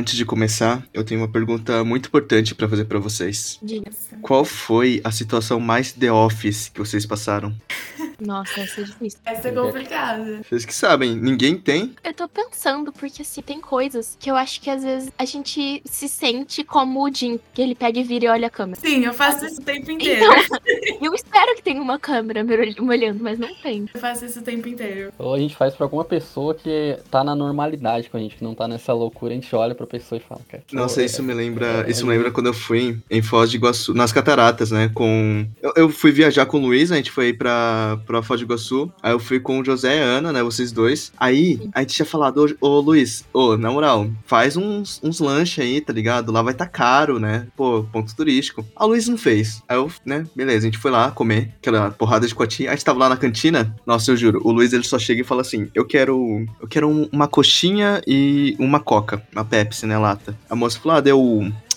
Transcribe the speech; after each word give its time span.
antes 0.00 0.16
de 0.16 0.24
começar, 0.24 0.82
eu 0.94 1.04
tenho 1.04 1.20
uma 1.20 1.28
pergunta 1.28 1.84
muito 1.84 2.06
importante 2.06 2.54
pra 2.54 2.66
fazer 2.66 2.86
pra 2.86 2.98
vocês. 2.98 3.58
Diga. 3.62 3.90
Qual 4.22 4.46
foi 4.46 4.98
a 5.04 5.10
situação 5.10 5.60
mais 5.60 5.92
The 5.92 6.10
Office 6.10 6.70
que 6.70 6.80
vocês 6.80 7.04
passaram? 7.04 7.54
Nossa, 8.20 8.60
essa 8.60 8.80
é 8.80 8.84
difícil. 8.84 9.18
Essa 9.24 9.48
é 9.48 9.52
complicada. 9.52 10.40
Vocês 10.48 10.64
que 10.64 10.74
sabem, 10.74 11.14
ninguém 11.16 11.56
tem? 11.56 11.94
Eu 12.04 12.12
tô 12.14 12.28
pensando, 12.28 12.92
porque 12.92 13.22
assim, 13.22 13.40
tem 13.42 13.60
coisas 13.60 14.16
que 14.18 14.30
eu 14.30 14.36
acho 14.36 14.60
que 14.60 14.68
às 14.70 14.82
vezes 14.82 15.10
a 15.18 15.24
gente 15.24 15.82
se 15.84 16.08
sente 16.08 16.62
como 16.64 17.02
o 17.04 17.12
Jim, 17.14 17.38
que 17.54 17.62
ele 17.62 17.74
pega 17.74 17.98
e 17.98 18.02
vira 18.02 18.24
e 18.26 18.28
olha 18.28 18.46
a 18.46 18.50
câmera. 18.50 18.80
Sim, 18.80 19.04
eu 19.04 19.12
faço 19.14 19.46
isso 19.46 19.60
o 19.60 19.64
tempo 19.64 19.90
inteiro. 19.90 20.24
Então, 20.24 20.58
eu 21.02 21.14
espero 21.14 21.54
que 21.56 21.62
tenha 21.62 21.80
uma 21.80 21.98
câmera 21.98 22.44
me 22.44 22.54
ol- 22.56 22.84
me 22.84 22.88
olhando, 22.96 23.22
mas 23.22 23.38
não 23.38 23.54
tem. 23.56 23.86
Eu 23.92 24.00
faço 24.00 24.24
isso 24.24 24.40
o 24.40 24.42
tempo 24.42 24.68
inteiro. 24.68 25.12
Ou 25.18 25.34
a 25.34 25.38
gente 25.38 25.56
faz 25.56 25.74
pra 25.74 25.86
alguma 25.86 26.04
pessoa 26.04 26.54
que 26.54 26.98
tá 27.10 27.24
na 27.24 27.34
normalidade 27.34 28.08
com 28.10 28.16
a 28.16 28.20
gente, 28.20 28.36
que 28.36 28.44
não 28.44 28.54
tá 28.54 28.68
nessa 28.68 28.92
loucura, 28.92 29.32
a 29.32 29.34
gente 29.34 29.54
olha 29.54 29.74
pra 29.74 29.86
pessoa 29.86 30.18
e 30.18 30.22
fala, 30.22 30.40
cara. 30.48 30.62
Nossa, 30.72 30.96
pô, 31.00 31.06
isso 31.06 31.22
me 31.22 31.34
lembra. 31.34 31.84
é- 31.86 31.90
Isso 31.90 32.04
me 32.06 32.12
lembra 32.12 32.30
quando 32.30 32.46
eu 32.46 32.54
fui 32.54 32.98
em 33.10 33.22
Foz 33.22 33.50
de 33.50 33.56
Iguaçu, 33.56 33.94
nas 33.94 34.12
cataratas, 34.12 34.70
né? 34.70 34.90
Com. 34.94 35.46
Eu, 35.62 35.72
eu 35.76 35.88
fui 35.90 36.12
viajar 36.12 36.46
com 36.46 36.58
o 36.58 36.60
Luiz, 36.60 36.90
né, 36.90 36.96
a 36.96 36.98
gente 36.98 37.10
foi 37.10 37.32
pra, 37.32 37.98
pra 38.10 38.22
Foz 38.22 38.40
de 38.40 38.44
Iguaçu. 38.44 38.90
Aí 39.02 39.12
eu 39.12 39.20
fui 39.20 39.38
com 39.38 39.60
o 39.60 39.64
José 39.64 39.98
e 39.98 40.00
a 40.02 40.04
Ana, 40.04 40.32
né? 40.32 40.42
Vocês 40.42 40.72
dois. 40.72 41.12
Aí 41.18 41.60
a 41.72 41.80
gente 41.80 41.94
tinha 41.94 42.06
falado, 42.06 42.44
ô, 42.60 42.80
Luiz, 42.80 43.24
ô, 43.32 43.56
na 43.56 43.70
moral, 43.70 44.10
faz 44.26 44.56
uns, 44.56 45.00
uns 45.02 45.20
lanches 45.20 45.64
aí, 45.64 45.80
tá 45.80 45.92
ligado? 45.92 46.32
Lá 46.32 46.42
vai 46.42 46.52
tá 46.54 46.66
caro, 46.66 47.20
né? 47.20 47.46
Pô, 47.56 47.84
ponto 47.92 48.14
turístico. 48.16 48.66
A 48.74 48.84
Luiz 48.84 49.06
não 49.06 49.16
fez. 49.16 49.62
Aí 49.68 49.76
eu, 49.76 49.90
né, 50.04 50.26
beleza, 50.34 50.66
a 50.66 50.70
gente 50.70 50.78
foi 50.78 50.90
lá 50.90 51.10
comer 51.12 51.52
aquela 51.60 51.90
porrada 51.92 52.26
de 52.26 52.34
cotinha. 52.34 52.70
A 52.70 52.74
gente 52.74 52.84
tava 52.84 52.98
lá 52.98 53.08
na 53.08 53.16
cantina. 53.16 53.74
Nossa, 53.86 54.10
eu 54.10 54.16
juro, 54.16 54.40
o 54.44 54.50
Luiz 54.50 54.72
ele 54.72 54.82
só 54.84 54.98
chega 54.98 55.20
e 55.20 55.24
fala 55.24 55.42
assim: 55.42 55.68
Eu 55.74 55.84
quero. 55.84 56.44
Eu 56.60 56.66
quero 56.66 56.88
um- 56.88 57.08
uma 57.12 57.28
coxinha 57.28 58.02
e 58.06 58.56
uma 58.58 58.80
coca. 58.80 59.22
Uma 59.32 59.44
Pepsi, 59.44 59.86
né, 59.86 59.96
lata. 59.96 60.36
A 60.48 60.56
moça 60.56 60.78
falou: 60.80 60.98
Ah, 60.98 61.00
deu 61.00 61.20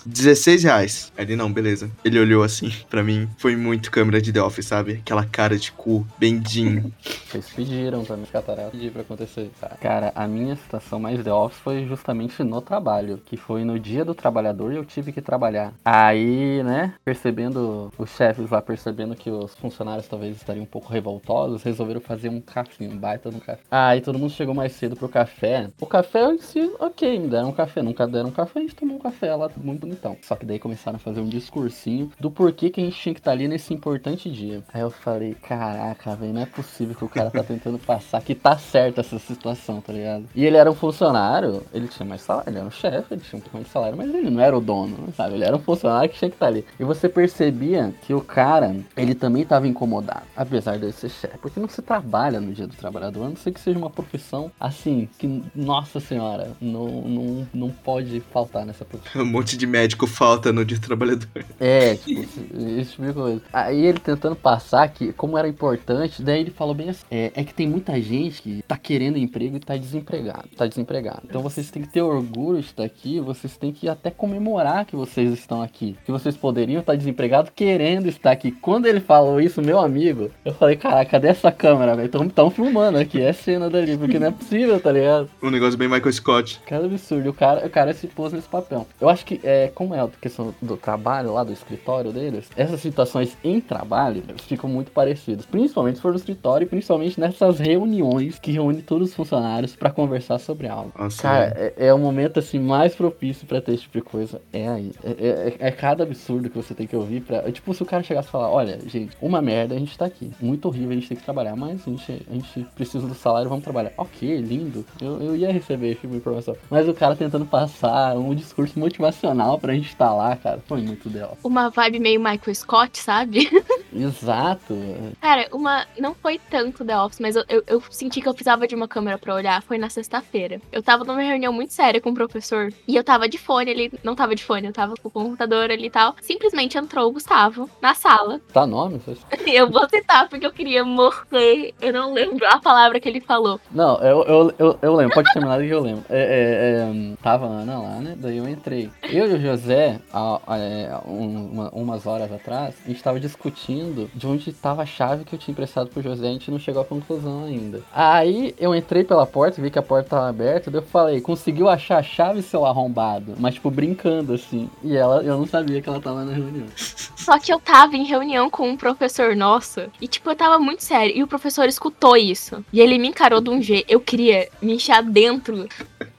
16 0.06 0.64
reais. 0.64 1.12
Ele, 1.18 1.36
não, 1.36 1.52
beleza. 1.52 1.90
Ele 2.04 2.20
olhou 2.20 2.44
assim 2.44 2.72
pra 2.90 3.04
mim. 3.04 3.28
Foi 3.38 3.56
muito 3.56 3.92
câmera 3.92 4.22
de 4.22 4.32
The 4.32 4.42
Office, 4.42 4.66
sabe? 4.66 4.94
Aquela 4.94 5.26
cara 5.26 5.58
de 5.58 5.72
cu, 5.72 6.06
bendinho. 6.18 6.94
Vocês 7.30 7.50
pediram 7.50 8.04
também, 8.04 8.26
cataratas, 8.26 8.72
pedir 8.72 8.92
pra 8.92 9.02
acontecer 9.02 9.42
isso. 9.42 9.54
Cara. 9.82 10.12
A 10.16 10.28
minha 10.28 10.56
situação 10.56 11.00
mais 11.00 11.24
The 11.24 11.32
Office 11.32 11.60
foi 11.60 11.86
justamente 11.86 12.44
no 12.44 12.62
trabalho, 12.62 13.22
que 13.26 13.38
foi 13.38 13.64
no 13.64 13.80
dia 13.80 14.06
do 14.06 14.14
trabalhador 14.14 14.72
e 14.72 14.76
eu 14.76 14.86
tive 14.86 15.12
que 15.12 15.22
trabalhar. 15.22 15.74
Aí, 15.84 16.62
né, 16.64 16.94
percebendo, 17.04 17.92
os 17.98 18.10
chefes 18.12 18.50
lá 18.50 18.62
percebendo 18.62 19.16
que 19.16 19.30
os 19.30 19.56
funcionários 19.56 20.08
talvez 20.08 20.36
estariam 20.36 20.64
um 20.64 20.68
pouco 20.68 20.92
revoltosos, 20.92 21.64
resolveram 21.64 22.02
fazer 22.02 22.30
um 22.30 22.40
café, 22.40 22.88
um 22.88 22.98
baita 22.98 23.32
no 23.32 23.40
café. 23.40 23.62
Aí 23.72 24.02
todo 24.02 24.20
mundo 24.20 24.32
chegou 24.32 24.54
mais 24.54 24.74
cedo 24.74 24.96
pro 24.96 25.10
café. 25.10 25.70
O 25.80 25.86
café 25.86 26.26
em 26.32 26.40
si, 26.40 26.72
ok, 26.80 27.20
me 27.20 27.28
deram 27.28 27.50
um 27.50 27.54
café. 27.54 27.82
Nunca 27.82 28.08
deram 28.08 28.30
um 28.30 28.32
café, 28.32 28.60
a 28.60 28.62
gente 28.62 28.76
tomou 28.76 28.98
um 28.98 29.00
café 29.00 29.36
lá, 29.36 29.50
muito 29.58 29.88
bonitão. 29.94 30.18
Só 30.22 30.36
que 30.36 30.46
daí 30.46 30.60
começaram 30.60 30.98
a 30.98 31.00
fazer 31.00 31.22
um 31.22 31.28
discursinho 31.28 32.12
do 32.20 32.30
porquê 32.30 32.70
que 32.70 32.82
a 32.82 32.84
gente 32.84 33.00
tinha 33.00 33.14
que 33.14 33.20
estar 33.20 33.32
ali 33.32 33.48
nesse 33.48 33.74
importante 33.74 34.30
dia. 34.30 34.64
Aí 34.74 34.82
eu 34.82 34.90
falei, 34.90 35.36
caraca, 35.36 36.16
velho, 36.16 36.34
não 36.34 36.42
é 36.42 36.46
possível 36.46 36.96
que 36.96 37.06
o 37.06 37.10
cara 37.10 37.30
tá 37.30 37.44
tentando 37.44 37.78
passar 37.80 38.22
que 38.22 38.36
tá 38.36 38.58
certa 38.58 39.02
essa 39.02 39.20
situação, 39.20 39.82
tá 39.82 39.94
ligado? 39.94 40.26
E 40.36 40.46
ele 40.46 40.58
era 40.58 40.70
um 40.70 40.76
funcionário, 40.76 41.64
ele 41.74 41.88
tinha 41.88 42.06
mais 42.06 42.22
salário, 42.22 42.50
ele 42.50 42.58
era 42.58 42.68
um 42.68 42.72
chefe, 42.72 43.14
ele 43.14 43.22
tinha 43.22 43.38
um 43.38 43.42
pouco 43.42 43.58
mais 43.58 43.68
de 43.68 43.72
salário, 43.72 43.98
mas 43.98 44.14
ele 44.14 44.30
não 44.30 44.42
era 44.42 44.58
o 44.58 44.62
dono, 44.62 45.14
sabe? 45.16 45.36
Ele 45.36 45.44
era 45.44 45.56
um 45.56 45.60
funcionário 45.60 46.10
que 46.10 46.18
tinha 46.18 46.30
que 46.30 46.36
estar 46.36 46.48
ali. 46.48 46.66
E 46.80 46.84
você 46.84 47.08
percebia 47.08 47.94
que 48.02 48.14
o 48.14 48.22
cara, 48.22 48.76
ele 48.98 49.14
também 49.14 49.46
tava 49.46 49.68
incomodado, 49.68 50.24
apesar 50.36 50.78
dele 50.78 50.92
ser 50.92 51.10
chefe. 51.10 51.38
Porque 51.38 51.60
não 51.60 51.70
se 51.70 51.82
trabalha 51.82 52.40
no 52.40 52.54
dia 52.54 52.68
do 52.68 52.76
trabalhador, 52.76 53.26
a 53.26 53.30
não 53.30 53.36
ser 53.36 53.52
que 53.52 53.60
seja 53.60 53.78
uma 53.78 53.90
profissão 53.90 54.52
assim, 54.60 55.08
que, 55.18 55.44
nossa 55.56 56.00
senhora, 56.00 56.52
não, 56.60 56.88
não, 57.02 57.48
não 57.54 57.70
pode 57.70 58.20
faltar 58.32 58.66
nessa 58.66 58.86
profissão. 58.86 59.24
Um 59.24 59.26
monte 59.26 59.58
de 59.58 59.66
médico 59.66 59.83
falta 60.08 60.52
no 60.52 60.66
dia 60.66 60.78
do 60.78 60.86
trabalhador. 60.86 61.28
É, 61.60 61.96
tipo, 61.96 62.22
esse 62.22 62.92
tipo 62.92 63.06
de 63.06 63.14
coisa. 63.14 63.42
Aí 63.52 63.86
ele 63.86 64.00
tentando 64.00 64.36
passar 64.36 64.88
que, 64.90 65.14
como 65.14 65.38
era 65.38 65.48
importante, 65.48 66.22
daí 66.22 66.42
ele 66.42 66.52
falou 66.52 66.74
bem 66.74 66.90
assim: 66.90 67.06
é, 67.10 67.32
é 67.36 67.44
que 67.44 67.54
tem 67.54 67.68
muita 67.68 68.00
gente 68.02 68.42
que 68.42 68.64
tá 68.68 68.78
querendo 68.78 69.18
emprego 69.18 69.58
e 69.58 69.60
tá 69.60 69.78
desempregado. 69.78 70.50
Tá 70.56 70.68
desempregado. 70.68 71.22
Então 71.26 71.42
vocês 71.42 71.70
têm 71.72 71.84
que 71.84 71.90
ter 71.90 72.02
orgulho 72.02 72.60
de 72.60 72.68
estar 72.68 72.84
aqui, 72.84 73.20
vocês 73.20 73.58
têm 73.58 73.72
que 73.72 73.88
até 73.88 74.10
comemorar 74.10 74.86
que 74.86 74.96
vocês 74.96 75.32
estão 75.34 75.62
aqui. 75.62 75.98
Que 76.06 76.12
vocês 76.12 76.36
poderiam 76.36 76.82
estar 76.82 76.96
desempregados 76.96 77.52
querendo 77.56 78.08
estar 78.08 78.32
aqui. 78.32 78.52
Quando 78.52 78.86
ele 78.86 79.00
falou 79.00 79.40
isso, 79.40 79.62
meu 79.62 79.80
amigo, 79.80 80.32
eu 80.46 80.54
falei: 80.54 80.76
caraca, 80.76 81.12
cadê 81.12 81.28
essa 81.28 81.52
câmera, 81.52 81.96
velho? 81.96 82.10
Tão 82.34 82.50
filmando 82.50 82.98
aqui, 82.98 83.22
é 83.22 83.34
cena 83.34 83.70
dali, 83.70 83.98
porque 83.98 84.20
não 84.20 84.28
é 84.28 84.32
possível, 84.32 84.80
tá 84.80 84.92
ligado? 84.92 85.30
Um 85.42 85.50
negócio 85.50 85.78
bem 85.78 85.88
Michael 85.88 86.14
Scott. 86.14 86.62
Cara 86.66 86.86
absurdo, 86.86 87.30
o 87.30 87.34
cara, 87.34 87.66
o 87.66 87.70
cara 87.70 87.94
se 87.94 88.08
pôs 88.08 88.34
nesse 88.34 88.48
papel. 88.48 88.88
Eu 89.00 89.10
acho 89.10 89.26
que, 89.26 89.40
é, 89.44 89.72
como 89.74 89.94
é 89.96 90.00
a 90.02 90.08
questão 90.22 90.54
do 90.62 90.78
trabalho 90.78 91.34
lá, 91.34 91.44
do 91.44 91.52
escritório 91.54 92.12
deles, 92.12 92.50
essas 92.56 92.80
situações 92.82 93.38
em 93.44 93.60
trabalho 93.60 94.24
ficam 94.48 94.70
muito 94.70 94.92
parecidas. 94.92 95.46
Principalmente 95.46 95.96
se 95.96 96.02
for 96.02 96.12
no 96.12 96.18
escritório 96.18 96.66
e 96.66 96.68
principalmente 96.70 97.20
nessas 97.20 97.60
reuniões 97.60 98.40
que 98.40 98.52
reúne 98.52 98.82
todos 98.82 99.10
os 99.10 99.16
funcionários 99.16 99.76
pra 99.76 99.90
conversar 99.92 100.40
sobre 100.40 100.68
algo. 100.68 100.92
Nossa, 100.98 101.22
Cara, 101.22 101.54
é, 101.58 101.88
é 101.88 101.94
o 101.94 101.98
momento 102.00 102.40
assim 102.40 102.60
mais 102.60 102.96
propício 102.96 103.46
pra 103.48 103.62
ter 103.62 103.74
esse 103.74 103.84
tipo 103.84 103.98
de 103.98 104.04
coisa. 104.04 104.42
É 104.52 104.68
aí. 104.68 104.92
É, 105.04 105.56
é- 105.60 105.68
é 105.68 105.72
cada 105.72 106.04
absurdo 106.04 106.50
que 106.50 106.56
você 106.56 106.74
tem 106.74 106.88
que 106.88 106.96
ouvir 106.96 107.22
pra. 107.22 107.38
é 107.38 107.52
tipo, 107.52 107.74
se 107.74 107.82
o 107.84 107.86
cara 107.86 108.04
chegasse 108.04 108.28
e 108.28 108.32
falar, 108.32 108.50
olha, 108.50 108.80
gente, 108.88 109.16
uma 109.22 109.42
merda, 109.42 109.76
a 109.76 109.80
gente 109.80 109.98
tá 109.98 110.06
aqui. 110.06 110.32
Muito 110.42 110.68
horrível, 110.68 110.92
a 110.92 110.94
gente 110.96 111.08
tem 111.08 111.18
que 111.18 111.24
trabalhar, 111.24 111.56
mas 111.56 111.82
a 111.88 111.90
gente, 111.90 112.26
a 112.30 112.34
gente 112.34 112.68
precisa 112.76 113.08
do 113.08 113.14
salário, 113.16 113.50
vamos 113.50 113.64
trabalhar. 113.64 113.92
Ok, 113.98 114.38
lindo. 114.42 114.86
Eu, 115.02 115.22
eu 115.22 115.36
ia 115.36 115.52
receber 115.52 115.92
esse 115.92 116.02
tipo 116.02 116.12
de 116.14 116.18
informação. 116.20 116.56
Mas 116.70 116.88
o 116.88 116.94
cara 116.94 117.16
tentando 117.16 117.46
passar 117.46 118.16
um 118.18 118.34
discurso 118.36 118.80
motivacional 118.80 119.58
pra 119.64 119.74
gente 119.74 119.88
estar 119.88 120.14
lá, 120.14 120.36
cara, 120.36 120.62
foi 120.68 120.82
muito 120.82 121.10
dela. 121.10 121.38
Uma 121.42 121.70
vibe 121.70 121.98
meio 121.98 122.20
Michael 122.20 122.54
Scott, 122.54 123.00
sabe? 123.00 123.50
Exato. 123.96 124.78
Cara, 125.22 125.48
uma. 125.54 125.86
Não 125.98 126.14
foi 126.14 126.38
tanto 126.50 126.84
The 126.84 127.00
Office, 127.00 127.22
mas 127.22 127.38
eu, 127.38 127.46
eu, 127.48 127.64
eu 127.66 127.84
senti 127.90 128.20
que 128.20 128.28
eu 128.28 128.34
precisava 128.34 128.68
de 128.68 128.76
uma 128.76 128.90
câmera 128.90 129.18
pra 129.18 129.34
olhar. 129.34 129.64
Foi 129.64 129.78
na 129.78 129.88
sexta-feira. 129.88 130.60
Eu 130.70 130.84
tava 130.84 131.06
numa 131.06 131.22
reunião 131.22 131.54
muito 131.54 131.72
séria 131.72 132.02
com 132.02 132.10
o 132.10 132.14
professor. 132.14 132.74
E 132.86 132.94
eu 132.94 133.06
tava 133.06 133.30
de 133.30 133.38
fone 133.38 133.72
ali. 133.72 133.94
Não 134.04 134.16
tava 134.16 134.36
de 134.36 134.44
fone, 134.44 134.68
eu 134.68 134.74
tava 134.74 134.96
com 135.02 135.08
o 135.08 135.12
computador 135.12 135.72
ali 135.72 135.86
e 135.86 135.90
tal. 135.90 136.14
Simplesmente 136.22 136.78
entrou 136.78 137.08
o 137.08 137.14
Gustavo 137.14 137.70
na 137.82 137.94
sala. 137.94 138.42
Tá 138.52 138.68
nome? 138.68 139.00
Eu 139.48 139.70
vou 139.70 139.88
citar 139.88 140.28
porque 140.28 140.46
eu 140.46 140.52
queria 140.52 140.84
morrer. 140.84 141.74
Eu 141.80 141.94
não 141.94 142.14
lembro 142.14 142.46
a 142.48 142.60
palavra 142.60 143.00
que 143.00 143.08
ele 143.08 143.22
falou. 143.22 143.60
Não, 143.72 143.98
eu, 144.02 144.24
eu, 144.24 144.54
eu, 144.58 144.80
eu 144.82 144.96
lembro, 144.96 145.14
pode 145.14 145.32
terminar 145.32 145.60
que 145.60 145.70
eu 145.70 145.80
lembro. 145.80 146.04
É, 146.10 146.18
é, 146.18 146.80
é, 146.80 146.86
hum, 146.86 147.16
tava 147.22 147.46
a 147.46 147.50
Ana 147.50 147.80
lá, 147.80 147.96
né? 148.00 148.16
Daí 148.18 148.38
eu 148.38 148.48
entrei. 148.48 148.90
Eu 149.04 149.30
e 149.30 149.34
o 149.34 149.40
José, 149.58 150.00
há, 150.12 150.40
é, 150.58 150.92
um- 151.08 151.50
uma- 151.52 151.70
umas 151.70 152.06
horas 152.08 152.32
atrás, 152.32 152.76
a 152.86 152.88
gente 152.90 153.04
tava 153.04 153.20
discutindo 153.20 154.10
de 154.16 154.26
onde 154.26 154.52
tava 154.52 154.82
a 154.82 154.86
chave 154.86 155.24
que 155.26 155.34
eu 155.36 155.40
tinha 155.40 155.54
emprestado 155.54 155.90
pro 155.90 156.02
José, 156.02 156.28
a 156.28 156.32
gente 156.32 156.50
não 156.50 156.58
chegou 156.58 156.82
à 156.82 156.86
conclusão 156.86 157.46
ainda. 157.46 157.82
Aí 157.94 158.56
eu 158.60 158.74
entrei 158.74 159.04
pela 159.04 159.26
porta, 159.28 159.62
vi 159.62 159.70
que 159.70 159.78
a 159.78 159.84
porta 159.84 160.10
tava 160.12 160.28
aberta, 160.30 160.72
daí 160.72 160.82
eu 160.82 160.86
falei, 160.86 161.22
conseguiu 161.22 161.70
achar 161.70 162.00
a 162.00 162.04
chave, 162.04 162.42
seu 162.42 162.66
arrombado? 162.66 163.36
Mas, 163.38 163.54
tipo, 163.56 163.70
brincando 163.70 164.34
assim. 164.34 164.70
E 164.84 164.96
ela, 164.96 165.22
eu 165.24 165.38
não 165.38 165.46
sabia 165.46 165.82
que 165.82 165.88
ela 165.88 166.02
tava 166.02 166.24
na 166.26 166.34
reunião. 166.34 166.66
Só 167.16 167.38
que 167.40 167.54
eu 167.54 167.60
tava 167.60 167.96
em 167.96 168.04
reunião 168.04 168.50
com 168.50 168.68
um 168.70 168.76
professor 168.76 169.36
nosso. 169.36 169.82
E, 170.02 170.08
tipo, 170.08 170.30
eu 170.30 170.36
tava 170.36 170.60
muito 170.60 170.84
sério. 170.84 171.16
E 171.16 171.24
o 171.24 171.28
professor 171.28 171.66
escutou 171.68 172.18
isso. 172.18 172.64
E 172.74 172.82
ele 172.82 172.98
me 172.98 173.08
encarou 173.08 173.40
de 173.40 173.50
um 173.50 173.62
jeito. 173.62 173.86
Eu 173.90 174.00
queria 174.00 174.50
me 174.62 174.74
enfiar 174.74 175.04
dentro 175.04 175.68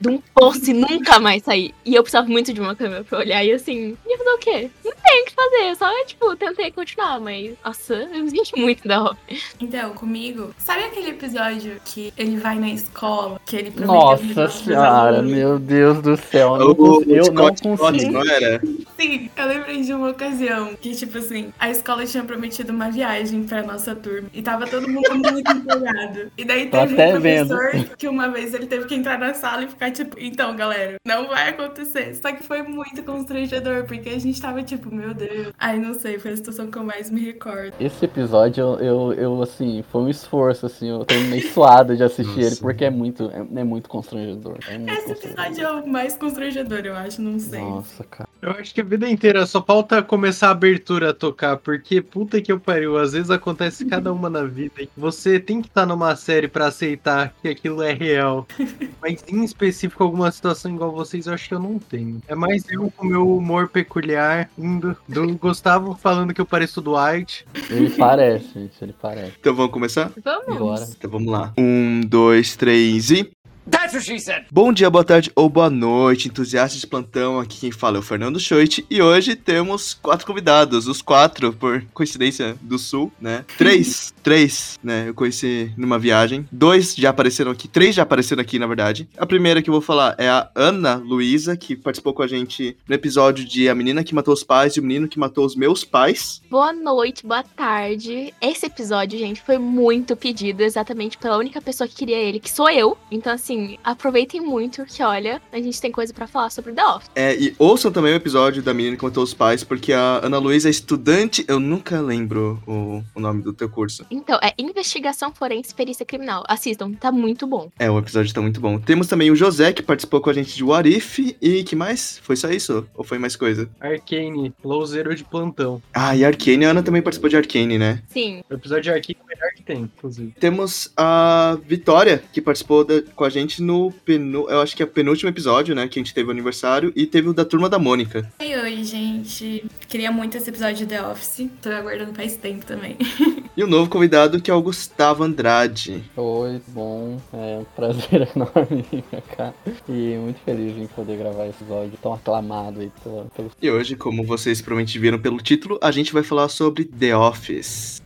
de 0.04 0.08
um 0.08 0.20
poço 0.34 0.70
e 0.70 0.74
nunca 0.74 1.18
mais 1.18 1.42
sair. 1.42 1.74
E 1.84 1.94
eu 1.94 2.02
precisava 2.02 2.28
muito 2.28 2.52
de 2.52 2.60
uma 2.60 2.74
câmera 2.76 3.02
pra 3.04 3.18
olhar. 3.20 3.42
E 3.42 3.52
assim, 3.52 3.96
ia 4.06 4.18
fazer 4.18 4.30
o 4.30 4.38
quê? 4.38 4.70
Não 4.84 4.92
tem 4.92 5.22
o 5.22 5.24
que 5.24 5.32
fazer. 5.34 5.70
Eu 5.70 5.76
só, 5.76 6.04
tipo, 6.06 6.36
tentei 6.36 6.70
continuar. 6.70 7.18
Mas, 7.20 7.52
nossa, 7.64 7.94
eu 7.94 8.22
me 8.24 8.30
senti 8.30 8.58
muito 8.58 8.86
da 8.86 9.02
hora. 9.02 9.16
Então, 9.60 9.90
comigo, 9.94 10.54
sabe 10.58 10.84
aquele 10.84 11.10
episódio 11.10 11.80
que 11.84 12.12
ele 12.18 12.36
vai 12.36 12.58
na 12.58 12.68
escola, 12.70 13.40
que 13.46 13.56
ele 13.56 13.70
prometeu 13.70 13.94
Nossa 13.94 14.48
senhora, 14.50 15.22
meu 15.22 15.58
Deus 15.58 16.02
do 16.02 16.16
céu. 16.16 16.56
Eu 16.56 16.74
cons- 16.76 17.04
eu 17.06 17.32
não 17.32 17.54
consigo. 17.54 18.12
não 18.12 18.30
era? 18.30 18.60
Sim, 19.04 19.28
eu 19.36 19.46
lembrei 19.46 19.82
de 19.82 19.92
uma 19.92 20.08
ocasião 20.10 20.74
que, 20.80 20.94
tipo 20.94 21.18
assim, 21.18 21.52
a 21.58 21.68
escola 21.68 22.06
tinha 22.06 22.24
prometido 22.24 22.72
uma 22.72 22.90
viagem 22.90 23.44
pra 23.44 23.62
nossa 23.62 23.94
turma. 23.94 24.30
E 24.32 24.40
tava 24.40 24.66
todo 24.66 24.88
mundo 24.88 25.14
muito 25.14 25.50
empolgado. 25.52 26.32
E 26.38 26.44
daí 26.44 26.70
Tô 26.70 26.78
teve 26.78 26.94
até 26.94 27.16
um 27.18 27.20
vendo. 27.20 27.48
professor 27.54 27.96
que 27.96 28.08
uma 28.08 28.28
vez 28.28 28.54
ele 28.54 28.66
teve 28.66 28.86
que 28.86 28.94
entrar 28.94 29.18
na 29.18 29.34
sala 29.34 29.64
e 29.64 29.68
ficar 29.68 29.90
tipo, 29.90 30.16
então, 30.18 30.56
galera, 30.56 30.96
não 31.06 31.28
vai 31.28 31.50
acontecer. 31.50 32.14
Só 32.14 32.32
que 32.32 32.42
foi 32.42 32.62
muito 32.62 33.02
constrangedor, 33.02 33.84
porque 33.84 34.08
a 34.08 34.18
gente 34.18 34.40
tava 34.40 34.62
tipo, 34.62 34.94
meu 34.94 35.12
Deus. 35.12 35.52
Ai, 35.58 35.78
não 35.78 35.92
sei, 35.92 36.18
foi 36.18 36.32
a 36.32 36.36
situação 36.36 36.70
que 36.70 36.78
eu 36.78 36.84
mais 36.84 37.10
me 37.10 37.20
recordo. 37.20 37.74
Esse 37.78 38.06
episódio, 38.06 38.62
eu, 38.62 38.80
eu, 38.80 39.12
eu, 39.12 39.42
assim, 39.42 39.84
foi 39.92 40.00
um 40.00 40.08
esforço, 40.08 40.64
assim, 40.64 40.88
eu 40.88 41.04
terminei 41.04 41.42
suado 41.42 41.94
de 41.94 42.02
assistir 42.02 42.40
ele, 42.40 42.56
porque 42.56 42.86
é 42.86 42.90
muito, 42.90 43.30
é, 43.30 43.60
é 43.60 43.64
muito 43.64 43.86
constrangedor. 43.86 44.56
É 44.66 44.78
muito 44.78 44.90
Esse 44.92 45.08
constrangedor. 45.08 45.44
episódio 45.44 45.66
é 45.66 45.70
o 45.82 45.86
mais 45.86 46.16
constrangedor, 46.16 46.80
eu 46.86 46.96
acho, 46.96 47.20
não 47.20 47.38
sei. 47.38 47.60
Nossa, 47.60 48.02
cara. 48.04 48.28
Eu 48.40 48.50
acho 48.52 48.74
que 48.74 48.80
a 48.80 48.84
vida 48.94 49.10
inteira 49.10 49.44
só 49.44 49.60
falta 49.60 50.02
começar 50.02 50.48
a 50.48 50.50
abertura 50.52 51.10
a 51.10 51.14
tocar, 51.14 51.56
porque 51.56 52.00
puta 52.00 52.40
que 52.40 52.52
eu 52.52 52.60
pariu, 52.60 52.96
às 52.96 53.12
vezes 53.12 53.28
acontece 53.28 53.84
cada 53.84 54.12
uma 54.12 54.30
na 54.30 54.44
vida. 54.44 54.82
e 54.82 54.88
Você 54.96 55.40
tem 55.40 55.60
que 55.60 55.66
estar 55.66 55.84
numa 55.84 56.14
série 56.14 56.46
pra 56.46 56.68
aceitar 56.68 57.34
que 57.42 57.48
aquilo 57.48 57.82
é 57.82 57.92
real. 57.92 58.46
Mas 59.02 59.24
em 59.28 59.42
específico, 59.42 60.04
alguma 60.04 60.30
situação 60.30 60.72
igual 60.72 60.92
vocês, 60.92 61.26
eu 61.26 61.34
acho 61.34 61.48
que 61.48 61.54
eu 61.54 61.58
não 61.58 61.78
tenho. 61.78 62.20
É 62.28 62.36
mais 62.36 62.70
eu 62.70 62.92
com 62.96 63.04
meu 63.04 63.28
humor 63.36 63.68
peculiar, 63.68 64.48
indo 64.56 64.96
do 65.08 65.26
Gustavo 65.36 65.98
falando 66.00 66.32
que 66.32 66.40
eu 66.40 66.46
pareço 66.46 66.80
do 66.80 66.94
White. 66.96 67.44
Ele 67.68 67.90
parece, 67.90 68.46
gente, 68.54 68.72
ele 68.80 68.94
parece. 69.00 69.32
Então 69.40 69.54
vamos 69.54 69.72
começar? 69.72 70.12
Vamos. 70.22 70.56
Bora. 70.56 70.86
Então 70.96 71.10
vamos 71.10 71.32
lá. 71.32 71.52
Um, 71.58 72.00
dois, 72.00 72.54
três 72.54 73.10
e. 73.10 73.28
That's 73.70 73.94
what 73.94 74.04
she 74.04 74.18
said. 74.18 74.44
Bom 74.50 74.72
dia, 74.72 74.90
boa 74.90 75.04
tarde 75.04 75.32
ou 75.34 75.48
boa 75.48 75.70
noite, 75.70 76.28
entusiastas 76.28 76.80
de 76.80 76.86
plantão. 76.86 77.40
Aqui 77.40 77.58
quem 77.58 77.72
fala 77.72 77.96
é 77.96 78.00
o 78.00 78.02
Fernando 78.02 78.38
Schoit 78.38 78.84
e 78.90 79.00
hoje 79.00 79.34
temos 79.34 79.94
quatro 79.94 80.26
convidados, 80.26 80.86
os 80.86 81.00
quatro, 81.00 81.52
por 81.52 81.82
coincidência, 81.94 82.56
do 82.60 82.78
Sul, 82.78 83.10
né? 83.20 83.44
Três, 83.56 84.12
três, 84.22 84.78
né? 84.82 85.08
Eu 85.08 85.14
conheci 85.14 85.72
numa 85.76 85.98
viagem. 85.98 86.46
Dois 86.52 86.94
já 86.94 87.10
apareceram 87.10 87.52
aqui, 87.52 87.66
três 87.66 87.94
já 87.94 88.02
apareceram 88.02 88.42
aqui, 88.42 88.58
na 88.58 88.66
verdade. 88.66 89.08
A 89.16 89.26
primeira 89.26 89.62
que 89.62 89.70
eu 89.70 89.72
vou 89.72 89.80
falar 89.80 90.14
é 90.18 90.28
a 90.28 90.50
Ana 90.54 90.96
Luísa, 90.96 91.56
que 91.56 91.74
participou 91.74 92.12
com 92.12 92.22
a 92.22 92.26
gente 92.26 92.76
no 92.86 92.94
episódio 92.94 93.44
de 93.44 93.68
A 93.68 93.74
Menina 93.74 94.04
que 94.04 94.14
Matou 94.14 94.34
os 94.34 94.44
Pais 94.44 94.76
e 94.76 94.80
o 94.80 94.82
Menino 94.82 95.08
que 95.08 95.18
Matou 95.18 95.44
os 95.44 95.56
Meus 95.56 95.84
Pais. 95.84 96.42
Boa 96.50 96.72
noite, 96.72 97.26
boa 97.26 97.42
tarde. 97.42 98.34
Esse 98.40 98.66
episódio, 98.66 99.18
gente, 99.18 99.40
foi 99.40 99.56
muito 99.58 100.14
pedido 100.14 100.62
exatamente 100.62 101.16
pela 101.16 101.38
única 101.38 101.60
pessoa 101.62 101.88
que 101.88 101.94
queria 101.94 102.18
ele, 102.18 102.40
que 102.40 102.50
sou 102.50 102.68
eu. 102.68 102.96
Então, 103.10 103.32
assim, 103.32 103.53
aproveitem 103.82 104.40
muito 104.40 104.84
que, 104.84 105.02
olha, 105.02 105.40
a 105.52 105.58
gente 105.58 105.80
tem 105.80 105.90
coisa 105.90 106.12
pra 106.12 106.26
falar 106.26 106.50
sobre 106.50 106.72
The 106.72 106.84
Office. 106.84 107.10
É, 107.14 107.36
e 107.36 107.54
ouçam 107.58 107.90
também 107.90 108.12
o 108.12 108.16
episódio 108.16 108.62
da 108.62 108.74
Menina 108.74 108.96
que 108.96 109.04
Matou 109.04 109.22
os 109.22 109.34
Pais, 109.34 109.64
porque 109.64 109.92
a 109.92 110.20
Ana 110.22 110.38
Luísa 110.38 110.68
é 110.68 110.70
estudante, 110.70 111.44
eu 111.48 111.58
nunca 111.60 112.00
lembro 112.00 112.62
o, 112.66 113.02
o 113.14 113.20
nome 113.20 113.42
do 113.42 113.52
teu 113.52 113.68
curso. 113.68 114.04
Então, 114.10 114.38
é 114.42 114.52
Investigação 114.58 115.32
Forense 115.32 115.72
e 115.72 115.74
Perícia 115.74 116.04
Criminal. 116.04 116.44
Assistam, 116.48 116.92
tá 116.92 117.10
muito 117.10 117.46
bom. 117.46 117.70
É, 117.78 117.90
o 117.90 117.98
episódio 117.98 118.32
tá 118.32 118.40
muito 118.40 118.60
bom. 118.60 118.78
Temos 118.78 119.06
também 119.06 119.30
o 119.30 119.36
José, 119.36 119.72
que 119.72 119.82
participou 119.82 120.20
com 120.20 120.30
a 120.30 120.32
gente 120.32 120.54
de 120.54 120.64
What 120.64 120.88
If, 120.88 121.18
e 121.40 121.64
que 121.64 121.76
mais? 121.76 122.18
Foi 122.22 122.36
só 122.36 122.48
isso? 122.50 122.86
Ou 122.94 123.04
foi 123.04 123.18
mais 123.18 123.36
coisa? 123.36 123.68
Arcane, 123.80 124.52
louzeiro 124.62 125.14
de 125.14 125.24
plantão. 125.24 125.82
Ah, 125.92 126.16
e 126.16 126.24
Arcane, 126.24 126.64
a 126.64 126.70
Ana 126.70 126.82
também 126.82 127.02
participou 127.02 127.30
de 127.30 127.36
Arcane, 127.36 127.78
né? 127.78 128.02
Sim. 128.08 128.42
O 128.50 128.54
episódio 128.54 128.84
de 128.84 128.90
Arcane 128.90 129.18
é 129.20 129.22
o 129.22 129.26
melhor 129.26 129.50
tem, 129.64 129.82
inclusive. 129.82 130.32
Temos 130.38 130.92
a 130.96 131.58
Vitória, 131.66 132.22
que 132.32 132.40
participou 132.40 132.84
da- 132.84 133.02
com 133.14 133.24
a 133.24 133.30
gente 133.30 133.62
no 133.62 133.90
penu, 134.04 134.48
eu 134.48 134.60
acho 134.60 134.76
que 134.76 134.82
é 134.82 134.86
o 134.86 134.88
penúltimo 134.88 135.28
episódio, 135.30 135.74
né? 135.74 135.88
Que 135.88 135.98
a 135.98 136.02
gente 136.02 136.14
teve 136.14 136.28
o 136.28 136.32
aniversário, 136.32 136.92
e 136.94 137.06
teve 137.06 137.28
o 137.28 137.32
da 137.34 137.44
turma 137.44 137.68
da 137.68 137.78
Mônica. 137.78 138.30
Oi, 138.40 138.54
oi, 138.54 138.84
gente. 138.84 139.64
Queria 139.88 140.10
muito 140.12 140.36
esse 140.36 140.50
episódio 140.50 140.76
de 140.76 140.86
The 140.86 141.02
Office. 141.06 141.48
Tô 141.62 141.70
aguardando 141.70 142.14
faz 142.14 142.36
tempo 142.36 142.64
também. 142.66 142.96
E 143.56 143.62
o 143.62 143.68
novo 143.68 143.88
convidado, 143.88 144.40
que 144.42 144.50
é 144.50 144.54
o 144.54 144.60
Gustavo 144.60 145.22
Andrade. 145.22 146.02
Oi, 146.16 146.60
bom, 146.66 147.20
é 147.32 147.58
um 147.60 147.64
prazer 147.76 148.28
enorme 148.34 148.84
vir 148.90 149.02
pra 149.02 149.20
cá. 149.20 149.54
E 149.88 150.16
muito 150.18 150.40
feliz 150.44 150.76
em 150.76 150.88
poder 150.88 151.16
gravar 151.18 151.46
esse 151.46 151.62
episódio 151.62 151.92
tão 152.02 152.12
aclamado 152.14 152.80
aí 152.80 152.90
pelo 153.04 153.52
E 153.62 153.70
hoje, 153.70 153.94
como 153.94 154.24
vocês 154.24 154.60
provavelmente 154.60 154.98
viram 154.98 155.20
pelo 155.20 155.36
título, 155.38 155.78
a 155.80 155.92
gente 155.92 156.12
vai 156.12 156.24
falar 156.24 156.48
sobre 156.48 156.84
The 156.84 157.16
Office. 157.16 158.02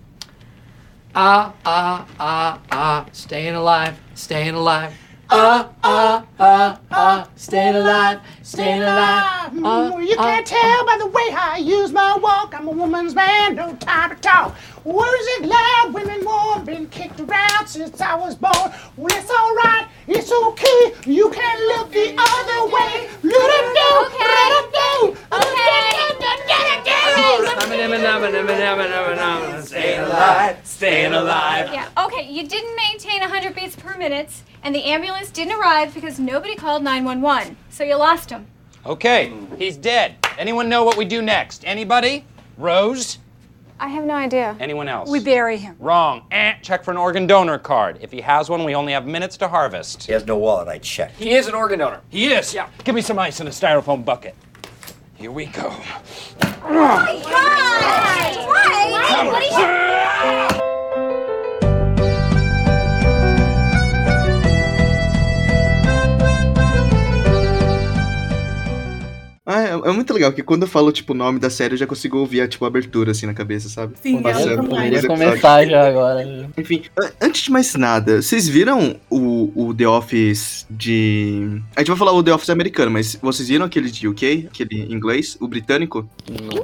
Ah, 1.14 1.52
ah, 1.64 2.06
ah, 2.20 2.60
ah, 2.70 3.06
staying 3.12 3.54
alive, 3.54 3.98
staying 4.14 4.54
alive. 4.54 4.92
Ah, 5.30 5.68
ah, 5.82 6.24
ah, 6.38 6.78
ah, 6.90 7.28
staying 7.34 7.76
alive, 7.76 8.20
staying 8.42 8.82
alive. 8.82 9.52
Ah, 9.64 9.96
you 9.98 10.16
can't 10.16 10.46
tell 10.46 10.86
by 10.86 10.96
the 10.98 11.06
way 11.06 11.28
I 11.32 11.58
use 11.62 11.92
my 11.92 12.16
walk. 12.16 12.54
I'm 12.54 12.68
a 12.68 12.70
woman's 12.70 13.14
man, 13.14 13.56
no 13.56 13.74
time 13.76 14.10
to 14.10 14.16
talk. 14.16 14.56
Words 14.84 15.26
it 15.38 15.46
loud, 15.46 15.92
women 15.92 16.24
warm, 16.24 16.64
been 16.64 16.86
kicked 16.88 17.20
around 17.20 17.66
since 17.66 18.00
I 18.00 18.14
was 18.14 18.34
born. 18.34 18.72
Well, 18.96 19.16
it's 19.16 19.30
alright, 19.30 19.88
it's 20.06 20.32
okay. 20.32 20.94
You 21.04 21.30
can 21.30 21.68
look 21.68 21.92
the 21.92 22.14
other 22.16 22.66
way. 22.66 23.08
Let 23.22 23.50
it 23.50 23.74
go, 23.74 24.08
let 24.18 24.64
it 24.64 24.72
go. 24.72 24.78
Staying 29.68 30.00
alive, 30.00 30.58
staying 30.64 31.12
alive. 31.12 31.70
Yeah, 31.72 31.88
okay, 31.98 32.26
you 32.30 32.48
didn't 32.48 32.74
maintain 32.76 33.20
100 33.20 33.54
beats 33.54 33.76
per 33.76 33.96
minute, 33.98 34.42
and 34.62 34.74
the 34.74 34.84
ambulance 34.84 35.30
didn't 35.30 35.58
arrive 35.58 35.92
because 35.92 36.18
nobody 36.18 36.54
called 36.54 36.82
911. 36.82 37.56
So 37.68 37.84
you 37.84 37.96
lost 37.96 38.30
him. 38.30 38.46
Okay, 38.86 39.32
he's 39.58 39.76
dead. 39.76 40.16
Anyone 40.38 40.68
know 40.68 40.84
what 40.84 40.96
we 40.96 41.04
do 41.04 41.20
next? 41.20 41.64
Anybody? 41.66 42.24
Rose? 42.56 43.18
I 43.80 43.88
have 43.88 44.04
no 44.04 44.14
idea. 44.14 44.56
Anyone 44.58 44.88
else? 44.88 45.08
We 45.08 45.20
bury 45.20 45.56
him. 45.56 45.76
Wrong. 45.78 46.24
Eh, 46.30 46.54
check 46.62 46.84
for 46.84 46.90
an 46.90 46.96
organ 46.96 47.26
donor 47.26 47.58
card. 47.58 47.98
If 48.00 48.10
he 48.10 48.20
has 48.20 48.50
one, 48.50 48.64
we 48.64 48.74
only 48.74 48.92
have 48.92 49.06
minutes 49.06 49.36
to 49.38 49.48
harvest. 49.48 50.04
He 50.04 50.12
has 50.12 50.26
no 50.26 50.36
wallet, 50.36 50.68
I 50.68 50.78
checked. 50.78 51.16
He 51.16 51.32
is 51.32 51.46
an 51.46 51.54
organ 51.54 51.78
donor. 51.78 52.00
He 52.08 52.32
is? 52.32 52.52
Yeah. 52.52 52.68
Give 52.84 52.94
me 52.94 53.00
some 53.02 53.18
ice 53.18 53.40
in 53.40 53.46
a 53.46 53.50
styrofoam 53.50 54.04
bucket. 54.04 54.34
Here 55.14 55.30
we 55.30 55.46
go. 55.46 55.68
Oh 55.70 56.70
my 56.70 57.22
God! 57.24 58.48
Why? 58.48 58.84
Why? 58.90 59.26
What 59.26 60.62
are 60.62 60.62
you... 60.62 60.77
muito 69.98 70.12
legal, 70.14 70.30
porque 70.30 70.42
quando 70.42 70.62
eu 70.62 70.68
falo, 70.68 70.90
tipo, 70.92 71.12
o 71.12 71.16
nome 71.16 71.38
da 71.38 71.50
série, 71.50 71.74
eu 71.74 71.78
já 71.78 71.86
consigo 71.86 72.18
ouvir, 72.18 72.40
a, 72.40 72.48
tipo, 72.48 72.64
a 72.64 72.68
abertura, 72.68 73.10
assim, 73.12 73.26
na 73.26 73.34
cabeça, 73.34 73.68
sabe? 73.68 73.94
Sim, 74.02 74.22
Passando 74.22 74.50
eu 74.62 74.64
Poderia 74.64 75.06
começar 75.06 75.64
já 75.66 75.86
agora. 75.88 76.24
né? 76.24 76.48
Enfim, 76.56 76.82
an- 76.98 77.10
antes 77.20 77.42
de 77.42 77.50
mais 77.50 77.74
nada, 77.74 78.22
vocês 78.22 78.48
viram 78.48 78.96
o, 79.10 79.52
o 79.54 79.74
The 79.74 79.88
Office 79.88 80.66
de... 80.70 81.60
A 81.76 81.80
gente 81.80 81.88
vai 81.88 81.96
falar 81.96 82.12
o 82.12 82.22
The 82.22 82.32
Office 82.32 82.50
americano, 82.50 82.90
mas 82.90 83.16
vocês 83.20 83.48
viram 83.48 83.66
aquele 83.66 83.90
de 83.90 84.06
UK? 84.08 84.48
Aquele 84.52 84.92
inglês? 84.92 85.36
O 85.40 85.46
britânico? 85.48 86.08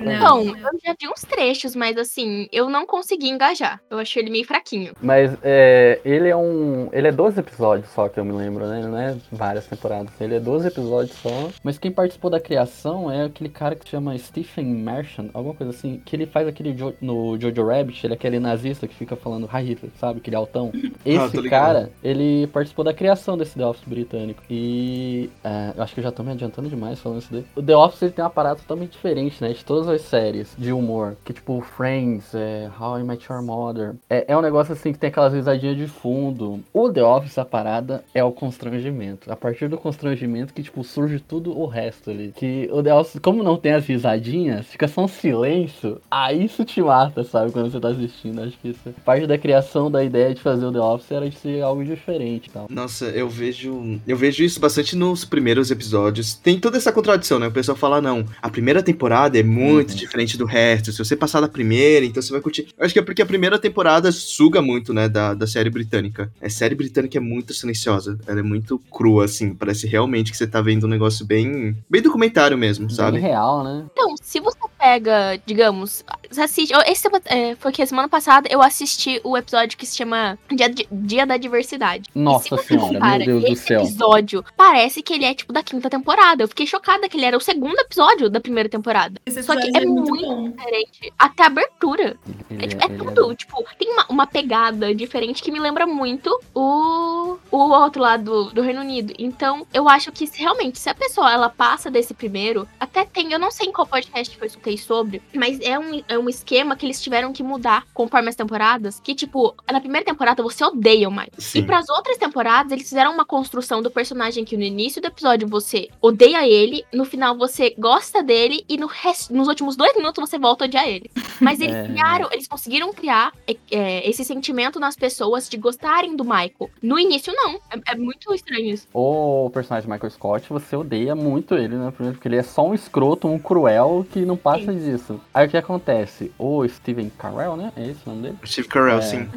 Não. 0.00 0.12
Então, 0.14 0.56
eu 0.56 0.78
já 0.84 0.94
vi 1.00 1.08
uns 1.08 1.22
trechos, 1.22 1.74
mas 1.76 1.96
assim, 1.96 2.46
eu 2.52 2.68
não 2.70 2.86
consegui 2.86 3.28
engajar. 3.28 3.80
Eu 3.90 3.98
achei 3.98 4.22
ele 4.22 4.30
meio 4.30 4.44
fraquinho. 4.46 4.92
Mas 5.02 5.32
é, 5.42 6.00
ele 6.04 6.28
é 6.28 6.36
um. 6.36 6.88
Ele 6.92 7.08
é 7.08 7.12
12 7.12 7.38
episódios 7.40 7.88
só 7.90 8.08
que 8.08 8.18
eu 8.18 8.24
me 8.24 8.32
lembro, 8.32 8.66
né? 8.66 8.78
Ele 8.80 8.88
não 8.88 8.98
é 8.98 9.16
várias 9.30 9.66
temporadas. 9.66 10.10
Ele 10.20 10.34
é 10.36 10.40
12 10.40 10.68
episódios 10.68 11.16
só. 11.22 11.50
Mas 11.62 11.78
quem 11.78 11.90
participou 11.90 12.30
da 12.30 12.40
criação 12.40 13.10
é 13.10 13.23
aquele 13.26 13.48
cara 13.50 13.74
que 13.74 13.84
se 13.84 13.90
chama 13.90 14.16
Stephen 14.18 14.66
Merchant, 14.66 15.28
alguma 15.34 15.54
coisa 15.54 15.70
assim. 15.72 16.00
Que 16.04 16.16
ele 16.16 16.26
faz 16.26 16.46
aquele 16.48 16.72
jo- 16.72 16.94
no 17.00 17.38
Jojo 17.40 17.64
Rabbit, 17.66 18.04
ele 18.06 18.14
é 18.14 18.16
aquele 18.16 18.38
nazista 18.38 18.86
que 18.86 18.94
fica 18.94 19.16
falando 19.16 19.48
Hi 19.52 19.62
Hitler, 19.62 19.90
sabe? 19.98 20.18
Aquele 20.18 20.36
altão. 20.36 20.72
Esse 21.04 21.18
Ah, 21.18 21.28
tô 21.28 21.40
ligado. 21.40 21.62
cara, 21.64 21.90
ele 22.02 22.46
participou 22.48 22.84
da 22.84 22.92
criação 22.94 23.36
desse 23.36 23.56
The 23.56 23.66
Office 23.66 23.84
britânico. 23.86 24.42
E 24.50 25.30
é, 25.42 25.72
eu 25.76 25.82
acho 25.82 25.94
que 25.94 26.00
eu 26.00 26.04
já 26.04 26.10
tô 26.12 26.22
me 26.22 26.32
adiantando 26.32 26.68
demais 26.68 26.98
falando 27.00 27.20
isso 27.20 27.32
daí. 27.32 27.44
O 27.56 27.62
The 27.62 27.76
Office 27.76 28.02
ele 28.02 28.12
tem 28.12 28.24
uma 28.24 28.30
parada 28.30 28.56
totalmente 28.56 28.92
diferente, 28.92 29.42
né? 29.42 29.52
De 29.52 29.64
todas 29.64 29.88
as 29.88 30.00
séries 30.02 30.54
de 30.58 30.72
humor. 30.72 31.16
Que 31.24 31.32
tipo, 31.32 31.60
Friends, 31.60 32.34
é, 32.34 32.70
How 32.80 32.98
I 33.00 33.04
Met 33.04 33.26
Your 33.30 33.42
Mother. 33.42 33.94
É, 34.08 34.32
é 34.32 34.36
um 34.36 34.40
negócio 34.40 34.72
assim 34.72 34.92
que 34.92 34.98
tem 34.98 35.08
aquelas 35.08 35.32
risadinhas 35.32 35.76
de 35.76 35.86
fundo. 35.86 36.60
O 36.72 36.90
The 36.90 37.02
Office, 37.02 37.38
a 37.38 37.44
parada, 37.44 38.04
é 38.14 38.22
o 38.22 38.32
constrangimento. 38.32 39.30
A 39.32 39.36
partir 39.36 39.68
do 39.68 39.76
constrangimento 39.78 40.52
que, 40.54 40.62
tipo, 40.62 40.82
surge 40.84 41.18
tudo 41.20 41.58
o 41.58 41.66
resto 41.66 42.10
ali. 42.10 42.32
Que 42.36 42.68
o 42.72 42.82
The 42.82 42.94
Office, 42.94 43.03
como 43.22 43.42
não 43.42 43.56
tem 43.56 43.72
as 43.72 43.86
risadinhas, 43.86 44.66
fica 44.66 44.86
só 44.88 45.04
um 45.04 45.08
silêncio. 45.08 46.00
Aí 46.10 46.44
isso 46.44 46.64
te 46.64 46.80
mata, 46.82 47.24
sabe? 47.24 47.52
Quando 47.52 47.70
você 47.70 47.80
tá 47.80 47.88
assistindo. 47.88 48.40
Acho 48.42 48.56
que 48.60 48.68
isso. 48.68 48.80
Parte 49.04 49.26
da 49.26 49.38
criação 49.38 49.90
da 49.90 50.02
ideia 50.04 50.34
de 50.34 50.40
fazer 50.40 50.64
o 50.66 50.72
The 50.72 50.80
Office 50.80 51.10
era 51.12 51.28
de 51.28 51.36
ser 51.36 51.62
algo 51.62 51.84
diferente 51.84 52.50
tal. 52.50 52.66
Nossa, 52.70 53.06
eu 53.06 53.28
vejo. 53.28 54.00
Eu 54.06 54.16
vejo 54.16 54.42
isso 54.42 54.60
bastante 54.60 54.96
nos 54.96 55.24
primeiros 55.24 55.70
episódios. 55.70 56.34
Tem 56.34 56.58
toda 56.58 56.76
essa 56.76 56.92
contradição, 56.92 57.38
né? 57.38 57.46
O 57.48 57.52
pessoal 57.52 57.76
fala, 57.76 58.00
não, 58.00 58.24
a 58.40 58.48
primeira 58.48 58.82
temporada 58.82 59.38
é 59.38 59.42
muito 59.42 59.90
Uhum. 59.90 59.96
diferente 59.96 60.36
do 60.38 60.44
resto. 60.46 60.92
Se 60.92 60.98
você 60.98 61.16
passar 61.16 61.40
da 61.40 61.48
primeira, 61.48 62.04
então 62.06 62.22
você 62.22 62.32
vai 62.32 62.40
curtir. 62.40 62.68
Eu 62.78 62.84
acho 62.84 62.92
que 62.92 62.98
é 62.98 63.02
porque 63.02 63.22
a 63.22 63.26
primeira 63.26 63.58
temporada 63.58 64.10
suga 64.12 64.60
muito, 64.62 64.92
né? 64.94 65.08
Da, 65.08 65.34
da 65.34 65.46
série 65.46 65.70
britânica. 65.70 66.30
A 66.40 66.48
série 66.48 66.74
britânica 66.74 67.18
é 67.18 67.20
muito 67.20 67.52
silenciosa. 67.54 68.18
Ela 68.26 68.40
é 68.40 68.42
muito 68.42 68.78
crua, 68.90 69.24
assim. 69.24 69.54
Parece 69.54 69.86
realmente 69.86 70.30
que 70.30 70.36
você 70.36 70.46
tá 70.46 70.60
vendo 70.60 70.84
um 70.86 70.88
negócio 70.90 71.24
bem. 71.26 71.76
bem 71.88 72.02
documentário 72.02 72.56
mesmo, 72.56 72.90
sabe? 72.94 73.12
Bem 73.18 73.30
real, 73.30 73.64
né? 73.64 73.84
Então, 73.92 74.14
se 74.20 74.40
você 74.40 74.58
pega, 74.78 75.40
digamos, 75.46 76.04
você 76.30 76.42
assiste. 76.42 76.72
Esse 76.86 77.08
é, 77.26 77.54
foi 77.56 77.72
que 77.72 77.82
a 77.82 77.86
semana 77.86 78.08
passada 78.08 78.48
eu 78.50 78.60
assisti 78.62 79.20
o 79.24 79.36
episódio 79.36 79.78
que 79.78 79.86
se 79.86 79.96
chama 79.96 80.38
Dia, 80.50 80.72
Dia 80.90 81.26
da 81.26 81.36
Diversidade. 81.36 82.10
Nossa 82.14 82.56
senhora, 82.58 83.18
meu 83.18 83.40
Deus 83.40 83.44
do 83.44 83.52
esse 83.52 83.66
céu. 83.66 83.80
episódio 83.82 84.44
parece 84.56 85.02
que 85.02 85.14
ele 85.14 85.24
é 85.24 85.34
tipo 85.34 85.52
da 85.52 85.62
quinta 85.62 85.88
temporada. 85.88 86.42
Eu 86.42 86.48
fiquei 86.48 86.66
chocada 86.66 87.08
que 87.08 87.16
ele 87.16 87.26
era 87.26 87.36
o 87.36 87.40
segundo 87.40 87.78
episódio 87.78 88.28
da 88.28 88.40
primeira 88.40 88.68
temporada. 88.68 89.20
Esse 89.24 89.42
Só 89.42 89.54
que 89.54 89.62
episódio 89.62 89.82
é 89.82 89.90
muito 89.90 90.26
bom. 90.26 90.50
diferente. 90.50 91.12
Até 91.18 91.44
a 91.44 91.46
abertura. 91.46 92.16
Ele 92.50 92.64
É, 92.64 92.66
tipo, 92.66 92.84
é 92.84 92.88
tudo, 92.88 93.34
tipo, 93.34 93.64
tem 93.78 93.90
uma, 93.92 94.06
uma 94.08 94.26
pegada 94.26 94.94
diferente 94.94 95.42
que 95.42 95.50
me 95.50 95.58
lembra 95.58 95.86
muito 95.86 96.30
o, 96.54 97.33
o 97.56 97.70
outro 97.70 98.02
lado 98.02 98.24
do, 98.24 98.54
do 98.54 98.62
Reino 98.62 98.80
Unido. 98.80 99.14
Então, 99.18 99.66
eu 99.72 99.88
acho 99.88 100.10
que 100.10 100.26
se, 100.26 100.38
realmente, 100.40 100.78
se 100.78 100.88
a 100.88 100.94
pessoa 100.94 101.32
ela 101.32 101.48
passa 101.48 101.90
desse 101.90 102.14
primeiro, 102.14 102.66
até 102.80 103.04
tem, 103.04 103.32
eu 103.32 103.38
não 103.38 103.50
sei 103.50 103.68
em 103.68 103.72
qual 103.72 103.86
podcast 103.86 104.36
que 104.36 104.42
eu 104.42 104.46
escutei 104.46 104.78
sobre, 104.78 105.22
mas 105.34 105.60
é 105.60 105.78
um, 105.78 106.02
é 106.08 106.18
um 106.18 106.28
esquema 106.28 106.76
que 106.76 106.86
eles 106.86 107.00
tiveram 107.02 107.32
que 107.32 107.42
mudar 107.42 107.86
conforme 107.92 108.28
as 108.28 108.36
temporadas. 108.36 109.00
Que, 109.00 109.14
tipo, 109.14 109.54
na 109.70 109.80
primeira 109.80 110.04
temporada 110.04 110.42
você 110.42 110.64
odeia 110.64 111.08
o 111.08 111.12
Michael. 111.12 111.30
Sim. 111.38 111.60
E 111.60 111.62
pras 111.62 111.88
outras 111.88 112.16
temporadas, 112.16 112.72
eles 112.72 112.88
fizeram 112.88 113.12
uma 113.12 113.24
construção 113.24 113.82
do 113.82 113.90
personagem 113.90 114.44
que 114.44 114.56
no 114.56 114.62
início 114.62 115.00
do 115.00 115.06
episódio 115.08 115.46
você 115.46 115.88
odeia 116.00 116.46
ele, 116.46 116.84
no 116.92 117.04
final 117.04 117.36
você 117.36 117.74
gosta 117.78 118.22
dele 118.22 118.64
e 118.68 118.76
no 118.76 118.86
rest... 118.86 119.30
nos 119.30 119.48
últimos 119.48 119.76
dois 119.76 119.94
minutos 119.96 120.28
você 120.28 120.38
volta 120.38 120.64
a 120.64 120.66
odiar 120.66 120.88
ele. 120.88 121.10
Mas 121.40 121.60
eles 121.60 121.74
É. 121.84 121.88
criaram, 121.88 122.28
eles 122.30 122.46
conseguiram 122.46 122.92
criar 122.92 123.32
é, 123.46 123.56
é, 123.70 124.08
esse 124.08 124.24
sentimento 124.24 124.78
nas 124.78 124.94
pessoas 124.96 125.48
de 125.48 125.56
gostarem 125.56 126.14
do 126.16 126.24
Michael. 126.24 126.70
No 126.80 126.98
início, 126.98 127.32
não. 127.34 127.43
É, 127.70 127.92
é 127.92 127.96
muito 127.96 128.32
estranho 128.34 128.66
isso. 128.66 128.86
O 128.92 129.50
personagem 129.52 129.90
Michael 129.90 130.10
Scott, 130.10 130.46
você 130.48 130.76
odeia 130.76 131.14
muito 131.14 131.54
ele, 131.54 131.76
né? 131.76 131.90
Primeiro 131.90 132.16
porque 132.16 132.28
ele 132.28 132.36
é 132.36 132.42
só 132.42 132.66
um 132.66 132.74
escroto, 132.74 133.28
um 133.28 133.38
cruel 133.38 134.06
que 134.10 134.20
não 134.24 134.36
passa 134.36 134.72
disso. 134.72 135.20
Aí 135.32 135.46
o 135.46 135.50
que 135.50 135.56
acontece? 135.56 136.32
O 136.38 136.66
Steven 136.68 137.10
Carell, 137.18 137.56
né? 137.56 137.72
É 137.76 137.86
esse 137.86 138.00
o 138.06 138.10
nome 138.10 138.22
dele? 138.22 138.38
Steve 138.44 138.68
Carell, 138.68 138.98
É. 138.98 139.02
sim. 139.02 139.28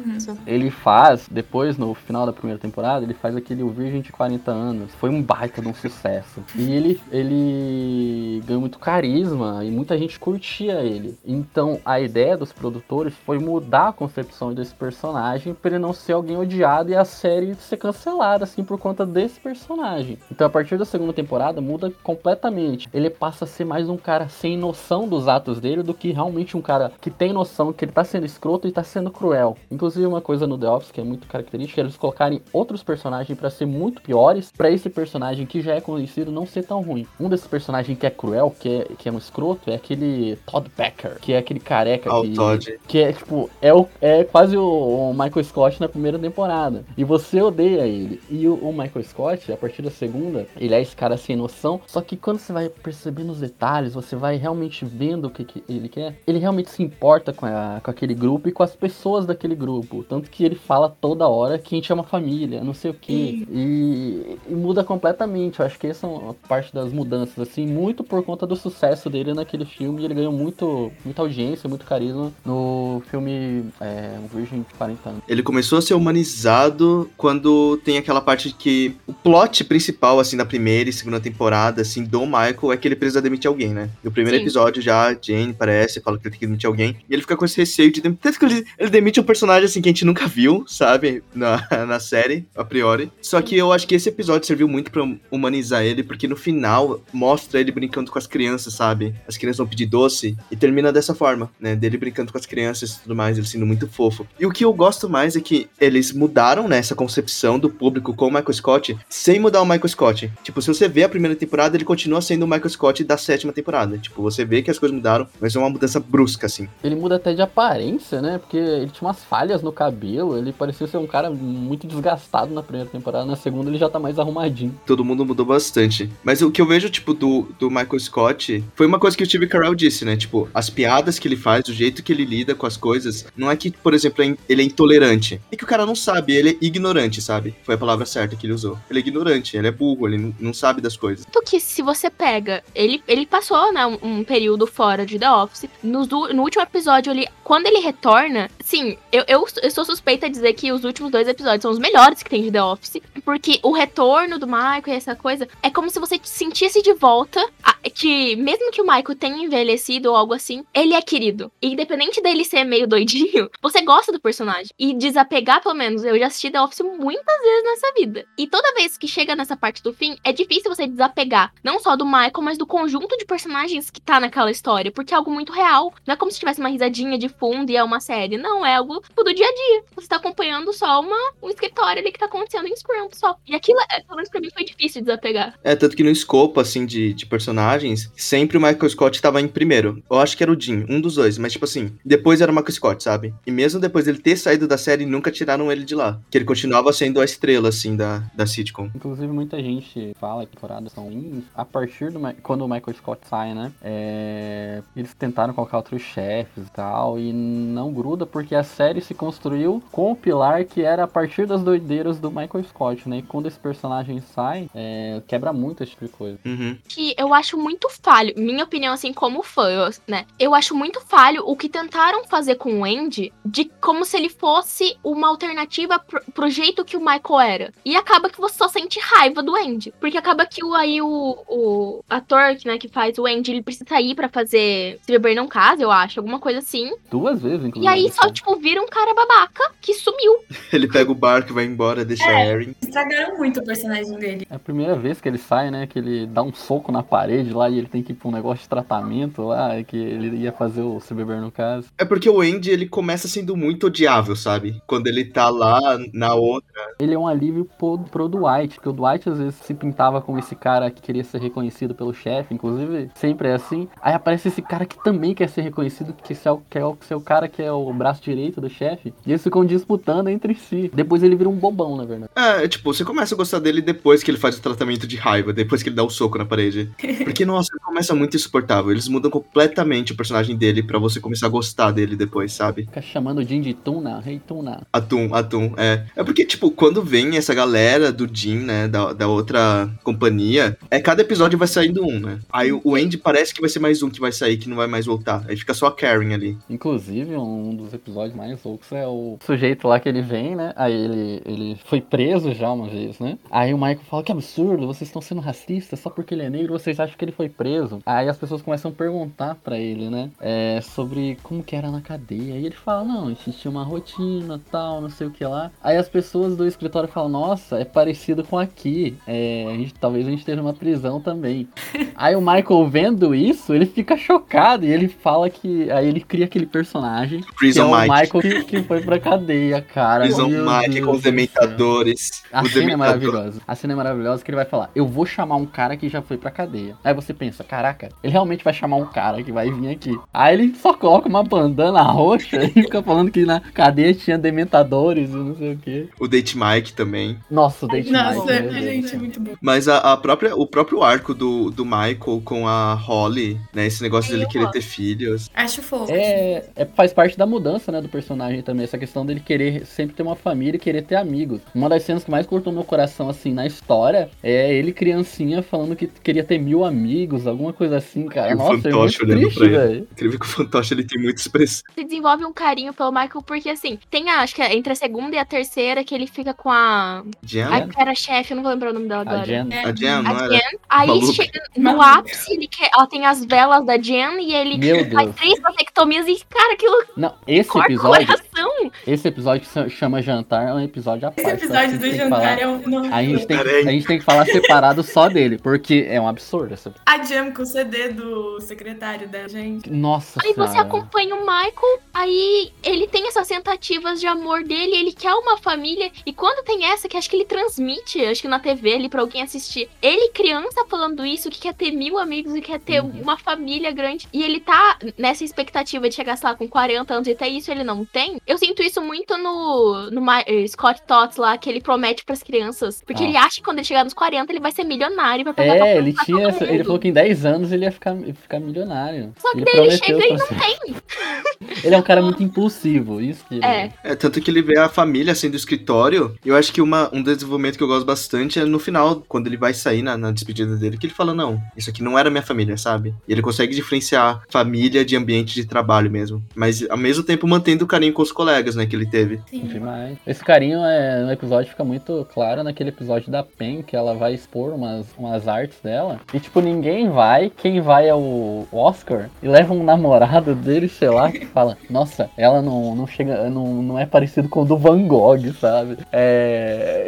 Ele 0.46 0.70
faz, 0.70 1.26
depois 1.30 1.76
no 1.76 1.94
final 1.94 2.26
da 2.26 2.32
primeira 2.32 2.58
temporada, 2.60 3.04
ele 3.04 3.14
faz 3.14 3.36
aquele 3.36 3.62
O 3.62 3.68
Virgem 3.70 4.00
de 4.00 4.12
40 4.12 4.50
anos. 4.50 4.94
Foi 4.94 5.10
um 5.10 5.22
baita 5.22 5.60
de 5.60 5.68
um 5.68 5.74
sucesso. 5.74 6.42
E 6.54 6.70
ele, 6.72 7.00
ele 7.10 8.42
ganhou 8.46 8.60
muito 8.60 8.78
carisma 8.78 9.64
e 9.64 9.70
muita 9.70 9.96
gente 9.98 10.18
curtia 10.18 10.80
ele. 10.80 11.16
Então 11.24 11.80
a 11.84 12.00
ideia 12.00 12.36
dos 12.36 12.52
produtores 12.52 13.14
foi 13.24 13.38
mudar 13.38 13.88
a 13.88 13.92
concepção 13.92 14.52
desse 14.52 14.74
personagem 14.74 15.54
para 15.54 15.70
ele 15.72 15.78
não 15.78 15.92
ser 15.92 16.12
alguém 16.12 16.36
odiado 16.36 16.90
e 16.90 16.94
a 16.96 17.04
série 17.04 17.54
ser 17.56 17.76
cancelada, 17.76 17.97
assim, 18.42 18.64
por 18.64 18.78
conta 18.78 19.04
desse 19.04 19.40
personagem. 19.40 20.18
Então 20.30 20.46
a 20.46 20.50
partir 20.50 20.76
da 20.78 20.84
segunda 20.84 21.12
temporada 21.12 21.60
muda 21.60 21.92
completamente. 22.02 22.88
Ele 22.92 23.10
passa 23.10 23.44
a 23.44 23.48
ser 23.48 23.64
mais 23.64 23.88
um 23.88 23.96
cara 23.96 24.28
sem 24.28 24.56
noção 24.56 25.08
dos 25.08 25.28
atos 25.28 25.60
dele 25.60 25.82
do 25.82 25.94
que 25.94 26.12
realmente 26.12 26.56
um 26.56 26.60
cara 26.62 26.92
que 27.00 27.10
tem 27.10 27.32
noção 27.32 27.72
que 27.72 27.84
ele 27.84 27.92
tá 27.92 28.04
sendo 28.04 28.26
escroto 28.26 28.66
e 28.68 28.72
tá 28.72 28.82
sendo 28.82 29.10
cruel. 29.10 29.56
Inclusive 29.70 30.06
uma 30.06 30.20
coisa 30.20 30.46
no 30.46 30.58
The 30.58 30.68
Office 30.68 30.90
que 30.90 31.00
é 31.00 31.04
muito 31.04 31.26
característica, 31.26 31.80
é 31.80 31.84
eles 31.84 31.96
colocarem 31.96 32.40
outros 32.52 32.82
personagens 32.82 33.38
pra 33.38 33.50
ser 33.50 33.66
muito 33.66 34.02
piores, 34.02 34.52
pra 34.56 34.70
esse 34.70 34.88
personagem 34.90 35.46
que 35.46 35.60
já 35.60 35.74
é 35.74 35.80
conhecido 35.80 36.30
não 36.30 36.46
ser 36.46 36.64
tão 36.64 36.82
ruim. 36.82 37.06
Um 37.18 37.28
desses 37.28 37.46
personagens 37.46 37.98
que 37.98 38.06
é 38.06 38.10
cruel, 38.10 38.54
que 38.58 38.68
é, 38.68 38.84
que 38.98 39.08
é 39.08 39.12
um 39.12 39.18
escroto, 39.18 39.70
é 39.70 39.74
aquele 39.74 40.36
Todd 40.46 40.70
Becker, 40.76 41.18
que 41.20 41.32
é 41.32 41.38
aquele 41.38 41.60
careca 41.60 42.10
Ah, 42.10 42.20
o 42.20 42.22
que, 42.22 42.34
Todd. 42.34 42.78
que 42.86 42.98
é 42.98 43.12
tipo, 43.12 43.50
é, 43.60 43.72
o, 43.72 43.86
é 44.00 44.24
quase 44.24 44.56
o, 44.56 45.10
o 45.10 45.12
Michael 45.12 45.44
Scott 45.44 45.80
na 45.80 45.88
primeira 45.88 46.18
temporada. 46.18 46.84
E 46.96 47.04
você 47.04 47.40
odeia 47.40 47.86
ele. 47.88 48.20
E 48.30 48.46
o, 48.46 48.54
o 48.54 48.72
Michael 48.72 49.04
Scott, 49.04 49.50
a 49.52 49.56
partir 49.56 49.82
da 49.82 49.90
segunda, 49.90 50.46
ele 50.56 50.74
é 50.74 50.80
esse 50.82 50.94
cara 50.94 51.16
sem 51.16 51.36
noção. 51.36 51.80
Só 51.86 52.00
que 52.00 52.16
quando 52.16 52.38
você 52.38 52.52
vai 52.52 52.68
percebendo 52.68 53.32
os 53.32 53.40
detalhes, 53.40 53.94
você 53.94 54.14
vai 54.16 54.36
realmente 54.36 54.84
vendo 54.84 55.26
o 55.26 55.30
que, 55.30 55.44
que 55.44 55.62
ele 55.68 55.88
quer. 55.88 56.18
Ele 56.26 56.38
realmente 56.38 56.70
se 56.70 56.82
importa 56.82 57.32
com, 57.32 57.46
a- 57.46 57.80
com 57.82 57.90
aquele 57.90 58.14
grupo 58.14 58.48
e 58.48 58.52
com 58.52 58.62
as 58.62 58.74
pessoas 58.76 59.26
daquele 59.26 59.54
grupo. 59.54 60.04
Tanto 60.04 60.30
que 60.30 60.44
ele 60.44 60.54
fala 60.54 60.88
toda 61.00 61.26
hora 61.28 61.58
que 61.58 61.74
a 61.74 61.78
gente 61.78 61.90
é 61.90 61.94
uma 61.94 62.04
família, 62.04 62.62
não 62.62 62.74
sei 62.74 62.90
o 62.90 62.94
que. 62.94 63.46
E, 63.50 64.38
e 64.48 64.54
muda 64.54 64.84
completamente. 64.84 65.60
Eu 65.60 65.66
acho 65.66 65.78
que 65.78 65.86
essa 65.86 66.06
é 66.06 66.10
uma 66.10 66.34
parte 66.34 66.72
das 66.74 66.92
mudanças, 66.92 67.38
assim, 67.48 67.66
muito 67.66 68.04
por 68.04 68.22
conta 68.24 68.46
do 68.46 68.56
sucesso 68.56 69.08
dele 69.10 69.32
naquele 69.34 69.64
filme. 69.64 70.04
Ele 70.04 70.14
ganhou 70.14 70.32
muito, 70.32 70.90
muita 71.04 71.22
audiência, 71.22 71.68
muito 71.68 71.84
carisma 71.84 72.32
no 72.44 73.02
filme 73.10 73.64
é, 73.80 74.16
Virgem 74.32 74.60
de 74.62 74.74
40 74.74 75.08
anos. 75.08 75.22
Ele 75.28 75.42
começou 75.42 75.78
a 75.78 75.82
ser 75.82 75.94
humanizado 75.94 77.08
quando 77.16 77.77
tem 77.84 77.98
aquela 77.98 78.20
parte 78.20 78.52
que 78.52 78.96
o 79.06 79.12
plot 79.12 79.64
principal, 79.64 80.20
assim, 80.20 80.36
da 80.36 80.44
primeira 80.44 80.90
e 80.90 80.92
segunda 80.92 81.20
temporada, 81.20 81.82
assim, 81.82 82.04
do 82.04 82.26
Michael 82.26 82.72
é 82.72 82.76
que 82.76 82.88
ele 82.88 82.96
precisa 82.96 83.22
demitir 83.22 83.48
alguém, 83.48 83.72
né? 83.72 83.90
No 84.02 84.10
primeiro 84.10 84.36
Sim. 84.36 84.42
episódio 84.42 84.82
já, 84.82 85.08
a 85.08 85.16
Jane 85.20 85.52
parece, 85.52 86.00
fala 86.00 86.18
que 86.18 86.26
ele 86.26 86.30
tem 86.32 86.40
que 86.40 86.46
demitir 86.46 86.66
alguém, 86.66 86.96
e 87.08 87.14
ele 87.14 87.22
fica 87.22 87.36
com 87.36 87.44
esse 87.44 87.56
receio 87.56 87.90
de 87.92 88.00
demitir. 88.00 88.22
Tanto 88.22 88.38
que 88.38 88.44
ele, 88.44 88.64
ele 88.78 88.90
demite 88.90 89.20
um 89.20 89.24
personagem, 89.24 89.64
assim, 89.64 89.80
que 89.80 89.88
a 89.88 89.92
gente 89.92 90.04
nunca 90.04 90.26
viu, 90.26 90.64
sabe? 90.66 91.22
Na, 91.34 91.66
na 91.86 92.00
série, 92.00 92.46
a 92.54 92.64
priori. 92.64 93.10
Só 93.22 93.40
que 93.40 93.56
eu 93.56 93.72
acho 93.72 93.86
que 93.86 93.94
esse 93.94 94.08
episódio 94.08 94.46
serviu 94.46 94.68
muito 94.68 94.90
pra 94.90 95.06
humanizar 95.30 95.84
ele, 95.84 96.02
porque 96.02 96.28
no 96.28 96.36
final 96.36 97.02
mostra 97.12 97.60
ele 97.60 97.72
brincando 97.72 98.10
com 98.10 98.18
as 98.18 98.26
crianças, 98.26 98.74
sabe? 98.74 99.14
As 99.26 99.36
crianças 99.36 99.58
vão 99.58 99.66
pedir 99.66 99.86
doce 99.86 100.36
e 100.50 100.56
termina 100.56 100.92
dessa 100.92 101.14
forma, 101.14 101.50
né? 101.60 101.74
Dele 101.74 101.96
brincando 101.96 102.32
com 102.32 102.38
as 102.38 102.46
crianças 102.46 102.92
e 102.92 103.00
tudo 103.02 103.14
mais, 103.14 103.36
ele 103.36 103.46
sendo 103.46 103.66
muito 103.66 103.88
fofo. 103.88 104.26
E 104.38 104.46
o 104.46 104.50
que 104.50 104.64
eu 104.64 104.72
gosto 104.72 105.08
mais 105.08 105.36
é 105.36 105.40
que 105.40 105.68
eles 105.80 106.12
mudaram, 106.12 106.68
né, 106.68 106.78
essa 106.78 106.94
concepção 106.94 107.57
do 107.58 107.70
público 107.70 108.14
com 108.14 108.26
o 108.26 108.30
Michael 108.30 108.52
Scott 108.52 108.98
sem 109.08 109.40
mudar 109.40 109.62
o 109.62 109.64
Michael 109.64 109.88
Scott. 109.88 110.30
Tipo, 110.42 110.60
se 110.62 110.68
você 110.68 110.88
vê 110.88 111.04
a 111.04 111.08
primeira 111.08 111.36
temporada, 111.36 111.76
ele 111.76 111.84
continua 111.84 112.20
sendo 112.20 112.44
o 112.44 112.48
Michael 112.48 112.68
Scott 112.70 113.04
da 113.04 113.16
sétima 113.16 113.52
temporada. 113.52 113.98
Tipo, 113.98 114.22
você 114.22 114.44
vê 114.44 114.62
que 114.62 114.70
as 114.70 114.78
coisas 114.78 114.94
mudaram, 114.94 115.26
mas 115.40 115.54
é 115.54 115.58
uma 115.58 115.70
mudança 115.70 116.00
brusca, 116.00 116.46
assim. 116.46 116.68
Ele 116.82 116.94
muda 116.94 117.16
até 117.16 117.32
de 117.32 117.42
aparência, 117.42 118.20
né? 118.20 118.38
Porque 118.38 118.56
ele 118.56 118.90
tinha 118.90 119.08
umas 119.08 119.22
falhas 119.24 119.62
no 119.62 119.72
cabelo. 119.72 120.36
Ele 120.36 120.52
parecia 120.52 120.86
ser 120.86 120.98
um 120.98 121.06
cara 121.06 121.30
muito 121.30 121.86
desgastado 121.86 122.52
na 122.52 122.62
primeira 122.62 122.88
temporada. 122.88 123.24
Na 123.24 123.36
segunda 123.36 123.70
ele 123.70 123.78
já 123.78 123.88
tá 123.88 123.98
mais 123.98 124.18
arrumadinho. 124.18 124.78
Todo 124.86 125.04
mundo 125.04 125.24
mudou 125.24 125.46
bastante. 125.46 126.10
Mas 126.22 126.42
o 126.42 126.50
que 126.50 126.60
eu 126.60 126.66
vejo, 126.66 126.88
tipo, 126.90 127.14
do, 127.14 127.48
do 127.58 127.70
Michael 127.70 128.00
Scott 128.00 128.64
foi 128.74 128.86
uma 128.86 128.98
coisa 128.98 129.16
que 129.16 129.22
o 129.22 129.26
Steve 129.26 129.46
Carell 129.46 129.74
disse, 129.74 130.04
né? 130.04 130.16
Tipo, 130.16 130.48
as 130.54 130.70
piadas 130.70 131.18
que 131.18 131.28
ele 131.28 131.36
faz, 131.36 131.68
o 131.68 131.72
jeito 131.72 132.02
que 132.02 132.12
ele 132.12 132.24
lida 132.24 132.54
com 132.54 132.66
as 132.66 132.76
coisas, 132.76 133.26
não 133.36 133.50
é 133.50 133.56
que, 133.56 133.70
por 133.70 133.94
exemplo, 133.94 134.22
é 134.22 134.36
ele 134.48 134.62
é 134.62 134.64
intolerante. 134.64 135.40
É 135.50 135.56
que 135.56 135.64
o 135.64 135.66
cara 135.66 135.86
não 135.86 135.94
sabe, 135.94 136.34
ele 136.34 136.50
é 136.50 136.56
ignorante, 136.60 137.20
sabe? 137.20 137.47
Foi 137.62 137.74
a 137.74 137.78
palavra 137.78 138.06
certa 138.06 138.36
que 138.36 138.46
ele 138.46 138.52
usou. 138.52 138.78
Ele 138.90 138.98
é 138.98 139.02
ignorante, 139.02 139.56
ele 139.56 139.66
é 139.68 139.70
burro, 139.70 140.06
ele 140.08 140.34
não, 140.38 140.52
sabe 140.54 140.80
das 140.80 140.96
coisas. 140.96 141.24
Tanto 141.26 141.50
que 141.50 141.60
se 141.60 141.82
você 141.82 142.10
pega, 142.10 142.62
ele, 142.74 143.02
ele 143.06 143.26
passou, 143.26 143.72
né, 143.72 143.86
um, 143.86 143.98
um 144.02 144.24
período 144.24 144.66
fora 144.66 145.04
de 145.06 145.18
The 145.18 145.30
Office. 145.30 145.68
No, 145.82 146.04
no 146.06 146.42
último 146.42 146.62
episódio, 146.62 147.12
ele, 147.12 147.26
quando 147.44 147.66
ele 147.66 147.78
retorna, 147.78 148.50
sim, 148.60 148.96
eu, 149.12 149.24
eu, 149.28 149.46
eu 149.62 149.70
sou 149.70 149.84
suspeita 149.84 150.26
de 150.28 150.34
dizer 150.34 150.52
que 150.54 150.72
os 150.72 150.84
últimos 150.84 151.10
dois 151.10 151.28
episódios 151.28 151.62
são 151.62 151.70
os 151.70 151.78
melhores 151.78 152.22
que 152.22 152.30
tem 152.30 152.42
de 152.42 152.50
The 152.50 152.62
Office. 152.62 153.00
Porque 153.24 153.60
o 153.62 153.72
retorno 153.72 154.38
do 154.38 154.46
Michael 154.46 154.82
e 154.88 154.92
essa 154.92 155.14
coisa 155.14 155.46
é 155.62 155.70
como 155.70 155.90
se 155.90 155.98
você 155.98 156.18
sentisse 156.22 156.82
de 156.82 156.92
volta 156.94 157.40
a- 157.62 157.76
que, 157.94 158.36
mesmo 158.36 158.70
que 158.70 158.80
o 158.80 158.84
Michael 158.84 159.16
tenha 159.18 159.44
envelhecido 159.44 160.10
ou 160.10 160.16
algo 160.16 160.34
assim, 160.34 160.64
ele 160.74 160.94
é 160.94 161.02
querido. 161.02 161.50
E 161.60 161.72
independente 161.72 162.20
dele 162.22 162.44
ser 162.44 162.64
meio 162.64 162.86
doidinho, 162.86 163.48
você 163.62 163.82
gosta 163.82 164.12
do 164.12 164.20
personagem. 164.20 164.68
E 164.78 164.94
desapegar, 164.94 165.62
pelo 165.62 165.74
menos, 165.74 166.04
eu 166.04 166.18
já 166.18 166.26
assisti 166.26 166.50
The 166.50 166.60
Office 166.60 166.80
muitas 166.80 167.37
vezes 167.42 167.64
nessa 167.64 167.92
vida. 167.94 168.26
E 168.36 168.46
toda 168.46 168.74
vez 168.74 168.96
que 168.96 169.08
chega 169.08 169.34
nessa 169.34 169.56
parte 169.56 169.82
do 169.82 169.92
fim, 169.92 170.16
é 170.24 170.32
difícil 170.32 170.74
você 170.74 170.86
desapegar, 170.86 171.52
não 171.62 171.78
só 171.78 171.96
do 171.96 172.04
Michael, 172.04 172.42
mas 172.42 172.58
do 172.58 172.66
conjunto 172.66 173.16
de 173.16 173.24
personagens 173.24 173.90
que 173.90 174.00
tá 174.00 174.20
naquela 174.20 174.50
história, 174.50 174.90
porque 174.90 175.14
é 175.14 175.16
algo 175.16 175.30
muito 175.30 175.52
real. 175.52 175.92
Não 176.06 176.14
é 176.14 176.16
como 176.16 176.30
se 176.30 176.38
tivesse 176.38 176.60
uma 176.60 176.68
risadinha 176.68 177.18
de 177.18 177.28
fundo 177.28 177.70
e 177.70 177.76
é 177.76 177.82
uma 177.82 178.00
série. 178.00 178.38
Não, 178.38 178.64
é 178.64 178.76
algo 178.76 179.00
tipo, 179.00 179.22
do 179.22 179.34
dia 179.34 179.46
a 179.46 179.52
dia. 179.52 179.84
Você 179.96 180.08
tá 180.08 180.16
acompanhando 180.16 180.72
só 180.72 181.00
uma, 181.00 181.32
um 181.42 181.48
escritório 181.48 182.00
ali 182.00 182.12
que 182.12 182.18
tá 182.18 182.26
acontecendo 182.26 182.66
em 182.66 182.76
Scrum 182.76 183.08
só. 183.12 183.36
E 183.46 183.54
aquilo, 183.54 183.78
é, 183.90 184.00
pelo 184.00 184.16
menos 184.16 184.30
pra 184.30 184.40
mim, 184.40 184.50
foi 184.52 184.64
difícil 184.64 185.02
desapegar. 185.02 185.58
É, 185.62 185.74
tanto 185.74 185.96
que 185.96 186.02
no 186.02 186.10
escopo, 186.10 186.60
assim, 186.60 186.86
de, 186.86 187.12
de 187.12 187.26
personagens, 187.26 188.10
sempre 188.16 188.56
o 188.56 188.60
Michael 188.60 188.88
Scott 188.88 189.20
tava 189.20 189.40
em 189.40 189.48
primeiro. 189.48 190.02
Eu 190.10 190.18
acho 190.18 190.36
que 190.36 190.42
era 190.42 190.52
o 190.52 190.60
Jim, 190.60 190.84
um 190.88 191.00
dos 191.00 191.14
dois. 191.14 191.38
Mas, 191.38 191.52
tipo 191.52 191.64
assim, 191.64 191.96
depois 192.04 192.40
era 192.40 192.50
o 192.50 192.54
Michael 192.54 192.72
Scott, 192.72 193.02
sabe? 193.02 193.34
E 193.46 193.50
mesmo 193.50 193.80
depois 193.80 194.04
dele 194.04 194.18
ter 194.18 194.36
saído 194.36 194.66
da 194.66 194.78
série, 194.78 195.06
nunca 195.06 195.30
tiraram 195.30 195.70
ele 195.70 195.84
de 195.84 195.94
lá. 195.94 196.20
Que 196.30 196.38
ele 196.38 196.44
continuava 196.44 196.92
sendo 196.92 197.20
a 197.20 197.24
estrela, 197.28 197.68
assim, 197.68 197.96
da, 197.96 198.22
da 198.34 198.46
sitcom. 198.46 198.90
Inclusive, 198.94 199.26
muita 199.28 199.62
gente 199.62 200.12
fala 200.18 200.44
que 200.46 200.52
temporadas 200.52 200.92
são 200.92 201.04
ruins 201.04 201.44
a 201.54 201.64
partir 201.64 202.10
do 202.10 202.18
quando 202.42 202.62
o 202.62 202.68
Michael 202.68 202.96
Scott 202.96 203.20
sai, 203.28 203.54
né? 203.54 203.72
É, 203.82 204.82
eles 204.96 205.14
tentaram 205.14 205.52
colocar 205.54 205.76
outros 205.78 206.02
chefes 206.02 206.66
e 206.66 206.70
tal, 206.70 207.18
e 207.18 207.32
não 207.32 207.92
gruda 207.92 208.26
porque 208.26 208.54
a 208.54 208.62
série 208.64 209.00
se 209.00 209.14
construiu 209.14 209.82
com 209.92 210.12
o 210.12 210.16
pilar 210.16 210.64
que 210.64 210.82
era 210.82 211.04
a 211.04 211.06
partir 211.08 211.46
das 211.46 211.62
doideiras 211.62 212.18
do 212.18 212.30
Michael 212.30 212.64
Scott, 212.64 213.08
né? 213.08 213.18
E 213.18 213.22
quando 213.22 213.46
esse 213.46 213.58
personagem 213.58 214.20
sai, 214.20 214.68
é, 214.74 215.22
quebra 215.26 215.52
muito 215.52 215.82
esse 215.82 215.92
tipo 215.92 216.04
de 216.06 216.10
coisa. 216.12 216.38
Uhum. 216.44 216.76
que 216.88 217.14
eu 217.18 217.34
acho 217.34 217.56
muito 217.56 217.88
falho, 218.02 218.32
minha 218.36 218.64
opinião 218.64 218.92
assim 218.92 219.12
como 219.12 219.42
fã, 219.42 219.68
eu- 219.70 219.90
né? 220.06 220.24
Eu 220.38 220.54
acho 220.54 220.74
muito 220.74 221.00
falho 221.00 221.42
o 221.46 221.56
que 221.56 221.68
tentaram 221.68 222.24
fazer 222.26 222.54
com 222.56 222.80
o 222.80 222.84
Andy 222.84 223.32
de 223.44 223.64
como 223.80 224.04
se 224.04 224.16
ele 224.16 224.28
fosse 224.28 224.96
uma 225.02 225.28
alternativa 225.28 225.98
pro, 225.98 226.20
pro 226.32 226.50
jeito 226.50 226.84
que 226.84 226.96
o 226.96 227.00
Michael 227.00 227.17
era. 227.40 227.72
E 227.84 227.96
acaba 227.96 228.30
que 228.30 228.40
você 228.40 228.56
só 228.56 228.68
sente 228.68 228.98
raiva 229.00 229.42
do 229.42 229.54
Andy, 229.54 229.92
porque 230.00 230.16
acaba 230.16 230.46
que 230.46 230.64
o 230.64 230.74
aí 230.74 231.00
o, 231.00 231.38
o 231.48 232.04
ator 232.08 232.56
que, 232.56 232.66
né, 232.66 232.78
que 232.78 232.88
faz 232.88 233.18
o 233.18 233.26
Andy, 233.26 233.50
ele 233.50 233.62
precisa 233.62 233.84
sair 233.88 234.14
pra 234.14 234.28
fazer 234.28 234.98
Se 235.02 235.12
Beber 235.12 235.36
Não 235.36 235.48
Casa, 235.48 235.82
eu 235.82 235.90
acho, 235.90 236.20
alguma 236.20 236.38
coisa 236.38 236.58
assim. 236.58 236.90
Duas 237.10 237.40
vezes, 237.40 237.66
inclusive. 237.66 237.84
E 237.84 237.88
aí 237.88 238.10
só 238.10 238.30
tipo 238.30 238.56
vira 238.56 238.82
um 238.82 238.86
cara 238.86 239.14
babaca 239.14 239.72
que 239.80 239.94
sumiu. 239.94 240.38
Ele 240.72 240.86
pega 240.86 241.10
o 241.10 241.14
barco, 241.14 241.54
vai 241.54 241.64
embora, 241.64 242.04
deixa 242.04 242.24
a 242.24 242.46
Erin. 242.46 242.74
Estragaram 242.82 243.38
muito 243.38 243.60
o 243.60 243.64
personagem 243.64 244.18
dele. 244.18 244.46
É 244.50 244.54
a 244.54 244.58
primeira 244.58 244.94
vez 244.94 245.20
que 245.20 245.28
ele 245.28 245.38
sai, 245.38 245.70
né? 245.70 245.86
Que 245.86 245.98
ele 245.98 246.26
dá 246.26 246.42
um 246.42 246.52
soco 246.52 246.92
na 246.92 247.02
parede 247.02 247.52
lá 247.52 247.68
e 247.68 247.78
ele 247.78 247.86
tem 247.86 248.02
que 248.02 248.12
ir 248.12 248.14
pra 248.14 248.28
um 248.28 248.32
negócio 248.32 248.62
de 248.62 248.68
tratamento 248.68 249.42
lá, 249.42 249.82
que 249.82 249.96
ele 249.96 250.36
ia 250.36 250.52
fazer 250.52 250.82
o 250.82 251.00
se 251.00 251.14
beber 251.14 251.40
no 251.40 251.50
caso. 251.50 251.88
É 251.96 252.04
porque 252.04 252.28
o 252.28 252.40
Andy, 252.40 252.70
ele 252.70 252.86
começa 252.86 253.28
sendo 253.28 253.56
muito 253.56 253.86
odiável, 253.86 254.36
sabe? 254.36 254.80
Quando 254.86 255.06
ele 255.06 255.24
tá 255.24 255.48
lá 255.48 255.98
na 256.12 256.34
outra. 256.34 256.68
Ele 256.98 257.07
ele 257.08 257.14
é 257.14 257.18
um 257.18 257.26
alívio 257.26 257.68
pro, 257.78 257.98
pro 257.98 258.28
Dwight, 258.28 258.74
porque 258.74 258.88
o 258.88 258.92
Dwight 258.92 259.28
às 259.28 259.38
vezes 259.38 259.54
se 259.56 259.74
pintava 259.74 260.20
como 260.20 260.38
esse 260.38 260.54
cara 260.54 260.90
que 260.90 261.02
queria 261.02 261.24
ser 261.24 261.40
reconhecido 261.40 261.94
pelo 261.94 262.12
chefe, 262.14 262.54
inclusive 262.54 263.10
sempre 263.14 263.48
é 263.48 263.54
assim. 263.54 263.88
Aí 264.00 264.14
aparece 264.14 264.48
esse 264.48 264.62
cara 264.62 264.86
que 264.86 265.02
também 265.02 265.34
quer 265.34 265.48
ser 265.48 265.62
reconhecido, 265.62 266.14
que 266.22 266.32
é 266.32 266.50
o, 266.50 266.58
que 266.68 266.78
é 266.78 266.84
o, 266.84 266.94
que 266.94 267.12
é 267.12 267.16
o 267.16 267.20
cara 267.20 267.48
que 267.48 267.62
é 267.62 267.72
o 267.72 267.92
braço 267.92 268.22
direito 268.22 268.60
do 268.60 268.68
chefe, 268.68 269.12
e 269.26 269.30
eles 269.30 269.42
ficam 269.42 269.64
disputando 269.64 270.28
entre 270.28 270.54
si. 270.54 270.90
Depois 270.94 271.22
ele 271.22 271.36
vira 271.36 271.48
um 271.48 271.56
bobão, 271.56 271.96
na 271.96 272.04
verdade. 272.04 272.30
É, 272.34 272.68
tipo, 272.68 272.92
você 272.92 273.04
começa 273.04 273.34
a 273.34 273.38
gostar 273.38 273.58
dele 273.58 273.80
depois 273.80 274.22
que 274.22 274.30
ele 274.30 274.38
faz 274.38 274.58
o 274.58 274.62
tratamento 274.62 275.06
de 275.06 275.16
raiva, 275.16 275.52
depois 275.52 275.82
que 275.82 275.88
ele 275.88 275.96
dá 275.96 276.04
o 276.04 276.10
soco 276.10 276.38
na 276.38 276.44
parede. 276.44 276.90
Porque, 277.24 277.44
nossa, 277.44 277.70
ele 277.72 277.80
começa 277.84 278.14
muito 278.14 278.36
insuportável. 278.36 278.90
Eles 278.90 279.08
mudam 279.08 279.30
completamente 279.30 280.12
o 280.12 280.16
personagem 280.16 280.56
dele 280.56 280.82
pra 280.82 280.98
você 280.98 281.20
começar 281.20 281.46
a 281.46 281.50
gostar 281.50 281.90
dele 281.90 282.16
depois, 282.16 282.52
sabe? 282.52 282.82
Fica 282.82 283.02
chamando 283.02 283.38
o 283.38 283.44
Jin 283.44 283.60
de 283.60 283.74
Tuna, 283.74 284.20
Rei 284.20 284.40
Tuna. 284.46 284.86
Atum, 284.92 285.34
Atum, 285.34 285.72
é. 285.76 286.04
É 286.16 286.24
porque, 286.24 286.44
tipo, 286.44 286.70
quando 286.70 286.97
vem 287.02 287.36
essa 287.36 287.54
galera 287.54 288.12
do 288.12 288.28
Jin, 288.32 288.58
né, 288.58 288.88
da, 288.88 289.12
da 289.12 289.28
outra 289.28 289.90
companhia, 290.02 290.76
é 290.90 291.00
cada 291.00 291.22
episódio 291.22 291.58
vai 291.58 291.68
saindo 291.68 292.04
um, 292.04 292.18
né? 292.18 292.38
Aí 292.52 292.72
o 292.72 292.94
Andy 292.94 293.18
parece 293.18 293.54
que 293.54 293.60
vai 293.60 293.70
ser 293.70 293.78
mais 293.78 294.02
um 294.02 294.10
que 294.10 294.20
vai 294.20 294.32
sair, 294.32 294.56
que 294.56 294.68
não 294.68 294.76
vai 294.76 294.86
mais 294.86 295.06
voltar. 295.06 295.44
Aí 295.48 295.56
fica 295.56 295.74
só 295.74 295.86
a 295.86 295.92
Karen 295.92 296.34
ali. 296.34 296.56
Inclusive, 296.68 297.36
um 297.36 297.74
dos 297.74 297.92
episódios 297.92 298.36
mais 298.36 298.62
loucos 298.62 298.90
é 298.92 299.06
o 299.06 299.38
sujeito 299.44 299.88
lá 299.88 300.00
que 300.00 300.08
ele 300.08 300.22
vem, 300.22 300.56
né? 300.56 300.72
Aí 300.76 300.92
ele, 300.92 301.42
ele 301.44 301.80
foi 301.86 302.00
preso 302.00 302.52
já 302.54 302.70
uma 302.70 302.88
vez, 302.88 303.18
né? 303.18 303.38
Aí 303.50 303.72
o 303.72 303.78
Michael 303.78 304.00
fala 304.08 304.22
que 304.22 304.32
absurdo, 304.32 304.86
vocês 304.86 305.08
estão 305.08 305.22
sendo 305.22 305.40
racistas 305.40 306.00
só 306.00 306.10
porque 306.10 306.34
ele 306.34 306.42
é 306.42 306.50
negro, 306.50 306.72
vocês 306.72 306.98
acham 306.98 307.16
que 307.16 307.24
ele 307.24 307.32
foi 307.32 307.48
preso. 307.48 308.00
Aí 308.04 308.28
as 308.28 308.36
pessoas 308.36 308.62
começam 308.62 308.90
a 308.90 308.94
perguntar 308.94 309.54
pra 309.56 309.78
ele, 309.78 310.08
né? 310.08 310.30
É, 310.40 310.80
sobre 310.80 311.36
como 311.42 311.62
que 311.62 311.76
era 311.76 311.90
na 311.90 312.00
cadeia. 312.00 312.54
E 312.54 312.66
ele 312.66 312.74
fala, 312.74 313.04
não, 313.04 313.26
a 313.26 313.28
gente 313.28 313.52
tinha 313.52 313.70
uma 313.70 313.84
rotina, 313.84 314.60
tal, 314.70 315.00
não 315.00 315.10
sei 315.10 315.26
o 315.26 315.30
que 315.30 315.44
lá. 315.44 315.70
Aí 315.82 315.96
as 315.96 316.08
pessoas 316.08 316.56
do 316.56 316.66
escritório 316.88 317.08
falam, 317.08 317.28
nossa, 317.28 317.76
é 317.78 317.84
parecido 317.84 318.42
com 318.42 318.58
aqui. 318.58 319.16
É, 319.26 319.66
a 319.68 319.72
gente, 319.72 319.94
talvez 319.94 320.26
a 320.26 320.30
gente 320.30 320.40
esteja 320.40 320.60
numa 320.60 320.72
prisão 320.72 321.20
também. 321.20 321.68
Aí 322.16 322.34
o 322.34 322.40
Michael 322.40 322.88
vendo 322.88 323.34
isso, 323.34 323.74
ele 323.74 323.86
fica 323.86 324.16
chocado 324.16 324.84
e 324.84 324.90
ele 324.90 325.08
fala 325.08 325.48
que. 325.48 325.90
Aí 325.90 326.08
ele 326.08 326.20
cria 326.20 326.46
aquele 326.46 326.66
personagem. 326.66 327.44
Prison 327.56 327.86
que 327.86 327.92
é 327.92 327.96
o 327.96 328.00
Mike. 328.00 328.10
Michael 328.10 328.42
que, 328.42 328.64
que 328.64 328.82
foi 328.82 329.00
pra 329.02 329.20
cadeia, 329.20 329.80
cara. 329.80 330.24
Prison 330.24 330.48
Meu 330.48 330.64
Mike 330.64 330.90
Deus 330.90 331.06
com 331.06 331.12
os 331.12 331.22
dementadores. 331.22 332.42
A 332.52 332.62
os 332.62 332.72
cena 332.72 332.84
é 332.84 332.86
dementadores. 332.86 332.98
maravilhosa. 332.98 333.60
A 333.66 333.74
cena 333.74 333.92
é 333.92 333.96
maravilhosa 333.96 334.44
que 334.44 334.50
ele 334.50 334.56
vai 334.56 334.64
falar: 334.64 334.90
Eu 334.94 335.06
vou 335.06 335.26
chamar 335.26 335.56
um 335.56 335.66
cara 335.66 335.96
que 335.96 336.08
já 336.08 336.22
foi 336.22 336.36
pra 336.36 336.50
cadeia. 336.50 336.96
Aí 337.04 337.14
você 337.14 337.34
pensa: 337.34 337.62
Caraca, 337.62 338.08
ele 338.22 338.32
realmente 338.32 338.64
vai 338.64 338.72
chamar 338.72 338.96
um 338.96 339.06
cara 339.06 339.42
que 339.42 339.52
vai 339.52 339.70
vir 339.70 339.90
aqui. 339.90 340.18
Aí 340.32 340.54
ele 340.54 340.74
só 340.74 340.94
coloca 340.94 341.28
uma 341.28 341.44
bandana 341.44 342.02
roxa 342.02 342.64
e 342.64 342.68
fica 342.70 343.02
falando 343.02 343.30
que 343.30 343.44
na 343.44 343.60
cadeia 343.60 344.14
tinha 344.14 344.38
dementadores 344.38 345.30
e 345.30 345.36
não 345.36 345.56
sei 345.56 345.72
o 345.72 345.76
que. 345.76 346.08
O 346.18 346.26
Date 346.26 346.56
Mike 346.56 346.67
também. 346.94 347.38
Nossa, 347.50 347.86
o 347.86 347.88
Date 347.88 348.10
Nossa, 348.10 348.40
Mike, 348.40 348.68
Deus. 348.68 348.74
gente, 348.84 349.14
é 349.14 349.18
muito 349.18 349.40
bom. 349.40 349.52
Mas 349.60 349.88
a, 349.88 349.98
a 349.98 350.16
própria, 350.16 350.54
o 350.56 350.66
próprio 350.66 351.02
arco 351.02 351.34
do, 351.34 351.70
do 351.70 351.84
Michael 351.84 352.42
com 352.44 352.66
a 352.66 352.94
Holly, 352.94 353.60
né? 353.72 353.86
Esse 353.86 354.02
negócio 354.02 354.32
Aí 354.32 354.38
dele 354.38 354.50
querer 354.50 354.64
gosto. 354.64 354.74
ter 354.74 354.82
filhos. 354.82 355.50
Acho 355.54 355.82
fofo. 355.82 356.12
É, 356.12 356.64
é, 356.76 356.84
faz 356.84 357.12
parte 357.12 357.36
da 357.36 357.46
mudança, 357.46 357.90
né, 357.92 358.00
do 358.00 358.08
personagem 358.08 358.62
também, 358.62 358.84
essa 358.84 358.98
questão 358.98 359.24
dele 359.24 359.40
querer 359.40 359.86
sempre 359.86 360.14
ter 360.14 360.22
uma 360.22 360.36
família 360.36 360.76
e 360.76 360.80
querer 360.80 361.02
ter 361.02 361.16
amigos. 361.16 361.60
Uma 361.74 361.88
das 361.88 362.02
cenas 362.02 362.24
que 362.24 362.30
mais 362.30 362.46
cortou 362.46 362.72
meu 362.72 362.84
coração, 362.84 363.28
assim, 363.28 363.52
na 363.52 363.66
história, 363.66 364.30
é 364.42 364.72
ele 364.74 364.92
criancinha 364.92 365.62
falando 365.62 365.96
que 365.96 366.06
queria 366.06 366.44
ter 366.44 366.58
mil 366.58 366.84
amigos, 366.84 367.46
alguma 367.46 367.72
coisa 367.72 367.96
assim, 367.96 368.26
cara. 368.26 368.50
E 368.50 368.54
o 368.54 368.58
Nossa, 368.58 368.74
é 368.88 368.92
fantoche 368.92 369.18
muito 369.18 369.22
olhando 369.22 369.40
triste, 369.54 369.58
pra 369.58 369.84
ele. 369.86 370.08
Incrível 370.12 370.38
que 370.40 370.46
o 370.46 370.48
fantoche 370.48 370.94
ele 370.94 371.04
tem 371.04 371.20
muita 371.22 371.40
expressão. 371.40 371.82
Se 371.94 372.04
desenvolve 372.04 372.44
um 372.44 372.52
carinho 372.52 372.92
pelo 372.92 373.10
Michael, 373.10 373.42
porque 373.42 373.68
assim, 373.70 373.98
tem 374.10 374.28
a, 374.30 374.40
acho 374.40 374.54
que 374.54 374.62
é 374.62 374.74
entre 374.74 374.92
a 374.92 374.96
segunda 374.96 375.36
e 375.36 375.38
a 375.38 375.44
terceira, 375.44 376.04
que 376.04 376.14
ele 376.14 376.26
fica 376.26 376.52
com 376.58 376.70
a. 376.70 377.22
Jen? 377.42 377.62
A 377.64 377.86
que 377.86 378.00
era 378.00 378.14
chefe, 378.14 378.52
eu 378.52 378.56
não 378.56 378.62
vou 378.64 378.72
lembrar 378.72 378.90
o 378.90 378.92
nome 378.92 379.08
dela 379.08 379.20
A 379.20 379.30
agora. 379.30 379.46
Jen, 379.46 379.68
A 379.72 379.92
Jen, 379.94 380.22
não 380.22 380.30
A 380.36 380.44
era? 380.44 380.48
Jen. 380.50 380.78
Aí 380.88 381.06
Maluca. 381.06 381.32
chega 381.32 381.62
no 381.76 382.02
ápice, 382.02 382.52
ele 382.52 382.66
quer, 382.68 382.90
ela 382.92 383.06
tem 383.06 383.24
as 383.24 383.44
velas 383.44 383.86
da 383.86 383.96
Jen 383.96 384.40
e 384.40 384.52
ele 384.54 384.76
Meu 384.76 384.96
faz 385.10 385.26
Deus. 385.26 385.36
três 385.36 385.60
vasectomias 385.60 386.26
e, 386.26 386.44
cara, 386.50 386.74
aquilo 386.74 387.04
Não, 387.16 387.34
esse 387.46 387.78
episódio, 387.78 388.26
coração. 388.26 388.90
esse 389.06 389.28
episódio 389.28 389.66
que 389.68 389.90
chama 389.90 390.20
Jantar 390.20 390.68
é 390.68 390.74
um 390.74 390.80
episódio 390.80 391.28
à 391.28 391.30
parte. 391.30 391.48
Esse 391.48 391.64
episódio 391.64 391.78
a 391.78 391.86
do 391.86 391.90
gente 391.92 392.00
tem 392.00 392.10
que 392.12 392.18
falar- 392.28 392.42
jantar 392.42 392.58
é 392.58 392.66
um. 392.68 392.78
não. 392.88 393.14
A 393.14 393.22
gente, 393.22 393.46
tem 393.46 393.56
a 393.56 393.90
gente 393.92 394.06
tem 394.06 394.18
que 394.18 394.24
falar 394.24 394.44
separado 394.46 395.02
só 395.04 395.28
dele, 395.28 395.58
porque 395.58 396.06
é 396.08 396.20
um 396.20 396.26
absurdo 396.26 396.74
essa. 396.74 396.92
A 397.06 397.22
Jam 397.22 397.52
com 397.52 397.62
o 397.62 397.66
CD 397.66 398.08
do 398.08 398.60
secretário 398.60 399.28
da 399.28 399.46
gente. 399.46 399.88
Nossa 399.90 400.40
Aí 400.44 400.52
você 400.54 400.76
acompanha 400.76 401.34
o 401.36 401.40
Michael, 401.40 402.00
aí 402.12 402.72
ele 402.82 403.06
tem 403.06 403.28
essas 403.28 403.46
tentativas 403.46 404.18
de 404.20 404.26
amor 404.26 404.64
dele, 404.64 404.96
ele 404.96 405.12
quer 405.12 405.32
uma 405.34 405.56
família, 405.56 406.10
e 406.26 406.32
quando 406.32 406.47
tem 406.64 406.84
essa 406.86 407.08
que 407.08 407.16
acho 407.16 407.28
que 407.30 407.36
ele 407.36 407.44
transmite, 407.44 408.24
acho 408.24 408.42
que 408.42 408.48
na 408.48 408.58
TV 408.58 408.94
ali 408.94 409.08
pra 409.08 409.20
alguém 409.20 409.42
assistir, 409.42 409.88
ele 410.02 410.28
criança 410.30 410.84
falando 410.88 411.24
isso, 411.24 411.50
que 411.50 411.60
quer 411.60 411.74
ter 411.74 411.90
mil 411.90 412.18
amigos 412.18 412.54
e 412.54 412.60
quer 412.60 412.80
ter 412.80 413.00
Uhum. 413.02 413.20
uma 413.22 413.38
família 413.38 413.90
grande, 413.92 414.26
e 414.32 414.42
ele 414.42 414.60
tá 414.60 414.98
nessa 415.16 415.44
expectativa 415.44 416.08
de 416.08 416.14
chegar, 416.14 416.36
sei 416.36 416.48
lá, 416.48 416.54
com 416.54 416.68
40 416.68 417.14
anos 417.14 417.28
e 417.28 417.32
até 417.32 417.48
isso 417.48 417.70
ele 417.70 417.84
não 417.84 418.04
tem. 418.04 418.40
Eu 418.46 418.58
sinto 418.58 418.82
isso 418.82 419.00
muito 419.00 419.36
no, 419.38 420.10
no 420.10 420.22
eh, 420.46 420.66
Scott 420.66 421.02
Tots 421.06 421.36
lá, 421.36 421.56
que 421.56 421.68
ele 421.70 421.80
promete 421.80 422.24
pras 422.24 422.42
crianças, 422.42 423.02
porque 423.06 423.22
Ah. 423.22 423.26
ele 423.26 423.36
acha 423.36 423.56
que 423.56 423.62
quando 423.62 423.78
ele 423.78 423.86
chegar 423.86 424.04
nos 424.04 424.14
40 424.14 424.52
ele 424.52 424.60
vai 424.60 424.72
ser 424.72 424.84
milionário, 424.84 425.44
vai 425.44 425.54
pegar 425.54 425.76
É, 425.76 425.96
ele 425.98 426.12
tinha. 426.24 426.48
essa-. 426.48 426.64
Ele 426.64 426.84
falou 426.84 426.98
que 426.98 427.08
em 427.08 427.12
10 427.12 427.44
anos 427.44 427.72
ele 427.72 427.84
ia 427.84 427.92
ficar, 427.92 428.16
ficar 428.40 428.58
milionário. 428.60 429.32
Só 429.38 429.52
que 429.52 429.58
ele 429.58 429.64
daí 429.64 429.86
ele 429.86 429.96
chega 429.98 430.26
e 430.26 430.30
não 430.36 430.46
ser- 430.46 430.58
tem. 430.58 430.78
Ele 431.84 431.94
é 431.94 431.98
um 431.98 432.02
cara 432.02 432.22
muito 432.22 432.42
impulsivo, 432.42 433.20
isso 433.20 433.44
que 433.46 433.56
ele 433.56 433.64
É. 433.64 433.92
É, 434.02 434.14
tanto 434.16 434.40
que 434.40 434.50
ele 434.50 434.62
vê 434.62 434.78
a 434.78 434.88
família 434.88 435.34
sendo 435.34 435.56
escritório. 435.56 436.36
Eu 436.44 436.56
acho 436.56 436.72
que 436.72 436.80
uma, 436.80 437.10
um 437.12 437.22
desenvolvimento 437.22 437.76
que 437.76 437.82
eu 437.82 437.88
gosto 437.88 438.06
bastante 438.06 438.58
é 438.58 438.64
no 438.64 438.78
final, 438.78 439.22
quando 439.28 439.46
ele 439.46 439.56
vai 439.56 439.74
sair 439.74 440.02
na, 440.02 440.16
na 440.16 440.30
despedida 440.30 440.76
dele, 440.76 440.96
que 440.96 441.06
ele 441.06 441.14
fala, 441.14 441.34
não, 441.34 441.60
isso 441.76 441.90
aqui 441.90 442.02
não 442.02 442.18
era 442.18 442.30
minha 442.30 442.42
família, 442.42 442.76
sabe? 442.76 443.14
E 443.26 443.32
ele 443.32 443.42
consegue 443.42 443.74
diferenciar 443.74 444.42
família 444.48 445.04
de 445.04 445.16
ambiente 445.16 445.54
de 445.54 445.64
trabalho 445.66 446.10
mesmo. 446.10 446.42
Mas 446.54 446.88
ao 446.88 446.96
mesmo 446.96 447.22
tempo 447.22 447.46
mantendo 447.46 447.84
o 447.84 447.88
carinho 447.88 448.12
com 448.12 448.22
os 448.22 448.32
colegas, 448.32 448.76
né, 448.76 448.86
que 448.86 448.94
ele 448.94 449.06
teve. 449.06 449.40
Sim. 449.50 449.66
Demais. 449.66 450.18
Esse 450.26 450.44
carinho 450.44 450.80
é, 450.84 451.22
no 451.24 451.32
episódio 451.32 451.70
fica 451.70 451.84
muito 451.84 452.26
claro 452.32 452.62
naquele 452.62 452.90
episódio 452.90 453.30
da 453.30 453.42
Pen, 453.42 453.82
que 453.82 453.96
ela 453.96 454.14
vai 454.14 454.34
expor 454.34 454.72
umas, 454.72 455.06
umas 455.18 455.46
artes 455.48 455.78
dela. 455.82 456.20
E 456.32 456.40
tipo, 456.40 456.60
ninguém 456.60 457.10
vai, 457.10 457.50
quem 457.50 457.80
vai 457.80 458.08
é 458.08 458.14
o 458.14 458.66
Oscar 458.72 459.28
e 459.42 459.48
leva 459.48 459.74
um 459.74 459.84
namorado 459.84 460.54
dele, 460.54 460.88
sei 460.88 461.08
lá, 461.08 461.30
que 461.30 461.46
fala, 461.46 461.76
nossa, 461.90 462.30
ela 462.36 462.62
não, 462.62 462.94
não 462.94 463.06
chega, 463.06 463.48
não, 463.50 463.82
não 463.82 463.98
é 463.98 464.06
parecido 464.06 464.48
com 464.48 464.62
o 464.62 464.64
do 464.64 464.76
Van 464.76 465.06
Gogh, 465.06 465.52
sabe? 465.60 465.98
É, 466.12 466.27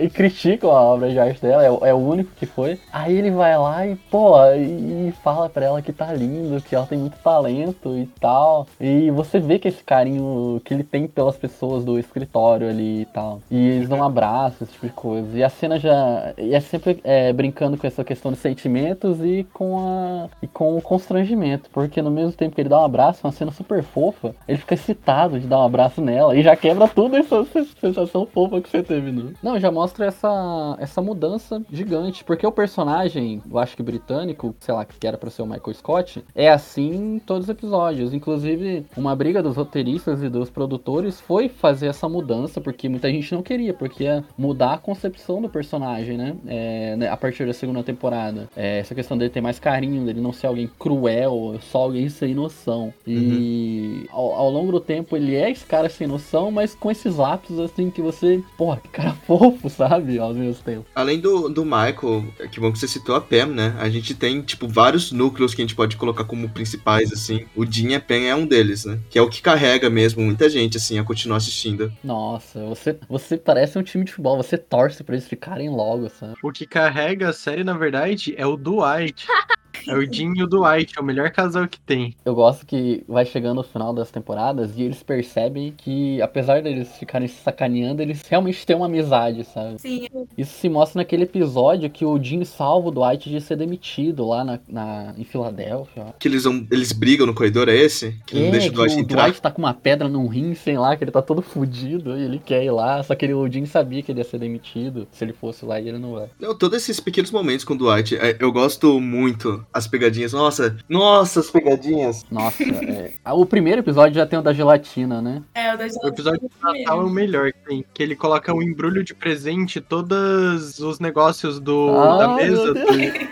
e 0.00 0.08
criticam 0.08 0.70
a 0.70 0.80
obra 0.80 1.10
de 1.10 1.18
arte 1.18 1.40
dela, 1.40 1.64
é, 1.64 1.90
é 1.90 1.94
o 1.94 1.98
único 1.98 2.30
que 2.36 2.46
foi. 2.46 2.78
Aí 2.92 3.16
ele 3.16 3.30
vai 3.30 3.56
lá 3.56 3.86
e, 3.86 3.96
pô, 3.96 4.34
e, 4.54 5.12
fala 5.22 5.48
pra 5.48 5.66
ela 5.66 5.82
que 5.82 5.92
tá 5.92 6.12
lindo, 6.12 6.60
que 6.62 6.74
ela 6.74 6.86
tem 6.86 6.98
muito 6.98 7.18
talento 7.18 7.96
e 7.96 8.06
tal. 8.20 8.66
E 8.80 9.10
você 9.10 9.38
vê 9.38 9.58
que 9.58 9.68
esse 9.68 9.82
carinho 9.82 10.60
que 10.64 10.72
ele 10.72 10.84
tem 10.84 11.06
pelas 11.06 11.36
pessoas 11.36 11.84
do 11.84 11.98
escritório 11.98 12.68
ali 12.68 13.02
e 13.02 13.06
tal. 13.06 13.40
E 13.50 13.56
eles 13.56 13.88
dão 13.88 13.98
um 13.98 14.04
abraço, 14.04 14.64
esse 14.64 14.72
tipo 14.72 14.86
de 14.86 14.92
coisa. 14.92 15.38
E 15.38 15.44
a 15.44 15.48
cena 15.48 15.78
já. 15.78 16.32
E 16.38 16.54
é 16.54 16.60
sempre 16.60 17.00
é, 17.04 17.32
brincando 17.32 17.76
com 17.76 17.86
essa 17.86 18.04
questão 18.04 18.32
de 18.32 18.38
sentimentos 18.38 19.20
e 19.20 19.46
com 19.52 19.78
a. 19.78 20.28
e 20.42 20.46
com 20.46 20.76
o 20.76 20.82
constrangimento. 20.82 21.68
Porque 21.70 22.00
no 22.02 22.10
mesmo 22.10 22.32
tempo 22.32 22.54
que 22.54 22.60
ele 22.60 22.68
dá 22.68 22.80
um 22.80 22.84
abraço, 22.84 23.26
uma 23.26 23.32
cena 23.32 23.52
super 23.52 23.82
fofa, 23.82 24.34
ele 24.48 24.58
fica 24.58 24.74
excitado 24.74 25.38
de 25.38 25.46
dar 25.46 25.58
um 25.58 25.64
abraço 25.64 26.00
nela 26.00 26.36
e 26.36 26.42
já 26.42 26.56
quebra 26.56 26.88
tudo 26.88 27.16
essa 27.16 27.44
sensação 27.80 28.26
fofa 28.26 28.60
que 28.60 28.68
você 28.68 28.82
teve, 28.82 29.09
Não, 29.42 29.58
já 29.58 29.70
mostra 29.70 30.06
essa, 30.06 30.76
essa 30.78 31.00
mudança 31.00 31.62
gigante. 31.72 32.24
Porque 32.24 32.46
o 32.46 32.52
personagem, 32.52 33.42
eu 33.50 33.58
acho 33.58 33.76
que 33.76 33.82
britânico, 33.82 34.54
sei 34.60 34.74
lá, 34.74 34.84
que 34.84 35.06
era 35.06 35.18
pra 35.18 35.30
ser 35.30 35.42
o 35.42 35.46
Michael 35.46 35.74
Scott, 35.74 36.24
é 36.34 36.50
assim 36.50 37.16
em 37.16 37.18
todos 37.18 37.44
os 37.44 37.50
episódios. 37.50 38.12
Inclusive, 38.12 38.86
uma 38.96 39.14
briga 39.14 39.42
dos 39.42 39.56
roteiristas 39.56 40.22
e 40.22 40.28
dos 40.28 40.50
produtores 40.50 41.20
foi 41.20 41.48
fazer 41.48 41.88
essa 41.88 42.08
mudança, 42.08 42.60
porque 42.60 42.88
muita 42.88 43.10
gente 43.10 43.32
não 43.34 43.42
queria, 43.42 43.74
porque 43.74 44.04
ia 44.04 44.24
mudar 44.36 44.74
a 44.74 44.78
concepção 44.78 45.40
do 45.40 45.48
personagem, 45.48 46.16
né? 46.16 46.36
É, 46.46 46.96
né, 46.96 47.08
a 47.08 47.16
partir 47.16 47.46
da 47.46 47.52
segunda 47.52 47.82
temporada. 47.82 48.48
É, 48.56 48.78
essa 48.78 48.94
questão 48.94 49.16
dele 49.16 49.30
ter 49.30 49.40
mais 49.40 49.58
carinho, 49.58 50.04
dele 50.04 50.20
não 50.20 50.32
ser 50.32 50.46
alguém 50.46 50.70
cruel, 50.78 51.56
só 51.60 51.78
alguém 51.78 52.08
sem 52.08 52.34
noção. 52.34 52.92
E 53.06 54.06
ao, 54.10 54.32
ao 54.32 54.50
longo 54.50 54.72
do 54.72 54.80
tempo 54.80 55.16
ele 55.16 55.34
é 55.34 55.50
esse 55.50 55.64
cara 55.64 55.88
sem 55.88 56.06
noção, 56.06 56.50
mas 56.50 56.74
com 56.74 56.90
esses 56.90 57.16
lapsos 57.16 57.58
assim 57.58 57.90
que 57.90 58.02
você, 58.02 58.42
porra, 58.56 58.78
que 58.78 58.88
cara 59.00 59.14
fofo, 59.26 59.70
sabe? 59.70 60.18
Ao 60.18 60.34
mesmo 60.34 60.62
tempo. 60.62 60.86
Além 60.94 61.18
do, 61.18 61.48
do 61.48 61.64
Michael, 61.64 62.24
que 62.50 62.60
bom 62.60 62.70
que 62.70 62.78
você 62.78 62.86
citou 62.86 63.14
a 63.14 63.20
Pam, 63.20 63.46
né? 63.46 63.74
A 63.78 63.88
gente 63.88 64.14
tem, 64.14 64.42
tipo, 64.42 64.68
vários 64.68 65.10
núcleos 65.10 65.54
que 65.54 65.62
a 65.62 65.64
gente 65.64 65.74
pode 65.74 65.96
colocar 65.96 66.24
como 66.24 66.48
principais, 66.48 67.12
assim. 67.12 67.46
O 67.56 67.64
Dean 67.64 67.92
e 67.92 67.94
a 67.94 68.00
Pam 68.00 68.22
é 68.22 68.34
um 68.34 68.46
deles, 68.46 68.84
né? 68.84 68.98
Que 69.08 69.18
é 69.18 69.22
o 69.22 69.28
que 69.28 69.42
carrega 69.42 69.88
mesmo 69.88 70.22
muita 70.22 70.48
gente, 70.48 70.76
assim, 70.76 70.98
a 70.98 71.04
continuar 71.04 71.38
assistindo. 71.38 71.92
Nossa, 72.04 72.64
você, 72.66 72.98
você 73.08 73.36
parece 73.36 73.78
um 73.78 73.82
time 73.82 74.04
de 74.04 74.12
futebol, 74.12 74.36
você 74.36 74.58
torce 74.58 75.02
pra 75.02 75.14
eles 75.14 75.28
ficarem 75.28 75.70
logo, 75.70 76.08
sabe? 76.10 76.34
O 76.42 76.52
que 76.52 76.66
carrega 76.66 77.30
a 77.30 77.32
série, 77.32 77.64
na 77.64 77.74
verdade, 77.74 78.34
é 78.36 78.46
o 78.46 78.56
Dwight. 78.56 79.26
É 79.86 79.94
o 79.94 80.12
Jim 80.12 80.32
e 80.36 80.42
o 80.42 80.46
Dwight, 80.46 80.94
é 80.98 81.00
o 81.00 81.04
melhor 81.04 81.30
casal 81.30 81.66
que 81.68 81.80
tem. 81.80 82.14
Eu 82.24 82.34
gosto 82.34 82.66
que 82.66 83.02
vai 83.08 83.24
chegando 83.24 83.60
o 83.60 83.64
final 83.64 83.92
das 83.92 84.10
temporadas 84.10 84.72
e 84.76 84.82
eles 84.82 85.02
percebem 85.02 85.72
que, 85.76 86.20
apesar 86.22 86.62
deles 86.62 86.88
ficarem 86.98 87.28
se 87.28 87.42
sacaneando, 87.42 88.02
eles 88.02 88.22
realmente 88.28 88.64
têm 88.66 88.76
uma 88.76 88.86
amizade, 88.86 89.44
sabe? 89.44 89.80
Sim, 89.80 90.06
Isso 90.36 90.52
se 90.58 90.68
mostra 90.68 91.00
naquele 91.00 91.24
episódio 91.24 91.88
que 91.90 92.04
o 92.04 92.22
Jim 92.22 92.44
salva 92.44 92.88
o 92.88 92.90
Dwight 92.90 93.28
de 93.30 93.40
ser 93.40 93.56
demitido 93.56 94.26
lá 94.26 94.44
na, 94.44 94.58
na- 94.68 95.14
em 95.16 95.24
Filadélfia. 95.24 96.06
Que 96.18 96.28
eles, 96.28 96.44
vão, 96.44 96.66
eles 96.70 96.92
brigam 96.92 97.26
no 97.26 97.34
corredor, 97.34 97.68
é 97.68 97.76
esse? 97.76 98.16
Que 98.26 98.38
não 98.38 98.46
É, 98.46 98.50
deixa 98.50 98.68
o 98.68 98.70
que 98.70 98.76
Dwight 98.76 98.96
o 98.96 99.00
entrar. 99.00 99.22
Dwight 99.24 99.42
tá 99.42 99.50
com 99.50 99.62
uma 99.62 99.74
pedra 99.74 100.08
num 100.08 100.26
rim, 100.26 100.54
sei 100.54 100.76
lá, 100.78 100.96
que 100.96 101.04
ele 101.04 101.10
tá 101.10 101.22
todo 101.22 101.42
fudido 101.42 102.16
e 102.18 102.22
ele 102.24 102.38
quer 102.44 102.64
ir 102.64 102.70
lá, 102.70 103.02
só 103.02 103.14
que 103.14 103.24
ele, 103.24 103.34
o 103.34 103.50
Jim 103.50 103.66
sabia 103.66 104.02
que 104.02 104.12
ele 104.12 104.20
ia 104.20 104.24
ser 104.24 104.38
demitido 104.38 105.06
se 105.12 105.24
ele 105.24 105.32
fosse 105.32 105.64
lá 105.64 105.80
e 105.80 105.88
ele 105.88 105.98
não 105.98 106.12
vai. 106.14 106.28
Não, 106.38 106.56
todos 106.56 106.76
esses 106.78 107.00
pequenos 107.00 107.30
momentos 107.30 107.64
com 107.64 107.74
o 107.74 107.78
Dwight, 107.78 108.16
é, 108.16 108.36
eu 108.40 108.52
gosto 108.52 109.00
muito. 109.00 109.59
As 109.72 109.86
pegadinhas, 109.86 110.32
nossa, 110.32 110.76
nossa, 110.88 111.40
as 111.40 111.50
pegadinhas. 111.50 112.24
Nossa, 112.30 112.62
é. 112.62 113.12
Ah, 113.24 113.34
O 113.34 113.44
primeiro 113.46 113.80
episódio 113.80 114.14
já 114.14 114.26
tem 114.26 114.38
o 114.38 114.42
da 114.42 114.52
gelatina, 114.52 115.20
né? 115.22 115.42
é 115.54 115.74
o 115.74 115.78
da 115.78 115.86
O 116.02 116.08
episódio 116.08 116.40
de 116.40 116.48
Natal 116.62 117.00
é 117.00 117.04
o 117.04 117.08
melhor 117.10 117.52
que 117.52 117.58
tem. 117.66 117.84
Que 117.94 118.02
ele 118.02 118.16
coloca 118.16 118.52
um 118.54 118.62
embrulho 118.62 119.02
de 119.04 119.14
presente, 119.14 119.80
todos 119.80 120.78
os 120.78 120.98
negócios 121.00 121.58
do, 121.60 121.90
Ah, 121.96 122.16
da 122.18 122.28
mesa 122.34 122.74
do 122.74 122.80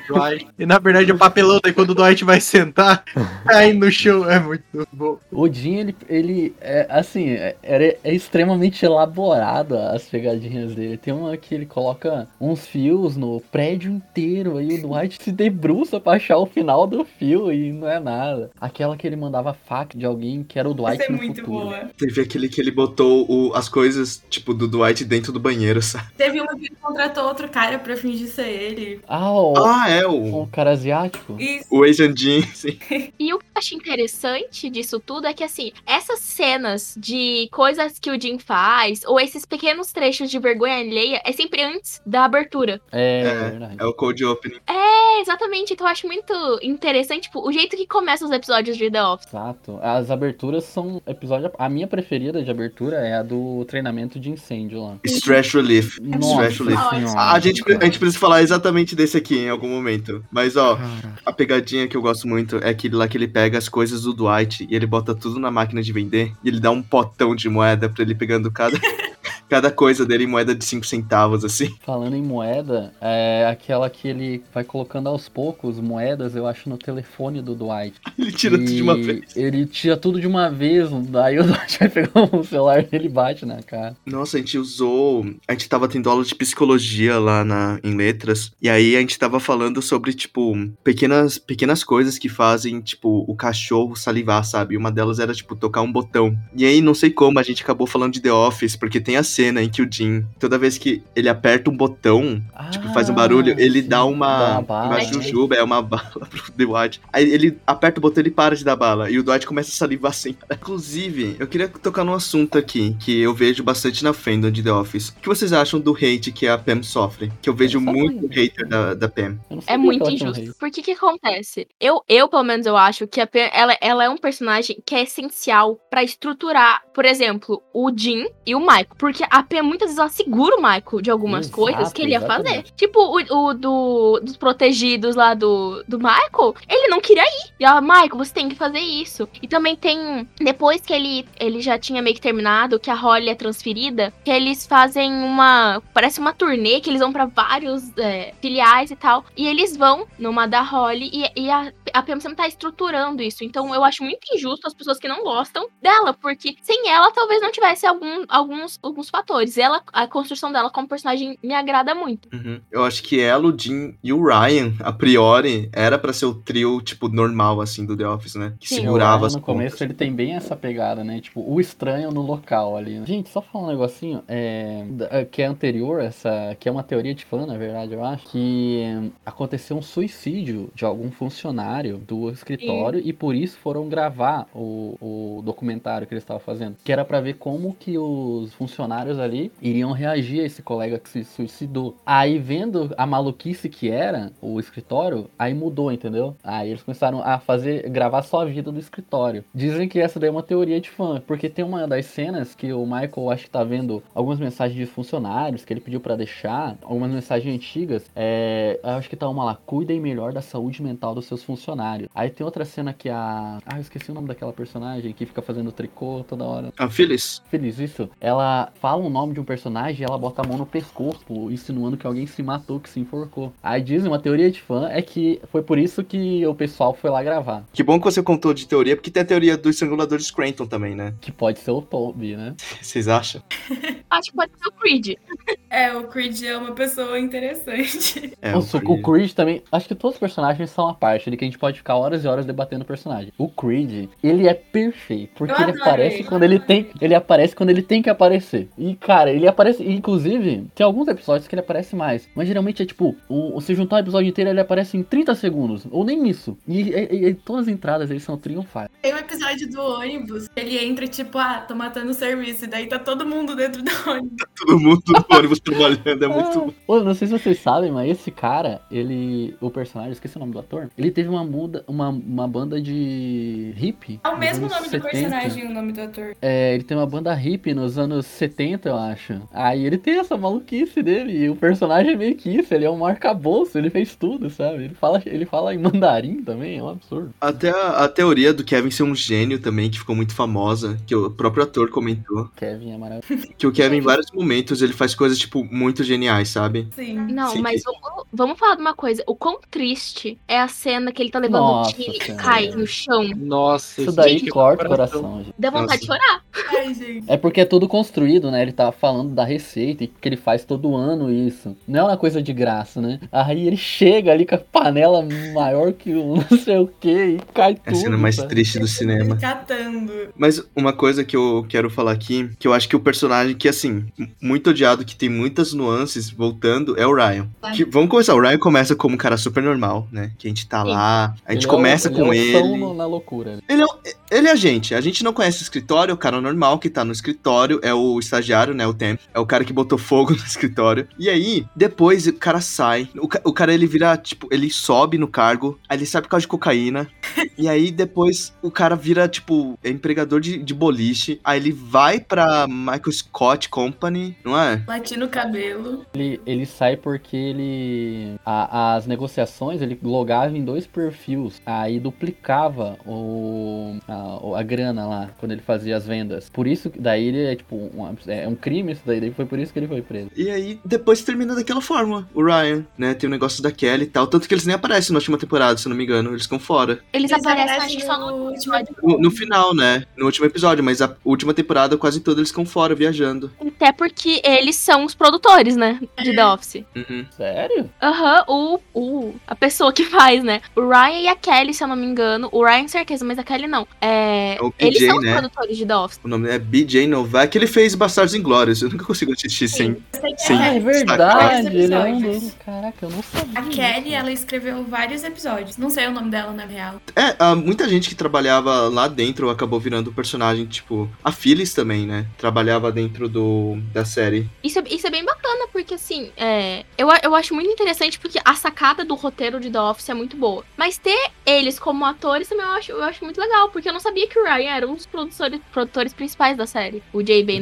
Dwight. 0.08 0.48
E 0.58 0.66
na 0.66 0.78
verdade 0.78 1.10
é 1.10 1.14
papelão, 1.14 1.60
daí 1.62 1.72
quando 1.72 1.90
o 1.90 1.94
Dwight 1.94 2.24
vai 2.24 2.40
sentar, 2.40 3.04
cai 3.46 3.72
no 3.72 3.90
chão. 3.90 4.28
É 4.28 4.38
muito 4.38 4.86
bom. 4.92 5.18
O 5.30 5.48
Jim, 5.52 5.76
ele, 5.76 5.96
ele 6.08 6.54
é, 6.60 6.86
assim, 6.90 7.30
é, 7.30 7.56
é, 7.62 7.98
é 8.02 8.14
extremamente 8.14 8.84
elaborado 8.84 9.76
as 9.76 10.04
pegadinhas 10.04 10.74
dele. 10.74 10.96
Tem 10.96 11.12
uma 11.12 11.36
que 11.36 11.54
ele 11.54 11.66
coloca 11.66 12.28
uns 12.40 12.66
fios 12.66 13.16
no 13.16 13.40
prédio 13.52 13.90
inteiro, 13.90 14.56
aí 14.58 14.74
o 14.74 14.82
Dwight 14.82 15.18
se 15.22 15.32
debruça 15.32 16.00
pra 16.00 16.17
achar 16.18 16.37
o 16.38 16.46
final 16.46 16.87
do 16.87 17.04
fio 17.04 17.50
e 17.52 17.72
não 17.72 17.88
é 17.88 17.98
nada. 17.98 18.50
Aquela 18.61 18.96
que 18.96 19.07
ele 19.07 19.16
mandava 19.16 19.54
fac 19.54 19.96
de 19.96 20.04
alguém 20.04 20.44
que 20.44 20.59
era 20.59 20.68
o 20.68 20.74
Dwight 20.74 21.02
Essa 21.02 21.11
é 21.11 21.12
no 21.12 21.18
muito 21.18 21.37
futuro. 21.40 21.64
boa. 21.66 21.90
Teve 21.96 22.20
aquele 22.20 22.48
que 22.48 22.61
ele 22.61 22.70
botou 22.70 23.26
o- 23.28 23.54
as 23.54 23.68
coisas, 23.68 24.22
tipo, 24.28 24.52
do 24.52 24.68
Dwight 24.68 25.04
dentro 25.04 25.33
do 25.33 25.40
banheiro, 25.40 25.81
sabe? 25.83 26.04
Teve 26.16 26.40
uma 26.40 26.54
que 26.57 26.66
ele 26.66 26.76
contratou 26.81 27.24
outro 27.24 27.48
cara 27.48 27.78
pra 27.78 27.96
fingir 27.96 28.28
ser 28.28 28.48
ele. 28.48 29.00
Ah, 29.09 29.33
o, 29.33 29.57
Ah, 29.64 29.88
é, 29.88 30.07
o 30.07 30.42
o, 30.42 30.46
cara 30.48 30.70
asiático? 30.72 31.37
Isso. 31.40 31.66
o 31.70 31.85
Asian 31.85 32.14
Jim, 32.16 32.42
sim. 32.54 32.78
E 33.18 33.33
o 33.33 33.38
que 33.38 33.44
eu 33.46 33.50
acho 33.57 33.74
interessante 33.74 34.70
disso 34.70 35.00
tudo 35.00 35.26
é 35.26 35.33
que, 35.35 35.44
assim, 35.44 35.72
essas 35.87 36.20
cenas 36.20 36.94
de 36.96 37.48
coisas 37.52 37.98
que 37.98 38.11
o 38.11 38.20
Jim 38.20 38.38
faz, 38.38 39.02
ou 39.07 39.18
esses 39.20 39.44
pequenos 39.44 39.92
trechos 39.92 40.31
de 40.31 40.38
vergonha 40.38 40.76
alheia, 40.78 41.20
é 41.24 41.33
sempre 41.33 41.62
antes 41.62 42.00
da 42.04 42.24
abertura. 42.24 42.81
É, 42.90 43.20
É, 43.20 43.50
verdade. 43.50 43.76
É 43.78 43.85
o 43.85 43.92
Cold 43.94 44.24
Opening. 44.24 44.59
É, 44.66 45.20
exatamente. 45.20 45.72
Então 45.72 45.87
eu 45.87 45.90
acho 45.92 46.07
muito 46.08 46.58
interessante, 46.62 47.24
tipo, 47.24 47.46
o 47.46 47.52
jeito 47.52 47.76
que 47.76 47.86
começa 47.86 48.24
os 48.24 48.30
episódios 48.30 48.76
de 48.76 48.90
The 48.90 49.04
Office. 49.04 49.28
Exato. 49.28 49.78
As 49.82 50.10
aberturas 50.10 50.64
são 50.64 51.02
episódio. 51.06 51.50
A 51.58 51.68
minha 51.68 51.86
preferida 51.86 52.42
de 52.42 52.50
abertura 52.50 52.96
é 52.96 53.14
a 53.14 53.22
do 53.22 53.64
treinamento 53.66 54.18
de 54.18 54.30
incêndio 54.30 54.82
lá. 54.82 54.96
Stress 55.04 55.54
Relief. 55.54 55.98
Nossa 56.00 56.48
Stress 56.48 56.62
Relief. 56.62 56.88
senhora. 56.90 57.20
A 57.32 57.38
gente, 57.38 57.62
a 57.70 57.84
gente 57.84 57.98
precisa 57.98 58.18
falar 58.18 58.42
exatamente 58.42 58.96
desse 58.96 59.16
aqui 59.18 59.38
em 59.38 59.50
algum 59.50 59.68
momento. 59.68 60.24
Mas, 60.30 60.56
ó, 60.56 60.76
Cara, 60.76 61.14
a 61.26 61.32
pegadinha 61.32 61.86
que 61.86 61.96
eu 61.96 62.02
gosto 62.02 62.26
muito 62.26 62.56
é 62.56 62.70
aquele 62.70 62.96
lá 62.96 63.06
que 63.06 63.16
ele 63.18 63.28
pega 63.28 63.58
as 63.58 63.68
coisas 63.68 64.02
do 64.02 64.14
Dwight 64.14 64.66
e 64.68 64.74
ele 64.74 64.86
bota 64.86 65.14
tudo 65.14 65.38
na 65.38 65.50
máquina 65.50 65.82
de 65.82 65.92
vender 65.92 66.32
e 66.42 66.48
ele 66.48 66.58
dá 66.60 66.70
um 66.70 66.82
potão 66.82 67.36
de 67.36 67.48
moeda 67.48 67.88
pra 67.88 68.02
ele 68.02 68.14
pegando 68.14 68.50
cada, 68.50 68.78
cada 69.48 69.70
coisa 69.70 70.04
dele 70.04 70.24
em 70.24 70.26
moeda 70.26 70.54
de 70.54 70.64
5 70.64 70.87
centavos, 70.87 71.44
assim. 71.44 71.74
Falando 71.84 72.14
em 72.14 72.22
moeda, 72.22 72.92
é 73.00 73.46
aquela 73.50 73.88
que 73.88 74.08
ele 74.08 74.42
vai 74.52 74.64
colocando 74.64 75.08
aos 75.08 75.28
poucos 75.28 75.80
moedas, 75.80 76.37
eu 76.37 76.46
acho, 76.46 76.68
no 76.68 76.76
telefone 76.76 77.40
do 77.40 77.54
Dwight. 77.54 77.94
Ele 78.18 78.32
tira 78.32 78.58
tudo 78.58 78.70
de 78.70 78.82
uma 78.82 78.98
E 78.98 79.02
vez. 79.02 79.37
Ele 79.37 79.66
tira 79.66 79.96
tudo 79.96 80.20
de 80.20 80.26
uma 80.26 80.50
vez, 80.50 80.90
daí 81.08 81.38
o 81.38 81.44
Dwight 81.44 81.78
vai 81.78 81.88
pegar 81.88 82.37
o 82.37 82.44
celular 82.44 82.84
e 82.92 83.08
bate 83.08 83.46
na 83.46 83.62
cara. 83.62 83.96
Nossa, 84.04 84.37
a 84.37 84.40
gente 84.40 84.58
usou. 84.58 85.24
A 85.46 85.52
gente 85.52 85.68
tava 85.68 85.88
tendo 85.88 86.11
aula 86.11 86.24
de 86.24 86.34
psicologia 86.34 87.18
lá 87.18 87.44
na, 87.44 87.78
em 87.82 87.96
letras. 87.96 88.52
E 88.61 88.68
aí 88.68 88.96
a 88.96 89.00
gente 89.00 89.18
tava 89.18 89.40
falando 89.40 89.80
sobre, 89.80 90.12
tipo, 90.12 90.54
pequenas, 90.82 91.38
pequenas 91.38 91.82
coisas 91.84 92.18
que 92.18 92.28
fazem, 92.28 92.80
tipo, 92.80 93.24
o 93.28 93.34
cachorro 93.34 93.96
salivar, 93.96 94.44
sabe? 94.44 94.76
Uma 94.76 94.90
delas 94.90 95.18
era, 95.18 95.34
tipo, 95.34 95.56
tocar 95.56 95.82
um 95.82 95.92
botão. 95.92 96.37
E 96.54 96.64
aí, 96.64 96.80
não 96.80 96.94
sei 96.94 97.11
como, 97.11 97.38
a 97.38 97.42
gente 97.42 97.62
acabou 97.62 97.87
falando 97.87 98.14
de 98.14 98.20
The 98.20 98.32
Office, 98.32 98.76
porque 98.76 99.00
tem 99.00 99.16
a 99.16 99.22
cena 99.38 99.62
em 99.62 99.68
que 99.68 99.81
o 99.81 99.88
Jim, 99.90 100.27
toda 100.40 100.59
vez 100.59 100.77
que 100.79 101.01
ele 101.14 101.29
aperta 101.29 101.70
um 101.70 101.77
botão, 101.77 102.42
tipo, 102.72 102.92
faz 102.92 103.09
um 103.09 103.14
barulho, 103.14 103.55
ele 103.59 103.79
Ah, 103.79 103.83
sim, 103.83 103.88
dá 103.88 104.05
uma, 104.05 104.53
uma 104.55 104.62
bala, 104.62 104.87
uma 104.88 105.01
jujuba, 105.01 105.55
é 105.55 105.62
uma 105.62 105.81
bala 105.83 106.27
pro 106.29 106.53
Dwight. 106.57 107.01
Aí 107.12 107.31
ele 107.31 107.57
aperta 107.64 108.01
o 108.01 108.03
botão 108.03 108.20
e 108.20 108.27
ele 108.27 108.31
para 108.33 108.57
de 108.57 108.64
dar 108.64 108.74
bala. 108.74 109.09
E 109.11 109.16
o 109.18 109.22
Dwight 109.22 109.46
começa 109.46 109.70
a 109.70 109.74
salivar 109.74 110.12
parar. 110.12 110.59
Inclusive, 110.61 111.37
eu 111.38 111.46
queria 111.46 111.68
tocar 111.68 112.03
num 112.05 112.12
assunto 112.14 112.59
aqui 112.59 112.96
que 112.98 113.20
eu 113.20 113.33
vejo 113.33 113.62
bastante 113.62 114.03
na 114.03 114.12
fandom 114.12 114.51
de 114.51 114.62
The 114.62 114.72
Office. 114.72 115.11
O 115.11 115.20
que 115.20 115.29
vocês 115.29 115.53
acham 115.53 115.79
do 115.79 115.92
hate 115.94 116.33
que 116.33 116.48
a 116.48 116.59
Pam 116.59 116.83
sofre? 116.83 117.31
Que 117.40 117.48
eu 117.48 117.55
vejo 117.55 117.79
Eu 117.79 117.83
muito 117.83 118.22
não- 118.22 118.29
hater 118.29 118.66
da, 118.66 118.94
da 118.94 119.09
Pam. 119.09 119.38
É 119.66 119.77
muito 119.77 120.05
que 120.05 120.14
injusto. 120.14 120.40
rei. 120.40 120.51
Porque 120.59 120.81
o 120.81 120.85
que 120.85 120.92
acontece? 120.92 121.66
Eu, 121.81 122.03
eu, 122.09 122.29
pelo 122.29 122.42
menos, 122.42 122.66
eu 122.66 122.77
acho 122.77 123.07
que 123.07 123.20
a 123.20 123.27
Pen, 123.27 123.51
ela, 123.53 123.77
ela 123.81 124.05
é 124.05 124.09
um 124.09 124.16
personagem 124.16 124.83
que 124.85 124.94
é 124.96 125.03
essencial 125.03 125.77
pra 125.90 126.03
estruturar, 126.03 126.83
por 126.92 127.05
exemplo, 127.05 127.62
o 127.72 127.90
Jim 127.96 128.27
e 128.46 128.55
o 128.55 128.61
Michael. 128.61 128.87
Porque 128.98 129.24
a 129.30 129.42
Pen, 129.42 129.62
muitas 129.62 129.88
vezes, 129.88 129.98
ela 129.98 130.08
segura 130.08 130.56
o 130.56 130.62
Michael 130.62 131.02
de 131.02 131.10
algumas 131.10 131.46
Exato, 131.46 131.56
coisas 131.60 131.92
que 131.92 132.02
ele 132.02 132.12
ia 132.12 132.20
fazer. 132.20 132.48
exatamente. 132.48 132.72
Tipo, 132.74 133.00
o, 133.00 133.48
o 133.48 133.54
do, 133.54 134.20
dos 134.22 134.36
protegidos 134.36 135.14
lá 135.14 135.34
do, 135.34 135.82
do 135.86 135.98
Michael, 135.98 136.54
ele 136.68 136.88
não 136.88 137.00
queria 137.00 137.22
ir. 137.22 137.52
E 137.60 137.64
ela, 137.64 137.80
Michael, 137.80 138.16
você 138.16 138.32
tem 138.32 138.48
que 138.48 138.54
fazer 138.54 138.80
isso. 138.80 139.28
E 139.42 139.48
também 139.48 139.76
tem, 139.76 140.28
depois 140.38 140.80
que 140.80 140.92
ele, 140.92 141.26
ele 141.38 141.60
já 141.60 141.78
tinha 141.78 142.02
meio 142.02 142.14
que 142.14 142.20
terminado, 142.20 142.78
que 142.78 142.90
a 142.90 142.94
Holly 142.94 143.28
é 143.28 143.34
transferida, 143.34 144.12
que 144.24 144.30
eles 144.30 144.66
fazem 144.66 145.12
uma, 145.12 145.82
parece 145.92 146.20
uma 146.20 146.32
turnê, 146.32 146.80
que 146.80 146.90
eles 146.90 147.00
vão 147.00 147.12
pra 147.12 147.26
vários 147.26 147.96
é, 147.98 148.34
filiais 148.40 148.90
e 148.90 148.96
tal. 148.96 149.24
E 149.36 149.46
eles 149.46 149.76
vão 149.76 150.06
numa 150.18 150.46
da 150.46 150.62
Holly 150.62 151.10
e, 151.12 151.44
e 151.44 151.50
a, 151.50 151.72
a 151.92 152.02
Pam 152.02 152.20
sempre 152.20 152.36
tá 152.36 152.48
estruturando 152.48 153.22
isso. 153.22 153.44
Então 153.44 153.74
eu 153.74 153.84
acho 153.84 154.02
muito 154.02 154.20
injusto 154.34 154.66
as 154.66 154.74
pessoas 154.74 154.98
que 154.98 155.08
não 155.08 155.22
gostam 155.22 155.68
dela, 155.80 156.14
porque 156.14 156.54
sem 156.62 156.88
ela 156.88 157.10
talvez 157.12 157.40
não 157.40 157.50
tivesse 157.50 157.86
algum, 157.86 158.24
alguns, 158.28 158.78
alguns 158.82 159.10
fatores. 159.18 159.59
Ela, 159.59 159.83
a 159.92 160.07
construção 160.07 160.52
dela 160.52 160.70
como 160.70 160.88
personagem 160.88 161.38
me 161.42 161.54
agrada 161.54 161.94
muito. 161.94 162.28
Uhum. 162.33 162.61
Eu 162.70 162.85
acho 162.85 163.02
que 163.02 163.20
ela, 163.20 163.46
o 163.48 163.59
Jim 163.59 163.94
e 164.02 164.12
o 164.12 164.22
Ryan, 164.24 164.72
a 164.81 164.92
priori, 164.92 165.68
era 165.72 165.98
pra 165.98 166.12
ser 166.12 166.26
o 166.26 166.35
trio, 166.35 166.81
tipo, 166.81 167.09
normal, 167.09 167.61
assim, 167.61 167.85
do 167.85 167.96
The 167.96 168.07
Office, 168.07 168.35
né? 168.37 168.54
Que 168.61 168.68
Sim. 168.68 168.76
segurava 168.83 169.26
as 169.26 169.35
no 169.35 169.40
começo 169.40 169.83
ele 169.83 169.94
tem 169.94 170.12
bem 170.12 170.35
essa 170.35 170.54
pegada, 170.57 171.02
né? 171.04 171.20
Tipo, 171.20 171.40
o 171.40 171.61
estranho 171.61 172.11
no 172.11 172.22
local 172.22 172.76
ali. 172.76 172.98
né? 172.98 173.07
Gente, 173.07 173.28
só 173.28 173.40
falar 173.40 173.64
um 173.64 173.68
negocinho, 173.68 174.22
é, 174.28 174.85
da- 174.90 175.24
que 175.24 175.42
é 175.42 175.46
anterior, 175.46 176.00
essa, 176.00 176.57
que 176.59 176.68
é 176.68 176.72
uma 176.72 176.83
teoria 176.83 177.14
de 177.14 177.24
fã, 177.24 177.46
na 177.46 177.57
verdade, 177.57 177.92
eu 177.94 178.04
acho, 178.04 178.26
que 178.28 178.83
aconteceu 179.24 179.76
um 179.76 179.83
suicídio 179.83 180.70
de 180.74 180.85
algum 180.85 181.11
funcionário 181.11 181.98
do 181.98 182.31
escritório 182.31 183.00
e 183.04 183.12
por 183.12 183.35
isso 183.35 183.57
foram 183.59 183.88
gravar 183.88 184.46
o, 184.54 184.96
o 185.00 185.42
documentário 185.42 186.07
que 186.07 186.14
eles 186.14 186.22
estavam 186.22 186.40
fazendo. 186.42 186.76
Que 186.85 186.92
era 186.92 187.04
pra 187.04 187.20
ver 187.20 187.35
como 187.35 187.74
que 187.78 187.96
os 187.96 188.52
funcionários 188.54 189.07
ali 189.16 189.52
iriam 189.62 189.92
reagir 189.92 190.40
a 190.40 190.44
esse 190.44 190.60
colega 190.60 190.98
que 190.98 191.08
se 191.08 191.22
suicidou. 191.22 191.96
Aí 192.04 192.36
vendo 192.38 192.92
a 192.96 193.06
maluquice 193.06 193.68
que 193.68 193.88
era 193.88 194.32
o 194.42 194.58
escritório, 194.58 195.30
aí 195.38 195.54
mudou, 195.54 195.92
entendeu? 195.92 196.36
Aí 196.42 196.70
eles 196.70 196.82
começaram 196.82 197.22
a 197.22 197.38
fazer, 197.38 197.88
gravar 197.88 198.22
só 198.22 198.42
a 198.42 198.44
vida 198.44 198.72
do 198.72 198.80
escritório. 198.80 199.44
Dizem 199.54 199.88
que 199.88 200.00
essa 200.00 200.18
daí 200.18 200.28
é 200.28 200.32
uma 200.32 200.42
teoria 200.42 200.80
de 200.80 200.90
fã, 200.90 201.22
porque 201.24 201.48
tem 201.48 201.64
uma 201.64 201.86
das 201.86 202.06
cenas 202.06 202.54
que 202.54 202.72
o 202.72 202.84
Michael 202.84 203.30
acho 203.30 203.44
que 203.44 203.50
tá 203.50 203.62
vendo 203.62 204.02
algumas 204.14 204.40
mensagens 204.40 204.76
de 204.76 204.86
funcionários 204.86 205.64
que 205.64 205.72
ele 205.72 205.80
pediu 205.80 206.00
pra 206.00 206.16
deixar, 206.16 206.76
algumas 206.82 207.10
mensagens 207.10 207.54
antigas. 207.54 208.10
É, 208.16 208.80
eu 208.82 208.90
acho 208.90 209.08
que 209.08 209.16
tá 209.16 209.28
uma 209.28 209.44
lá, 209.44 209.58
cuidem 209.66 210.00
melhor 210.00 210.32
da 210.32 210.42
saúde 210.42 210.82
mental 210.82 211.14
dos 211.14 211.26
seus 211.26 211.42
funcionários. 211.42 212.08
Aí 212.14 212.30
tem 212.30 212.44
outra 212.44 212.64
cena 212.64 212.92
que 212.92 213.08
a. 213.08 213.58
Ah, 213.66 213.76
eu 213.76 213.80
esqueci 213.80 214.10
o 214.10 214.14
nome 214.14 214.28
daquela 214.28 214.52
personagem 214.52 215.12
que 215.12 215.26
fica 215.26 215.42
fazendo 215.42 215.70
tricô 215.70 216.24
toda 216.26 216.44
hora. 216.44 216.72
A 216.78 216.88
Phyllis? 216.88 217.42
Feliz 217.48 217.78
isso. 217.78 218.08
Ela 218.20 218.72
fala 218.80 218.97
o 219.04 219.11
nome 219.11 219.34
de 219.34 219.40
um 219.40 219.44
personagem 219.44 220.02
e 220.02 220.04
ela 220.04 220.18
bota 220.18 220.42
a 220.42 220.46
mão 220.46 220.58
no 220.58 220.66
pescoço, 220.66 221.50
insinuando 221.50 221.96
que 221.96 222.06
alguém 222.06 222.26
se 222.26 222.42
matou, 222.42 222.80
que 222.80 222.90
se 222.90 223.00
enforcou. 223.00 223.52
Aí 223.62 223.82
dizem, 223.82 224.08
uma 224.08 224.18
teoria 224.18 224.50
de 224.50 224.61
fã 224.61 224.88
é 224.88 225.02
que 225.02 225.40
foi 225.50 225.62
por 225.62 225.78
isso 225.78 226.04
que 226.04 226.46
o 226.46 226.54
pessoal 226.54 226.94
foi 226.94 227.11
lá 227.11 227.22
gravar. 227.22 227.64
Que 227.72 227.82
bom 227.82 227.98
que 227.98 228.04
você 228.04 228.22
contou 228.22 228.52
de 228.54 228.66
teoria, 228.66 228.96
porque 228.96 229.11
tem 229.11 229.22
a 229.22 229.26
teoria 229.26 229.56
do 229.56 229.70
estrangulador 229.70 230.18
de 230.18 230.24
Scranton 230.24 230.66
também, 230.66 230.94
né? 230.94 231.14
Que 231.20 231.32
pode 231.32 231.58
ser 231.61 231.70
o 231.70 231.82
Toby, 231.82 232.37
né? 232.37 232.54
Vocês 232.80 233.08
acham? 233.08 233.42
Acho 234.11 234.30
que 234.30 234.37
pode 234.37 234.52
ser 234.52 234.68
o 234.68 234.72
Creed. 234.72 235.14
É, 235.70 235.94
o 235.94 236.04
Creed 236.04 236.42
é 236.44 236.56
uma 236.56 236.72
pessoa 236.72 237.18
interessante. 237.20 238.32
É, 238.40 238.52
Nossa, 238.52 238.78
o 238.78 238.80
o 238.80 238.82
Creed. 238.82 239.02
Creed 239.04 239.32
também. 239.32 239.62
Acho 239.70 239.87
que 239.87 239.94
todos 239.94 240.14
os 240.14 240.20
personagens 240.20 240.70
são 240.70 240.88
a 240.88 240.94
parte 240.94 241.30
de 241.30 241.37
que 241.37 241.44
a 241.44 241.46
gente 241.46 241.58
pode 241.58 241.76
ficar 241.76 241.96
horas 241.96 242.24
e 242.24 242.28
horas 242.28 242.46
debatendo 242.46 242.84
o 242.84 242.87
personagem. 242.87 243.32
O 243.37 243.48
Creed, 243.48 244.08
ele 244.22 244.48
é 244.48 244.54
perfeito. 244.54 245.32
Porque 245.34 245.62
ele 245.62 245.72
aparece 245.72 246.24
quando 246.24 246.42
ele 246.44 246.58
tem. 246.58 246.88
Ele 247.00 247.14
aparece 247.14 247.54
quando 247.54 247.68
ele 247.70 247.82
tem 247.82 248.00
que 248.00 248.08
aparecer. 248.08 248.68
E, 248.78 248.88
cara, 248.94 249.31
ele 249.31 249.46
aparece. 249.46 249.83
Inclusive, 249.83 250.66
tem 250.74 250.85
alguns 250.85 251.09
episódios 251.09 251.46
que 251.48 251.55
ele 251.55 251.61
aparece 251.61 251.94
mais. 251.96 252.29
Mas 252.35 252.46
geralmente 252.48 252.83
é 252.83 252.87
tipo, 252.87 253.16
o, 253.29 253.61
se 253.61 253.74
juntar 253.74 253.96
o 253.96 253.98
episódio 254.01 254.29
inteiro, 254.29 254.51
ele 254.51 254.61
aparece 254.61 254.96
em 254.96 255.03
30 255.03 255.35
segundos. 255.35 255.87
Ou 255.90 256.05
nem 256.05 256.29
isso. 256.29 256.57
E, 256.66 256.81
e- 256.90 257.27
e 257.29 257.35
todas 257.35 257.62
as 257.62 257.68
entradas 257.72 258.11
eles 258.11 258.22
são 258.22 258.37
triunfais. 258.38 258.88
Tem 259.03 259.14
um 259.14 259.18
episódio 259.18 259.68
do 259.70 259.81
ônibus, 259.81 260.48
ele 260.57 260.79
entra 260.85 261.07
tipo, 261.07 261.38
ah, 261.38 261.64
tô 261.66 261.74
matando 261.74 262.11
o 262.11 262.14
serviço, 262.14 262.64
e 262.64 262.68
daí 262.68 262.87
tá 262.87 262.98
todo 262.98 263.27
mundo 263.27 263.55
dentro 263.55 263.83
do 263.83 263.90
ônibus. 264.11 264.37
Todo 264.59 264.79
mundo 264.79 265.03
no 265.09 265.24
ônibus 265.37 265.61
trabalhando, 265.61 266.24
é 266.24 266.29
muito 266.29 266.61
bom. 266.61 266.72
Pô, 266.87 267.01
não 267.01 267.14
sei 267.14 267.29
se 267.29 267.33
vocês 267.38 267.59
sabem, 267.61 267.90
mas 267.90 268.11
esse 268.11 268.31
cara, 268.31 268.81
ele. 268.90 269.57
O 269.61 269.70
personagem, 269.70 270.12
esqueci 270.12 270.37
o 270.37 270.40
nome 270.40 270.53
do 270.53 270.59
ator. 270.61 270.88
Ele 270.96 271.11
teve 271.11 271.29
uma 271.29 271.44
muda, 271.44 271.85
uma, 271.87 272.09
uma 272.09 272.46
banda 272.48 272.81
de 272.81 273.74
hip. 273.79 274.20
É 274.24 274.29
o 274.29 274.38
mesmo 274.38 274.66
anos 274.66 274.77
nome 274.77 274.87
do 274.87 274.90
70. 274.90 275.11
personagem 275.11 275.64
e 275.64 275.66
o 275.66 275.74
nome 275.74 275.92
do 275.92 276.01
ator. 276.01 276.37
É, 276.40 276.74
ele 276.74 276.85
tem 276.85 276.96
uma 276.96 277.07
banda 277.07 277.33
hippie 277.35 277.74
nos 277.74 277.98
anos 277.98 278.27
70, 278.27 278.67
eu 278.85 278.96
acho. 278.96 279.40
Aí 279.52 279.87
ele 279.87 279.98
tem 279.98 280.18
essa 280.18 280.37
maluquice 280.37 281.02
dele. 281.02 281.44
E 281.44 281.50
o 281.50 281.57
personagem 281.57 282.12
é 282.12 282.16
meio 282.16 282.35
que 282.35 282.50
isso. 282.50 282.74
Ele 282.74 282.85
é 282.85 282.90
um 282.90 283.04
arcabouço, 283.04 283.78
ele 283.78 283.90
fez 283.90 284.14
tudo, 284.14 284.50
sabe? 284.50 284.85
Ele 284.85 284.94
fala, 284.94 285.22
ele 285.24 285.46
fala 285.46 285.74
em 285.74 285.78
mandarim 285.78 286.42
também, 286.42 286.78
é 286.78 286.83
um 286.83 286.88
absurdo. 286.88 287.33
Até 287.40 287.70
a, 287.70 288.04
a 288.04 288.09
teoria 288.09 288.52
do 288.52 288.64
Kevin 288.64 288.90
ser 288.90 289.04
um 289.04 289.14
gênio 289.14 289.59
também, 289.59 289.90
que 289.90 289.98
ficou 289.98 290.14
muito 290.14 290.35
famosa, 290.35 290.98
que 291.07 291.14
o 291.14 291.31
próprio 291.31 291.62
ator 291.64 291.90
comentou. 291.90 292.50
Kevin 292.57 292.92
é 292.92 292.98
maravilhoso. 292.98 293.48
Que 293.57 293.66
o 293.66 293.72
Kevin, 293.72 293.96
em 293.96 294.00
vários 294.00 294.31
momentos, 294.31 294.83
ele 294.83 294.92
faz 294.92 295.14
coisas, 295.14 295.38
tipo, 295.38 295.64
muito 295.64 296.04
geniais, 296.04 296.48
sabe? 296.48 296.88
Sim. 296.94 297.14
Não, 297.33 297.52
Sim. 297.52 297.61
mas 297.61 297.83
vamos, 297.85 298.24
vamos 298.33 298.59
falar 298.59 298.74
de 298.74 298.81
uma 298.81 298.94
coisa. 298.94 299.22
O 299.26 299.35
quão 299.35 299.59
triste 299.70 300.38
é 300.46 300.61
a 300.61 300.68
cena 300.68 301.12
que 301.12 301.22
ele 301.22 301.31
tá 301.31 301.38
levando 301.38 301.61
Nossa 301.61 301.90
o 301.90 301.94
tiro 301.94 302.12
e 302.12 302.35
cai 302.35 302.68
no 302.68 302.87
chão. 302.87 303.28
Nossa, 303.37 304.00
Isso 304.02 304.12
daí 304.12 304.40
que 304.40 304.48
corta 304.48 304.85
o 304.85 304.88
coração, 304.88 305.38
gente. 305.44 305.54
Dá 305.59 305.70
vontade 305.70 305.88
Nossa. 305.88 305.98
de 306.00 306.07
chorar. 306.07 306.44
Ai, 306.76 306.94
gente. 306.94 307.24
É 307.31 307.37
porque 307.37 307.61
é 307.61 307.64
tudo 307.64 307.88
construído, 307.88 308.50
né? 308.50 308.57
Ele 308.62 308.72
tá 308.72 308.90
falando 308.92 309.34
da 309.34 309.44
receita 309.44 310.04
e 310.04 310.06
que 310.06 310.28
ele 310.28 310.36
faz 310.36 310.64
todo 310.64 310.94
ano 310.96 311.32
isso. 311.32 311.76
Não 311.86 312.00
é 312.00 312.02
uma 312.04 312.16
coisa 312.16 312.42
de 312.42 312.52
graça, 312.52 313.00
né? 313.00 313.20
Aí 313.30 313.66
ele 313.66 313.76
chega 313.76 314.32
ali 314.32 314.44
com 314.46 314.54
a 314.54 314.58
panela 314.58 315.26
maior 315.54 315.92
que 315.92 316.14
o 316.14 316.36
não 316.50 316.58
sei 316.58 316.78
o 316.78 316.86
que 317.00 317.08
e 317.36 317.40
cai 317.54 317.74
tudo. 317.74 317.82
É 317.86 317.90
a 317.92 317.94
cena 317.94 318.16
mais 318.16 318.36
sabe? 318.36 318.48
triste 318.48 318.78
do 318.78 318.86
cinema. 318.86 319.36
Catando. 319.36 320.12
Mas 320.36 320.62
uma 320.74 320.92
coisa 320.92 321.24
que 321.24 321.36
eu 321.36 321.64
quero 321.68 321.90
falar 321.90 322.12
aqui, 322.12 322.50
que 322.58 322.66
eu 322.66 322.72
acho 322.72 322.88
que 322.88 322.96
o 322.96 323.00
personagem 323.00 323.54
que, 323.56 323.68
assim, 323.68 324.04
muito 324.40 324.70
odiado, 324.70 325.04
que 325.04 325.16
tem 325.16 325.28
muitas 325.28 325.72
nuances, 325.72 326.30
voltando, 326.30 326.98
é 326.98 327.06
o 327.06 327.14
Ryan. 327.14 327.48
Que, 327.74 327.84
vamos 327.84 328.08
começar, 328.08 328.34
o 328.34 328.40
Ryan 328.40 328.58
começa 328.58 328.94
como 328.96 329.14
um 329.14 329.18
cara 329.18 329.36
super 329.36 329.62
normal, 329.62 330.06
né? 330.12 330.32
Que 330.38 330.46
a 330.46 330.50
gente 330.50 330.66
tá 330.66 330.82
Sim. 330.82 330.88
lá, 330.90 331.34
a 331.46 331.52
gente 331.52 331.64
Ele 331.64 331.66
é 331.66 331.68
o- 331.68 331.76
começa 331.76 332.08
ele 332.08 332.14
com 332.16 332.32
é 332.32 332.36
ele. 332.38 332.94
na 332.94 333.06
loucura. 333.06 333.56
né? 333.56 333.62
Ele 333.68 333.82
é, 333.82 333.86
ele 334.30 334.48
é 334.48 334.52
a 334.52 334.56
gente. 334.56 334.94
A 334.94 335.00
gente 335.00 335.22
não 335.24 335.32
conhece 335.32 335.60
o 335.60 335.62
escritório, 335.62 336.12
é 336.12 336.14
o 336.14 336.18
cara 336.18 336.40
normal 336.40 336.78
que 336.78 336.88
tá 336.90 337.04
no 337.04 337.12
escritório, 337.12 337.78
é 337.82 337.92
o 337.92 338.18
estagiário, 338.18 338.47
né? 338.74 338.87
O 338.87 338.94
tempo. 338.94 339.22
É 339.34 339.38
o 339.38 339.46
cara 339.46 339.64
que 339.64 339.72
botou 339.72 339.98
fogo 339.98 340.30
no 340.37 340.37
escritório. 340.38 341.06
E 341.18 341.28
aí, 341.28 341.66
depois 341.74 342.26
o 342.26 342.32
cara 342.32 342.61
sai. 342.61 343.08
O, 343.18 343.28
ca- 343.28 343.40
o 343.44 343.52
cara 343.52 343.72
ele 343.72 343.87
vira, 343.87 344.16
tipo, 344.16 344.48
ele 344.50 344.70
sobe 344.70 345.18
no 345.18 345.28
cargo, 345.28 345.78
aí 345.88 345.98
ele 345.98 346.06
sai 346.06 346.22
por 346.22 346.28
causa 346.28 346.42
de 346.42 346.48
cocaína. 346.48 347.08
e 347.56 347.68
aí 347.68 347.90
depois 347.90 348.52
o 348.62 348.70
cara 348.70 348.94
vira, 348.96 349.28
tipo, 349.28 349.78
é 349.82 349.90
empregador 349.90 350.40
de, 350.40 350.58
de 350.58 350.74
boliche. 350.74 351.40
Aí 351.44 351.58
ele 351.58 351.72
vai 351.72 352.20
pra 352.20 352.66
Michael 352.68 353.12
Scott 353.12 353.68
Company, 353.68 354.37
não 354.44 354.58
é? 354.58 354.76
Bati 354.76 355.16
no 355.16 355.28
cabelo. 355.28 356.04
Ele, 356.14 356.40
ele 356.46 356.66
sai 356.66 356.96
porque 356.96 357.37
ele. 357.37 358.34
a- 358.44 358.94
as 358.96 359.06
negociações 359.06 359.80
ele 359.82 359.98
logava 360.02 360.56
em 360.56 360.64
dois 360.64 360.87
perfis. 360.87 361.61
Aí 361.66 361.98
duplicava 362.00 362.96
o, 363.06 363.96
a, 364.06 364.58
a 364.61 364.62
grana 364.62 365.06
lá 365.06 365.30
quando 365.38 365.52
ele 365.52 365.62
fazia 365.62 365.96
as 365.96 366.06
vendas. 366.06 366.48
Por 366.48 366.66
isso, 366.66 366.90
que 366.90 367.00
daí 367.00 367.26
ele 367.26 367.44
é 367.44 367.56
tipo. 367.56 367.76
Um, 367.76 368.14
é 368.26 368.38
um 368.46 368.55
crime 368.55 368.92
isso 368.92 369.03
daí. 369.05 369.20
daí 369.20 369.33
Foi 369.33 369.46
por 369.46 369.59
isso 369.59 369.72
que 369.72 369.79
ele 369.79 369.88
foi 369.88 370.03
preso. 370.03 370.31
E 370.37 370.51
aí, 370.51 370.79
depois 370.85 371.22
termina 371.22 371.55
daquela 371.55 371.81
forma, 371.81 372.29
o 372.35 372.44
Ryan, 372.44 372.85
né? 372.96 373.14
Tem 373.14 373.27
o 373.27 373.31
negócio 373.31 373.62
da 373.62 373.72
Kelly 373.72 374.05
e 374.05 374.07
tal. 374.07 374.27
Tanto 374.27 374.46
que 374.46 374.55
eles 374.55 374.66
nem 374.66 374.74
aparecem 374.74 375.12
na 375.12 375.18
última 375.18 375.38
temporada, 375.38 375.77
se 375.79 375.87
eu 375.87 375.90
não 375.90 375.96
me 375.96 376.05
engano. 376.05 376.31
Eles 376.31 376.42
ficam 376.42 376.59
fora. 376.59 377.01
Eles, 377.12 377.31
Eles 377.31 377.44
aparecem, 377.44 377.64
aparecem 377.74 377.87
acho 377.87 377.96
que 377.96 378.05
só 378.07 378.18
no 378.18 378.29
no 378.38 378.51
último 378.51 378.74
último 378.77 379.18
No, 379.18 379.31
final, 379.31 379.74
né? 379.74 380.05
No 380.16 380.27
último 380.27 380.46
episódio, 380.46 380.85
mas 380.85 381.01
a 381.01 381.14
última 381.24 381.55
temporada 381.55 381.96
quase 381.96 382.20
toda 382.20 382.40
eles 382.40 382.51
ficam 382.51 382.66
fora, 382.66 382.94
viajando. 382.94 383.51
Até 383.61 383.92
porque 383.92 384.40
eles 384.44 384.77
são 384.77 385.05
os 385.05 385.14
produtores, 385.14 385.77
né? 385.77 385.98
De 386.22 386.35
The 386.35 386.46
Office. 386.46 386.85
Uhum. 386.94 387.27
Sério? 387.37 387.90
Aham, 388.03 388.44
o, 388.48 388.79
o. 388.94 389.35
A 389.46 389.55
pessoa 389.55 389.92
que 389.92 390.05
faz, 390.07 390.42
né? 390.44 390.61
O 390.77 390.88
Ryan 390.88 391.20
e 391.20 391.29
a 391.29 391.37
Kelly, 391.37 391.72
se 391.74 391.83
eu 391.83 391.88
não 391.88 391.96
me 391.96 392.07
engano. 392.07 392.48
O 392.53 392.64
Ryan, 392.64 392.88
certeza, 392.88 393.24
mas 393.24 393.38
a 393.38 393.44
Kelly 393.44 393.66
não. 393.66 393.87
É, 394.01 394.57
É 394.57 394.62
o 394.62 394.72
eles 394.79 394.98
PJ, 394.98 395.07
são 395.11 395.18
os 395.18 395.24
né? 395.24 395.33
produtores 395.33 395.77
de 395.77 395.87
The 395.87 395.96
Office. 395.96 396.20
O 396.22 396.29
nome 396.29 396.48
é 396.48 396.59
BJ 396.59 397.07
Novak. 397.07 397.57
Ele 397.57 397.66
fez 397.66 397.94
Bastardos 398.28 398.34
Inglórios. 398.34 398.82
Eu 398.82 398.90
nunca 398.90 399.04
consigo 399.04 399.32
assistir 399.32 399.68
sem. 399.68 399.96
Sim. 400.36 400.54
Ah, 400.54 400.74
é 400.74 400.80
vários 400.80 400.84
verdade. 400.84 401.76
Ele 401.76 401.94
é 401.94 401.98
um. 401.98 402.50
Caraca, 402.64 403.06
eu 403.06 403.10
não 403.10 403.22
sabia. 403.22 403.58
A 403.58 403.62
Kelly, 403.62 404.12
ela 404.12 404.30
escreveu 404.30 404.84
vários 404.84 405.24
episódios. 405.24 405.76
Não 405.76 405.90
sei 405.90 406.06
o 406.06 406.12
nome 406.12 406.30
dela, 406.30 406.52
na 406.52 406.64
real. 406.64 407.00
É, 407.16 407.34
ah, 407.38 407.54
muita 407.54 407.88
gente 407.88 408.08
que 408.08 408.14
trabalhava 408.14 408.88
lá 408.88 409.08
dentro 409.08 409.50
acabou 409.50 409.80
virando 409.80 410.12
personagem, 410.12 410.66
tipo. 410.66 411.08
A 411.24 411.32
Phyllis 411.32 411.72
também, 411.74 412.06
né? 412.06 412.26
Trabalhava 412.36 412.92
dentro 412.92 413.28
do 413.28 413.78
da 413.92 414.04
série. 414.04 414.48
Isso 414.62 414.78
é, 414.78 414.84
isso 414.88 415.06
é 415.06 415.10
bem 415.10 415.24
bacana, 415.24 415.68
porque 415.72 415.94
assim, 415.94 416.30
é, 416.36 416.84
eu, 416.96 417.08
eu 417.22 417.34
acho 417.34 417.54
muito 417.54 417.70
interessante 417.70 418.18
porque 418.18 418.38
a 418.44 418.54
sacada 418.54 419.04
do 419.04 419.14
roteiro 419.14 419.60
de 419.60 419.70
The 419.70 419.80
Office 419.80 420.08
é 420.08 420.14
muito 420.14 420.36
boa. 420.36 420.64
Mas 420.76 420.98
ter 420.98 421.30
eles 421.46 421.78
como 421.78 422.04
atores 422.04 422.48
também 422.48 422.64
eu 422.64 422.72
acho, 422.72 422.92
eu 422.92 423.02
acho 423.02 423.24
muito 423.24 423.40
legal, 423.40 423.70
porque 423.70 423.88
eu 423.88 423.92
não 423.92 424.00
sabia 424.00 424.28
que 424.28 424.38
o 424.38 424.44
Ryan 424.44 424.70
era 424.70 424.86
um 424.86 424.94
dos 424.94 425.06
produtores, 425.06 425.60
produtores 425.72 426.12
principais 426.12 426.56
da 426.56 426.66
série, 426.66 427.02
o 427.12 427.22
J.B. 427.22 427.54
Uhum. 427.54 427.60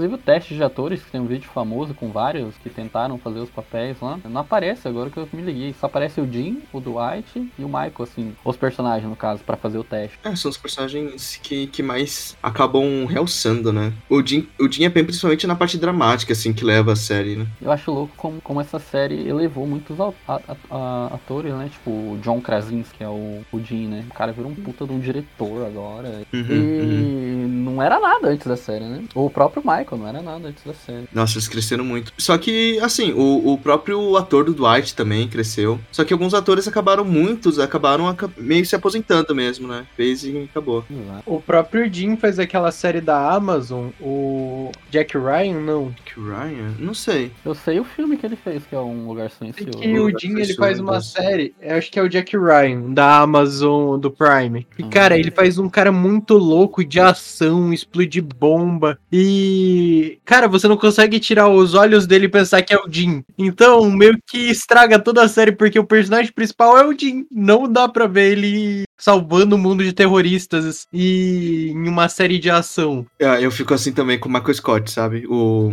Inclusive 0.00 0.14
o 0.14 0.18
teste 0.18 0.54
de 0.54 0.62
atores, 0.62 1.02
que 1.02 1.10
tem 1.10 1.20
um 1.20 1.26
vídeo 1.26 1.50
famoso 1.52 1.92
com 1.92 2.10
vários 2.10 2.54
que 2.62 2.70
tentaram 2.70 3.18
fazer 3.18 3.40
os 3.40 3.50
papéis 3.50 3.98
lá, 4.00 4.18
não 4.24 4.40
aparece 4.40 4.88
agora 4.88 5.10
que 5.10 5.18
eu 5.18 5.28
me 5.30 5.42
liguei. 5.42 5.74
Só 5.78 5.86
aparece 5.86 6.20
o 6.22 6.32
Jim, 6.32 6.62
o 6.72 6.80
Dwight 6.80 7.52
e 7.58 7.62
o 7.62 7.66
Michael, 7.66 7.92
assim, 8.00 8.34
os 8.42 8.56
personagens 8.56 9.08
no 9.08 9.14
caso, 9.16 9.42
pra 9.44 9.56
fazer 9.58 9.76
o 9.76 9.84
teste. 9.84 10.18
É, 10.24 10.34
são 10.34 10.50
os 10.50 10.56
personagens 10.56 11.38
que, 11.42 11.66
que 11.66 11.82
mais 11.82 12.34
acabam 12.42 13.04
realçando, 13.04 13.70
né? 13.72 13.92
O 14.08 14.24
Jim, 14.26 14.48
o 14.58 14.70
Jim 14.72 14.84
é 14.84 14.88
bem 14.88 15.04
principalmente 15.04 15.46
na 15.46 15.54
parte 15.54 15.76
dramática, 15.76 16.32
assim, 16.32 16.52
que 16.54 16.64
leva 16.64 16.92
a 16.92 16.96
série, 16.96 17.36
né? 17.36 17.46
Eu 17.60 17.70
acho 17.70 17.90
louco 17.92 18.14
como, 18.16 18.40
como 18.40 18.60
essa 18.60 18.78
série 18.78 19.28
elevou 19.28 19.66
muitos 19.66 20.00
a- 20.00 20.12
a- 20.26 20.40
a- 20.70 21.06
atores, 21.14 21.52
né? 21.52 21.68
Tipo 21.70 21.90
o 21.90 22.18
John 22.22 22.40
Krasinski, 22.40 22.96
que 22.98 23.04
é 23.04 23.08
o, 23.08 23.42
o 23.52 23.60
Jim, 23.62 23.86
né? 23.86 24.06
O 24.10 24.14
cara 24.14 24.32
virou 24.32 24.50
um 24.50 24.54
puta 24.54 24.86
de 24.86 24.92
um 24.92 24.98
diretor 24.98 25.66
agora. 25.66 26.22
Uhum, 26.32 26.46
e 26.48 27.44
uhum. 27.44 27.48
não 27.48 27.82
era 27.82 28.00
nada 28.00 28.28
antes 28.28 28.46
da 28.46 28.56
série, 28.56 28.84
né? 28.84 29.04
O 29.14 29.28
próprio 29.28 29.62
Michael 29.62 29.89
não 29.96 30.06
era 30.06 30.20
nada 30.22 30.48
antes 30.48 30.62
da 30.64 30.74
série. 30.74 31.08
Nossa, 31.12 31.34
eles 31.34 31.48
cresceram 31.48 31.84
muito. 31.84 32.12
Só 32.18 32.36
que, 32.38 32.78
assim, 32.80 33.12
o, 33.12 33.52
o 33.52 33.58
próprio 33.58 34.16
ator 34.16 34.44
do 34.44 34.52
Dwight 34.54 34.94
também 34.94 35.28
cresceu. 35.28 35.78
Só 35.92 36.04
que 36.04 36.12
alguns 36.12 36.34
atores 36.34 36.66
acabaram, 36.68 37.04
muitos 37.04 37.58
acabaram 37.58 38.08
aca- 38.08 38.30
meio 38.36 38.64
se 38.66 38.74
aposentando 38.76 39.34
mesmo, 39.34 39.66
né? 39.68 39.86
Fez 39.96 40.24
e 40.24 40.48
acabou. 40.50 40.84
O 41.26 41.40
próprio 41.40 41.92
Jim 41.92 42.16
fez 42.16 42.38
aquela 42.38 42.70
série 42.72 43.00
da 43.00 43.32
Amazon, 43.34 43.88
o 44.00 44.70
Jack 44.90 45.16
Ryan, 45.16 45.60
não. 45.60 45.94
Que 46.04 46.18
Ryan? 46.20 46.74
Não 46.78 46.94
sei. 46.94 47.30
Eu 47.44 47.54
sei 47.54 47.78
o 47.80 47.84
filme 47.84 48.16
que 48.16 48.26
ele 48.26 48.36
fez, 48.36 48.64
que 48.66 48.74
é 48.74 48.78
um 48.80 49.06
lugar 49.08 49.26
É 49.26 49.28
silencioso. 49.28 49.78
que 49.78 49.98
o 49.98 50.08
Jim 50.18 50.38
ele 50.38 50.54
faz 50.54 50.78
uma 50.80 51.00
série, 51.00 51.54
eu 51.60 51.76
acho 51.76 51.90
que 51.90 51.98
é 51.98 52.02
o 52.02 52.08
Jack 52.08 52.36
Ryan, 52.36 52.92
da 52.92 53.18
Amazon, 53.20 53.98
do 53.98 54.10
Prime. 54.10 54.66
E, 54.78 54.82
cara, 54.84 55.18
ele 55.18 55.30
faz 55.30 55.58
um 55.58 55.68
cara 55.68 55.92
muito 55.92 56.34
louco 56.34 56.84
de 56.84 56.98
ação, 57.00 57.72
explode 57.72 58.20
bomba. 58.20 58.98
E, 59.12 59.79
cara, 60.24 60.48
você 60.48 60.66
não 60.68 60.76
consegue 60.76 61.20
tirar 61.20 61.48
os 61.48 61.74
olhos 61.74 62.06
dele 62.06 62.26
e 62.26 62.30
pensar 62.30 62.62
que 62.62 62.74
é 62.74 62.76
o 62.76 62.88
Jim. 62.90 63.24
Então, 63.38 63.90
meio 63.90 64.18
que 64.26 64.50
estraga 64.50 64.98
toda 64.98 65.22
a 65.22 65.28
série, 65.28 65.52
porque 65.52 65.78
o 65.78 65.86
personagem 65.86 66.32
principal 66.32 66.78
é 66.78 66.84
o 66.84 66.96
Jim. 66.96 67.26
Não 67.30 67.70
dá 67.70 67.88
pra 67.88 68.06
ver 68.06 68.32
ele 68.32 68.84
salvando 69.00 69.56
o 69.56 69.58
mundo 69.58 69.82
de 69.82 69.92
terroristas 69.92 70.86
e 70.92 71.70
em 71.74 71.88
uma 71.88 72.08
série 72.08 72.38
de 72.38 72.50
ação. 72.50 73.04
Ah, 73.20 73.40
Eu 73.40 73.50
fico 73.50 73.74
assim 73.74 73.92
também 73.92 74.18
com 74.18 74.28
o 74.28 74.32
Michael 74.32 74.54
Scott, 74.54 74.90
sabe? 74.90 75.26
O. 75.28 75.72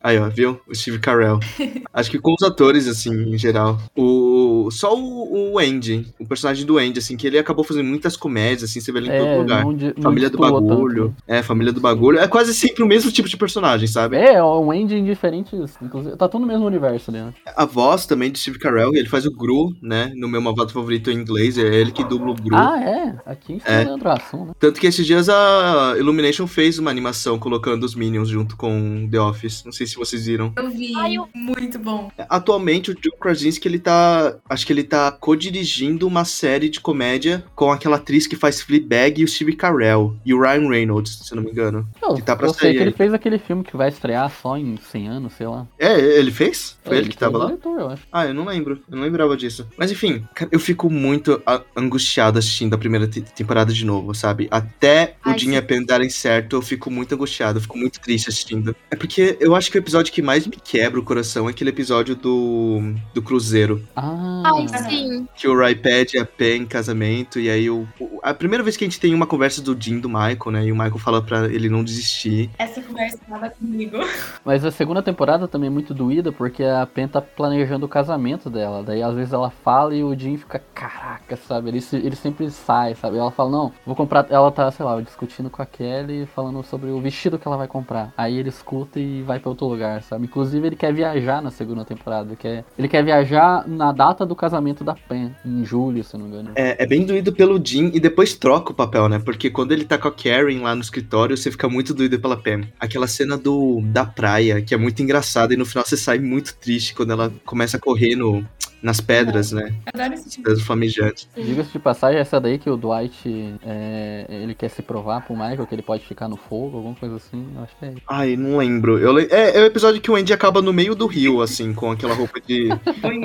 Aí, 0.00 0.16
ó, 0.16 0.28
viu? 0.28 0.60
O 0.68 0.74
Steve 0.74 1.00
Carell. 1.00 1.40
Acho 1.92 2.08
que 2.10 2.20
com 2.20 2.32
os 2.32 2.42
atores, 2.46 2.86
assim, 2.86 3.10
em 3.34 3.36
geral. 3.38 3.78
O. 3.96 4.68
Só 4.70 4.94
o, 4.96 5.52
o 5.54 5.58
Andy, 5.58 6.06
o 6.20 6.26
personagem 6.26 6.64
do 6.64 6.78
Andy, 6.78 7.00
assim, 7.00 7.16
que 7.16 7.26
ele 7.26 7.36
acabou 7.38 7.64
fazendo 7.64 7.86
muitas 7.86 8.16
comédias, 8.16 8.70
assim, 8.70 8.80
você 8.80 8.92
vê 8.92 8.98
ele 9.00 9.08
em 9.12 9.18
todo 9.18 9.38
lugar. 9.40 9.64
não 9.64 9.74
de- 9.74 9.94
não 9.96 10.02
Família 10.02 10.30
do 10.30 10.38
Bagulho. 10.38 11.16
É, 11.26 11.42
Família 11.42 11.72
do 11.72 11.80
Bagulho. 11.80 12.18
É 12.20 12.28
quase 12.28 12.54
sempre 12.54 12.84
o 12.84 12.86
mesmo 12.86 13.10
tipo 13.10 13.28
de 13.28 13.36
personagem, 13.36 13.88
sabe? 13.88 14.16
tanto. 14.16 14.28
É, 14.28 14.34
é 14.34 14.44
um 14.44 14.70
Andy 14.70 14.94
em 14.94 15.04
diferentes. 15.04 15.74
Inclusive, 15.82 16.16
tá 16.16 16.28
tudo 16.28 16.42
no 16.42 16.46
mesmo 16.46 16.64
universo 16.66 17.10
né? 17.10 17.32
A 17.56 17.64
voz 17.64 18.06
também 18.06 18.30
de 18.30 18.38
Steve 18.38 18.58
Carell, 18.58 18.94
ele 18.94 19.08
faz 19.08 19.26
o 19.26 19.30
Gru, 19.32 19.74
né? 19.82 20.12
No 20.14 20.28
meu 20.28 20.40
malvado 20.40 20.72
favorito 20.72 21.10
em 21.10 21.14
inglês, 21.14 21.58
é 21.58 21.62
ele 21.62 21.90
que 21.90 22.04
dubla 22.04 22.30
o 22.30 22.34
Gru. 22.34 22.54
Ah, 22.56 22.67
é? 22.76 23.14
Aqui 23.24 23.60
É. 23.64 23.82
é 23.82 23.84
Leandro 23.84 24.10
Hassum, 24.10 24.46
né? 24.46 24.52
Tanto 24.58 24.80
que 24.80 24.86
esses 24.86 25.06
dias 25.06 25.28
a 25.28 25.94
Illumination 25.98 26.46
fez 26.46 26.78
uma 26.78 26.90
animação 26.90 27.38
colocando 27.38 27.84
os 27.84 27.94
Minions 27.94 28.28
junto 28.28 28.56
com 28.56 29.08
The 29.10 29.20
Office. 29.20 29.64
Não 29.64 29.72
sei 29.72 29.86
se 29.86 29.96
vocês 29.96 30.26
viram. 30.26 30.52
Eu 30.56 30.70
vi. 30.70 30.92
Ai, 30.96 31.14
eu- 31.16 31.28
Muito 31.34 31.78
bom. 31.78 32.10
Atualmente, 32.28 32.90
o 32.90 32.94
Joe 32.94 33.12
Krasinski, 33.20 33.68
ele 33.68 33.78
tá. 33.78 34.34
Acho 34.48 34.66
que 34.66 34.72
ele 34.72 34.82
tá 34.84 35.10
co-dirigindo 35.12 36.06
uma 36.06 36.24
série 36.24 36.68
de 36.68 36.80
comédia 36.80 37.44
com 37.54 37.70
aquela 37.70 37.96
atriz 37.96 38.26
que 38.26 38.36
faz 38.36 38.60
Fleabag 38.60 39.20
e 39.20 39.24
o 39.24 39.28
Steve 39.28 39.54
Carell. 39.54 40.16
E 40.24 40.34
o 40.34 40.40
Ryan 40.40 40.68
Reynolds, 40.68 41.18
se 41.22 41.32
eu 41.32 41.36
não 41.36 41.42
me 41.44 41.50
engano. 41.50 41.88
Eu, 42.02 42.14
Que 42.14 42.22
tá 42.22 42.34
pra 42.36 42.46
eu 42.48 42.54
sei 42.54 42.72
que 42.74 42.78
ele 42.80 42.92
fez 42.92 43.12
aquele 43.14 43.38
filme 43.38 43.62
que 43.62 43.76
vai 43.76 43.88
estrear 43.88 44.30
só 44.30 44.56
em 44.56 44.76
100 44.76 45.08
anos, 45.08 45.32
sei 45.34 45.46
lá. 45.46 45.66
É, 45.78 45.98
ele 46.18 46.30
fez? 46.30 46.76
Foi 46.84 46.96
É, 46.96 47.00
ele 47.00 47.08
que 47.08 47.16
tava 47.16 47.38
lá? 47.38 47.46
diretor, 47.46 47.78
eu 47.80 47.88
acho. 47.90 48.02
Ah, 48.12 48.26
eu 48.26 48.34
não 48.34 48.44
lembro. 48.44 48.80
Eu 48.90 48.96
não 48.96 49.04
lembrava 49.04 49.36
disso. 49.36 49.66
Mas 49.76 49.90
enfim, 49.92 50.24
eu 50.50 50.58
fico 50.58 50.90
muito 50.90 51.40
angustiado 51.76 52.38
assistindo 52.38 52.57
a 52.74 52.78
primeira 52.78 53.06
te- 53.06 53.20
temporada 53.22 53.72
de 53.72 53.84
novo, 53.84 54.14
sabe? 54.14 54.48
Até 54.50 55.14
o 55.24 55.30
Ai, 55.30 55.38
Jim 55.38 55.52
e 55.52 55.56
a 55.56 55.62
Pen 55.62 55.84
darem 55.84 56.10
certo, 56.10 56.56
eu 56.56 56.62
fico 56.62 56.90
muito 56.90 57.14
angustiado, 57.14 57.58
eu 57.58 57.62
fico 57.62 57.78
muito 57.78 58.00
triste 58.00 58.28
assistindo. 58.28 58.74
É 58.90 58.96
porque 58.96 59.36
eu 59.40 59.54
acho 59.54 59.70
que 59.70 59.78
o 59.78 59.80
episódio 59.80 60.12
que 60.12 60.22
mais 60.22 60.46
me 60.46 60.56
quebra 60.56 60.98
o 60.98 61.02
coração 61.04 61.46
é 61.46 61.50
aquele 61.50 61.70
episódio 61.70 62.14
do, 62.16 62.80
do 63.14 63.22
Cruzeiro. 63.22 63.82
Ah, 63.96 64.42
Ai, 64.46 64.68
sim. 64.88 65.28
Que 65.36 65.46
o 65.48 65.56
Rai 65.58 65.74
pede 65.74 66.18
a 66.18 66.24
Pen 66.24 66.62
em 66.62 66.66
casamento, 66.66 67.38
e 67.38 67.48
aí 67.50 67.68
o, 67.70 67.86
o- 68.00 68.18
a 68.22 68.34
primeira 68.34 68.62
vez 68.64 68.76
que 68.76 68.84
a 68.84 68.86
gente 68.86 68.98
tem 69.00 69.14
uma 69.14 69.26
conversa 69.26 69.62
do 69.62 69.76
Jim 69.78 69.96
e 69.98 70.00
do 70.00 70.08
Michael, 70.08 70.50
né? 70.50 70.64
E 70.66 70.72
o 70.72 70.74
Michael 70.74 70.98
fala 70.98 71.22
pra 71.22 71.46
ele 71.46 71.68
não 71.68 71.84
desistir. 71.84 72.50
Essa 72.58 72.80
conversa 72.82 73.18
tava 73.28 73.50
comigo. 73.50 73.96
Mas 74.44 74.64
a 74.64 74.70
segunda 74.70 75.02
temporada 75.02 75.46
também 75.46 75.68
é 75.68 75.70
muito 75.70 75.92
doída 75.94 76.32
porque 76.32 76.62
a 76.64 76.86
Pen 76.86 77.06
tá 77.08 77.20
planejando 77.20 77.86
o 77.86 77.88
casamento 77.88 78.48
dela. 78.50 78.82
Daí 78.82 79.02
às 79.02 79.14
vezes 79.14 79.32
ela 79.32 79.50
fala 79.50 79.94
e 79.94 80.02
o 80.02 80.16
Jim 80.18 80.36
fica, 80.36 80.62
caraca, 80.74 81.36
sabe? 81.36 81.68
Ele, 81.68 81.84
ele 81.92 82.16
sempre 82.16 82.37
sai, 82.50 82.94
sabe? 82.94 83.18
Ela 83.18 83.30
fala, 83.30 83.50
não, 83.50 83.72
vou 83.84 83.94
comprar. 83.94 84.26
Ela 84.30 84.50
tá, 84.50 84.70
sei 84.70 84.84
lá, 84.84 85.00
discutindo 85.00 85.50
com 85.50 85.62
a 85.62 85.66
Kelly, 85.66 86.26
falando 86.34 86.62
sobre 86.62 86.90
o 86.90 87.00
vestido 87.00 87.38
que 87.38 87.46
ela 87.46 87.56
vai 87.56 87.66
comprar. 87.66 88.12
Aí 88.16 88.38
ele 88.38 88.48
escuta 88.48 89.00
e 89.00 89.22
vai 89.22 89.38
pra 89.38 89.50
outro 89.50 89.66
lugar, 89.66 90.02
sabe? 90.02 90.24
Inclusive 90.24 90.66
ele 90.66 90.76
quer 90.76 90.92
viajar 90.92 91.42
na 91.42 91.50
segunda 91.50 91.84
temporada. 91.84 92.28
Ele 92.28 92.36
quer, 92.36 92.64
ele 92.78 92.88
quer 92.88 93.04
viajar 93.04 93.66
na 93.66 93.92
data 93.92 94.24
do 94.24 94.36
casamento 94.36 94.84
da 94.84 94.94
Pen, 94.94 95.34
em 95.44 95.64
julho, 95.64 96.02
se 96.04 96.16
não 96.16 96.24
me 96.26 96.30
engano. 96.30 96.50
É, 96.54 96.82
é 96.82 96.86
bem 96.86 97.04
doído 97.04 97.32
pelo 97.32 97.64
Jim 97.64 97.90
e 97.94 98.00
depois 98.00 98.34
troca 98.34 98.72
o 98.72 98.74
papel, 98.74 99.08
né? 99.08 99.18
Porque 99.18 99.50
quando 99.50 99.72
ele 99.72 99.84
tá 99.84 99.98
com 99.98 100.08
a 100.08 100.12
Karen 100.12 100.62
lá 100.62 100.74
no 100.74 100.80
escritório, 100.80 101.36
você 101.36 101.50
fica 101.50 101.68
muito 101.68 101.94
doído 101.94 102.18
pela 102.18 102.36
Pam. 102.36 102.62
Aquela 102.78 103.06
cena 103.06 103.36
do 103.36 103.80
da 103.82 104.04
praia, 104.04 104.60
que 104.62 104.74
é 104.74 104.76
muito 104.76 105.02
engraçada, 105.02 105.54
e 105.54 105.56
no 105.56 105.66
final 105.66 105.84
você 105.84 105.96
sai 105.96 106.18
muito 106.18 106.54
triste 106.56 106.94
quando 106.94 107.12
ela 107.12 107.32
começa 107.44 107.76
a 107.76 107.80
correr 107.80 108.16
no, 108.16 108.44
nas 108.82 109.00
pedras, 109.00 109.52
né? 109.52 109.74
Adoro 109.92 110.14
esse 110.14 110.30
tipo. 110.30 110.44
Pedras 110.44 110.62
flamejantes. 110.62 111.28
Diga-se 111.36 111.72
de 111.72 111.78
passagem, 111.78 112.20
essa 112.28 112.40
daí 112.40 112.58
que 112.58 112.68
o 112.68 112.76
Dwight 112.76 113.54
é, 113.64 114.26
ele 114.28 114.54
quer 114.54 114.68
se 114.68 114.82
provar 114.82 115.24
pro 115.24 115.34
Michael 115.34 115.66
que 115.66 115.74
ele 115.74 115.82
pode 115.82 116.04
ficar 116.04 116.28
no 116.28 116.36
fogo, 116.36 116.76
alguma 116.76 116.94
coisa 116.94 117.16
assim. 117.16 117.46
Eu 117.56 117.62
acho 117.62 117.76
que 117.78 117.84
é 117.84 117.88
isso. 117.88 118.02
Ai, 118.08 118.36
não 118.36 118.58
lembro. 118.58 118.98
Eu 118.98 119.12
le- 119.12 119.28
é, 119.30 119.58
é 119.58 119.62
o 119.62 119.66
episódio 119.66 120.00
que 120.00 120.10
o 120.10 120.14
Andy 120.16 120.32
acaba 120.32 120.60
no 120.62 120.72
meio 120.72 120.94
do 120.94 121.06
rio, 121.06 121.40
assim, 121.40 121.72
com 121.72 121.90
aquela 121.90 122.14
roupa 122.14 122.40
de, 122.40 122.68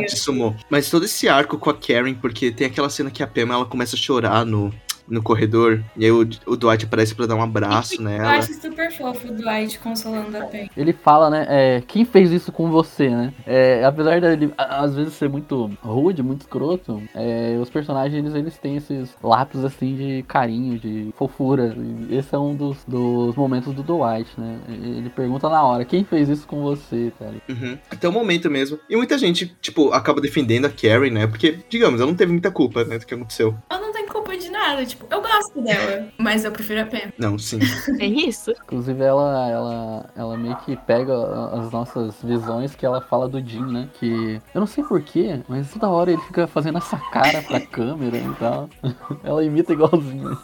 de 0.06 0.18
sumô. 0.18 0.54
Mas 0.70 0.89
todo 0.89 1.06
esse 1.06 1.28
arco 1.28 1.58
com 1.58 1.70
a 1.70 1.74
Karen, 1.74 2.13
porque 2.13 2.52
tem 2.52 2.68
aquela 2.68 2.89
cena 2.89 3.12
que 3.12 3.22
a 3.22 3.28
Pam 3.28 3.54
ela 3.54 3.66
começa 3.66 3.96
a 3.96 4.00
chorar 4.00 4.46
no, 4.46 4.74
no 5.08 5.22
corredor, 5.22 5.82
e 5.98 6.06
aí 6.06 6.12
o, 6.12 6.22
o 6.46 6.56
Dwight 6.56 6.86
aparece 6.86 7.13
pra 7.16 7.26
dar 7.26 7.36
um 7.36 7.42
abraço 7.42 7.96
Eu 7.96 8.02
nela. 8.04 8.32
acho 8.32 8.54
super 8.54 8.92
fofo 8.92 9.28
o 9.28 9.32
Dwight 9.32 9.80
consolando 9.80 10.38
a 10.38 10.42
Pen. 10.46 10.70
Ele 10.76 10.94
fala, 10.94 11.30
né? 11.30 11.46
é, 11.50 11.82
quem 11.86 12.06
fez 12.06 12.32
isso 12.32 12.52
com 12.52 12.70
você, 12.70 13.10
né? 13.10 13.34
É, 13.46 13.84
apesar 13.84 14.20
dele 14.22 14.54
às 14.58 14.96
vezes 14.96 15.13
ser 15.13 15.30
muito 15.30 15.70
rude, 15.82 16.24
muito 16.24 16.42
escroto, 16.42 17.02
é, 17.13 17.58
os 17.62 17.70
personagens 17.70 18.18
eles, 18.18 18.36
eles 18.36 18.58
têm 18.58 18.78
esses 18.78 19.16
lápis 19.22 19.63
assim 19.63 19.96
de 19.96 20.24
carinho, 20.28 20.80
de 20.80 21.13
fofura. 21.18 21.76
Esse 22.10 22.34
é 22.36 22.38
um 22.38 22.56
dos, 22.56 22.78
dos 22.88 23.36
momentos 23.36 23.74
do 23.74 23.84
Dwight, 23.84 24.30
né? 24.38 24.60
Ele 24.70 25.10
pergunta 25.10 25.50
na 25.50 25.63
hora, 25.63 25.86
quem 25.86 26.04
fez 26.04 26.30
isso 26.30 26.48
com 26.48 26.62
você, 26.62 27.12
cara? 27.20 27.36
Uhum. 27.50 27.78
Até 27.89 28.08
o 28.08 28.12
momento 28.12 28.50
mesmo. 28.50 28.80
E 28.89 28.96
muita 28.96 29.18
gente, 29.18 29.56
tipo, 29.62 29.92
acaba 29.92 30.22
defendendo 30.22 30.66
a 30.66 30.70
Karen, 30.70 31.10
né? 31.12 31.28
Porque, 31.28 31.60
digamos, 31.70 32.00
ela 32.00 32.10
não 32.10 32.18
teve 32.18 32.32
muita 32.32 32.52
culpa, 32.52 32.84
né, 32.84 32.98
do 32.98 33.06
que 33.06 33.13
aconteceu. 33.13 33.56
Ela 33.70 33.82
não 33.82 33.92
tem 33.94 34.06
culpa 34.08 34.36
de 34.38 34.50
nada, 34.50 34.86
tipo, 34.86 35.03
eu 35.10 35.22
gosto 35.22 35.62
dela, 35.62 36.08
mas 36.18 36.46
eu 36.46 36.52
prefiro 36.52 36.82
a 36.82 36.86
Pen. 36.86 37.13
Não, 37.18 37.38
sim. 37.38 37.60
É 38.00 38.06
isso? 38.06 38.52
Inclusive 38.52 39.02
ela, 39.02 39.50
ela, 39.50 40.10
ela 40.16 40.38
meio 40.38 40.56
que 40.58 40.76
pega 40.76 41.13
as 41.54 41.72
nossas 41.72 42.16
visões 42.24 42.76
que 42.76 42.86
ela 42.86 43.02
fala 43.02 43.28
do 43.28 43.39
Jim, 43.39 43.66
né? 43.66 43.88
Que 44.00 44.42
eu 44.54 44.60
não 44.60 44.68
sei 44.68 44.84
porquê, 44.84 45.39
mas 45.48 45.72
toda 45.72 45.89
hora 45.89 46.12
ele 46.12 46.22
fica 46.22 46.48
fazendo 46.48 46.78
essa 46.78 46.98
cara 46.98 47.42
pra 47.42 47.60
câmera 47.68 48.18
e 48.18 48.34
tal. 48.39 48.70
Ela 49.24 49.44
imita 49.44 49.74
igualzinho. 49.74 50.38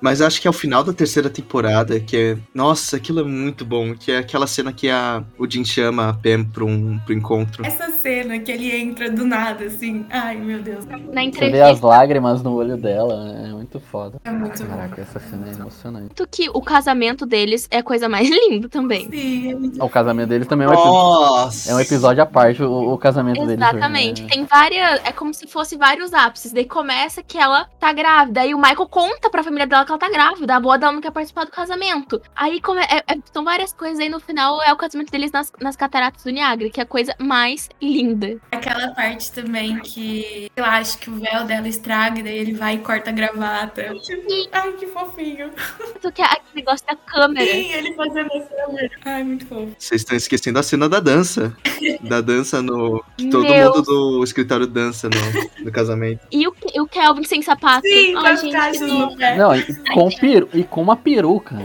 Mas 0.00 0.22
acho 0.22 0.40
que 0.40 0.46
é 0.46 0.50
o 0.50 0.54
final 0.54 0.82
da 0.82 0.92
terceira 0.92 1.28
temporada, 1.28 2.00
que 2.00 2.16
é. 2.16 2.38
Nossa, 2.54 2.96
aquilo 2.96 3.20
é 3.20 3.24
muito 3.24 3.64
bom. 3.64 3.94
Que 3.94 4.12
é 4.12 4.18
aquela 4.18 4.46
cena 4.46 4.72
que 4.72 4.88
a, 4.88 5.22
o 5.38 5.48
Jim 5.48 5.64
chama 5.64 6.08
a 6.08 6.14
Pam 6.14 6.44
pro, 6.44 6.66
um, 6.66 6.98
pro 7.00 7.14
encontro. 7.14 7.64
Essa 7.64 7.90
cena 7.90 8.38
que 8.38 8.50
ele 8.50 8.74
entra 8.74 9.10
do 9.10 9.26
nada, 9.26 9.64
assim, 9.64 10.06
ai 10.10 10.36
meu 10.36 10.62
Deus, 10.62 10.86
Na 10.86 10.96
Você 10.96 11.04
vê 11.04 11.20
as 11.20 11.26
entrevista, 11.26 11.86
lágrimas 11.86 12.42
no 12.42 12.54
olho 12.54 12.76
dela, 12.76 13.28
é 13.46 13.52
muito 13.72 13.80
foda. 13.80 14.18
é 14.24 14.30
muito 14.30 14.64
bom. 14.64 14.76
Caraca, 14.76 15.00
essa 15.00 15.20
cena 15.20 15.48
é 15.48 15.52
emocionante. 15.52 16.14
que 16.30 16.48
o 16.50 16.60
casamento 16.60 17.24
deles 17.24 17.68
é 17.70 17.78
a 17.78 17.82
coisa 17.82 18.08
mais 18.08 18.28
linda 18.30 18.68
também. 18.68 19.08
Sim, 19.10 19.50
é 19.50 19.54
muito 19.54 19.84
O 19.84 19.88
casamento 19.88 20.28
deles 20.28 20.46
também 20.48 20.66
é 20.66 20.70
um, 20.70 20.72
epi- 20.74 20.82
Nossa! 20.84 21.70
é 21.70 21.74
um 21.74 21.80
episódio 21.80 22.22
à 22.22 22.26
parte, 22.26 22.62
o, 22.62 22.92
o 22.92 22.98
casamento 22.98 23.40
deles. 23.46 23.54
Exatamente. 23.62 24.22
né? 24.22 24.28
Tem 24.28 24.44
várias. 24.44 25.00
É 25.04 25.12
como 25.12 25.32
se 25.32 25.46
fosse 25.46 25.76
vários 25.76 26.12
ápices. 26.12 26.52
Daí 26.52 26.64
começa 26.64 27.22
que 27.22 27.38
ela 27.38 27.66
tá 27.78 27.92
grávida. 27.92 28.40
Aí 28.40 28.54
o 28.54 28.58
Michael 28.58 28.86
conta 28.88 29.30
pra 29.30 29.42
família 29.42 29.66
dela 29.66 29.84
que 29.84 29.92
ela 29.92 29.98
tá 29.98 30.08
grávida. 30.10 30.56
A 30.56 30.60
boa 30.60 30.76
dela 30.78 30.92
não 30.92 31.00
quer 31.00 31.10
participar 31.12 31.44
do 31.44 31.50
casamento. 31.52 32.20
Aí 32.34 32.60
come... 32.60 32.80
é- 32.82 33.04
é- 33.06 33.18
são 33.32 33.44
várias 33.44 33.72
coisas. 33.72 33.98
Aí 34.00 34.08
no 34.08 34.20
final 34.20 34.60
é 34.62 34.72
o 34.72 34.76
casamento 34.76 35.10
deles 35.10 35.30
nas, 35.30 35.52
nas 35.60 35.76
cataratas 35.76 36.24
do 36.24 36.30
Niagara, 36.30 36.70
que 36.70 36.80
é 36.80 36.82
a 36.82 36.86
coisa 36.86 37.14
mais 37.18 37.68
linda. 37.80 38.36
Aquela 38.50 38.88
parte 38.94 39.30
também 39.32 39.78
que 39.80 40.50
eu 40.56 40.64
acho 40.64 40.98
que 40.98 41.08
o 41.10 41.14
véu 41.14 41.44
dela 41.44 41.68
estraga, 41.68 42.20
e 42.20 42.22
daí 42.22 42.38
ele 42.38 42.52
vai 42.54 42.74
e 42.74 42.78
corta 42.78 43.10
a 43.10 43.12
gravata. 43.12 43.59
Tipo, 43.68 44.28
ai, 44.52 44.72
que 44.72 44.86
fofinho. 44.86 45.50
Tanto 45.78 46.12
que 46.12 46.22
aquele 46.22 46.40
negócio 46.56 46.86
da 46.86 46.96
câmera. 46.96 47.44
Sim, 47.50 47.72
ele 47.72 47.94
fazendo 47.94 48.26
a 48.32 48.40
câmera. 48.40 48.90
Ai, 49.04 49.22
muito 49.24 49.46
fofo. 49.46 49.72
Vocês 49.78 50.00
estão 50.02 50.16
esquecendo 50.16 50.58
a 50.58 50.62
cena 50.62 50.88
da 50.88 51.00
dança. 51.00 51.54
da 52.02 52.20
dança 52.20 52.60
no. 52.62 53.02
Que 53.16 53.28
todo 53.30 53.42
Meu. 53.42 53.66
mundo 53.70 53.82
do 53.82 54.24
escritório 54.24 54.66
dança 54.66 55.08
no, 55.08 55.64
no 55.64 55.72
casamento. 55.72 56.20
E 56.30 56.46
o, 56.48 56.54
e 56.74 56.80
o 56.80 56.86
Kelvin 56.86 57.24
sem 57.24 57.42
sapato. 57.42 57.86
Sim, 57.86 58.16
as 58.16 58.40
gente, 58.40 58.78
que 58.78 58.84
no 58.86 59.16
pé. 59.16 59.36
Não, 59.36 59.54
e 59.54 59.64
com, 59.92 60.08
peru, 60.10 60.48
e 60.54 60.64
com 60.64 60.82
uma 60.82 60.96
peruca. 60.96 61.56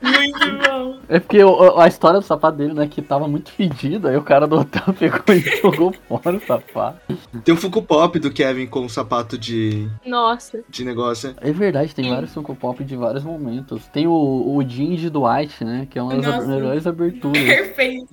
Muito 0.00 0.68
bom. 0.68 0.98
É 1.08 1.18
porque 1.18 1.42
o- 1.42 1.78
a 1.80 1.88
história 1.88 2.20
do 2.20 2.24
sapato 2.24 2.56
dele, 2.58 2.72
né, 2.74 2.86
que 2.86 3.02
tava 3.02 3.26
muito 3.26 3.50
fedido, 3.50 4.06
aí 4.08 4.16
o 4.16 4.22
cara 4.22 4.46
do 4.46 4.58
hotel 4.60 4.82
pegou 4.98 5.20
e 5.34 5.40
jogou 5.60 5.92
fora 6.08 6.36
o 6.36 6.40
sapato. 6.46 7.07
Tem 7.44 7.54
um 7.54 7.58
Funko 7.58 7.82
Pop 7.82 8.18
do 8.18 8.30
Kevin 8.30 8.66
com 8.66 8.80
um 8.80 8.88
sapato 8.88 9.38
de, 9.38 9.88
Nossa. 10.04 10.62
de 10.68 10.84
negócio. 10.84 11.34
É 11.40 11.52
verdade, 11.52 11.94
tem 11.94 12.08
vários 12.08 12.32
Funko 12.32 12.54
Pop 12.54 12.82
de 12.82 12.96
vários 12.96 13.24
momentos. 13.24 13.86
Tem 13.88 14.06
o, 14.06 14.12
o 14.12 14.62
Jean 14.66 14.94
de 14.96 15.10
Dwight, 15.10 15.64
né, 15.64 15.86
que 15.90 15.98
é 15.98 16.02
uma 16.02 16.16
das 16.16 16.24
Nossa. 16.24 16.46
melhores 16.46 16.86
aberturas. 16.86 17.42
Perfeito. 17.42 18.08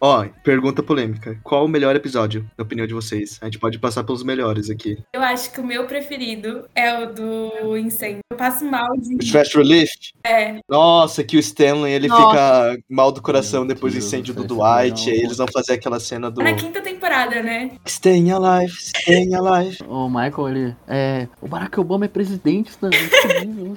Ó, 0.00 0.26
pergunta 0.42 0.82
polêmica. 0.82 1.38
Qual 1.42 1.64
o 1.64 1.68
melhor 1.68 1.96
episódio, 1.96 2.48
na 2.58 2.64
opinião 2.64 2.86
de 2.86 2.94
vocês? 2.94 3.38
A 3.40 3.46
gente 3.46 3.58
pode 3.58 3.78
passar 3.78 4.04
pelos 4.04 4.22
melhores 4.22 4.68
aqui. 4.68 4.98
Eu 5.12 5.22
acho 5.22 5.52
que 5.52 5.60
o 5.60 5.66
meu 5.66 5.86
preferido 5.86 6.66
é 6.74 7.02
o 7.02 7.12
do 7.12 7.76
incêndio. 7.76 8.20
Eu 8.30 8.36
passo 8.36 8.64
mal 8.64 8.88
de. 8.98 9.30
Fast 9.30 9.56
Relief? 9.56 9.90
É. 10.24 10.58
Nossa, 10.68 11.24
que 11.24 11.36
o 11.36 11.40
Stanley 11.40 11.92
ele 11.92 12.08
Nossa. 12.08 12.22
fica 12.22 12.84
mal 12.88 13.12
do 13.12 13.22
coração 13.22 13.60
Meu 13.64 13.74
depois 13.74 13.92
do 13.92 13.98
Deus 13.98 14.06
incêndio 14.06 14.34
do 14.34 14.44
do 14.44 14.56
céu, 14.56 14.64
Dwight. 14.64 15.10
Aí 15.10 15.20
eles 15.20 15.36
vão 15.36 15.46
fazer 15.46 15.74
aquela 15.74 16.00
cena 16.00 16.30
do 16.30 16.42
Na 16.42 16.54
quinta 16.54 16.80
temporada, 16.80 17.42
né? 17.42 17.72
Staying 18.14 18.30
Alive, 18.30 18.72
Staying 18.72 19.34
Alive. 19.34 19.78
O 19.88 20.08
Michael, 20.08 20.48
ele. 20.48 20.76
É. 20.86 21.26
O 21.40 21.48
Barack 21.48 21.80
Obama 21.80 22.04
é 22.04 22.08
presidente 22.08 22.76
também. 22.78 23.00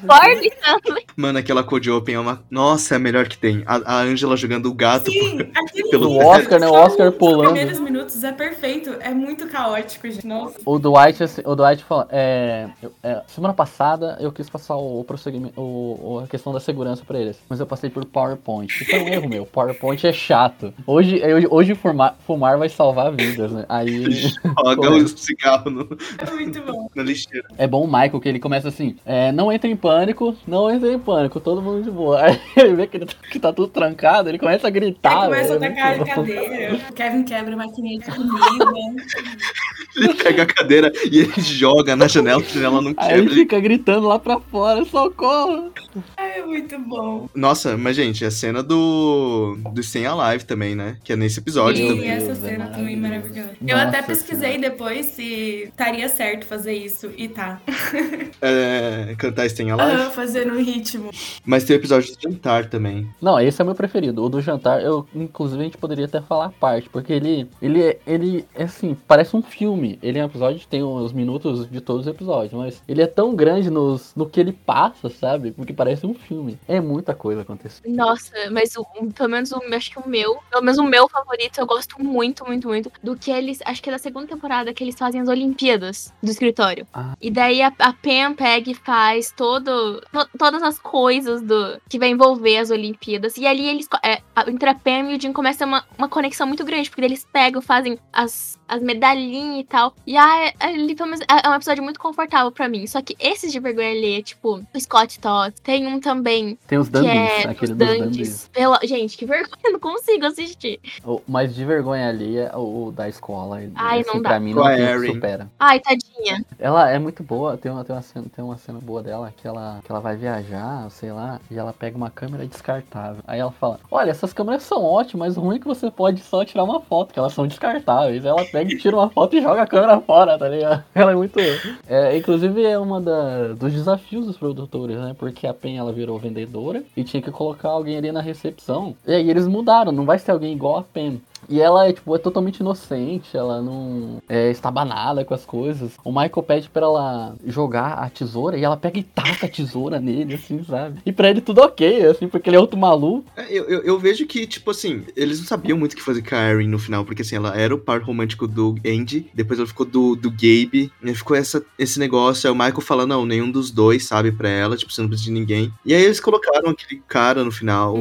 Barbie 0.04 0.52
também. 0.84 1.04
Mano, 1.16 1.40
aquela 1.40 1.64
Code 1.64 1.90
Open 1.90 2.16
é 2.16 2.20
uma. 2.20 2.44
Nossa, 2.52 2.94
é 2.94 2.98
a 2.98 3.00
melhor 3.00 3.28
que 3.28 3.38
tem. 3.38 3.64
A, 3.66 3.96
a 3.96 4.02
Angela 4.02 4.38
jogando 4.38 4.68
o 4.68 4.74
gato. 4.74 5.10
Sim, 5.12 5.40
aquele 5.56 5.90
Pelo 5.90 6.12
O 6.12 6.24
Oscar, 6.24 6.60
né? 6.60 6.68
O 6.68 6.74
Oscar 6.74 7.10
Os 7.10 7.16
pulando. 7.16 7.54
primeiros 7.54 7.80
minutos 7.80 8.24
é 8.24 8.32
perfeito. 8.32 8.96
É 9.00 9.12
muito 9.12 9.48
caótico, 9.48 10.08
gente. 10.08 10.28
Nossa. 10.28 10.60
O 10.64 10.78
Dwight, 10.78 11.24
assim, 11.24 11.42
o 11.44 11.56
Dwight 11.56 11.84
fala, 11.84 12.08
é, 12.12 12.68
é, 13.02 13.22
semana 13.28 13.56
passada 13.56 14.18
eu 14.20 14.32
quis 14.32 14.48
passar 14.48 14.76
o, 14.76 15.04
prosseguimento, 15.04 15.60
o, 15.60 16.22
a 16.24 16.28
questão 16.28 16.54
da 16.54 16.60
segurança 16.60 17.04
pra 17.04 17.20
eles, 17.20 17.38
mas 17.50 17.60
eu 17.60 17.66
passei 17.66 17.90
por 17.90 18.06
PowerPoint. 18.06 18.84
Isso 18.84 18.96
é 18.96 19.02
um 19.02 19.08
erro 19.08 19.28
meu, 19.28 19.46
PowerPoint 19.48 20.06
é 20.06 20.14
chato. 20.14 20.72
Hoje, 20.86 21.20
hoje, 21.24 21.48
hoje 21.50 21.76
fumar, 21.76 22.16
fumar 22.28 22.58
vai 22.58 22.70
salvar 22.70 23.12
vidas, 23.12 23.52
né? 23.52 23.66
Aí 23.68 24.27
Joga 24.76 24.90
o 24.96 25.08
cigarro 25.08 25.70
no, 25.70 25.88
É 26.18 26.32
muito 26.32 26.62
bom. 26.62 26.90
na 26.96 27.04
lixeira. 27.04 27.48
é 27.58 27.68
bom 27.68 27.84
o 27.84 27.88
Michael 27.88 28.20
que 28.20 28.30
ele 28.30 28.40
começa 28.40 28.68
assim, 28.70 28.96
é, 29.06 29.32
não 29.32 29.52
entra 29.52 29.70
em 29.70 29.76
pânico, 29.76 30.36
não 30.48 30.70
entra 30.70 30.92
em 30.92 31.00
pânico, 31.00 31.40
todo 31.40 31.62
mundo 31.62 31.84
de 31.84 31.92
boa. 31.92 32.22
Aí 32.28 32.40
ele 32.56 32.76
vê 32.76 32.88
que, 32.88 32.98
ele 32.98 33.06
tá- 33.06 33.14
que 33.32 33.40
tá 33.40 33.54
tudo 33.54 33.68
trancado, 33.70 34.30
ele 34.30 34.40
começa 34.40 34.68
a 34.68 34.70
gritar. 34.70 35.24
Aí 35.24 35.26
começa 35.30 35.56
a 35.56 35.58
velho, 35.58 35.66
é 35.66 35.76
tacar 35.76 35.98
muito 35.98 36.12
a 36.12 36.16
cadeira. 36.16 36.80
Kevin 36.96 37.24
quebra 37.24 37.54
a 37.54 37.58
maquininha 37.58 38.00
de 38.00 38.06
comida. 38.12 38.66
Ele 39.98 40.14
pega 40.14 40.44
a 40.44 40.46
cadeira 40.46 40.92
e 41.12 41.20
ele 41.20 41.42
joga 41.42 41.96
na 41.96 42.08
janela, 42.08 42.42
a 42.42 42.46
janela 42.46 42.82
não 42.82 42.94
Aí 42.98 43.14
ele 43.14 43.22
quebra. 43.22 43.34
fica 43.36 43.60
gritando 43.60 44.08
lá 44.08 44.20
pra 44.20 44.40
fora, 44.40 44.86
socorro! 44.86 45.72
É 46.16 46.44
muito 46.44 46.78
bom. 46.80 47.28
Nossa, 47.34 47.76
mas 47.76 47.96
gente, 47.96 48.24
a 48.24 48.30
cena 48.32 48.62
do. 48.62 49.58
do 49.74 49.82
Stay 49.82 50.06
Alive 50.06 50.46
também, 50.46 50.76
né? 50.76 50.98
Que 51.04 51.14
é 51.14 51.16
nesse 51.16 51.40
episódio 51.40 51.84
E 51.84 51.88
também. 51.88 52.10
essa 52.10 52.26
Deus, 52.28 52.44
é 52.44 52.50
cena 52.50 52.68
também 52.68 52.94
é 52.96 52.98
maravilhosa. 53.00 53.52
Eu 53.66 53.76
Nossa 53.76 53.88
até 53.90 54.02
pesquisei 54.04 54.52
Senhora. 54.54 54.70
depois 54.70 55.06
se 55.08 55.64
estaria 55.70 56.08
certo 56.10 56.46
fazer 56.46 56.74
isso. 56.74 57.10
E 57.18 57.28
tá. 57.28 57.60
É, 58.42 59.16
cantar 59.18 59.50
Stay 59.50 59.70
Alive. 59.70 60.02
Ah, 60.02 60.12
fazer 60.12 60.46
no 60.46 60.60
ritmo. 60.60 61.10
Mas 61.46 61.64
tem 61.64 61.76
o 61.76 61.80
episódio 61.80 62.14
do 62.16 62.22
jantar 62.22 62.70
também. 62.70 63.08
Não, 63.22 63.40
esse 63.40 63.60
é 63.62 63.66
meu 63.66 63.74
preferido. 63.74 64.24
O 64.24 64.30
do 64.30 64.42
jantar, 64.42 64.82
eu, 64.84 65.08
inclusive, 65.16 65.60
a 65.62 65.64
gente 65.66 65.78
poderia 65.78 66.06
até 66.06 66.22
falar 66.22 66.46
a 66.46 66.50
parte, 66.50 66.88
porque 66.90 67.12
ele, 67.14 67.48
ele, 67.62 67.98
ele, 68.06 68.46
é 68.54 68.64
assim, 68.64 68.96
parece 69.08 69.36
um 69.36 69.42
filme. 69.42 69.87
Ele 70.02 70.20
é 70.20 70.24
um 70.24 70.28
episódio 70.28 70.60
que 70.60 70.68
tem 70.68 70.84
os 70.84 71.14
minutos 71.14 71.70
de 71.70 71.82
todos 71.82 72.02
os 72.02 72.08
episódios, 72.08 72.54
mas 72.54 72.82
ele 72.88 73.02
é 73.02 73.08
tão 73.08 73.36
grande 73.36 73.70
nos, 73.70 74.14
no 74.16 74.28
que 74.28 74.40
ele 74.40 74.52
passa, 74.52 75.10
sabe? 75.10 75.52
Porque 75.52 75.74
parece 75.74 76.06
um 76.06 76.14
filme. 76.14 76.58
É 76.68 76.80
muita 76.82 77.14
coisa 77.14 77.42
acontecendo. 77.42 77.94
Nossa, 77.94 78.34
mas 78.52 78.76
o, 78.76 78.86
pelo 79.16 79.30
menos 79.30 79.52
o, 79.52 79.62
acho 79.74 79.92
que 79.92 80.00
o 80.00 80.08
meu, 80.08 80.38
pelo 80.50 80.64
menos 80.64 80.78
o 80.78 80.84
meu 80.84 81.08
favorito, 81.08 81.60
eu 81.60 81.66
gosto 81.66 82.02
muito, 82.04 82.46
muito, 82.46 82.68
muito 82.68 82.92
do 83.02 83.16
que 83.16 83.32
eles, 83.32 83.60
acho 83.66 83.82
que 83.82 83.90
é 83.90 83.94
da 83.94 84.00
segunda 84.00 84.28
temporada 84.28 84.74
que 84.74 84.84
eles 84.84 84.96
fazem 84.96 85.22
as 85.22 85.28
Olimpíadas 85.28 86.14
do 86.22 86.30
escritório. 86.30 86.88
Ah. 86.94 87.16
E 87.22 87.30
daí 87.32 87.62
a, 87.62 87.72
a 87.80 87.94
Pam 87.94 88.34
pega 88.36 88.72
e 88.72 88.76
faz 88.76 89.32
todo, 89.36 90.02
to- 90.12 90.30
todas 90.38 90.64
as 90.64 90.80
coisas 90.80 91.42
do 91.42 91.80
que 91.90 92.00
vai 92.00 92.10
envolver 92.10 92.58
as 92.58 92.70
Olimpíadas. 92.70 93.38
E 93.38 93.46
ali 93.46 93.68
eles, 93.68 93.88
é, 94.04 94.22
entre 94.48 94.70
a 94.70 94.76
Pam 94.76 95.12
e 95.12 95.18
o 95.18 95.22
Jim 95.22 95.34
começa 95.34 95.66
uma, 95.66 95.84
uma 95.98 96.10
conexão 96.10 96.48
muito 96.48 96.66
grande, 96.66 96.90
porque 96.90 97.06
eles 97.06 97.26
pegam, 97.32 97.62
fazem 97.62 97.98
as, 98.12 98.57
as 98.68 98.82
medalhinhas 98.82 99.62
e 99.62 99.64
tal. 99.64 99.94
E 100.06 100.18
ah, 100.18 100.48
é- 100.48 100.54
ali, 100.60 100.96
pelo 100.96 101.10
menos, 101.10 101.22
é 101.22 101.48
é 101.48 101.50
um 101.50 101.56
episódio 101.56 101.84
muito 101.84 102.00
confortável 102.00 102.52
pra 102.52 102.68
mim. 102.68 102.86
Só 102.88 103.02
que 103.02 103.16
esses 103.20 103.52
de 103.52 103.60
vergonha 103.60 103.90
alheia, 103.90 104.22
tipo, 104.22 104.62
o 104.74 104.80
Scott 104.80 105.20
Todd, 105.20 105.54
tem 105.64 105.88
um 105.88 106.00
também 106.00 106.58
Tem 106.68 106.78
os 106.78 106.88
que 106.88 106.94
Dandies, 106.94 107.16
é 107.16 107.50
aquele 107.50 107.74
dos. 107.74 107.88
Dandies. 107.88 108.50
Pela... 108.52 108.80
Gente, 108.84 109.18
que 109.18 109.26
vergonha, 109.26 109.58
eu 109.64 109.72
não 109.74 109.80
consigo 109.80 110.26
assistir. 110.26 110.80
Mas 111.28 111.56
de 111.56 111.64
vergonha 111.64 112.10
ali 112.10 112.38
é 112.38 112.52
o, 112.56 112.88
o 112.88 112.92
da 112.92 113.08
escola. 113.08 113.62
Ai, 113.76 114.02
assim, 114.02 114.10
não 114.10 114.22
dá. 114.22 114.30
pra 114.30 114.40
mim 114.40 114.54
não 114.54 115.06
supera. 115.06 115.50
Ai, 115.60 115.80
tadinha. 115.80 116.44
Ela 116.60 116.90
é 116.90 117.00
muito 117.00 117.24
boa, 117.24 117.58
tem 117.58 117.72
uma, 117.72 117.84
tem 117.84 117.96
uma, 117.96 118.02
cena, 118.02 118.26
tem 118.36 118.44
uma 118.44 118.58
cena 118.58 118.80
boa 118.80 119.02
dela 119.02 119.34
que 119.36 119.48
ela, 119.48 119.80
que 119.84 119.92
ela 119.92 120.02
vai 120.02 120.16
viajar, 120.16 120.90
sei 120.92 121.12
lá, 121.12 121.40
e 121.50 121.58
ela 121.58 121.74
pega 121.74 121.96
uma 121.96 122.10
câmera 122.10 122.46
descartável. 122.46 123.24
Aí 123.26 123.40
ela 123.40 123.52
fala: 123.52 123.80
Olha, 123.90 124.12
essas 124.12 124.34
câmeras 124.34 124.64
são 124.64 124.84
ótimas, 124.84 125.30
mas 125.30 125.38
o 125.38 125.42
ruim 125.42 125.58
é 125.58 125.60
que 125.60 125.68
você 125.68 125.90
pode 125.90 126.22
só 126.22 126.44
tirar 126.44 126.64
uma 126.64 126.82
foto, 126.82 127.14
que 127.14 127.20
elas 127.20 127.34
são 127.34 127.48
descartáveis. 127.48 128.26
Ela 128.26 128.46
pega 128.46 128.57
e 128.62 128.78
tira 128.78 128.96
uma 128.96 129.10
foto 129.10 129.36
e 129.36 129.42
joga 129.42 129.62
a 129.62 129.68
câmera 129.68 130.00
fora, 130.00 130.38
tá 130.38 130.48
ligado? 130.48 130.84
Ela 130.94 131.12
é 131.12 131.16
muito. 131.16 131.40
É, 131.88 132.18
inclusive 132.18 132.64
é 132.64 132.78
uma 132.78 133.00
da, 133.00 133.54
dos 133.54 133.74
desafios 133.74 134.26
dos 134.26 134.38
produtores, 134.38 134.98
né? 134.98 135.16
Porque 135.18 135.48
a 135.48 135.54
Pen 135.54 135.78
ela 135.78 135.92
virou 135.92 136.18
vendedora 136.18 136.84
e 136.96 137.04
tinha 137.04 137.22
que 137.22 137.32
colocar 137.32 137.70
alguém 137.70 137.98
ali 137.98 138.12
na 138.12 138.22
recepção. 138.22 138.96
E 139.06 139.14
aí 139.14 139.30
eles 139.30 139.48
mudaram, 139.48 139.92
não 139.92 140.06
vai 140.06 140.20
ser 140.20 140.32
alguém 140.32 140.54
igual 140.54 140.78
a 140.78 140.84
Pen. 140.84 141.22
E 141.50 141.60
ela 141.62 141.88
é, 141.88 141.94
tipo, 141.94 142.16
é 142.16 142.20
totalmente 142.20 142.58
inocente, 142.60 143.36
ela 143.36 143.62
não 143.62 144.18
é 144.28 144.50
estabanada 144.52 145.24
com 145.24 145.34
as 145.34 145.46
coisas. 145.46 145.92
O 146.04 146.10
Michael 146.12 146.44
pede 146.44 146.70
pra 146.70 146.84
ela 146.84 147.36
jogar 147.46 147.94
a 147.94 148.10
tesoura 148.10 148.58
e 148.58 148.64
ela 148.64 148.78
pega 148.78 149.00
e 149.00 149.04
taca 149.04 149.46
a 149.46 149.50
tesoura 149.50 150.00
nele, 150.00 150.36
assim, 150.36 150.64
sabe? 150.64 151.00
E 151.06 151.12
pra 151.12 151.30
ele 151.30 151.42
tudo 151.42 151.62
ok, 151.62 152.06
assim, 152.06 152.28
porque 152.28 152.50
ele 152.50 152.58
é 152.58 152.60
outro 152.60 152.78
maluco. 152.78 153.26
É, 153.36 153.46
Eu, 153.50 153.66
eu, 153.66 153.82
eu 153.84 154.00
vejo 154.00 154.26
que, 154.26 154.46
tipo 154.46 154.72
assim, 154.72 155.04
eles 155.16 155.40
não 155.40 155.48
sabiam 155.48 155.78
muito 155.78 155.94
o 155.94 155.96
que 155.96 156.02
fazer 156.02 156.22
com 156.22 156.36
a 156.36 156.50
Erin 156.50 156.68
no 156.68 156.80
final, 156.80 157.04
porque 157.06 157.22
assim, 157.22 157.36
ela 157.36 157.56
era 157.58 157.74
o 157.74 157.80
par 157.80 158.02
romântico 158.02 158.48
do 158.48 158.76
Andy, 158.86 159.30
depois 159.34 159.60
ela 159.60 159.68
ficou 159.68 159.86
do, 159.86 160.16
do 160.16 160.30
Gabe, 160.30 160.92
e 161.02 161.10
aí 161.10 161.16
ficou 161.16 161.36
essa, 161.36 161.64
esse 161.78 162.00
negócio, 162.00 162.48
aí 162.50 162.54
o 162.54 162.58
Michael 162.58 162.82
falando, 162.82 163.10
não, 163.10 163.26
nenhum 163.26 163.50
dos 163.50 163.72
dois 163.72 164.06
sabe 164.06 164.32
pra 164.32 164.50
ela, 164.50 164.76
tipo, 164.78 164.92
você 164.92 165.02
não 165.02 165.08
precisa 165.10 165.30
de 165.32 165.40
ninguém. 165.40 165.72
E 165.86 165.94
aí 165.94 166.02
eles 166.04 166.20
colocaram 166.20 166.70
aquele 166.72 167.02
cara 167.08 167.44
no 167.44 167.52
final, 167.52 167.96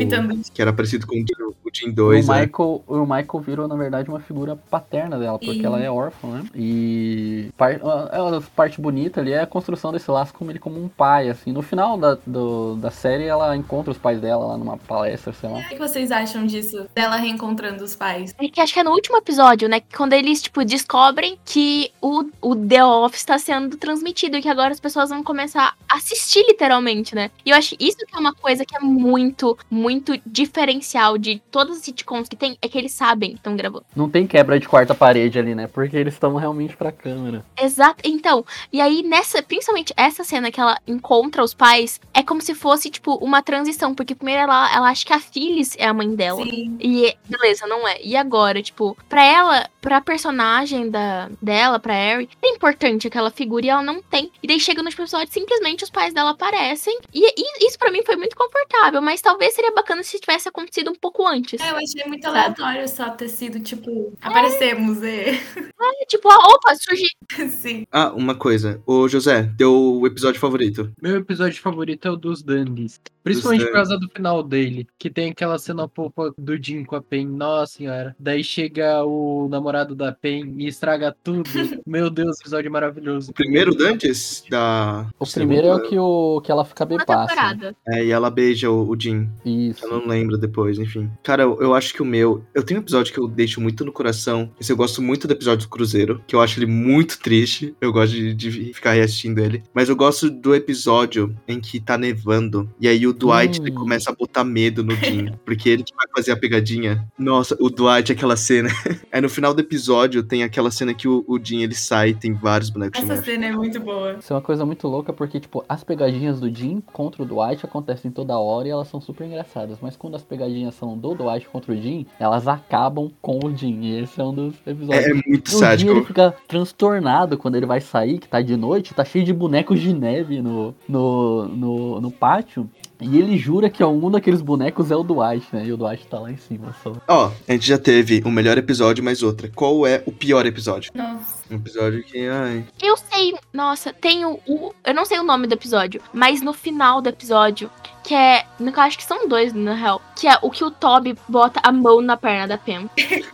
que 0.52 0.60
era 0.62 0.72
parecido 0.72 1.06
com 1.06 1.14
o 1.14 1.18
Jim- 1.18 1.26
o 1.64 1.70
Jim 1.72 1.88
o, 1.90 1.92
2, 1.92 2.28
né? 2.28 2.40
Michael, 2.46 2.84
o 2.86 3.00
Michael 3.00 3.25
virou, 3.40 3.66
na 3.68 3.76
verdade, 3.76 4.08
uma 4.08 4.20
figura 4.20 4.56
paterna 4.70 5.18
dela, 5.18 5.38
porque 5.38 5.60
Sim. 5.60 5.66
ela 5.66 5.82
é 5.82 5.90
órfã, 5.90 6.28
né? 6.28 6.44
E 6.54 7.50
par, 7.56 7.80
a, 7.82 8.36
a 8.36 8.40
parte 8.54 8.80
bonita 8.80 9.20
ali 9.20 9.32
é 9.32 9.40
a 9.40 9.46
construção 9.46 9.92
desse 9.92 10.10
laço 10.10 10.32
com 10.34 10.48
ele 10.50 10.58
como 10.58 10.82
um 10.82 10.88
pai, 10.88 11.28
assim. 11.28 11.52
No 11.52 11.62
final 11.62 11.96
da, 11.96 12.16
do- 12.26 12.76
da 12.76 12.90
série, 12.90 13.24
ela 13.24 13.56
encontra 13.56 13.90
os 13.90 13.98
pais 13.98 14.20
dela 14.20 14.46
lá 14.46 14.56
numa 14.56 14.76
palestra, 14.76 15.32
sei 15.32 15.48
lá. 15.50 15.58
O 15.58 15.68
que 15.68 15.76
vocês 15.76 16.10
acham 16.12 16.46
disso? 16.46 16.86
Dela 16.94 17.16
reencontrando 17.16 17.82
os 17.84 17.94
pais? 17.96 18.34
É 18.38 18.48
que 18.48 18.60
acho 18.60 18.72
que 18.72 18.80
é 18.80 18.84
no 18.84 18.90
último 18.92 19.16
episódio, 19.16 19.68
né? 19.68 19.80
Quando 19.96 20.12
eles, 20.12 20.42
tipo, 20.42 20.64
descobrem 20.64 21.38
que 21.44 21.90
o, 22.00 22.24
o 22.40 22.54
The 22.56 22.84
Office 22.84 23.24
tá 23.24 23.38
sendo 23.38 23.76
transmitido 23.76 24.36
e 24.36 24.42
que 24.42 24.48
agora 24.48 24.72
as 24.72 24.80
pessoas 24.80 25.10
vão 25.10 25.22
começar 25.22 25.74
a 25.88 25.96
assistir 25.96 26.44
literalmente, 26.46 27.14
né? 27.14 27.30
E 27.44 27.50
eu 27.50 27.56
acho 27.56 27.74
isso 27.80 27.98
que 28.06 28.14
é 28.14 28.18
uma 28.18 28.34
coisa 28.34 28.64
que 28.64 28.76
é 28.76 28.80
muito, 28.80 29.56
muito 29.70 30.12
diferencial 30.26 31.18
de 31.18 31.40
todas 31.50 31.78
as 31.78 31.82
sitcoms 31.84 32.28
que 32.28 32.36
tem, 32.36 32.56
é 32.60 32.68
que 32.68 32.76
eles 32.78 32.92
sabem 32.92 33.15
que 33.18 33.34
estão 33.36 33.56
gravando. 33.56 33.84
Não 33.94 34.08
tem 34.08 34.26
quebra 34.26 34.58
de 34.58 34.68
quarta 34.68 34.94
parede 34.94 35.38
ali, 35.38 35.54
né? 35.54 35.66
Porque 35.66 35.96
eles 35.96 36.14
estão 36.14 36.34
realmente 36.36 36.76
pra 36.76 36.92
câmera. 36.92 37.44
Exato. 37.60 37.96
Então, 38.04 38.44
e 38.72 38.80
aí 38.80 39.02
nessa, 39.02 39.42
principalmente 39.42 39.92
essa 39.96 40.24
cena 40.24 40.50
que 40.50 40.60
ela 40.60 40.78
encontra 40.86 41.42
os 41.42 41.54
pais, 41.54 42.00
é 42.12 42.22
como 42.22 42.40
se 42.40 42.54
fosse, 42.54 42.90
tipo, 42.90 43.14
uma 43.16 43.42
transição. 43.42 43.94
Porque 43.94 44.14
primeiro 44.14 44.42
ela, 44.42 44.74
ela 44.74 44.88
acha 44.90 45.04
que 45.04 45.12
a 45.12 45.20
Phyllis 45.20 45.76
é 45.78 45.86
a 45.86 45.94
mãe 45.94 46.14
dela. 46.14 46.42
Sim. 46.44 46.76
E 46.80 47.14
beleza, 47.28 47.66
não 47.66 47.86
é. 47.86 48.00
E 48.02 48.16
agora, 48.16 48.62
tipo, 48.62 48.96
pra 49.08 49.24
ela, 49.24 49.68
pra 49.80 50.00
personagem 50.00 50.90
da, 50.90 51.28
dela, 51.40 51.78
pra 51.78 51.94
Harry, 51.94 52.28
é 52.42 52.48
importante 52.50 53.06
aquela 53.06 53.30
figura 53.30 53.66
e 53.66 53.68
ela 53.68 53.82
não 53.82 54.02
tem. 54.02 54.30
E 54.42 54.46
daí 54.46 54.60
chega 54.60 54.82
no 54.82 54.88
episódio, 54.88 55.32
simplesmente 55.32 55.84
os 55.84 55.90
pais 55.90 56.12
dela 56.12 56.30
aparecem. 56.30 56.98
E, 57.12 57.20
e 57.24 57.66
isso 57.66 57.78
pra 57.78 57.90
mim 57.90 58.02
foi 58.04 58.16
muito 58.16 58.36
confortável, 58.36 59.00
mas 59.00 59.20
talvez 59.20 59.54
seria 59.54 59.72
bacana 59.72 60.02
se 60.02 60.18
tivesse 60.18 60.48
acontecido 60.48 60.90
um 60.90 60.94
pouco 60.94 61.26
antes. 61.26 61.60
É, 61.60 61.70
eu 61.70 61.76
achei 61.76 62.04
muito 62.06 62.22
Sabe? 62.22 62.38
aleatório 62.38 62.88
só 63.06 63.10
ter 63.10 63.28
sido, 63.28 63.60
tipo, 63.60 64.12
aparecemos, 64.20 65.02
e... 65.02 65.40
É, 65.78 66.04
tipo, 66.06 66.28
ah, 66.28 66.38
opa, 66.38 66.74
surgiu. 66.74 67.08
Sim. 67.50 67.86
Ah, 67.92 68.12
uma 68.12 68.34
coisa. 68.34 68.82
Ô, 68.84 69.06
José, 69.06 69.52
teu 69.56 70.02
episódio 70.04 70.40
favorito. 70.40 70.90
Meu 71.00 71.16
episódio 71.16 71.60
favorito 71.60 72.08
é 72.08 72.10
o 72.10 72.16
dos 72.16 72.42
Dandies. 72.42 73.00
Principalmente 73.22 73.64
por 73.64 73.72
causa 73.72 73.98
do 73.98 74.08
final 74.08 74.40
dele. 74.40 74.86
Que 74.96 75.10
tem 75.10 75.30
aquela 75.30 75.58
cena 75.58 75.88
fofa 75.88 76.32
do 76.38 76.62
Jim 76.62 76.84
com 76.84 76.94
a 76.94 77.02
Pen. 77.02 77.26
Nossa 77.26 77.74
senhora. 77.74 78.14
Daí 78.20 78.44
chega 78.44 79.04
o 79.04 79.48
namorado 79.48 79.96
da 79.96 80.12
Pen 80.12 80.54
e 80.58 80.68
estraga 80.68 81.14
tudo. 81.24 81.42
Meu 81.84 82.08
Deus, 82.08 82.38
episódio 82.40 82.70
maravilhoso. 82.70 83.32
O 83.32 83.34
primeiro 83.34 83.74
Dantes 83.74 84.44
da. 84.48 85.08
O 85.18 85.26
primeiro 85.26 85.66
é 85.66 85.74
o 85.74 85.82
que, 85.82 85.98
o 85.98 86.40
que 86.40 86.52
ela 86.52 86.64
fica 86.64 86.86
temporada. 86.86 87.74
É, 87.88 88.04
e 88.04 88.12
ela 88.12 88.30
beija 88.30 88.70
o, 88.70 88.88
o 88.88 88.96
Jim. 88.98 89.28
Isso. 89.44 89.84
Eu 89.84 89.90
não 89.90 90.06
lembro 90.06 90.38
depois, 90.38 90.78
enfim. 90.78 91.10
Cara, 91.24 91.42
eu, 91.42 91.60
eu 91.60 91.74
acho 91.74 91.92
que 91.92 92.02
o 92.02 92.06
meu. 92.06 92.44
Eu 92.54 92.62
tenho 92.62 92.78
um 92.78 92.82
episódio 92.82 92.95
que 93.12 93.18
eu 93.18 93.26
deixo 93.28 93.60
muito 93.60 93.84
no 93.84 93.92
coração. 93.92 94.50
Esse 94.60 94.72
eu 94.72 94.76
gosto 94.76 95.00
muito 95.02 95.26
do 95.26 95.32
episódio 95.32 95.66
do 95.66 95.70
Cruzeiro, 95.70 96.20
que 96.26 96.34
eu 96.34 96.40
acho 96.40 96.58
ele 96.58 96.66
muito 96.66 97.18
triste. 97.18 97.74
Eu 97.80 97.92
gosto 97.92 98.12
de, 98.12 98.34
de 98.34 98.72
ficar 98.72 98.92
reassistindo 98.92 99.40
ele. 99.40 99.62
Mas 99.74 99.88
eu 99.88 99.96
gosto 99.96 100.30
do 100.30 100.54
episódio 100.54 101.36
em 101.46 101.60
que 101.60 101.80
tá 101.80 101.96
nevando. 101.98 102.68
E 102.80 102.88
aí 102.88 103.06
o 103.06 103.12
Dwight 103.12 103.60
Hum. 103.60 103.64
ele 103.66 103.72
começa 103.72 104.10
a 104.10 104.14
botar 104.14 104.44
medo 104.44 104.82
no 104.82 104.94
Jim. 104.96 105.32
porque 105.44 105.68
ele 105.68 105.82
que 105.84 105.94
vai 105.94 106.06
fazer 106.14 106.32
a 106.32 106.36
pegadinha. 106.36 107.06
Nossa, 107.18 107.56
o 107.60 107.68
Dwight, 107.70 108.12
aquela 108.12 108.36
cena. 108.36 108.68
aí 109.12 109.20
no 109.20 109.28
final 109.28 109.52
do 109.54 109.60
episódio 109.60 110.22
tem 110.22 110.42
aquela 110.42 110.70
cena 110.70 110.94
que 110.94 111.08
o, 111.08 111.24
o 111.26 111.38
Jim 111.42 111.62
ele 111.62 111.74
sai 111.74 112.10
e 112.10 112.14
tem 112.14 112.32
vários 112.32 112.70
bonecos 112.70 113.00
de 113.00 113.10
Essa 113.10 113.22
cena 113.22 113.46
é 113.46 113.52
muito 113.52 113.78
boa. 113.80 114.16
Isso 114.18 114.32
é 114.32 114.36
uma 114.36 114.42
coisa 114.42 114.64
muito 114.64 114.86
louca 114.88 115.12
porque, 115.12 115.40
tipo, 115.40 115.64
as 115.68 115.82
pegadinhas 115.84 116.40
do 116.40 116.52
Jim 116.54 116.80
contra 116.92 117.22
o 117.22 117.26
Dwight 117.26 117.64
acontecem 117.64 118.10
toda 118.10 118.38
hora 118.38 118.68
e 118.68 118.70
elas 118.70 118.88
são 118.88 119.00
super 119.00 119.26
engraçadas. 119.26 119.78
Mas 119.80 119.96
quando 119.96 120.14
as 120.16 120.22
pegadinhas 120.22 120.74
são 120.74 120.96
do 120.96 121.14
Dwight 121.14 121.48
contra 121.48 121.72
o 121.72 121.76
Jim, 121.76 122.06
elas 122.18 122.46
acabam 122.48 122.85
com 123.20 123.38
o 123.44 123.56
Jim. 123.56 123.80
E 123.82 124.00
esse 124.00 124.20
é 124.20 124.24
um 124.24 124.34
dos 124.34 124.54
episódios. 124.66 125.06
É, 125.06 125.10
é 125.10 125.14
muito 125.14 125.48
o 125.48 125.50
Jim 125.50 125.58
sádico. 125.58 125.90
ele 125.90 126.04
fica 126.04 126.34
transtornado 126.46 127.36
quando 127.36 127.56
ele 127.56 127.66
vai 127.66 127.80
sair, 127.80 128.18
que 128.18 128.28
tá 128.28 128.40
de 128.40 128.56
noite, 128.56 128.94
tá 128.94 129.04
cheio 129.04 129.24
de 129.24 129.32
bonecos 129.32 129.80
de 129.80 129.92
neve 129.92 130.40
no, 130.40 130.74
no, 130.88 131.48
no, 131.48 132.00
no 132.00 132.10
pátio. 132.10 132.68
E 133.00 133.18
ele 133.18 133.36
jura 133.36 133.68
que 133.68 133.84
um 133.84 134.10
daqueles 134.10 134.40
bonecos 134.40 134.90
é 134.90 134.96
o 134.96 135.02
Dwight, 135.02 135.46
né? 135.52 135.66
E 135.66 135.72
o 135.72 135.76
Dwight 135.76 136.06
tá 136.06 136.18
lá 136.18 136.30
em 136.30 136.36
cima 136.36 136.74
só. 136.82 136.92
Ó, 137.06 137.30
a 137.46 137.52
gente 137.52 137.66
já 137.66 137.78
teve 137.78 138.22
o 138.24 138.30
melhor 138.30 138.56
episódio, 138.56 139.04
mais 139.04 139.22
outra. 139.22 139.50
Qual 139.54 139.86
é 139.86 140.02
o 140.06 140.12
pior 140.12 140.46
episódio? 140.46 140.90
Nossa. 140.94 141.15
Um 141.50 141.56
episódio 141.56 142.02
que, 142.02 142.28
ai. 142.28 142.64
Eu 142.82 142.96
sei, 142.96 143.34
nossa, 143.52 143.92
tem 143.92 144.24
o, 144.24 144.40
o- 144.46 144.74
Eu 144.84 144.94
não 144.94 145.04
sei 145.04 145.18
o 145.18 145.22
nome 145.22 145.46
do 145.46 145.54
episódio, 145.54 146.00
mas 146.12 146.42
no 146.42 146.52
final 146.52 147.00
do 147.00 147.08
episódio, 147.08 147.70
que 148.02 148.14
é. 148.14 148.44
Eu 148.58 148.80
acho 148.80 148.98
que 148.98 149.04
são 149.04 149.28
dois, 149.28 149.52
na 149.52 149.74
real. 149.74 150.00
Que 150.16 150.26
é 150.28 150.38
o 150.42 150.50
que 150.50 150.64
o 150.64 150.70
Toby 150.70 151.16
bota 151.28 151.60
a 151.62 151.70
mão 151.70 152.00
na 152.00 152.16
perna 152.16 152.48
da 152.48 152.58
Pam. 152.58 152.88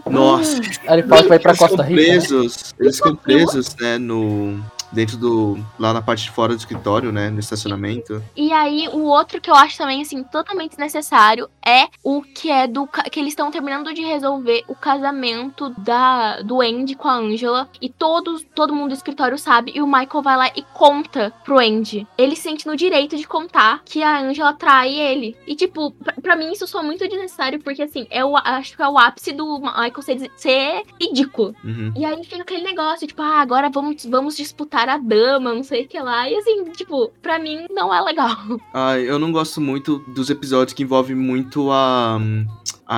Nossa, 0.08 0.60
Aí 0.86 0.98
ele 1.00 1.08
fala 1.08 1.22
que 1.22 1.28
vai 1.28 1.38
pra 1.38 1.56
Costa 1.56 1.82
Rica. 1.82 2.00
né? 2.00 2.08
presos. 2.08 2.74
Eles 2.78 2.96
ficam 2.96 3.16
presos, 3.16 3.74
né, 3.76 3.98
no. 3.98 4.62
Dentro 4.92 5.16
do. 5.16 5.58
lá 5.78 5.92
na 5.92 6.02
parte 6.02 6.24
de 6.24 6.30
fora 6.30 6.54
do 6.54 6.58
escritório, 6.58 7.10
né? 7.10 7.30
No 7.30 7.40
estacionamento. 7.40 8.22
E 8.36 8.52
aí, 8.52 8.88
o 8.88 9.04
outro 9.04 9.40
que 9.40 9.50
eu 9.50 9.54
acho 9.54 9.76
também, 9.76 10.02
assim, 10.02 10.22
totalmente 10.22 10.70
desnecessário 10.70 11.48
é 11.66 11.88
o 12.02 12.22
que 12.22 12.50
é 12.50 12.66
do. 12.66 12.86
que 12.86 13.18
eles 13.18 13.32
estão 13.32 13.50
terminando 13.50 13.92
de 13.92 14.02
resolver 14.02 14.64
o 14.68 14.74
casamento 14.74 15.70
da 15.78 16.40
do 16.42 16.60
Andy 16.60 16.94
com 16.94 17.08
a 17.08 17.14
Angela. 17.14 17.68
E 17.80 17.88
todos, 17.88 18.44
todo 18.54 18.74
mundo 18.74 18.90
do 18.90 18.94
escritório 18.94 19.38
sabe. 19.38 19.72
E 19.74 19.80
o 19.80 19.86
Michael 19.86 20.22
vai 20.22 20.36
lá 20.36 20.48
e 20.54 20.62
conta 20.74 21.32
pro 21.44 21.58
Andy. 21.58 22.06
Ele 22.16 22.36
se 22.36 22.42
sente 22.42 22.66
no 22.66 22.76
direito 22.76 23.16
de 23.16 23.26
contar 23.26 23.82
que 23.84 24.02
a 24.02 24.20
Angela 24.20 24.52
trai 24.52 24.92
ele. 24.92 25.36
E, 25.46 25.54
tipo, 25.54 25.92
pra, 25.92 26.12
pra 26.20 26.36
mim 26.36 26.52
isso 26.52 26.66
soa 26.66 26.82
muito 26.82 27.06
desnecessário, 27.08 27.60
porque 27.60 27.82
assim, 27.82 28.06
é 28.10 28.24
o, 28.24 28.36
acho 28.36 28.76
que 28.76 28.82
é 28.82 28.88
o 28.88 28.98
ápice 28.98 29.32
do 29.32 29.58
Michael 29.58 30.02
ser, 30.02 30.30
ser 30.36 30.82
ridículo. 31.00 31.54
Uhum. 31.64 31.92
E 31.96 32.04
aí 32.04 32.22
fica 32.24 32.42
aquele 32.42 32.62
negócio, 32.62 33.06
tipo, 33.06 33.22
ah, 33.22 33.40
agora 33.40 33.70
vamos, 33.70 34.04
vamos 34.04 34.36
disputar 34.36 34.81
a 34.88 34.98
dama, 34.98 35.54
não 35.54 35.62
sei 35.62 35.84
o 35.84 35.88
que 35.88 35.98
lá. 36.00 36.28
E 36.28 36.34
assim, 36.34 36.64
tipo, 36.72 37.10
pra 37.20 37.38
mim 37.38 37.66
não 37.70 37.92
é 37.94 38.00
legal. 38.00 38.36
Ah, 38.74 38.98
eu 38.98 39.18
não 39.18 39.30
gosto 39.32 39.60
muito 39.60 39.98
dos 40.08 40.30
episódios 40.30 40.72
que 40.72 40.82
envolvem 40.82 41.16
muito 41.16 41.70
a. 41.70 42.18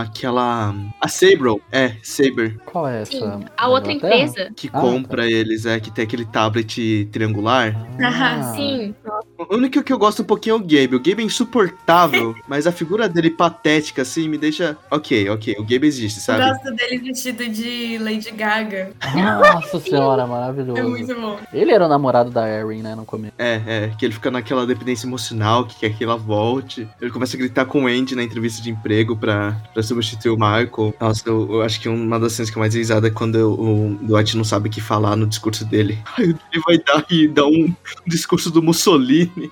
aquela. 0.00 0.74
A 1.00 1.08
Saber. 1.08 1.60
É, 1.72 1.92
Saber. 2.02 2.58
Qual 2.64 2.86
é 2.88 3.02
essa? 3.02 3.12
Sim, 3.12 3.44
a 3.56 3.68
outra 3.68 3.92
Inglaterra? 3.92 4.22
empresa. 4.24 4.50
Que 4.56 4.70
Ah, 4.72 4.80
compra 4.80 5.30
eles, 5.30 5.66
é, 5.66 5.78
que 5.80 5.90
tem 5.90 6.04
aquele 6.04 6.24
tablet 6.24 7.08
triangular. 7.12 7.74
Ah, 8.02 8.52
Sim. 8.54 8.94
O 9.38 9.56
único 9.56 9.82
que 9.82 9.92
eu 9.92 9.98
gosto 9.98 10.22
um 10.22 10.24
pouquinho 10.24 10.54
é 10.54 10.56
o 10.56 10.60
Gabe. 10.60 10.96
O 10.96 11.00
Gabe 11.02 11.22
é 11.22 11.26
insuportável, 11.26 12.34
mas 12.48 12.66
a 12.66 12.72
figura 12.72 13.08
dele 13.08 13.30
patética, 13.30 14.02
assim, 14.02 14.28
me 14.28 14.38
deixa. 14.38 14.76
Ok, 14.90 15.28
ok, 15.30 15.56
o 15.58 15.62
Gabe 15.62 15.86
existe, 15.86 16.18
Eu 16.18 16.22
sabe? 16.24 16.48
gosto 16.50 16.74
dele 16.74 16.98
vestido 16.98 17.48
de 17.48 17.98
Lady 17.98 18.30
Gaga. 18.30 18.90
Nossa 19.14 19.80
senhora, 19.80 20.22
É 20.22 20.26
maravilhoso. 20.26 20.88
muito 20.88 21.14
bom. 21.14 21.38
Ele 21.52 21.72
era 21.72 21.86
o 21.86 21.88
namorado 21.88 22.30
da 22.30 22.48
Erin, 22.48 22.82
né, 22.82 22.94
no 22.94 23.04
começo. 23.04 23.34
É, 23.38 23.60
é, 23.66 23.92
que 23.98 24.04
ele 24.04 24.14
fica 24.14 24.30
naquela 24.30 24.66
dependência 24.66 25.06
emocional, 25.06 25.64
que 25.66 25.76
quer 25.80 25.90
que 25.96 26.04
ela 26.04 26.16
volte. 26.16 26.88
Ele 27.00 27.10
começa 27.10 27.36
a 27.36 27.38
gritar 27.38 27.64
com 27.66 27.84
o 27.84 27.86
Andy 27.86 28.14
na 28.14 28.22
entrevista 28.22 28.62
de 28.62 28.70
emprego 28.70 29.16
pra, 29.16 29.56
pra 29.72 29.82
substituir 29.84 30.30
o 30.30 30.36
Michael. 30.36 30.94
Nossa, 31.00 31.22
eu, 31.26 31.48
eu 31.50 31.62
acho 31.62 31.80
que 31.80 31.88
uma 31.88 32.18
das 32.18 32.32
cenas 32.32 32.50
que 32.50 32.56
eu 32.56 32.60
mais 32.60 32.74
risada 32.74 33.08
é 33.08 33.10
quando 33.10 33.36
o 33.36 33.94
Dwight 34.02 34.36
não 34.36 34.44
sabe 34.44 34.68
o 34.68 34.72
que 34.72 34.80
falar 34.80 35.16
no 35.16 35.26
discurso 35.26 35.64
dele. 35.64 35.98
Aí 36.18 36.24
ele 36.26 36.62
vai 36.66 36.78
dar 36.78 37.04
e 37.10 37.28
dá 37.28 37.46
um 37.46 37.74
discurso 38.06 38.50
do 38.50 38.62
Mussolini. 38.62 39.50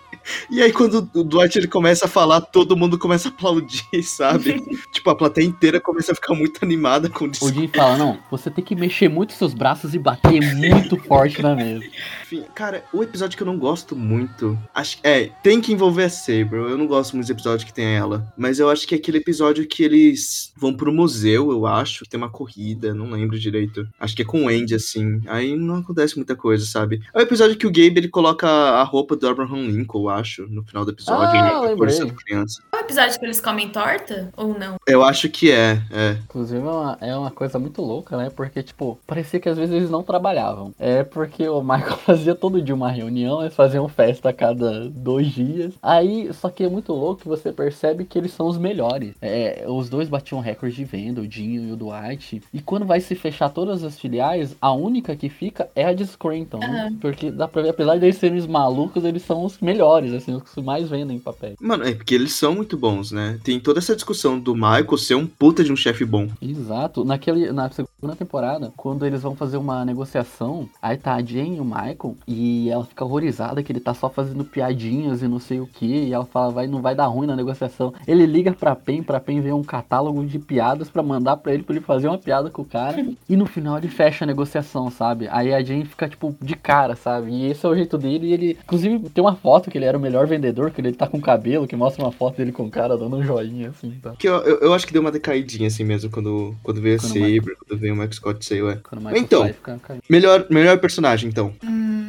E 0.50 0.62
aí, 0.62 0.72
quando 0.72 1.08
o 1.14 1.24
Dwight 1.24 1.58
ele 1.58 1.68
começa 1.68 2.06
a 2.06 2.08
falar, 2.08 2.40
todo 2.40 2.76
mundo 2.76 2.98
começa 2.98 3.28
a 3.28 3.32
aplaudir, 3.32 4.02
sabe? 4.02 4.62
tipo, 4.92 5.10
a 5.10 5.14
plateia 5.14 5.44
inteira 5.44 5.80
começa 5.80 6.12
a 6.12 6.14
ficar 6.14 6.34
muito 6.34 6.64
animada 6.64 7.08
com 7.08 7.24
o 7.24 7.28
O 7.28 7.30
discurso. 7.30 7.54
Jim 7.54 7.68
fala, 7.68 7.96
não, 7.96 8.18
você 8.30 8.50
tem 8.50 8.64
que 8.64 8.74
mexer 8.74 9.08
muito 9.08 9.32
seus 9.32 9.54
braços 9.54 9.94
e 9.94 9.98
bater 9.98 10.40
muito 10.54 10.96
forte 10.96 11.42
na 11.42 11.54
mesa. 11.54 11.84
Enfim, 12.22 12.44
cara, 12.54 12.84
o 12.92 13.02
episódio 13.02 13.36
que 13.36 13.42
eu 13.42 13.46
não 13.46 13.58
gosto 13.58 13.94
muito. 13.94 14.58
Acho 14.74 14.98
é, 15.02 15.30
tem 15.42 15.60
que 15.60 15.72
envolver 15.72 16.04
a 16.04 16.10
Saber. 16.10 16.54
Eu 16.54 16.78
não 16.78 16.86
gosto 16.86 17.14
muito 17.14 17.24
dos 17.24 17.30
episódios 17.30 17.64
que 17.64 17.72
tem 17.72 17.86
ela. 17.86 18.26
Mas 18.36 18.58
eu 18.58 18.70
acho 18.70 18.86
que 18.86 18.94
é 18.94 18.98
aquele 18.98 19.18
episódio 19.18 19.66
que 19.66 19.82
eles 19.82 20.52
vão 20.56 20.74
pro 20.74 20.92
museu, 20.92 21.50
eu 21.50 21.66
acho. 21.66 22.06
Tem 22.06 22.18
uma 22.18 22.30
corrida, 22.30 22.94
não 22.94 23.10
lembro 23.10 23.38
direito. 23.38 23.86
Acho 23.98 24.14
que 24.14 24.22
é 24.22 24.24
com 24.24 24.44
o 24.44 24.48
Andy, 24.48 24.74
assim. 24.74 25.20
Aí 25.26 25.56
não 25.56 25.76
acontece 25.76 26.16
muita 26.16 26.36
coisa, 26.36 26.64
sabe? 26.64 27.02
É 27.14 27.18
o 27.18 27.22
episódio 27.22 27.56
que 27.56 27.66
o 27.66 27.72
Gabe 27.72 27.98
ele 27.98 28.08
coloca 28.08 28.48
a 28.48 28.82
roupa 28.82 29.16
do 29.16 29.28
Abraham 29.28 29.66
Lincoln, 29.66 30.02
eu 30.02 30.08
acho, 30.12 30.46
no 30.48 30.62
final 30.62 30.84
do 30.84 30.90
episódio. 30.90 31.38
Ah, 31.38 31.42
né, 31.42 31.52
lembrei. 31.54 31.76
parecendo 31.76 32.14
criança. 32.14 32.62
É 32.72 32.76
o 32.76 32.80
episódio 32.80 33.18
que 33.18 33.24
eles 33.26 33.40
comem 33.40 33.68
torta? 33.70 34.30
Ou 34.36 34.58
não? 34.58 34.76
Eu 34.86 35.02
acho 35.02 35.28
que 35.28 35.50
é, 35.50 35.82
é. 35.90 36.12
Inclusive 36.24 36.60
é 36.60 36.70
uma, 36.70 36.98
é 37.00 37.16
uma 37.16 37.30
coisa 37.30 37.58
muito 37.58 37.82
louca, 37.82 38.16
né? 38.16 38.30
Porque, 38.30 38.62
tipo, 38.62 38.98
parecia 39.06 39.40
que 39.40 39.48
às 39.48 39.56
vezes 39.56 39.74
eles 39.74 39.90
não 39.90 40.02
trabalhavam. 40.02 40.74
É 40.78 41.02
porque 41.02 41.48
o 41.48 41.62
Michael 41.62 41.96
fazia 42.04 42.34
todo 42.34 42.60
dia 42.62 42.74
uma 42.74 42.90
reunião, 42.90 43.40
eles 43.42 43.54
faziam 43.54 43.88
festa 43.88 44.28
a 44.28 44.32
cada 44.32 44.88
dois 44.88 45.28
dias. 45.28 45.74
Aí, 45.82 46.32
só 46.32 46.48
que 46.48 46.64
é 46.64 46.68
muito 46.68 46.92
louco 46.92 47.22
que 47.22 47.28
você 47.28 47.52
percebe 47.52 48.04
que 48.04 48.18
eles 48.18 48.32
são 48.32 48.46
os 48.46 48.58
melhores. 48.58 49.14
É, 49.20 49.64
os 49.68 49.88
dois 49.88 50.08
batiam 50.08 50.40
recorde 50.40 50.76
de 50.76 50.84
venda, 50.84 51.20
o 51.20 51.26
Dinho 51.26 51.68
e 51.68 51.72
o 51.72 51.76
Dwight. 51.76 52.42
E 52.52 52.60
quando 52.60 52.86
vai 52.86 53.00
se 53.00 53.14
fechar 53.14 53.48
todas 53.50 53.84
as 53.84 53.98
filiais, 53.98 54.56
a 54.60 54.72
única 54.72 55.14
que 55.16 55.28
fica 55.28 55.68
é 55.74 55.84
a 55.84 55.92
de 55.92 56.06
Scranton. 56.06 56.58
né? 56.58 56.92
Porque 57.00 57.30
dá 57.30 57.46
pra 57.46 57.62
ver, 57.62 57.70
apesar 57.70 57.96
de 57.98 58.04
eles 58.06 58.16
serem 58.16 58.38
os 58.38 58.46
malucos, 58.46 59.04
eles 59.04 59.22
são 59.22 59.44
os 59.44 59.58
melhores, 59.60 60.01
assim, 60.10 60.34
os 60.34 60.42
que 60.42 60.62
mais 60.62 60.88
vendem 60.88 61.18
papel. 61.18 61.54
Mano, 61.60 61.84
é 61.84 61.94
porque 61.94 62.14
eles 62.14 62.32
são 62.32 62.54
muito 62.54 62.76
bons, 62.76 63.12
né? 63.12 63.38
Tem 63.44 63.60
toda 63.60 63.78
essa 63.78 63.94
discussão 63.94 64.38
do 64.38 64.54
Michael 64.54 64.98
ser 64.98 65.14
um 65.14 65.26
puta 65.26 65.62
de 65.62 65.72
um 65.72 65.76
chefe 65.76 66.04
bom. 66.04 66.28
Exato. 66.40 67.04
Naquele, 67.04 67.52
na 67.52 67.70
segunda 67.70 68.16
temporada, 68.16 68.72
quando 68.76 69.06
eles 69.06 69.22
vão 69.22 69.36
fazer 69.36 69.56
uma 69.56 69.84
negociação, 69.84 70.68
aí 70.80 70.96
tá 70.96 71.14
a 71.14 71.22
Jane 71.22 71.56
e 71.56 71.60
o 71.60 71.64
Michael, 71.64 72.16
e 72.26 72.70
ela 72.70 72.84
fica 72.84 73.04
horrorizada 73.04 73.62
que 73.62 73.70
ele 73.70 73.80
tá 73.80 73.94
só 73.94 74.08
fazendo 74.08 74.44
piadinhas 74.44 75.22
e 75.22 75.28
não 75.28 75.38
sei 75.38 75.60
o 75.60 75.66
que, 75.66 75.86
e 75.86 76.12
ela 76.12 76.24
fala, 76.24 76.52
vai, 76.52 76.66
não 76.66 76.80
vai 76.80 76.94
dar 76.94 77.06
ruim 77.06 77.26
na 77.26 77.36
negociação. 77.36 77.92
Ele 78.06 78.26
liga 78.26 78.52
pra 78.52 78.74
Pen, 78.74 79.02
pra 79.02 79.20
Pen 79.20 79.40
ver 79.40 79.52
um 79.52 79.62
catálogo 79.62 80.24
de 80.24 80.38
piadas 80.38 80.88
pra 80.88 81.02
mandar 81.02 81.36
pra 81.36 81.52
ele, 81.52 81.62
pra 81.62 81.74
ele 81.74 81.84
fazer 81.84 82.08
uma 82.08 82.18
piada 82.18 82.50
com 82.50 82.62
o 82.62 82.66
cara, 82.66 83.04
e 83.28 83.36
no 83.36 83.46
final 83.46 83.78
ele 83.78 83.88
fecha 83.88 84.24
a 84.24 84.26
negociação, 84.26 84.90
sabe? 84.90 85.28
Aí 85.30 85.52
a 85.52 85.62
Jane 85.62 85.84
fica, 85.84 86.08
tipo, 86.08 86.34
de 86.40 86.56
cara, 86.56 86.96
sabe? 86.96 87.30
E 87.30 87.46
esse 87.50 87.64
é 87.64 87.68
o 87.68 87.74
jeito 87.74 87.98
dele, 87.98 88.28
e 88.28 88.32
ele, 88.32 88.58
inclusive, 88.62 88.98
tem 89.10 89.22
uma 89.22 89.36
foto 89.36 89.70
que 89.70 89.78
ele 89.78 89.84
era 89.92 89.98
o 89.98 90.00
melhor 90.00 90.26
vendedor, 90.26 90.70
que 90.70 90.80
ele 90.80 90.92
tá 90.92 91.06
com 91.06 91.20
cabelo, 91.20 91.66
que 91.68 91.76
mostra 91.76 92.02
uma 92.02 92.10
foto 92.12 92.36
dele 92.38 92.50
com 92.50 92.64
o 92.64 92.70
cara 92.70 92.96
dando 92.96 93.16
um 93.16 93.22
joinha, 93.22 93.68
assim, 93.70 93.90
tá? 94.02 94.14
Que 94.18 94.28
eu, 94.28 94.36
eu, 94.36 94.58
eu 94.60 94.74
acho 94.74 94.86
que 94.86 94.92
deu 94.92 95.02
uma 95.02 95.12
decaidinha 95.12 95.68
assim 95.68 95.84
mesmo 95.84 96.10
quando, 96.10 96.54
quando 96.62 96.80
veio 96.80 96.96
a 96.96 96.98
Quando 96.98 97.10
o 97.10 97.14
Saber, 97.14 97.56
quando 97.68 97.78
veio 97.80 97.92
o 97.92 97.96
Michael 97.96 98.12
Scott 98.12 98.44
saiu, 98.44 98.70
é. 98.70 98.76
Quando 98.76 99.00
o 99.00 99.04
Michael 99.04 99.22
Então. 99.22 99.46
fica. 99.46 99.80
Melhor, 100.08 100.46
melhor 100.50 100.78
personagem, 100.78 101.28
então. 101.28 101.52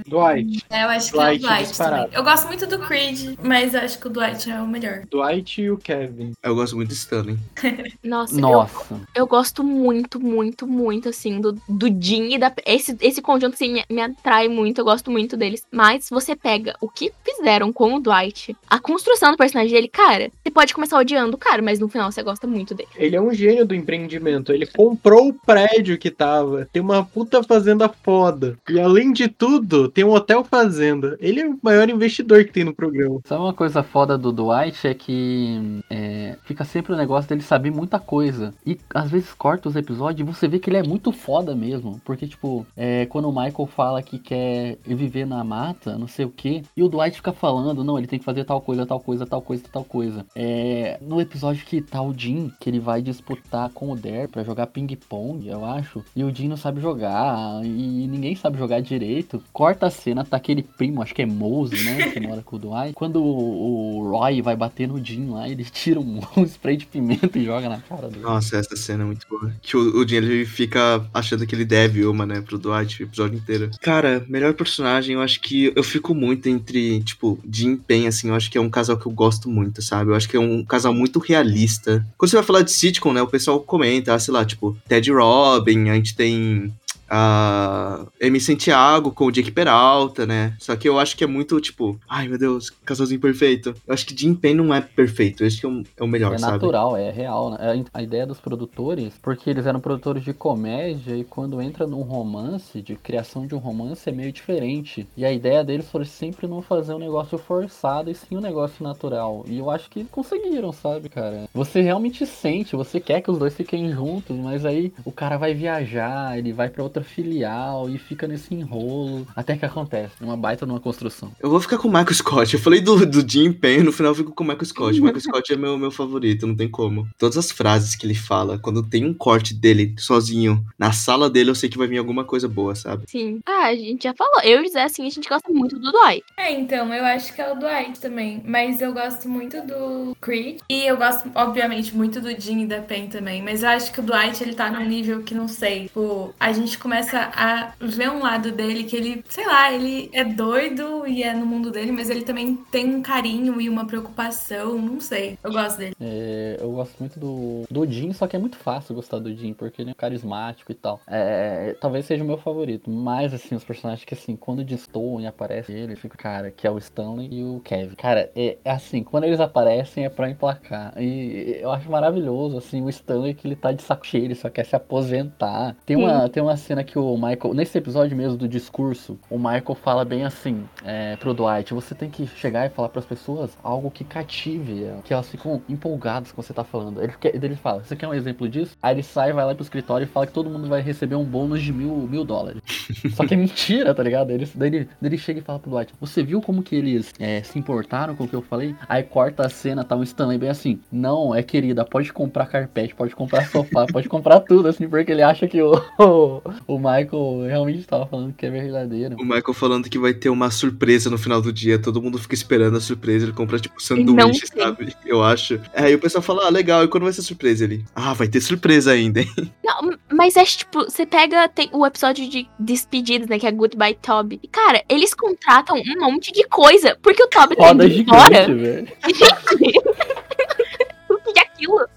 Dwight. 0.08 0.64
É, 0.70 0.84
eu 0.84 0.90
acho 0.90 1.12
que 1.12 1.18
Dwight 1.18 1.44
é 1.44 1.48
o 1.48 1.50
Dwight 1.50 1.68
disparado. 1.70 2.04
também. 2.04 2.18
Eu 2.18 2.24
gosto 2.24 2.48
muito 2.48 2.68
do 2.68 2.80
Creed, 2.80 3.36
mas 3.44 3.76
acho 3.76 4.00
que 4.00 4.08
o 4.08 4.10
Dwight 4.10 4.50
é 4.50 4.62
o 4.62 4.68
melhor. 4.68 5.04
Dwight 5.10 5.62
e 5.62 5.72
o 5.72 5.78
Kevin. 5.78 6.34
Eu 6.42 6.56
gosto 6.56 6.76
muito 6.76 6.90
de 6.90 6.96
Stanley. 6.96 7.38
Nossa, 8.04 8.36
eu, 8.36 8.40
Nossa. 8.40 9.02
eu 9.16 9.28
gosto 9.28 9.64
muito, 9.64 10.20
muito, 10.20 10.68
muito, 10.68 11.10
assim, 11.10 11.42
do, 11.42 11.54
do 11.68 11.88
Jim 12.00 12.34
e 12.34 12.38
da. 12.38 12.52
Esse, 12.66 12.96
esse 13.02 13.22
conjunto, 13.22 13.54
assim, 13.56 13.74
me, 13.74 13.84
me 13.90 14.02
atrai 14.02 14.48
muito, 14.48 14.80
eu 14.80 14.86
gosto 14.86 15.10
muito 15.12 15.36
deles. 15.36 15.64
Mas 15.72 16.10
você 16.10 16.36
pega 16.36 16.76
o 16.80 16.88
que 16.90 17.12
fizeram 17.24 17.73
com 17.74 17.96
o 17.96 18.00
Dwight, 18.00 18.56
a 18.70 18.80
construção 18.80 19.32
do 19.32 19.38
personagem 19.38 19.74
dele, 19.74 19.88
cara, 19.88 20.32
você 20.44 20.52
pode 20.52 20.74
começar 20.74 20.98
odiando 20.98 21.36
o 21.36 21.40
cara, 21.40 21.62
mas 21.62 21.80
no 21.80 21.90
final 21.90 22.12
você 22.12 22.24
gosta 22.24 22.48
muito 22.48 22.74
dele. 22.74 22.90
Ele 22.96 23.16
é 23.16 23.22
um 23.22 23.34
gênio 23.34 23.66
do 23.66 23.76
empreendimento. 23.76 24.52
Ele 24.52 24.66
comprou 24.66 25.30
o 25.30 25.34
prédio 25.34 25.98
que 25.98 26.12
tava. 26.12 26.68
Tem 26.72 26.82
uma 26.82 27.04
puta 27.04 27.44
fazenda 27.44 27.90
foda. 27.90 28.58
E 28.70 28.80
além 28.80 29.12
de 29.12 29.28
tudo, 29.28 29.90
tem 29.90 30.04
um 30.04 30.12
hotel 30.12 30.44
fazenda. 30.44 31.18
Ele 31.20 31.42
é 31.42 31.48
o 31.48 31.60
maior 31.62 31.90
investidor 31.90 32.44
que 32.46 32.52
tem 32.52 32.64
no 32.64 32.74
programa. 32.74 33.20
Sabe 33.26 33.42
uma 33.42 33.54
coisa 33.54 33.84
foda 33.84 34.18
do 34.18 34.32
Dwight 34.32 34.88
é 34.88 34.94
que 34.94 35.82
é, 35.90 36.38
fica 36.44 36.64
sempre 36.64 36.94
o 36.94 36.98
negócio 36.98 37.28
dele 37.30 37.42
saber 37.42 37.72
muita 37.72 38.00
coisa. 38.00 38.54
E 38.66 38.78
às 38.94 39.10
vezes 39.10 39.34
corta 39.34 39.70
os 39.70 39.76
episódios 39.76 40.28
e 40.28 40.32
você 40.32 40.48
vê 40.48 40.60
que 40.60 40.70
ele 40.70 40.78
é 40.78 40.84
muito 40.84 41.12
foda 41.12 41.56
mesmo. 41.56 42.00
Porque, 42.06 42.28
tipo, 42.28 42.66
é, 42.76 43.06
quando 43.06 43.30
o 43.30 43.32
Michael 43.32 43.68
fala 43.68 44.04
que 44.04 44.20
quer 44.20 44.78
viver 44.86 45.26
na 45.26 45.44
mata, 45.44 45.98
não 45.98 46.08
sei 46.08 46.26
o 46.26 46.30
que, 46.30 46.64
e 46.76 46.84
o 46.84 46.90
Dwight 46.90 47.18
fica 47.18 47.32
falando, 47.32 47.63
não, 47.72 47.98
ele 47.98 48.08
tem 48.08 48.18
que 48.18 48.26
fazer 48.26 48.44
tal 48.44 48.60
coisa, 48.60 48.86
tal 48.86 49.00
coisa, 49.00 49.26
tal 49.26 49.42
coisa, 49.42 49.64
tal 49.72 49.84
coisa. 49.84 50.26
É, 50.36 50.98
no 51.02 51.22
episódio 51.22 51.66
que 51.66 51.82
tá 51.82 52.02
o 52.02 52.14
Jim, 52.18 52.52
que 52.60 52.70
ele 52.70 52.80
vai 52.80 53.02
disputar 53.02 53.70
com 53.70 53.92
o 53.92 53.96
Der 53.96 54.28
pra 54.28 54.44
jogar 54.44 54.68
ping-pong, 54.68 55.48
eu 55.48 55.64
acho, 55.64 56.04
e 56.16 56.24
o 56.24 56.34
Jim 56.34 56.48
não 56.48 56.58
sabe 56.58 56.82
jogar, 56.82 57.64
e 57.64 58.08
ninguém 58.08 58.36
sabe 58.36 58.58
jogar 58.58 58.82
direito. 58.82 59.44
Corta 59.52 59.88
a 59.88 59.92
cena, 59.92 60.26
tá 60.26 60.38
aquele 60.38 60.64
primo, 60.64 61.02
acho 61.02 61.14
que 61.14 61.22
é 61.22 61.26
Mose, 61.26 61.84
né, 61.84 62.10
que 62.10 62.20
mora 62.20 62.42
com 62.42 62.56
o 62.56 62.60
Dwight. 62.60 62.94
Quando 62.94 63.24
o, 63.24 64.00
o 64.00 64.10
Roy 64.10 64.42
vai 64.42 64.56
bater 64.56 64.88
no 64.88 65.04
Jim 65.04 65.30
lá, 65.30 65.48
ele 65.48 65.64
tira 65.64 66.00
um, 66.02 66.20
spray 66.46 66.78
de 66.78 66.86
pimenta 66.86 67.38
e 67.38 67.46
joga 67.46 67.70
na 67.70 67.78
cara 67.80 68.08
dele. 68.08 68.22
Nossa, 68.22 68.58
essa 68.58 68.76
cena 68.76 69.04
é 69.04 69.06
muito 69.06 69.28
boa. 69.30 69.54
Que 69.62 69.78
o, 69.78 70.02
o 70.02 70.08
Jim 70.08 70.16
ele 70.16 70.46
fica 70.46 71.06
achando 71.14 71.46
que 71.46 71.54
ele 71.54 71.66
deve 71.66 72.06
uma, 72.06 72.26
né, 72.26 72.42
pro 72.42 72.58
Dwight 72.58 73.02
o 73.02 73.06
episódio 73.06 73.38
inteiro. 73.38 73.70
Cara, 73.82 74.26
melhor 74.28 74.54
personagem, 74.54 75.16
eu 75.16 75.22
acho 75.22 75.40
que 75.42 75.72
eu 75.76 75.84
fico 75.84 76.14
muito 76.14 76.48
entre, 76.48 77.02
tipo, 77.02 77.40
Jim 77.54 77.74
e 77.74 77.78
Pen, 77.78 78.08
assim, 78.08 78.30
eu 78.30 78.36
acho 78.36 78.50
que 78.50 78.58
é 78.58 78.62
um 78.62 78.70
casal 78.70 78.98
que 78.98 79.06
eu 79.06 79.12
gosto 79.12 79.50
muito, 79.50 79.82
sabe? 79.82 80.12
Eu 80.12 80.16
acho 80.16 80.28
que 80.28 80.36
é 80.36 80.40
um 80.40 80.64
casal 80.64 80.94
muito 80.94 81.20
realista. 81.20 82.06
Quando 82.18 82.30
você 82.30 82.38
vai 82.38 82.46
falar 82.46 82.62
de 82.62 82.72
sitcom, 82.72 83.14
né, 83.14 83.22
o 83.22 83.28
pessoal 83.28 83.60
comenta, 83.60 84.18
sei 84.20 84.34
lá, 84.34 84.44
tipo, 84.44 84.76
Ted 84.88 85.12
Robin, 85.12 85.90
a 85.90 85.96
gente 85.96 86.16
tem 86.16 86.74
a 87.10 88.06
Amy 88.22 88.40
Santiago 88.40 89.12
com 89.12 89.26
o 89.26 89.32
Jake 89.32 89.52
Peralta, 89.52 90.26
né? 90.26 90.56
Só 90.60 90.76
que 90.76 90.88
eu 90.88 91.00
acho 91.00 91.16
que 91.18 91.24
é 91.24 91.28
muito, 91.28 91.60
tipo, 91.62 92.00
ai 92.10 92.28
meu 92.28 92.38
Deus, 92.38 92.70
casalzinho 92.70 93.20
perfeito. 93.20 93.74
Eu 93.88 93.94
acho 93.94 94.06
que 94.06 94.18
Jim 94.18 94.34
Pen 94.36 94.56
não 94.56 94.74
é 94.74 94.82
perfeito, 94.82 95.44
acho 95.44 95.60
que 95.60 95.66
é 95.66 95.70
o, 95.70 95.84
é 95.98 96.04
o 96.04 96.08
melhor, 96.08 96.34
É 96.34 96.38
sabe? 96.38 96.54
natural, 96.54 96.96
é 96.98 97.12
real. 97.12 97.52
né? 97.52 97.58
A 97.94 98.00
a 98.00 98.02
ideia 98.04 98.26
dos 98.26 98.40
produtores, 98.40 99.14
porque 99.22 99.50
eles 99.50 99.66
eram 99.66 99.80
produtores 99.80 100.24
de 100.24 100.34
comédia 100.34 101.16
e 101.16 101.24
quando 101.24 101.62
entra 101.62 101.86
num 101.86 102.02
romance, 102.02 102.82
de 102.82 102.96
criação 102.96 103.46
de 103.46 103.54
um 103.56 103.60
romance, 103.60 104.10
é 104.10 104.12
meio 104.12 104.32
diferente. 104.32 105.08
E 105.16 105.26
a 105.26 105.32
ideia 105.32 105.64
deles 105.64 105.90
foi 105.90 106.06
sempre 106.06 106.48
não 106.48 106.62
fazer 106.62 106.94
um 106.94 107.00
negócio 107.00 107.38
forçado 107.38 108.10
e 108.10 108.16
sim 108.16 108.38
um 108.38 108.42
negócio 108.42 108.84
natural. 108.84 109.44
E 109.48 109.58
eu 109.60 109.70
acho 109.70 109.90
que 109.90 110.04
conseguiram, 110.06 110.72
sabe, 110.72 111.10
cara? 111.10 111.48
Você 111.54 111.82
realmente 111.82 112.26
sente, 112.26 112.76
você 112.76 113.00
quer 113.00 113.22
que 113.22 113.30
os 113.32 113.38
dois 113.38 113.54
fiquem 113.54 113.92
juntos, 113.92 114.36
mas 114.38 114.66
aí 114.66 114.92
o 115.06 115.12
cara 115.12 115.38
vai 115.38 115.54
viajar, 115.54 116.38
ele 116.38 116.52
vai 116.54 116.70
pra 116.70 116.84
outra 116.84 117.03
filial 117.04 117.90
e 117.90 117.98
fica 117.98 118.28
nesse 118.28 118.54
enrolo 118.54 119.28
até 119.36 119.58
que 119.58 119.66
acontece. 119.66 120.14
Uma 120.22 120.38
baita 120.38 120.66
numa 120.66 120.80
construção. 120.80 121.32
Eu 121.40 121.50
vou 121.50 121.60
ficar 121.60 121.78
com 121.78 121.88
o 121.88 121.92
Michael 121.92 122.14
Scott. 122.14 122.54
Eu 122.54 122.60
falei 122.60 122.82
do, 122.82 123.06
do 123.06 123.28
Jim 123.30 123.52
Penn, 123.52 123.84
no 123.84 123.92
final 123.92 124.12
eu 124.12 124.16
fico 124.16 124.32
com 124.32 124.44
o 124.44 124.48
Michael 124.48 124.66
Scott. 124.66 125.00
O 125.00 125.04
Michael 125.04 125.22
Scott 125.22 125.54
é 125.54 125.56
meu, 125.56 125.78
meu 125.78 125.92
favorito, 125.92 126.48
não 126.48 126.56
tem 126.56 126.70
como. 126.70 127.08
Todas 127.18 127.38
as 127.38 127.52
frases 127.52 127.96
que 127.96 128.06
ele 128.06 128.16
fala, 128.16 128.58
quando 128.58 128.84
tem 128.84 129.06
um 129.06 129.14
corte 129.14 129.54
dele 129.54 129.94
sozinho 129.98 130.64
na 130.78 130.92
sala 130.92 131.30
dele, 131.30 131.50
eu 131.50 131.56
sei 131.56 131.70
que 131.70 131.78
vai 131.78 131.88
vir 131.88 131.98
alguma 131.98 132.24
coisa 132.24 132.48
boa, 132.48 132.76
sabe? 132.76 133.04
Sim. 133.08 133.40
Ah, 133.46 133.68
a 133.68 133.76
gente 133.76 134.04
já 134.04 134.14
falou. 134.14 134.42
Eu 134.44 134.64
e 134.64 134.68
o 134.68 134.70
Zé, 134.70 134.84
assim, 134.84 135.06
a 135.06 135.10
gente 135.10 135.28
gosta 135.28 135.52
muito 135.52 135.78
do 135.80 135.92
Dwight. 135.92 136.24
É, 136.38 136.52
então, 136.52 136.94
eu 136.94 137.06
acho 137.06 137.34
que 137.34 137.42
é 137.42 137.52
o 137.52 137.56
Dwight 137.56 138.00
também. 138.00 138.42
Mas 138.46 138.82
eu 138.82 138.94
gosto 138.94 139.28
muito 139.30 139.62
do 139.66 140.16
Creed. 140.22 140.60
E 140.70 140.86
eu 140.86 140.98
gosto, 140.98 141.30
obviamente, 141.36 141.96
muito 141.96 142.20
do 142.22 142.30
Jim 142.40 142.62
e 142.62 142.68
da 142.68 142.82
Pen 142.82 143.08
também. 143.08 143.42
Mas 143.42 143.64
eu 143.64 143.70
acho 143.70 143.92
que 143.92 144.00
o 144.00 144.04
Dwight, 144.04 144.44
ele 144.44 144.54
tá 144.54 144.70
num 144.70 144.86
nível 144.86 145.24
que 145.24 145.34
não 145.34 145.48
sei. 145.48 145.84
Tipo, 145.88 146.34
a 146.40 146.52
gente 146.52 146.78
começa 146.84 147.32
a 147.34 147.72
ver 147.80 148.10
um 148.10 148.20
lado 148.20 148.52
dele 148.52 148.84
que 148.84 148.98
ele, 148.98 149.24
sei 149.30 149.48
lá, 149.48 149.72
ele 149.72 150.10
é 150.12 150.26
doido 150.26 151.08
e 151.08 151.24
é 151.24 151.34
no 151.34 151.46
mundo 151.46 151.72
dele, 151.72 151.94
mas 151.94 152.10
ele 152.10 152.24
também 152.24 152.58
tem 152.70 152.94
um 152.94 153.02
carinho 153.02 153.62
e 153.62 153.70
uma 153.70 153.88
preocupação. 153.88 154.78
Não 154.78 155.00
sei. 155.00 155.40
Eu 155.42 155.54
gosto 155.54 155.78
dele. 155.78 155.96
É, 156.02 156.58
eu 156.60 156.72
gosto 156.72 157.00
muito 157.00 157.18
do, 157.18 157.64
do 157.72 157.90
Jim, 157.90 158.12
só 158.12 158.28
que 158.28 158.36
é 158.36 158.40
muito 158.40 158.58
fácil 158.58 158.94
gostar 158.94 159.20
do 159.20 159.34
Jim, 159.34 159.54
porque 159.54 159.82
ele 159.82 159.92
é 159.92 159.94
carismático 159.94 160.74
e 160.74 160.76
tal. 160.76 161.00
É, 161.08 161.74
talvez 161.80 162.06
seja 162.06 162.22
o 162.22 162.28
meu 162.28 162.38
favorito. 162.38 162.92
Mas, 162.92 163.34
assim, 163.34 163.56
os 163.56 163.64
personagens 163.64 164.04
que, 164.04 164.14
assim, 164.14 164.36
quando 164.36 164.62
destoam 164.62 165.22
e 165.22 165.26
aparece 165.26 165.72
ele, 165.72 165.96
fica, 165.96 166.18
cara, 166.18 166.52
que 166.52 166.68
é 166.68 166.72
o 166.72 166.78
Stanley 166.78 167.30
e 167.32 167.44
o 167.46 167.62
Kevin. 167.64 167.96
Cara, 167.96 168.30
é, 168.36 168.58
é 168.66 168.72
assim, 168.72 169.04
quando 169.04 169.24
eles 169.24 169.40
aparecem 169.40 170.04
é 170.04 170.10
pra 170.10 170.30
emplacar. 170.30 170.94
E 171.02 171.60
eu 171.62 171.72
acho 171.72 171.90
maravilhoso, 171.90 172.58
assim, 172.58 172.82
o 172.82 172.90
Stanley 172.90 173.34
que 173.34 173.48
ele 173.48 173.56
tá 173.56 173.72
de 173.72 173.82
saco 173.82 174.06
cheio, 174.06 174.26
ele 174.26 174.36
só 174.36 174.50
quer 174.50 174.66
se 174.66 174.76
aposentar. 174.76 175.78
Tem 175.86 175.96
uma, 175.96 176.28
tem 176.28 176.44
uma 176.44 176.58
cena 176.58 176.73
que 176.82 176.98
o 176.98 177.16
Michael, 177.16 177.54
nesse 177.54 177.78
episódio 177.78 178.16
mesmo 178.16 178.38
do 178.38 178.48
discurso, 178.48 179.20
o 179.30 179.38
Michael 179.38 179.76
fala 179.76 180.06
bem 180.06 180.24
assim 180.24 180.64
é, 180.86 181.18
pro 181.18 181.34
Dwight: 181.34 181.74
você 181.74 181.94
tem 181.94 182.10
que 182.10 182.26
chegar 182.26 182.66
e 182.66 182.70
falar 182.70 182.88
pras 182.88 183.06
pessoas 183.06 183.58
algo 183.62 183.92
que 183.92 184.06
cative, 184.06 184.88
que 185.04 185.14
elas 185.14 185.30
ficam 185.30 185.62
empolgadas 185.68 186.32
com 186.32 186.40
o 186.40 186.44
que 186.44 186.48
você 186.48 186.54
tá 186.54 186.64
falando. 186.64 187.02
Ele, 187.04 187.14
ele 187.34 187.56
fala: 187.56 187.84
você 187.84 187.96
quer 187.96 188.08
um 188.08 188.14
exemplo 188.14 188.48
disso? 188.48 188.78
Aí 188.82 188.96
ele 188.96 189.04
sai, 189.04 189.34
vai 189.34 189.46
lá 189.46 189.54
pro 189.54 189.64
escritório 189.64 190.06
e 190.06 190.08
fala 190.08 190.26
que 190.26 190.34
todo 190.34 190.50
mundo 190.50 190.70
vai 190.70 190.82
receber 190.82 191.16
um 191.16 191.26
bônus 191.26 191.62
de 191.62 191.74
mil, 191.74 192.08
mil 192.10 192.24
dólares. 192.24 192.62
Só 193.14 193.26
que 193.26 193.34
é 193.34 193.38
mentira, 193.38 193.94
tá 193.94 194.04
ligado? 194.04 194.32
Ele, 194.32 194.50
daí, 194.56 194.70
ele, 194.70 194.90
daí 195.02 195.10
ele 195.10 195.18
chega 195.18 195.40
e 195.40 195.44
fala 195.44 195.60
pro 195.60 195.72
Dwight: 195.72 195.94
Você 196.00 196.24
viu 196.24 196.42
como 196.42 196.64
que 196.64 196.76
eles 196.76 197.14
é, 197.20 197.44
se 197.44 197.60
importaram 197.60 198.16
com 198.16 198.24
o 198.24 198.28
que 198.28 198.36
eu 198.36 198.42
falei? 198.42 198.76
Aí 198.88 199.04
corta 199.04 199.46
a 199.46 199.50
cena, 199.50 199.84
tá 199.84 199.96
um 199.96 200.04
Stanley 200.04 200.38
bem 200.38 200.50
assim: 200.50 200.80
Não, 200.92 201.34
é 201.36 201.44
querida, 201.44 201.84
pode 201.84 202.14
comprar 202.14 202.46
carpete, 202.48 202.96
pode 202.96 203.16
comprar 203.16 203.46
sofá, 203.48 203.86
pode 203.92 204.08
comprar 204.08 204.40
tudo, 204.40 204.68
assim, 204.68 204.88
porque 204.88 205.12
ele 205.12 205.22
acha 205.22 205.48
que 205.48 205.62
o, 205.62 205.74
o, 206.00 206.42
o 206.68 206.78
Michael 206.78 207.46
realmente 207.48 207.84
tava 207.86 208.06
falando 208.06 208.34
que 208.34 208.46
é 208.46 208.50
verdadeiro. 208.50 209.16
O 209.20 209.24
Michael 209.24 209.54
falando 209.54 209.90
que 209.90 210.00
vai 210.00 210.14
ter 210.14 210.30
uma 210.30 210.50
surpresa 210.52 211.10
no 211.10 211.18
final 211.18 211.42
do 211.42 211.52
dia, 211.52 211.80
todo 211.80 212.02
mundo 212.02 212.18
fica 212.18 212.34
esperando 212.34 212.78
a 212.78 212.82
surpresa, 212.82 213.26
ele 213.26 213.34
compra 213.34 213.60
tipo 213.60 213.82
sanduíche, 213.82 214.48
sabe? 214.48 214.96
Eu 215.06 215.24
acho. 215.24 215.60
Aí 215.74 215.96
o 215.96 216.00
pessoal 216.00 216.22
fala, 216.22 216.48
ah, 216.48 216.50
legal, 216.50 216.84
e 216.84 216.88
quando 216.88 217.04
vai 217.04 217.14
ser 217.14 217.22
surpresa? 217.22 217.64
Ele, 217.64 217.86
ah, 217.96 218.14
vai 218.14 218.28
ter 218.28 218.42
surpresa 218.42 218.92
ainda, 218.92 219.22
hein? 219.22 219.30
Não, 219.64 219.98
mas 220.12 220.36
é 220.36 220.44
tipo, 220.44 220.84
você 220.84 221.06
pega 221.06 221.48
tem 221.48 221.70
o 221.72 221.86
episódio 221.86 222.28
de 222.30 222.48
despedidas, 222.60 223.28
né? 223.28 223.40
Que 223.40 223.48
é 223.48 223.52
Goodbye 223.52 223.96
Toby. 223.96 224.40
E, 224.42 224.48
cara, 224.48 224.84
eles 224.90 225.14
contratam 225.14 225.78
um 225.78 226.00
monte 226.00 226.32
de 226.32 226.44
coisa. 226.48 226.98
Porque 227.02 227.24
o 227.24 227.28
Toby 227.28 227.56
tá 227.56 227.68
Foda 227.68 227.86
indo 227.86 228.02
embora. 228.02 228.46
gigante, 228.46 228.54
velho. 228.54 228.88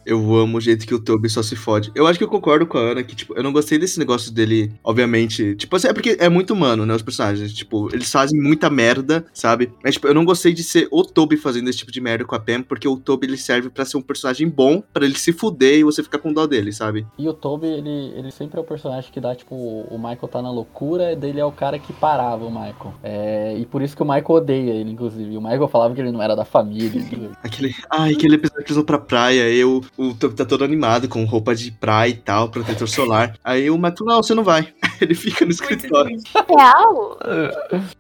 Eu 0.05 0.35
amo 0.35 0.59
o 0.59 0.61
jeito 0.61 0.87
que 0.87 0.95
o 0.95 0.99
Toby 1.01 1.29
só 1.29 1.43
se 1.43 1.57
fode. 1.57 1.91
Eu 1.95 2.07
acho 2.07 2.19
que 2.19 2.25
eu 2.25 2.29
concordo 2.29 2.67
com 2.67 2.79
a 2.79 2.81
Ana 2.81 3.03
que, 3.03 3.15
tipo, 3.15 3.35
eu 3.35 3.43
não 3.43 3.53
gostei 3.53 3.79
desse 3.79 3.99
negócio 3.99 4.33
dele, 4.33 4.73
obviamente. 4.83 5.55
Tipo, 5.57 5.77
assim, 5.77 5.89
é 5.89 5.93
porque 5.93 6.17
é 6.19 6.29
muito 6.29 6.53
humano, 6.53 6.87
né? 6.87 6.95
Os 6.95 7.03
personagens. 7.03 7.53
Tipo, 7.53 7.89
eles 7.95 8.11
fazem 8.11 8.41
muita 8.41 8.71
merda, 8.71 9.25
sabe? 9.33 9.73
Mas, 9.83 9.95
tipo, 9.95 10.07
eu 10.07 10.15
não 10.15 10.25
gostei 10.25 10.53
de 10.53 10.63
ser 10.63 10.89
o 10.91 11.03
Toby 11.03 11.37
fazendo 11.37 11.69
esse 11.69 11.79
tipo 11.79 11.93
de 11.93 12.01
merda 12.01 12.25
com 12.25 12.35
a 12.35 12.41
Pam, 12.41 12.63
porque 12.63 12.89
o 12.89 12.97
Toby 12.97 13.27
ele 13.27 13.37
serve 13.37 13.69
pra 13.69 13.85
ser 13.85 13.97
um 13.97 14.03
personagem 14.03 14.49
bom, 14.49 14.83
pra 14.93 15.05
ele 15.05 15.19
se 15.19 15.33
fuder 15.33 15.79
e 15.79 15.85
você 15.85 16.03
ficar 16.03 16.19
com 16.19 16.33
dó 16.33 16.47
dele, 16.47 16.73
sabe? 16.73 17.07
E 17.19 17.29
o 17.29 17.33
Toby, 17.33 17.67
ele, 17.67 18.13
ele 18.17 18.31
sempre 18.31 18.59
é 18.59 18.63
o 18.63 18.65
personagem 18.65 19.11
que 19.11 19.21
dá, 19.21 19.35
tipo, 19.35 19.55
o 19.55 19.99
Michael 19.99 20.29
tá 20.29 20.43
na 20.43 20.51
loucura, 20.51 21.13
e 21.13 21.17
dele 21.17 21.41
é 21.41 21.45
o 21.45 21.53
cara 21.53 21.79
que 21.79 21.93
parava 21.93 22.45
o 22.45 22.51
Michael. 22.51 22.95
É, 23.03 23.57
e 23.59 23.67
por 23.67 23.83
isso 23.83 23.97
que 23.97 24.03
o 24.03 24.07
Michael 24.07 24.31
odeia 24.31 24.73
ele, 24.73 24.91
inclusive. 24.91 25.33
E 25.33 25.37
o 25.37 25.43
Michael 25.43 25.69
falava 25.69 25.95
que 25.95 26.01
ele 26.01 26.13
não 26.13 26.23
era 26.23 26.35
da 26.35 26.45
família. 26.45 26.87
inclusive. 27.07 27.31
Aquele. 27.43 27.75
Ai, 27.91 28.13
aquele 28.13 28.35
episódio 28.37 28.65
que 28.65 28.71
eles 28.71 28.77
vão 28.77 28.85
pra 28.85 28.99
praia, 28.99 29.49
eu, 29.57 29.85
o 29.97 30.15
Toby 30.15 30.35
tá 30.35 30.45
todo 30.45 30.65
animado, 30.65 31.09
com 31.09 31.25
roupa 31.25 31.55
de 31.55 31.71
praia 31.71 32.11
e 32.11 32.15
tal, 32.15 32.49
protetor 32.49 32.89
solar. 32.89 33.37
Aí 33.43 33.71
o 33.71 33.77
Michael, 33.77 33.97
não, 34.05 34.23
você 34.23 34.35
não 34.35 34.45
vai. 34.45 34.73
Ele 35.01 35.15
fica 35.15 35.45
no 35.45 35.51
escritório. 35.51 36.11
triste. 36.11 36.31
Real. 36.49 37.19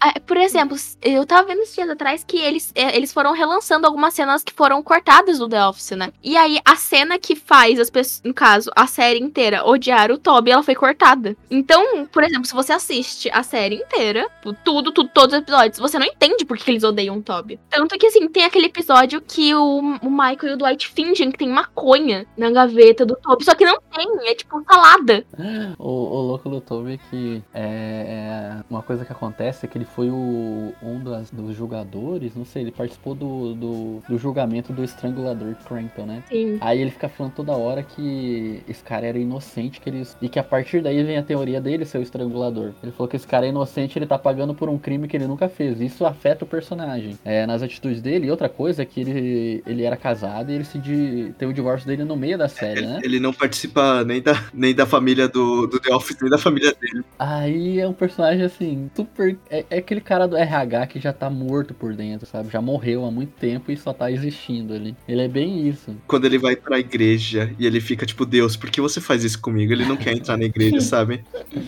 Ah, 0.01 0.14
Por 0.26 0.36
exemplo, 0.36 0.76
eu 1.03 1.26
tava 1.26 1.49
vendo 1.49 1.62
esses 1.62 1.74
dias 1.74 1.88
atrás 1.88 2.24
que 2.24 2.38
eles, 2.38 2.72
é, 2.74 2.97
eles 2.97 3.12
foram 3.12 3.32
relançando 3.32 3.86
algumas 3.86 4.14
cenas 4.14 4.42
que 4.42 4.53
foram 4.53 4.82
cortadas 4.82 5.38
do 5.38 5.49
The 5.49 5.66
Office, 5.66 5.90
né? 5.92 6.12
E 6.22 6.36
aí, 6.36 6.59
a 6.64 6.76
cena 6.76 7.18
que 7.18 7.34
faz 7.36 7.78
as 7.78 7.90
pessoas, 7.90 8.22
no 8.24 8.34
caso, 8.34 8.70
a 8.74 8.86
série 8.86 9.18
inteira 9.20 9.66
odiar 9.66 10.11
o 10.11 10.18
Toby, 10.18 10.51
ela 10.51 10.62
foi 10.62 10.74
cortada. 10.74 11.36
Então, 11.51 12.07
por 12.07 12.22
exemplo, 12.22 12.47
se 12.47 12.55
você 12.55 12.72
assiste 12.72 13.30
a 13.32 13.42
série 13.42 13.76
inteira, 13.76 14.28
tudo, 14.64 14.92
tudo, 14.92 15.09
todos 15.09 15.34
os 15.34 15.40
episódios, 15.40 15.78
você 15.78 15.99
não 15.99 16.07
entende 16.07 16.44
por 16.44 16.57
que 16.57 16.70
eles 16.70 16.84
odeiam 16.84 17.18
o 17.18 17.22
Toby. 17.22 17.59
Tanto 17.70 17.99
que, 17.99 18.07
assim, 18.07 18.28
tem 18.28 18.44
aquele 18.44 18.66
episódio 18.66 19.20
que 19.20 19.55
o, 19.55 19.78
o 20.03 20.11
Michael 20.11 20.38
e 20.42 20.55
o 20.55 20.57
Dwight 20.57 20.88
fingem 20.88 21.30
que 21.30 21.38
tem 21.38 21.49
maconha 21.49 22.26
na 22.36 22.51
gaveta 22.51 23.05
do 23.05 23.16
Toby, 23.16 23.44
só 23.44 23.55
que 23.55 23.64
não 23.64 23.78
tem, 23.94 24.07
é 24.28 24.34
tipo 24.34 24.62
salada. 24.64 25.24
O, 25.78 25.88
o 25.88 26.20
louco 26.22 26.49
do 26.49 26.61
Toby 26.61 26.86
é 26.89 26.99
que 27.11 27.43
é, 27.55 27.62
é, 27.62 28.64
uma 28.68 28.82
coisa 28.82 29.05
que 29.05 29.12
acontece 29.12 29.66
é 29.66 29.68
que 29.68 29.78
ele 29.78 29.84
foi 29.84 30.11
o, 30.11 30.72
um 30.82 31.03
das, 31.03 31.30
dos 31.30 31.57
julgadores, 31.57 32.34
não 32.34 32.45
sei, 32.45 32.62
ele 32.62 32.72
participou 32.72 33.14
do, 33.14 33.55
do, 33.55 34.03
do 34.09 34.18
julgamento 34.18 34.72
do 34.72 34.84
estrangulador 34.84 35.55
Crampton, 35.66 36.07
né? 36.07 36.22
Sim. 36.28 36.59
Aí 36.61 36.80
ele 36.80 36.91
fica 36.91 37.09
falando 37.09 37.32
toda 37.32 37.53
hora 37.53 37.82
que 37.82 38.62
esse 38.68 38.82
cara 38.82 39.07
era 39.07 39.18
inocente, 39.18 39.80
que 39.80 39.89
eles, 39.89 40.16
e 40.20 40.28
que 40.28 40.39
a 40.39 40.45
partir 40.45 40.82
daí 40.82 41.03
vem 41.03 41.18
a 41.18 41.22
teoria 41.22 41.61
dele 41.61 41.84
ser 41.84 41.99
o 41.99 42.03
estrangulador. 42.03 42.72
Ele 42.82 42.93
falou 42.93 43.09
que 43.09 43.16
esse 43.16 43.26
cara 43.26 43.47
é 43.47 43.49
inocente, 43.49 43.99
ele 43.99 44.07
tá 44.07 44.18
pagando 44.18 44.55
por 44.55 44.68
um 44.68 44.78
crime 44.78 45.09
que 45.09 45.16
ele 45.16 45.26
nunca 45.26 45.49
fez. 45.49 45.80
Isso 45.80 46.05
afeta 46.05 46.45
o 46.45 46.49
personagem 46.49 47.18
é, 47.24 47.47
nas 47.47 47.62
atitudes 47.62 48.01
dele. 48.01 48.26
E 48.26 48.30
outra 48.30 48.49
coisa 48.49 48.82
é 48.82 48.84
que 48.84 49.01
ele, 49.01 49.62
ele 49.66 49.82
era 49.82 49.97
casado 49.97 50.51
e 50.51 50.55
ele 50.55 50.64
se 50.64 50.78
di, 50.78 51.34
tem 51.39 51.49
o 51.49 51.53
divórcio 51.53 51.87
dele 51.87 52.05
no 52.05 52.16
meio 52.16 52.39
da 52.39 52.49
série, 52.49 52.80
Ele, 52.80 52.87
né? 52.87 53.01
ele 53.03 53.20
não 53.20 53.32
participa 53.32 54.05
nem 54.05 54.20
da, 54.20 54.45
nem 54.53 54.74
da 54.74 54.87
família 54.87 55.28
do, 55.28 55.66
do 55.66 55.80
The 55.80 55.95
Office, 55.95 56.16
nem 56.20 56.30
da 56.30 56.39
família 56.39 56.74
dele. 56.81 57.05
Aí 57.18 57.81
é 57.81 57.89
um 57.89 57.93
personagem 57.93 58.43
assim, 58.45 58.91
super. 58.95 59.37
É, 59.51 59.64
é 59.70 59.79
aquele 59.79 60.01
cara 60.01 60.27
do 60.27 60.37
RH 60.37 60.87
que 60.89 61.01
já 61.01 61.12
tá 61.12 61.29
morto 61.31 61.74
por 61.74 61.95
dentro, 61.95 62.27
sabe? 62.27 62.51
Já 62.51 62.61
morreu 62.61 63.05
há 63.05 63.11
muito 63.11 63.33
tempo 63.39 63.70
e 63.72 63.77
só 63.77 63.93
tá 63.93 64.11
existindo 64.11 64.74
ali. 64.74 64.95
Ele 65.09 65.22
é 65.22 65.29
bem 65.29 65.66
isso. 65.68 65.95
Quando 66.07 66.24
ele 66.27 66.39
vai 66.39 66.57
pra 66.57 66.79
igreja 66.79 67.51
e 67.59 67.66
ele 67.66 67.81
fica 67.81 68.05
tipo, 68.07 68.24
Deus, 68.27 68.57
por 68.57 68.70
que 68.70 68.81
você 68.81 69.01
faz 69.01 69.24
isso 69.24 69.41
comigo? 69.41 69.72
Ele 69.72 69.85
não 69.85 69.97
quer 69.97 70.12
entrar 70.12 70.37
na 70.37 70.45
igreja, 70.45 70.81
sabe? 70.83 71.24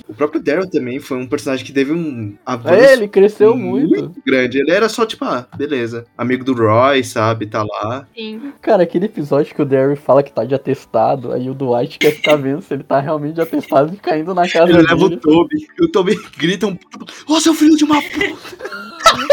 O 0.09 0.15
próprio 0.15 0.43
Daryl 0.43 0.69
também 0.69 0.99
foi 0.99 1.17
um 1.19 1.27
personagem 1.27 1.65
que 1.65 1.73
teve 1.73 1.93
um 1.93 2.37
avanço 2.45 2.75
É, 2.75 2.93
ele 2.93 3.09
cresceu 3.09 3.57
muito. 3.57 4.13
grande. 4.25 4.59
Ele 4.59 4.71
era 4.71 4.89
só 4.89 5.05
tipo, 5.07 5.25
ah, 5.25 5.47
beleza. 5.57 6.05
Amigo 6.17 6.45
do 6.45 6.55
Roy, 6.55 7.03
sabe? 7.05 7.47
Tá 7.47 7.63
lá. 7.63 8.07
Sim. 8.17 8.53
Cara, 8.61 8.83
aquele 8.83 9.07
episódio 9.07 9.55
que 9.55 9.63
o 9.63 9.65
Derry 9.65 9.97
fala 9.97 10.23
que 10.23 10.33
tá 10.33 10.45
de 10.45 10.55
atestado, 10.55 11.33
aí 11.33 11.49
o 11.49 11.55
Dwight 11.55 11.99
quer 11.99 12.13
ficar 12.13 12.37
vendo 12.37 12.61
se 12.63 12.75
ele 12.75 12.83
tá 12.83 13.01
realmente 13.01 13.35
de 13.35 13.41
atestado 13.41 13.93
e 13.93 13.97
fica 13.97 14.17
indo 14.17 14.35
na 14.35 14.49
casa 14.49 14.71
Ele 14.73 14.87
o. 15.07 15.17
Toby. 15.17 15.67
E 15.79 15.85
o 15.85 15.89
Toby 15.89 16.17
grita 16.37 16.67
um. 16.67 16.79
Ô, 17.27 17.41
seu 17.41 17.55
filho 17.55 17.77
de 17.77 17.85
uma 17.85 18.01
puta! 18.03 18.89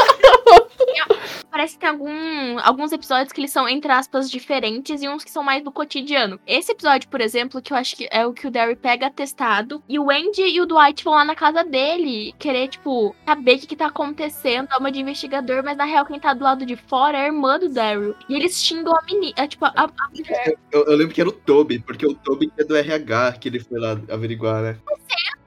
Parece 1.55 1.75
que 1.75 1.79
tem 1.79 1.89
algum, 1.89 2.59
alguns 2.59 2.91
episódios 2.91 3.31
que 3.31 3.39
eles 3.39 3.49
são, 3.49 3.65
entre 3.65 3.89
aspas, 3.89 4.29
diferentes 4.29 5.01
e 5.01 5.07
uns 5.07 5.23
que 5.23 5.31
são 5.31 5.41
mais 5.41 5.63
do 5.63 5.71
cotidiano. 5.71 6.37
Esse 6.45 6.73
episódio, 6.73 7.07
por 7.07 7.21
exemplo, 7.21 7.61
que 7.61 7.71
eu 7.71 7.77
acho 7.77 7.95
que 7.95 8.09
é 8.11 8.27
o 8.27 8.33
que 8.33 8.45
o 8.45 8.51
Derry 8.51 8.75
pega 8.75 9.07
atestado 9.07 9.81
e 9.87 9.97
o 9.97 10.11
Andy 10.11 10.41
e 10.41 10.59
o 10.59 10.65
Dwight 10.65 11.01
vão 11.01 11.13
lá 11.13 11.23
na 11.23 11.33
casa 11.33 11.63
dele 11.63 12.35
querer, 12.37 12.67
tipo, 12.67 13.15
saber 13.25 13.55
o 13.55 13.59
que, 13.59 13.67
que 13.67 13.75
tá 13.77 13.85
acontecendo, 13.85 14.67
dar 14.67 14.79
uma 14.79 14.91
de 14.91 14.99
investigador, 14.99 15.63
mas 15.63 15.77
na 15.77 15.85
real 15.85 16.05
quem 16.05 16.19
tá 16.19 16.33
do 16.33 16.43
lado 16.43 16.65
de 16.65 16.75
fora 16.75 17.17
é 17.17 17.21
a 17.21 17.25
irmã 17.27 17.57
do 17.57 17.69
Daryl. 17.69 18.15
E 18.27 18.35
eles 18.35 18.61
xingam 18.61 18.93
a 18.93 19.01
menina, 19.03 19.35
é, 19.37 19.47
tipo, 19.47 19.63
a, 19.63 19.71
a 19.75 20.09
mulher. 20.09 20.57
Eu, 20.73 20.83
eu 20.83 20.97
lembro 20.97 21.13
que 21.13 21.21
era 21.21 21.29
o 21.29 21.33
Toby, 21.33 21.79
porque 21.79 22.05
o 22.05 22.13
Toby 22.15 22.51
é 22.57 22.65
do 22.65 22.75
RH 22.75 23.31
que 23.39 23.47
ele 23.47 23.61
foi 23.61 23.79
lá 23.79 23.97
averiguar, 24.09 24.61
né? 24.61 24.77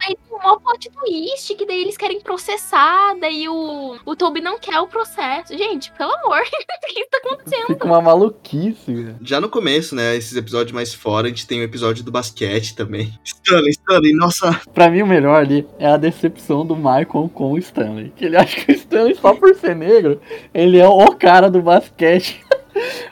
Aí 0.09 0.17
tem 0.17 0.35
um 0.35 0.39
maior 0.39 0.59
plot 0.61 0.91
twist, 0.91 1.55
que 1.55 1.67
daí 1.67 1.83
eles 1.83 1.99
querem 1.99 2.21
processar, 2.23 3.15
daí 3.21 3.47
o, 3.47 3.99
o 4.07 4.17
Toby 4.17 4.41
não 4.41 4.59
quer 4.59 4.81
o 4.81 4.87
processo. 4.87 5.57
Gente, 5.57 5.93
pelo 5.93 6.11
amor, 6.15 6.41
o 6.41 6.95
que 6.95 7.07
tá 7.07 7.19
acontecendo? 7.19 7.67
Fica 7.67 7.87
uma 7.87 8.01
maluquice, 8.01 8.95
velho. 8.95 9.17
Já 9.21 9.39
no 9.39 9.51
começo, 9.51 9.95
né? 9.95 10.17
Esses 10.17 10.35
episódios 10.35 10.73
mais 10.73 10.95
fora, 10.95 11.27
a 11.27 11.29
gente 11.29 11.47
tem 11.47 11.61
o 11.61 11.65
episódio 11.65 12.03
do 12.03 12.11
basquete 12.11 12.75
também. 12.75 13.13
Stanley, 13.23 13.71
Stanley, 13.71 14.15
nossa. 14.15 14.59
Pra 14.73 14.89
mim, 14.89 15.03
o 15.03 15.07
melhor 15.07 15.43
ali 15.43 15.67
é 15.79 15.87
a 15.87 15.99
decepção 15.99 16.65
do 16.65 16.75
Michael 16.75 17.31
com 17.35 17.53
o 17.53 17.59
Stanley. 17.59 18.11
Que 18.17 18.25
ele 18.25 18.37
acha 18.39 18.65
que 18.65 18.73
o 18.73 18.75
Stanley, 18.75 19.15
só 19.15 19.35
por 19.35 19.55
ser 19.57 19.77
negro, 19.77 20.21
ele 20.55 20.79
é 20.79 20.89
o 20.89 21.15
cara 21.17 21.51
do 21.51 21.61
basquete. 21.61 22.43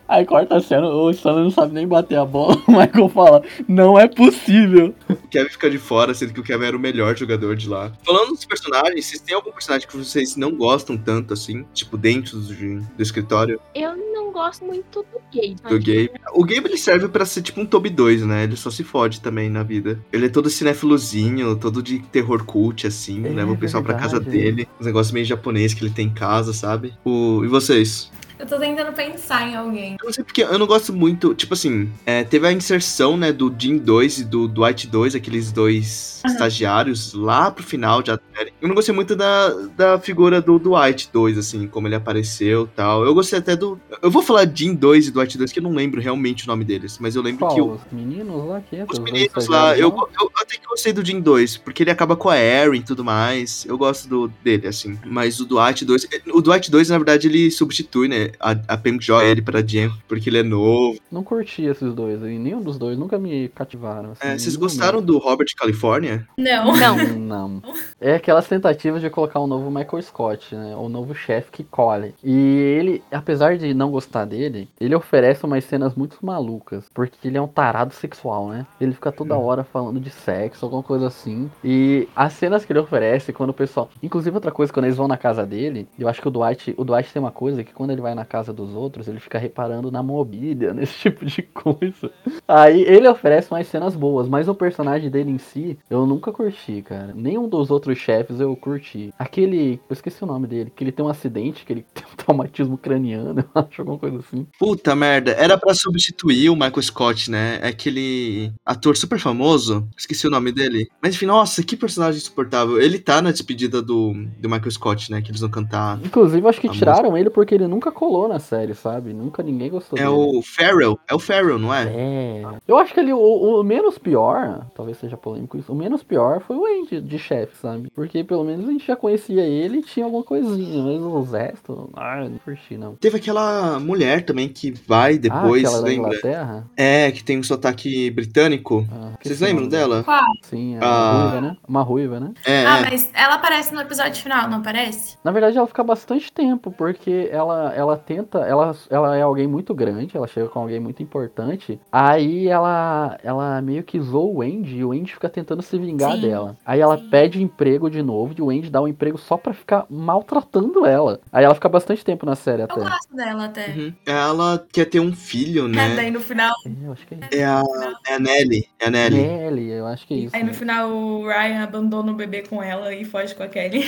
Aí 0.08 0.24
corta 0.24 0.56
a 0.56 0.60
cena, 0.60 0.88
o 0.88 1.10
Stanley 1.10 1.44
não 1.44 1.50
sabe 1.50 1.74
nem 1.74 1.86
bater 1.86 2.18
a 2.18 2.24
bola. 2.24 2.56
O 2.66 2.72
Michael 2.72 3.08
fala: 3.08 3.42
Não 3.68 3.98
é 3.98 4.08
possível. 4.08 4.94
Kevin 5.30 5.48
fica 5.48 5.70
de 5.70 5.78
fora, 5.78 6.14
sendo 6.14 6.32
que 6.32 6.40
o 6.40 6.42
Kevin 6.42 6.66
era 6.66 6.76
o 6.76 6.80
melhor 6.80 7.16
jogador 7.16 7.56
de 7.56 7.68
lá. 7.68 7.92
Falando 8.04 8.30
dos 8.30 8.44
personagens, 8.44 9.06
vocês 9.06 9.20
têm 9.20 9.34
algum 9.34 9.52
personagem 9.52 9.86
que 9.86 9.96
vocês 9.96 10.36
não 10.36 10.52
gostam 10.54 10.96
tanto, 10.96 11.32
assim? 11.32 11.64
Tipo, 11.72 11.96
dentro 11.96 12.38
do, 12.38 12.80
do 12.80 13.02
escritório? 13.02 13.60
Eu 13.74 13.96
não 13.96 14.32
gosto 14.32 14.64
muito 14.64 15.02
do 15.02 15.20
Gabe. 15.32 15.56
Do 15.62 15.78
Gabe. 15.78 16.10
O 16.34 16.44
Gabe, 16.44 16.68
ele 16.68 16.76
serve 16.76 17.08
pra 17.08 17.24
ser 17.24 17.42
tipo 17.42 17.60
um 17.60 17.66
Toby 17.66 17.88
2, 17.90 18.26
né? 18.26 18.44
Ele 18.44 18.56
só 18.56 18.70
se 18.70 18.84
fode 18.84 19.20
também 19.20 19.48
na 19.48 19.62
vida. 19.62 19.98
Ele 20.12 20.26
é 20.26 20.28
todo 20.28 20.50
cinéfilozinho, 20.50 21.56
todo 21.56 21.82
de 21.82 22.00
terror 22.00 22.44
cult, 22.44 22.86
assim. 22.86 23.24
É, 23.24 23.30
leva 23.30 23.52
o 23.52 23.56
pessoal 23.56 23.82
pra 23.82 23.94
casa 23.94 24.20
dele. 24.20 24.68
Os 24.78 24.86
negócios 24.86 25.12
meio 25.12 25.24
japonês 25.24 25.72
que 25.72 25.82
ele 25.82 25.92
tem 25.92 26.06
em 26.06 26.14
casa, 26.14 26.52
sabe? 26.52 26.92
O... 27.04 27.44
E 27.44 27.48
vocês? 27.48 28.10
Eu 28.38 28.46
tô 28.46 28.58
tentando 28.58 28.92
pensar 28.92 29.48
em 29.48 29.56
alguém. 29.56 29.96
Eu 30.00 30.06
não 30.06 30.12
sei 30.12 30.22
porque 30.22 30.42
eu 30.42 30.58
não 30.58 30.66
gosto 30.66 30.92
muito. 30.92 31.34
Tipo 31.34 31.54
assim, 31.54 31.90
é, 32.04 32.22
teve 32.22 32.46
a 32.46 32.52
inserção, 32.52 33.16
né, 33.16 33.32
do 33.32 33.54
Jim 33.56 33.78
2 33.78 34.18
e 34.18 34.24
do 34.24 34.46
Dwight 34.46 34.86
2, 34.86 35.14
aqueles 35.14 35.50
dois 35.50 36.20
estagiários, 36.24 37.14
lá 37.14 37.50
pro 37.50 37.64
final 37.64 38.02
de 38.02 38.10
a 38.10 38.18
série. 38.34 38.52
Eu 38.60 38.68
não 38.68 38.74
gostei 38.74 38.94
muito 38.94 39.16
da, 39.16 39.48
da 39.76 39.98
figura 39.98 40.40
do 40.40 40.58
Dwight 40.58 41.08
2, 41.12 41.38
assim, 41.38 41.66
como 41.66 41.88
ele 41.88 41.94
apareceu 41.94 42.64
e 42.64 42.76
tal. 42.76 43.04
Eu 43.04 43.14
gostei 43.14 43.38
até 43.38 43.56
do. 43.56 43.80
Eu 44.02 44.10
vou 44.10 44.22
falar 44.22 44.46
Jim 44.52 44.74
2 44.74 45.08
e 45.08 45.10
Dwight 45.10 45.38
2, 45.38 45.52
que 45.52 45.58
eu 45.58 45.62
não 45.62 45.72
lembro 45.72 46.00
realmente 46.00 46.44
o 46.44 46.48
nome 46.48 46.64
deles, 46.64 46.98
mas 47.00 47.16
eu 47.16 47.22
lembro 47.22 47.46
Qual? 47.46 47.54
que 47.54 47.60
o. 47.60 47.72
Os 47.72 47.80
meninos 47.92 48.46
lá 48.46 48.60
que 48.60 48.76
Os 48.76 48.82
entram, 48.82 49.02
meninos 49.02 49.48
lá, 49.48 49.78
eu, 49.78 49.88
eu 50.20 50.30
até 50.36 50.56
que 50.56 50.66
gostei 50.66 50.92
do 50.92 51.04
Jim 51.04 51.20
2, 51.20 51.56
porque 51.58 51.82
ele 51.82 51.90
acaba 51.90 52.16
com 52.16 52.28
a 52.28 52.38
Erin 52.38 52.80
e 52.80 52.82
tudo 52.82 53.02
mais. 53.04 53.64
Eu 53.64 53.78
gosto 53.78 54.08
do, 54.08 54.28
dele, 54.44 54.68
assim. 54.68 54.98
Mas 55.06 55.40
o 55.40 55.46
Dwight 55.46 55.84
2. 55.84 56.06
O 56.34 56.42
Dwight 56.42 56.70
2, 56.70 56.90
na 56.90 56.98
verdade, 56.98 57.28
ele 57.28 57.50
substitui, 57.50 58.08
né? 58.08 58.25
A, 58.40 58.50
a 58.68 58.76
Pam 58.76 58.98
Joy 59.00 59.26
ele 59.26 59.42
pra 59.42 59.62
Jen, 59.62 59.90
porque 60.08 60.30
ele 60.30 60.38
é 60.38 60.42
novo. 60.42 60.98
Não 61.10 61.22
curti 61.22 61.62
esses 61.64 61.94
dois 61.94 62.22
aí. 62.22 62.38
Nenhum 62.38 62.62
dos 62.62 62.78
dois 62.78 62.98
nunca 62.98 63.18
me 63.18 63.48
cativaram. 63.48 64.12
assim, 64.12 64.26
É, 64.26 64.38
vocês 64.38 64.56
gostaram 64.56 65.02
do 65.02 65.18
Robert 65.18 65.48
California? 65.56 66.26
Não. 66.36 66.76
Não. 66.76 66.96
Não. 67.26 67.62
É 68.00 68.14
aquelas 68.14 68.46
tentativas 68.46 69.00
de 69.00 69.10
colocar 69.10 69.40
um 69.40 69.46
novo 69.46 69.70
Michael 69.70 70.02
Scott, 70.02 70.54
né? 70.54 70.74
O 70.76 70.88
novo 70.88 71.14
chefe 71.14 71.50
que 71.50 71.64
colhe. 71.64 72.14
E 72.22 72.34
ele, 72.34 73.02
apesar 73.10 73.56
de 73.56 73.72
não 73.74 73.90
gostar 73.90 74.24
dele, 74.24 74.68
ele 74.80 74.94
oferece 74.94 75.44
umas 75.44 75.64
cenas 75.64 75.94
muito 75.94 76.18
malucas. 76.22 76.84
Porque 76.94 77.28
ele 77.28 77.36
é 77.36 77.42
um 77.42 77.48
tarado 77.48 77.94
sexual, 77.94 78.48
né? 78.48 78.66
Ele 78.80 78.92
fica 78.92 79.10
toda 79.12 79.36
hora 79.36 79.64
falando 79.64 80.00
de 80.00 80.10
sexo, 80.10 80.64
alguma 80.64 80.82
coisa 80.82 81.06
assim. 81.06 81.50
E 81.64 82.08
as 82.14 82.32
cenas 82.34 82.64
que 82.64 82.72
ele 82.72 82.80
oferece, 82.80 83.32
quando 83.32 83.50
o 83.50 83.54
pessoal. 83.54 83.90
Inclusive, 84.02 84.34
outra 84.36 84.50
coisa, 84.50 84.72
quando 84.72 84.86
eles 84.86 84.96
vão 84.96 85.08
na 85.08 85.16
casa 85.16 85.44
dele, 85.44 85.88
eu 85.98 86.08
acho 86.08 86.20
que 86.20 86.28
o 86.28 86.30
Dwight, 86.30 86.74
o 86.76 86.84
Dwight 86.84 87.12
tem 87.12 87.20
uma 87.20 87.30
coisa 87.30 87.64
que 87.64 87.72
quando 87.72 87.90
ele 87.90 88.00
vai 88.00 88.14
na 88.16 88.24
casa 88.24 88.52
dos 88.52 88.74
outros, 88.74 89.06
ele 89.06 89.20
fica 89.20 89.38
reparando 89.38 89.90
na 89.90 90.02
mobília, 90.02 90.72
nesse 90.74 90.98
tipo 90.98 91.24
de 91.24 91.42
coisa. 91.42 92.10
Aí 92.48 92.82
ele 92.82 93.06
oferece 93.08 93.50
umas 93.50 93.66
cenas 93.68 93.94
boas, 93.94 94.28
mas 94.28 94.48
o 94.48 94.54
personagem 94.54 95.10
dele 95.10 95.30
em 95.30 95.38
si, 95.38 95.78
eu 95.88 96.06
nunca 96.06 96.32
curti, 96.32 96.82
cara. 96.82 97.12
Nenhum 97.14 97.48
dos 97.48 97.70
outros 97.70 97.98
chefes 97.98 98.40
eu 98.40 98.54
curti. 98.56 99.12
Aquele. 99.18 99.80
Eu 99.88 99.94
esqueci 99.94 100.24
o 100.24 100.26
nome 100.26 100.46
dele, 100.46 100.72
que 100.74 100.82
ele 100.82 100.92
tem 100.92 101.04
um 101.04 101.08
acidente, 101.08 101.64
que 101.64 101.72
ele 101.72 101.86
tem 101.94 102.04
um 102.04 102.16
traumatismo 102.16 102.76
craniano, 102.76 103.40
eu 103.40 103.62
acho, 103.62 103.82
alguma 103.82 103.98
coisa 103.98 104.18
assim. 104.18 104.46
Puta 104.58 104.96
merda, 104.96 105.32
era 105.32 105.58
pra 105.58 105.74
substituir 105.74 106.50
o 106.50 106.54
Michael 106.54 106.82
Scott, 106.82 107.30
né? 107.30 107.58
É 107.62 107.68
aquele 107.68 108.52
ator 108.64 108.96
super 108.96 109.18
famoso, 109.18 109.86
esqueci 109.96 110.26
o 110.26 110.30
nome 110.30 110.50
dele. 110.50 110.88
Mas 111.02 111.14
enfim, 111.14 111.26
nossa, 111.26 111.62
que 111.62 111.76
personagem 111.76 112.18
insuportável. 112.18 112.80
Ele 112.80 112.98
tá 112.98 113.20
na 113.20 113.30
despedida 113.30 113.82
do, 113.82 114.14
do 114.38 114.48
Michael 114.48 114.70
Scott, 114.70 115.10
né? 115.10 115.20
Que 115.20 115.30
eles 115.30 115.40
vão 115.40 115.50
cantar. 115.50 115.98
Inclusive, 116.04 116.48
acho 116.48 116.60
que 116.60 116.68
tiraram 116.68 117.16
ele 117.16 117.30
porque 117.30 117.54
ele 117.54 117.66
nunca 117.66 117.90
colou 118.06 118.28
na 118.28 118.38
série, 118.38 118.72
sabe? 118.74 119.12
Nunca 119.12 119.42
ninguém 119.42 119.68
gostou 119.68 119.98
É 119.98 120.02
dele. 120.02 120.14
o 120.14 120.40
Farrell, 120.42 120.96
é 121.08 121.14
o 121.14 121.18
Farrell, 121.18 121.58
não 121.58 121.74
é? 121.74 121.84
É. 121.88 122.42
Eu 122.68 122.78
acho 122.78 122.94
que 122.94 123.00
ele, 123.00 123.12
o, 123.12 123.18
o 123.18 123.62
menos 123.64 123.98
pior, 123.98 124.64
talvez 124.76 124.96
seja 124.98 125.16
polêmico 125.16 125.56
isso, 125.58 125.72
o 125.72 125.74
menos 125.74 126.02
pior 126.04 126.40
foi 126.40 126.56
o 126.56 126.64
Andy 126.66 127.00
de 127.00 127.18
chefe, 127.18 127.56
sabe? 127.60 127.90
Porque 127.94 128.22
pelo 128.22 128.44
menos 128.44 128.68
a 128.68 128.70
gente 128.72 128.86
já 128.86 128.94
conhecia 128.94 129.42
ele 129.42 129.78
e 129.78 129.82
tinha 129.82 130.06
alguma 130.06 130.22
coisinha, 130.22 130.82
mas 130.84 131.02
os 131.02 131.32
restos, 131.32 131.88
ah, 131.94 132.28
não 132.28 132.38
curti 132.38 132.76
não. 132.76 132.94
Teve 132.94 133.16
aquela 133.16 133.80
mulher 133.80 134.24
também 134.24 134.48
que 134.48 134.70
vai 134.86 135.18
depois, 135.18 135.64
ah, 135.64 135.68
aquela 135.68 135.82
da 135.82 135.88
lembra? 135.88 136.08
Inglaterra? 136.10 136.66
É, 136.76 137.10
que 137.10 137.24
tem 137.24 137.38
um 137.40 137.42
sotaque 137.42 138.08
britânico. 138.10 138.86
Ah, 138.92 139.12
Vocês 139.20 139.40
lembram 139.40 139.56
nome 139.64 139.70
dela? 139.70 140.04
Qual? 140.04 140.22
Sim, 140.42 140.76
é 140.76 140.78
Ah. 140.80 140.86
uma 140.86 141.22
ruiva, 141.22 141.40
né? 141.40 141.56
Uma 141.68 141.82
ruiva, 141.82 142.20
né? 142.20 142.32
É, 142.44 142.66
Ah, 142.66 142.78
é. 142.78 142.90
mas 142.90 143.10
ela 143.14 143.34
aparece 143.34 143.74
no 143.74 143.80
episódio 143.80 144.22
final, 144.22 144.48
não 144.48 144.58
aparece? 144.58 145.16
Na 145.24 145.32
verdade, 145.32 145.58
ela 145.58 145.66
fica 145.66 145.82
bastante 145.82 146.32
tempo, 146.32 146.70
porque 146.70 147.28
ela, 147.32 147.72
ela 147.74 147.95
tenta. 147.96 148.38
Ela, 148.40 148.74
ela 148.90 149.16
é 149.16 149.22
alguém 149.22 149.46
muito 149.46 149.74
grande, 149.74 150.16
ela 150.16 150.26
chega 150.26 150.48
com 150.48 150.60
alguém 150.60 150.80
muito 150.80 151.02
importante. 151.02 151.80
Aí 151.90 152.48
ela, 152.48 153.18
ela 153.22 153.60
meio 153.62 153.82
que 153.82 154.00
zoa 154.00 154.24
o 154.32 154.42
Andy 154.42 154.76
e 154.78 154.84
o 154.84 154.92
Andy 154.92 155.12
fica 155.12 155.28
tentando 155.28 155.62
se 155.62 155.78
vingar 155.78 156.12
Sim, 156.12 156.20
dela. 156.22 156.56
Aí 156.64 156.80
ela 156.80 156.98
sim. 156.98 157.08
pede 157.10 157.42
emprego 157.42 157.90
de 157.90 158.02
novo 158.02 158.34
e 158.36 158.42
o 158.42 158.50
Andy 158.50 158.70
dá 158.70 158.80
um 158.80 158.88
emprego 158.88 159.18
só 159.18 159.36
pra 159.36 159.52
ficar 159.52 159.84
maltratando 159.90 160.84
ela. 160.86 161.20
Aí 161.32 161.44
ela 161.44 161.54
fica 161.54 161.68
bastante 161.68 162.04
tempo 162.04 162.24
na 162.26 162.34
série 162.34 162.62
Eu 162.62 162.66
até. 162.66 162.80
gosto 162.80 163.14
dela 163.16 163.44
até. 163.44 163.66
Uhum. 163.68 163.92
Ela 164.06 164.66
quer 164.72 164.84
ter 164.86 165.00
um 165.00 165.12
filho, 165.14 165.66
É, 165.66 165.68
né? 165.68 165.96
daí 165.96 166.10
no 166.10 166.20
final, 166.20 166.52
É, 166.66 166.86
Eu 166.86 166.92
acho 166.92 167.06
que 167.06 167.14
é. 167.14 167.38
É 167.38 167.44
a, 167.44 167.62
é 168.08 168.14
a 168.14 168.18
Nelly. 168.18 168.68
É 168.80 168.86
a 168.86 168.90
Nelly. 168.90 169.16
Kelly, 169.22 169.70
eu 169.70 169.86
acho 169.86 170.06
que 170.06 170.14
é 170.14 170.16
isso. 170.18 170.36
aí 170.36 170.42
no 170.42 170.48
né? 170.48 170.52
final 170.54 170.90
o 170.90 171.26
Ryan 171.26 171.62
abandona 171.62 172.12
o 172.12 172.14
bebê 172.14 172.42
com 172.42 172.62
ela 172.62 172.94
e 172.94 173.04
foge 173.04 173.34
com 173.34 173.42
a 173.42 173.48
Kelly. 173.48 173.84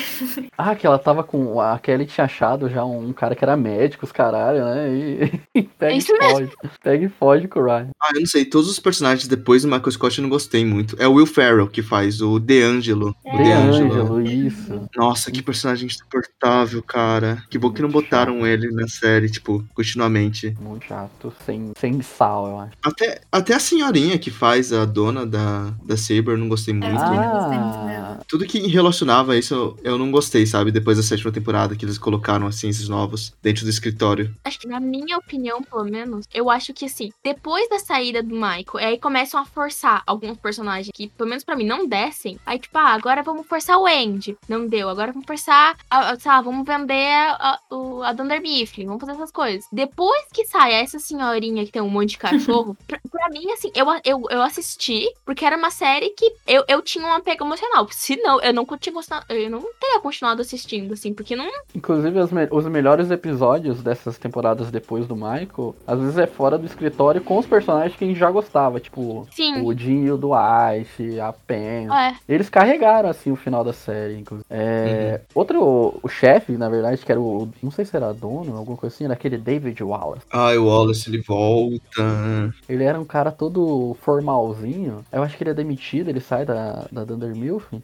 Ah, 0.57 0.75
que 0.75 0.87
ela 0.87 0.99
tava 0.99 1.23
com. 1.23 1.61
A 1.61 1.79
Kelly 1.79 2.07
tinha 2.07 2.25
achado 2.25 2.69
já 2.69 2.85
um, 2.85 3.13
cara 3.13 3.35
que 3.35 3.45
era 3.45 3.57
médico, 3.57 3.97
os 4.05 4.12
caralho, 4.12 4.64
né? 4.64 4.90
E, 4.94 5.40
e 5.61 5.62
pega 5.62 5.94
Isso 5.94 6.12
e 6.12 6.30
foge. 6.30 6.51
Pega 6.82 7.05
e 7.07 7.09
foge 7.09 7.49
com 7.49 7.61
o 7.61 7.64
Ryan. 7.64 7.88
Ah, 8.03 8.11
eu 8.14 8.20
não 8.20 8.26
sei. 8.26 8.44
Todos 8.44 8.68
os 8.70 8.78
personagens 8.78 9.26
depois 9.28 9.62
do 9.62 9.68
Michael 9.68 9.90
Scott 9.92 10.18
eu 10.18 10.22
não 10.22 10.28
gostei 10.30 10.64
muito. 10.64 10.96
É 10.99 11.07
o 11.09 11.14
Will 11.14 11.26
Ferrell 11.26 11.68
que 11.68 11.82
faz 11.82 12.20
o 12.20 12.38
DeAngelo. 12.38 13.14
O 13.24 13.36
De 13.36 13.42
DeAngelo. 13.44 13.92
Ângelo, 13.92 14.20
isso. 14.22 14.88
Nossa, 14.96 15.30
que 15.30 15.42
personagem 15.42 15.86
insuportável, 15.86 16.82
cara. 16.82 17.42
Que 17.51 17.59
bom 17.59 17.70
que 17.72 17.82
não 17.82 17.88
botaram 17.88 18.46
ele 18.46 18.70
na 18.70 18.86
série, 18.88 19.28
tipo, 19.30 19.64
continuamente. 19.74 20.55
Muito 20.61 20.86
chato, 20.86 21.32
sem, 21.44 21.72
sem 21.78 22.01
sal, 22.03 22.46
eu 22.49 22.59
acho. 22.61 22.72
Até, 22.82 23.20
até 23.30 23.55
a 23.55 23.61
senhorinha 23.61 24.18
que 24.18 24.30
faz 24.30 24.72
a 24.72 24.84
dona 24.84 25.26
da, 25.26 25.72
da 25.84 25.96
Saber, 25.96 26.28
eu 26.32 26.38
não 26.38 26.49
gostei 26.49 26.74
muito. 26.74 26.88
Ah. 26.96 28.18
Tudo 28.28 28.44
que 28.46 28.66
relacionava 28.68 29.32
a 29.32 29.36
isso, 29.36 29.55
eu- 29.55 29.76
eu 29.82 29.99
não 29.99 30.11
gostei, 30.11 30.46
sabe? 30.46 30.70
Depois 30.70 30.96
da 30.96 31.03
sétima 31.03 31.30
temporada, 31.32 31.74
que 31.76 31.84
eles 31.84 31.99
colocaram, 31.99 32.46
assim, 32.46 32.68
esses 32.68 32.88
novos 32.88 33.32
dentro 33.42 33.64
do 33.64 33.70
escritório. 33.89 34.34
Acho 34.45 34.59
que 34.61 34.68
na 34.68 34.78
minha 34.80 35.16
opinião, 35.16 35.62
pelo 35.62 35.84
menos, 35.84 36.26
eu 36.32 36.51
acho 36.51 36.72
que 36.74 36.84
assim, 36.84 37.11
depois 37.24 37.68
da 37.68 37.78
saída 37.78 38.22
do 38.22 38.34
Michael, 38.34 38.66
aí 38.76 38.99
começam 38.99 39.41
a 39.41 39.45
forçar 39.45 40.03
alguns 40.07 40.36
personagens 40.39 40.91
que, 40.95 41.09
pelo 41.09 41.28
menos 41.28 41.45
pra 41.45 41.57
mim, 41.57 41.64
não 41.64 41.86
descem. 41.86 42.39
Aí, 42.45 42.59
tipo, 42.59 42.76
ah, 42.78 42.93
agora 42.93 43.22
vamos 43.22 43.47
forçar 43.47 43.78
o 43.78 43.86
Andy. 43.86 44.36
Não 44.49 44.66
deu. 44.66 44.89
Agora 44.89 45.12
vamos 45.12 45.26
forçar, 45.26 45.76
a, 45.91 46.11
a- 46.11 46.18
sei 46.18 46.30
lá, 46.30 46.41
vamos 46.41 46.66
vender 46.66 47.09
a, 47.39 47.59
o- 47.70 48.03
a 48.03 48.12
Dunder 48.12 48.41
Mifflin. 48.41 48.86
Vamos 48.86 49.01
fazer 49.01 49.12
essas 49.12 49.30
coisas. 49.32 49.64
Depois 49.72 50.24
que 50.32 50.45
sai 50.45 50.72
essa 50.74 50.99
senhorinha 50.99 51.64
que 51.64 51.72
tem 51.72 51.82
um 51.82 51.89
monte 51.89 52.11
de 52.11 52.18
cachorro, 52.18 52.76
pra, 52.86 52.99
pra 53.11 53.28
mim, 53.30 53.51
assim, 53.53 53.70
eu, 53.74 53.86
eu, 54.05 54.22
eu 54.30 54.43
assisti 54.43 55.09
porque 55.24 55.45
era 55.45 55.57
uma 55.57 55.70
série 55.70 56.11
que 56.11 56.32
eu, 56.47 56.64
eu 56.68 56.82
tinha 56.82 57.05
um 57.07 57.12
apego 57.12 57.45
emocional. 57.45 57.86
Se 57.91 58.16
não, 58.16 58.41
eu 58.41 58.53
não 58.53 58.66
tinha 58.78 58.93
gostado, 58.93 59.24
eu 59.28 59.51
não 59.51 59.61
teria 59.80 60.01
continuado 60.01 60.43
assistindo, 60.43 60.93
assim, 60.95 61.12
porque 61.14 61.34
não 61.34 61.49
Inclusive, 61.74 62.18
os, 62.20 62.30
me- 62.30 62.49
os 62.51 62.66
melhores 62.66 63.11
episódios 63.11 63.78
dessas 63.83 64.18
temporadas 64.18 64.70
depois 64.70 65.07
do 65.07 65.14
Michael, 65.14 65.74
às 65.87 65.99
vezes 65.99 66.18
é 66.18 66.26
fora 66.26 66.59
do 66.59 66.66
escritório 66.66 67.20
com 67.20 67.39
os 67.39 67.47
personagens 67.47 67.97
que 67.97 68.05
a 68.05 68.09
gente 68.09 68.18
já 68.18 68.31
gostava, 68.31 68.81
tipo 68.81 69.26
Sim. 69.35 69.62
o 69.62 69.76
Jim 69.76 70.05
e 70.05 70.11
o 70.11 70.16
Dwight, 70.16 71.20
a 71.20 71.33
Pen. 71.33 71.89
É, 71.93 72.14
Eles 72.29 72.49
carregaram, 72.49 73.09
assim, 73.09 73.31
o 73.31 73.37
final 73.37 73.64
da 73.64 73.72
série, 73.72 74.18
inclusive. 74.18 74.47
É, 74.51 75.20
Outro, 75.35 75.99
o 76.03 76.09
chefe, 76.09 76.53
na 76.53 76.68
verdade, 76.68 77.05
que 77.05 77.12
era 77.12 77.20
o, 77.20 77.49
não 77.62 77.70
sei 77.70 77.85
se 77.85 77.97
era 77.97 78.12
dono, 78.12 78.57
alguma 78.57 78.76
coisa 78.76 78.95
assim, 78.95 79.05
era 79.05 79.14
aquele 79.14 79.39
David 79.39 79.83
Wallace. 79.83 80.26
Ai, 80.33 80.59
o 80.59 80.66
Wallace, 80.66 81.09
ele 81.09 81.22
volta. 81.22 82.53
Ele 82.68 82.85
era 82.85 82.99
um 82.99 83.05
cara 83.05 83.31
todo 83.31 83.97
formalzinho. 84.03 85.05
Eu 85.12 85.22
acho 85.22 85.37
que 85.37 85.43
ele 85.43 85.51
é 85.51 85.55
demitido, 85.55 86.09
ele 86.09 86.20
sai 86.20 86.45
da, 86.45 86.87
da 86.91 87.05
Dunder. 87.05 87.29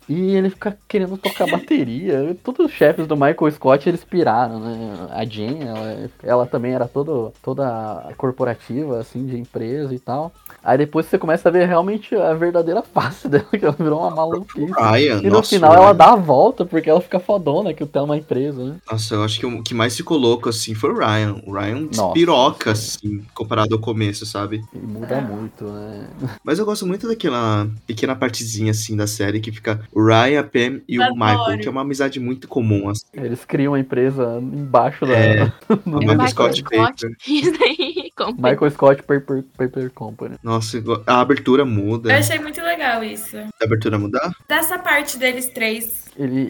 E 0.08 0.34
ele 0.34 0.50
fica 0.50 0.76
querendo 0.88 1.16
tocar 1.16 1.46
bateria. 1.50 2.36
Todos 2.42 2.66
os 2.66 2.72
chefes 2.72 3.06
do 3.06 3.16
Michael 3.16 3.50
Scott, 3.52 3.88
eles 3.88 4.04
piraram, 4.04 4.58
né? 4.58 5.08
A 5.10 5.24
Jen, 5.24 5.68
ela, 5.74 6.10
ela 6.22 6.46
também 6.46 6.72
era 6.72 6.86
todo, 6.86 7.32
toda 7.42 8.12
corporativa, 8.16 8.98
assim, 9.00 9.26
de 9.26 9.38
empresa 9.38 9.94
e 9.94 9.98
tal. 9.98 10.32
Aí 10.62 10.78
depois 10.78 11.06
você 11.06 11.18
começa 11.18 11.48
a 11.48 11.52
ver 11.52 11.66
realmente 11.66 12.14
a 12.14 12.32
verdadeira 12.34 12.82
face 12.82 13.26
dela, 13.28 13.44
que 13.50 13.64
ela 13.64 13.74
virou 13.78 14.00
uma 14.00 14.10
maluquice. 14.10 14.72
Ryan, 14.72 15.18
E 15.18 15.24
no 15.24 15.36
nossa, 15.36 15.50
final 15.50 15.72
o 15.72 15.74
ela 15.74 15.92
dá 15.92 16.12
a 16.12 16.16
volta, 16.16 16.64
porque 16.64 16.88
ela 16.88 17.00
fica 17.00 17.18
fodona 17.18 17.74
que 17.74 17.84
tem 17.84 18.02
uma 18.02 18.16
empresa, 18.16 18.64
né? 18.64 18.76
Nossa, 18.90 19.14
eu 19.14 19.24
acho 19.24 19.38
que 19.38 19.46
o 19.46 19.62
que 19.62 19.74
mais 19.74 19.96
ficou 19.96 20.16
louco, 20.16 20.48
assim, 20.48 20.74
foi 20.74 20.90
o 20.90 20.98
Ryan. 20.98 21.36
O 21.46 21.52
Ryan 21.52 21.80
Nossa, 21.80 22.02
despiroca, 22.02 22.74
sim. 22.74 22.96
assim, 23.08 23.26
comparado 23.34 23.74
ao 23.74 23.80
começo, 23.80 24.24
sabe? 24.26 24.62
E 24.74 24.78
muda 24.78 25.20
muito, 25.20 25.64
né? 25.64 26.08
Mas 26.44 26.58
eu 26.58 26.64
gosto 26.64 26.86
muito 26.86 27.06
daquela 27.06 27.68
pequena 27.86 28.16
partezinha, 28.16 28.70
assim, 28.70 28.96
da 28.96 29.06
série 29.06 29.40
que 29.40 29.52
fica 29.52 29.80
o 29.92 30.04
Ryan, 30.04 30.40
a 30.40 30.44
Pam 30.44 30.80
e 30.88 30.98
o. 30.98 31.14
Michael, 31.14 31.58
que 31.60 31.68
é 31.68 31.70
uma 31.70 31.82
amizade 31.82 32.18
muito 32.18 32.48
comum, 32.48 32.88
assim. 32.88 33.04
Eles 33.12 33.44
criam 33.44 33.72
uma 33.72 33.78
empresa 33.78 34.38
embaixo 34.40 35.06
da. 35.06 35.14
É. 35.14 35.46
do 35.46 35.52
O 35.68 36.02
É 36.02 36.16
Michael 36.16 36.54
Scott. 36.54 36.62
Baker. 36.64 37.16
Isso 37.26 37.62
aí. 37.62 38.10
Company. 38.16 38.50
Michael 38.50 38.70
Scott 38.70 39.02
Paper, 39.02 39.44
Paper 39.56 39.90
Company. 39.90 40.36
Nossa, 40.42 40.82
a 41.06 41.20
abertura 41.20 41.64
muda. 41.64 42.12
Eu 42.12 42.18
achei 42.18 42.38
muito 42.38 42.60
legal 42.60 43.02
isso. 43.02 43.36
A 43.36 43.64
abertura 43.64 43.98
mudar? 43.98 44.32
Dessa 44.48 44.78
parte 44.78 45.18
deles 45.18 45.48
três. 45.48 46.04
Ele, 46.16 46.40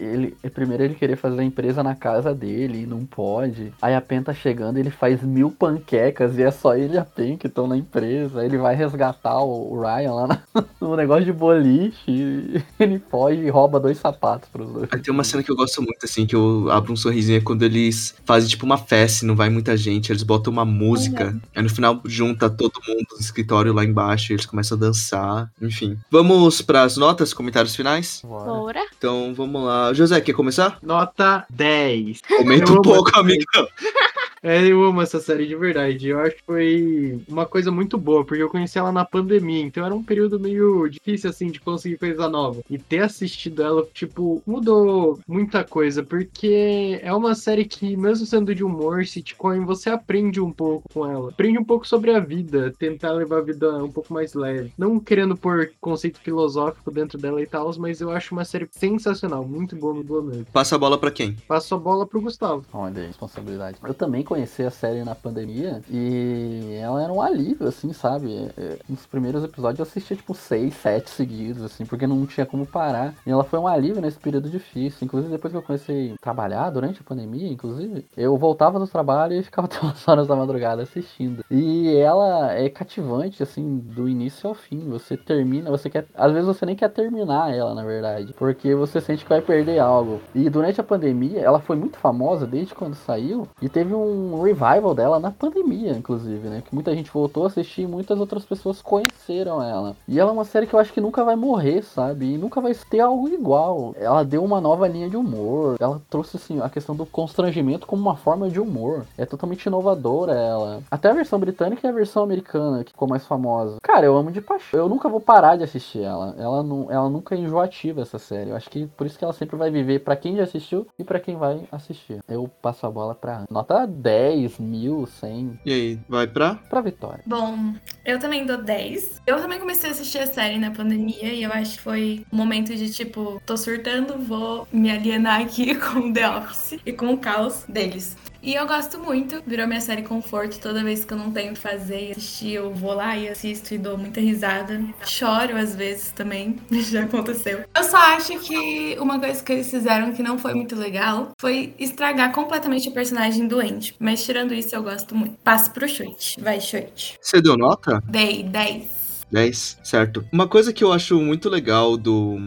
ele, 0.43 0.49
primeiro 0.51 0.83
ele 0.83 0.93
queria 0.93 1.17
fazer 1.17 1.41
a 1.41 1.43
empresa 1.43 1.81
na 1.81 1.95
casa 1.95 2.35
dele 2.35 2.83
e 2.83 2.85
não 2.85 3.03
pode. 3.03 3.73
Aí 3.81 3.95
a 3.95 4.01
Pen 4.01 4.21
tá 4.21 4.31
chegando, 4.31 4.77
ele 4.77 4.91
faz 4.91 5.23
mil 5.23 5.49
panquecas 5.49 6.37
e 6.37 6.43
é 6.43 6.51
só 6.51 6.75
ele 6.75 6.93
e 6.93 6.97
a 6.99 7.03
Pen 7.03 7.35
que 7.35 7.47
estão 7.47 7.65
na 7.65 7.75
empresa. 7.75 8.45
Ele 8.45 8.59
vai 8.59 8.75
resgatar 8.75 9.39
o, 9.39 9.73
o 9.73 9.81
Ryan 9.81 10.11
lá 10.13 10.27
na- 10.27 10.41
no 10.79 10.95
negócio 10.95 11.25
de 11.25 11.33
boliche. 11.33 11.95
e 12.07 12.63
ele 12.79 12.99
foge 13.09 13.41
e 13.41 13.49
rouba 13.49 13.79
dois 13.79 13.97
sapatos 13.97 14.47
pros 14.49 14.71
dois. 14.71 14.89
Aí 14.91 15.01
tem 15.01 15.11
uma 15.11 15.23
cena 15.23 15.41
que 15.41 15.51
eu 15.51 15.55
gosto 15.55 15.81
muito, 15.81 16.03
assim, 16.03 16.27
que 16.27 16.35
eu 16.35 16.69
abro 16.69 16.93
um 16.93 16.95
sorrisinho, 16.95 17.39
é 17.39 17.41
quando 17.41 17.63
eles 17.63 18.13
fazem, 18.23 18.47
tipo, 18.47 18.67
uma 18.67 18.77
festa 18.77 19.25
e 19.25 19.27
não 19.27 19.35
vai 19.35 19.49
muita 19.49 19.75
gente, 19.75 20.11
eles 20.11 20.21
botam 20.21 20.53
uma 20.53 20.63
música, 20.65 21.35
aí 21.55 21.63
no 21.63 21.69
final 21.69 22.01
junta 22.05 22.49
todo 22.49 22.81
mundo 22.87 23.07
no 23.13 23.19
escritório 23.19 23.73
lá 23.73 23.83
embaixo, 23.83 24.31
e 24.31 24.35
eles 24.35 24.45
começam 24.45 24.77
a 24.77 24.81
dançar, 24.81 25.51
enfim. 25.61 25.97
Vamos 26.11 26.61
pras 26.61 26.97
notas, 26.97 27.33
comentários 27.33 27.75
finais? 27.75 28.21
Bora. 28.23 28.85
Então, 28.97 29.33
vamos 29.33 29.63
lá. 29.63 29.93
José, 29.93 30.19
quer 30.21 30.33
começar? 30.33 30.77
Nota 30.83 31.45
10. 31.49 32.21
Comenta 32.37 32.71
um 32.71 32.81
pouco, 32.81 33.17
amigão. 33.17 33.67
É, 34.47 34.63
eu 34.63 34.83
amo 34.83 35.01
essa 35.01 35.19
série 35.19 35.47
de 35.47 35.55
verdade. 35.55 36.09
Eu 36.09 36.19
acho 36.19 36.35
que 36.35 36.43
foi 36.43 37.19
uma 37.27 37.47
coisa 37.47 37.71
muito 37.71 37.97
boa, 37.97 38.23
porque 38.23 38.43
eu 38.43 38.49
conheci 38.49 38.77
ela 38.77 38.91
na 38.91 39.03
pandemia, 39.03 39.63
então 39.63 39.83
era 39.83 39.95
um 39.95 40.03
período 40.03 40.39
meio 40.39 40.87
difícil, 40.87 41.31
assim, 41.31 41.47
de 41.47 41.59
conseguir 41.59 41.97
coisa 41.97 42.29
nova. 42.29 42.61
E 42.69 42.77
ter 42.77 42.99
assistido 42.99 43.63
ela, 43.63 43.87
tipo, 43.91 44.43
mudou 44.45 45.19
muita 45.27 45.63
coisa, 45.63 46.03
porque 46.03 46.99
é 47.01 47.11
uma 47.11 47.33
série 47.33 47.65
que, 47.65 47.97
mesmo 47.97 48.27
sendo 48.27 48.53
de 48.53 48.63
humor, 48.63 49.03
sitcom, 49.07 49.65
você 49.65 49.89
aprende 49.89 50.39
um 50.39 50.51
pouco 50.51 50.87
com 50.93 51.09
ela. 51.09 51.33
Aprende 51.45 51.59
um 51.59 51.63
pouco 51.63 51.87
sobre 51.87 52.09
a 52.11 52.19
vida, 52.19 52.73
tentar 52.79 53.11
levar 53.11 53.37
a 53.37 53.41
vida 53.41 53.83
um 53.83 53.91
pouco 53.91 54.11
mais 54.11 54.33
leve. 54.33 54.73
Não 54.75 54.99
querendo 54.99 55.37
pôr 55.37 55.69
conceito 55.79 56.19
filosófico 56.19 56.89
dentro 56.89 57.19
dela 57.19 57.39
e 57.39 57.45
tal, 57.45 57.71
mas 57.77 58.01
eu 58.01 58.09
acho 58.09 58.33
uma 58.33 58.43
série 58.43 58.67
sensacional, 58.71 59.45
muito 59.45 59.75
boa, 59.75 59.93
muito 59.93 60.07
boa 60.07 60.23
mesmo. 60.23 60.45
Passa 60.45 60.75
a 60.75 60.79
bola 60.79 60.97
pra 60.97 61.11
quem? 61.11 61.33
Passo 61.47 61.75
a 61.75 61.77
bola 61.77 62.07
pro 62.07 62.19
Gustavo. 62.19 62.65
Olha 62.73 63.01
aí, 63.01 63.07
responsabilidade. 63.07 63.77
Eu 63.83 63.93
também 63.93 64.23
conheci 64.23 64.63
a 64.63 64.71
série 64.71 65.03
na 65.03 65.13
pandemia 65.13 65.81
e 65.87 66.79
ela 66.81 67.03
era 67.03 67.13
um 67.13 67.21
alívio, 67.21 67.67
assim, 67.67 67.93
sabe? 67.93 68.49
É, 68.57 68.79
Nos 68.89 69.05
primeiros 69.05 69.43
episódios 69.43 69.77
eu 69.79 69.83
assistia, 69.83 70.17
tipo, 70.17 70.33
seis, 70.33 70.73
sete 70.73 71.11
seguidos, 71.11 71.61
assim, 71.61 71.85
porque 71.85 72.07
não 72.07 72.25
tinha 72.25 72.45
como 72.45 72.65
parar. 72.65 73.13
E 73.23 73.29
ela 73.29 73.43
foi 73.43 73.59
um 73.59 73.67
alívio 73.67 74.01
nesse 74.01 74.17
período 74.17 74.49
difícil. 74.49 75.05
Inclusive, 75.05 75.31
depois 75.31 75.51
que 75.51 75.57
eu 75.57 75.61
comecei 75.61 76.13
a 76.13 76.15
trabalhar, 76.19 76.71
durante 76.71 77.01
a 77.01 77.03
pandemia, 77.03 77.47
inclusive, 77.47 78.03
eu 78.17 78.35
voltava 78.35 78.79
do 78.79 78.87
trabalho 78.87 79.33
e 79.33 79.43
ficava 79.43 79.67
até 79.69 79.79
umas 79.79 80.07
horas 80.07 80.27
da 80.27 80.35
madrugada 80.35 80.81
assistindo. 80.81 81.34
E 81.49 81.95
ela 81.97 82.53
é 82.53 82.69
cativante, 82.69 83.41
assim, 83.41 83.77
do 83.77 84.07
início 84.07 84.47
ao 84.47 84.55
fim. 84.55 84.89
Você 84.89 85.17
termina, 85.17 85.69
você 85.69 85.89
quer. 85.89 86.05
Às 86.15 86.31
vezes 86.31 86.47
você 86.47 86.65
nem 86.65 86.75
quer 86.75 86.89
terminar 86.89 87.53
ela, 87.53 87.73
na 87.73 87.83
verdade, 87.83 88.33
porque 88.37 88.75
você 88.75 89.01
sente 89.01 89.23
que 89.23 89.29
vai 89.29 89.41
perder 89.41 89.79
algo. 89.79 90.19
E 90.33 90.49
durante 90.49 90.79
a 90.79 90.83
pandemia, 90.83 91.39
ela 91.39 91.59
foi 91.59 91.75
muito 91.75 91.97
famosa 91.97 92.45
desde 92.45 92.73
quando 92.75 92.95
saiu 92.95 93.47
e 93.61 93.69
teve 93.69 93.93
um 93.93 94.41
revival 94.41 94.93
dela 94.93 95.19
na 95.19 95.31
pandemia, 95.31 95.91
inclusive, 95.91 96.47
né? 96.47 96.63
Que 96.65 96.73
muita 96.73 96.93
gente 96.95 97.11
voltou 97.11 97.43
a 97.43 97.47
assistir 97.47 97.83
e 97.83 97.87
muitas 97.87 98.19
outras 98.19 98.45
pessoas 98.45 98.81
conheceram 98.81 99.61
ela. 99.61 99.95
E 100.07 100.19
ela 100.19 100.31
é 100.31 100.33
uma 100.33 100.43
série 100.45 100.67
que 100.67 100.73
eu 100.73 100.79
acho 100.79 100.93
que 100.93 101.01
nunca 101.01 101.23
vai 101.23 101.35
morrer, 101.35 101.83
sabe? 101.83 102.33
E 102.33 102.37
nunca 102.37 102.61
vai 102.61 102.73
ter 102.89 102.99
algo 102.99 103.27
igual. 103.29 103.93
Ela 103.97 104.23
deu 104.23 104.43
uma 104.43 104.61
nova 104.61 104.87
linha 104.87 105.09
de 105.09 105.17
humor. 105.17 105.75
Ela 105.79 106.01
trouxe, 106.09 106.37
assim, 106.37 106.61
a 106.61 106.69
questão 106.69 106.95
do 106.95 107.05
constrangimento 107.05 107.87
como 107.87 108.01
uma 108.01 108.15
forma 108.15 108.49
de 108.49 108.59
humor. 108.59 109.05
É 109.17 109.25
totalmente 109.25 109.65
inovadora 109.65 110.33
ela. 110.33 110.81
Até 110.89 111.09
a 111.09 111.13
versão 111.25 111.39
britânica 111.39 111.85
e 111.85 111.89
a 111.89 111.93
versão 111.93 112.23
americana, 112.23 112.83
que 112.83 112.91
ficou 112.91 113.07
mais 113.07 113.25
famosa. 113.25 113.77
Cara, 113.81 114.05
eu 114.05 114.15
amo 114.15 114.31
de 114.31 114.41
paixão. 114.41 114.79
Eu 114.79 114.87
nunca 114.87 115.09
vou 115.09 115.19
parar 115.19 115.55
de 115.55 115.63
assistir 115.63 116.01
ela. 116.01 116.35
Ela, 116.37 116.61
não, 116.63 116.91
ela 116.91 117.09
nunca 117.09 117.33
é 117.35 117.39
enjoativa, 117.39 118.01
essa 118.01 118.19
série. 118.19 118.51
Eu 118.51 118.55
acho 118.55 118.69
que 118.69 118.85
por 118.85 119.07
isso 119.07 119.17
que 119.17 119.23
ela 119.23 119.33
sempre 119.33 119.55
vai 119.55 119.71
viver 119.71 119.99
pra 119.99 120.15
quem 120.15 120.35
já 120.37 120.43
assistiu 120.43 120.87
e 120.97 121.03
pra 121.03 121.19
quem 121.19 121.35
vai 121.35 121.67
assistir. 121.71 122.19
Eu 122.29 122.47
passo 122.61 122.85
a 122.85 122.91
bola 122.91 123.15
pra 123.15 123.45
nota 123.49 123.87
10, 123.87 124.59
mil, 124.59 125.05
100, 125.07 125.59
E 125.65 125.73
aí, 125.73 125.99
vai 126.07 126.27
pra? 126.27 126.55
pra 126.69 126.81
Vitória. 126.81 127.23
Bom, 127.25 127.73
eu 128.05 128.19
também 128.19 128.45
dou 128.45 128.57
10. 128.57 129.21
Eu 129.25 129.41
também 129.41 129.59
comecei 129.59 129.89
a 129.89 129.93
assistir 129.93 130.19
a 130.19 130.27
série 130.27 130.59
na 130.59 130.69
pandemia 130.69 131.33
e 131.33 131.41
eu 131.41 131.51
acho 131.51 131.77
que 131.77 131.81
foi 131.81 132.25
um 132.31 132.37
momento 132.37 132.75
de 132.75 132.91
tipo, 132.91 133.41
tô 133.45 133.57
surtando, 133.57 134.19
vou 134.19 134.67
me 134.71 134.91
alienar 134.91 135.41
aqui 135.41 135.73
com 135.79 136.09
o 136.09 136.13
The 136.13 136.29
Office 136.29 136.79
e 136.85 136.93
com 136.93 137.13
o 137.13 137.17
caos 137.17 137.65
deles. 137.67 138.15
E 138.45 138.53
eu 138.53 138.67
gosto 138.67 138.99
muito, 138.99 139.41
virou 139.47 139.65
minha 139.65 139.81
série 139.81 140.03
conforto. 140.03 140.59
Toda 140.59 140.83
vez 140.83 141.03
que 141.03 141.11
eu 141.11 141.17
não 141.17 141.31
tenho 141.31 141.49
o 141.49 141.53
que 141.55 141.59
fazer 141.59 142.09
e 142.09 142.11
assistir, 142.11 142.51
eu 142.51 142.71
vou 142.71 142.93
lá 142.93 143.17
e 143.17 143.27
assisto 143.27 143.73
e 143.73 143.77
dou 143.79 143.97
muita 143.97 144.21
risada. 144.21 144.79
Choro 145.03 145.57
às 145.57 145.75
vezes 145.75 146.11
também, 146.11 146.55
já 146.71 147.05
aconteceu. 147.05 147.65
Eu 147.75 147.83
só 147.83 147.97
acho 147.97 148.37
que 148.41 148.95
uma 148.99 149.19
coisa 149.19 149.43
que 149.43 149.51
eles 149.51 149.71
fizeram 149.71 150.13
que 150.13 150.21
não 150.21 150.37
foi 150.37 150.53
muito 150.53 150.75
legal 150.75 151.31
foi 151.41 151.73
estragar 151.79 152.31
completamente 152.33 152.87
o 152.87 152.91
personagem 152.91 153.47
doente. 153.47 153.95
Mas 153.97 154.23
tirando 154.23 154.53
isso, 154.53 154.75
eu 154.75 154.83
gosto 154.83 155.15
muito. 155.15 155.35
Passo 155.43 155.71
pro 155.71 155.89
chute. 155.89 156.39
Vai, 156.39 156.61
chute. 156.61 157.17
Você 157.19 157.41
deu 157.41 157.57
nota? 157.57 157.99
Dei 158.07 158.43
10. 158.43 159.25
10, 159.31 159.79
certo. 159.83 160.23
Uma 160.31 160.47
coisa 160.47 160.71
que 160.71 160.83
eu 160.83 160.93
acho 160.93 161.19
muito 161.19 161.49
legal 161.49 161.97
do 161.97 162.37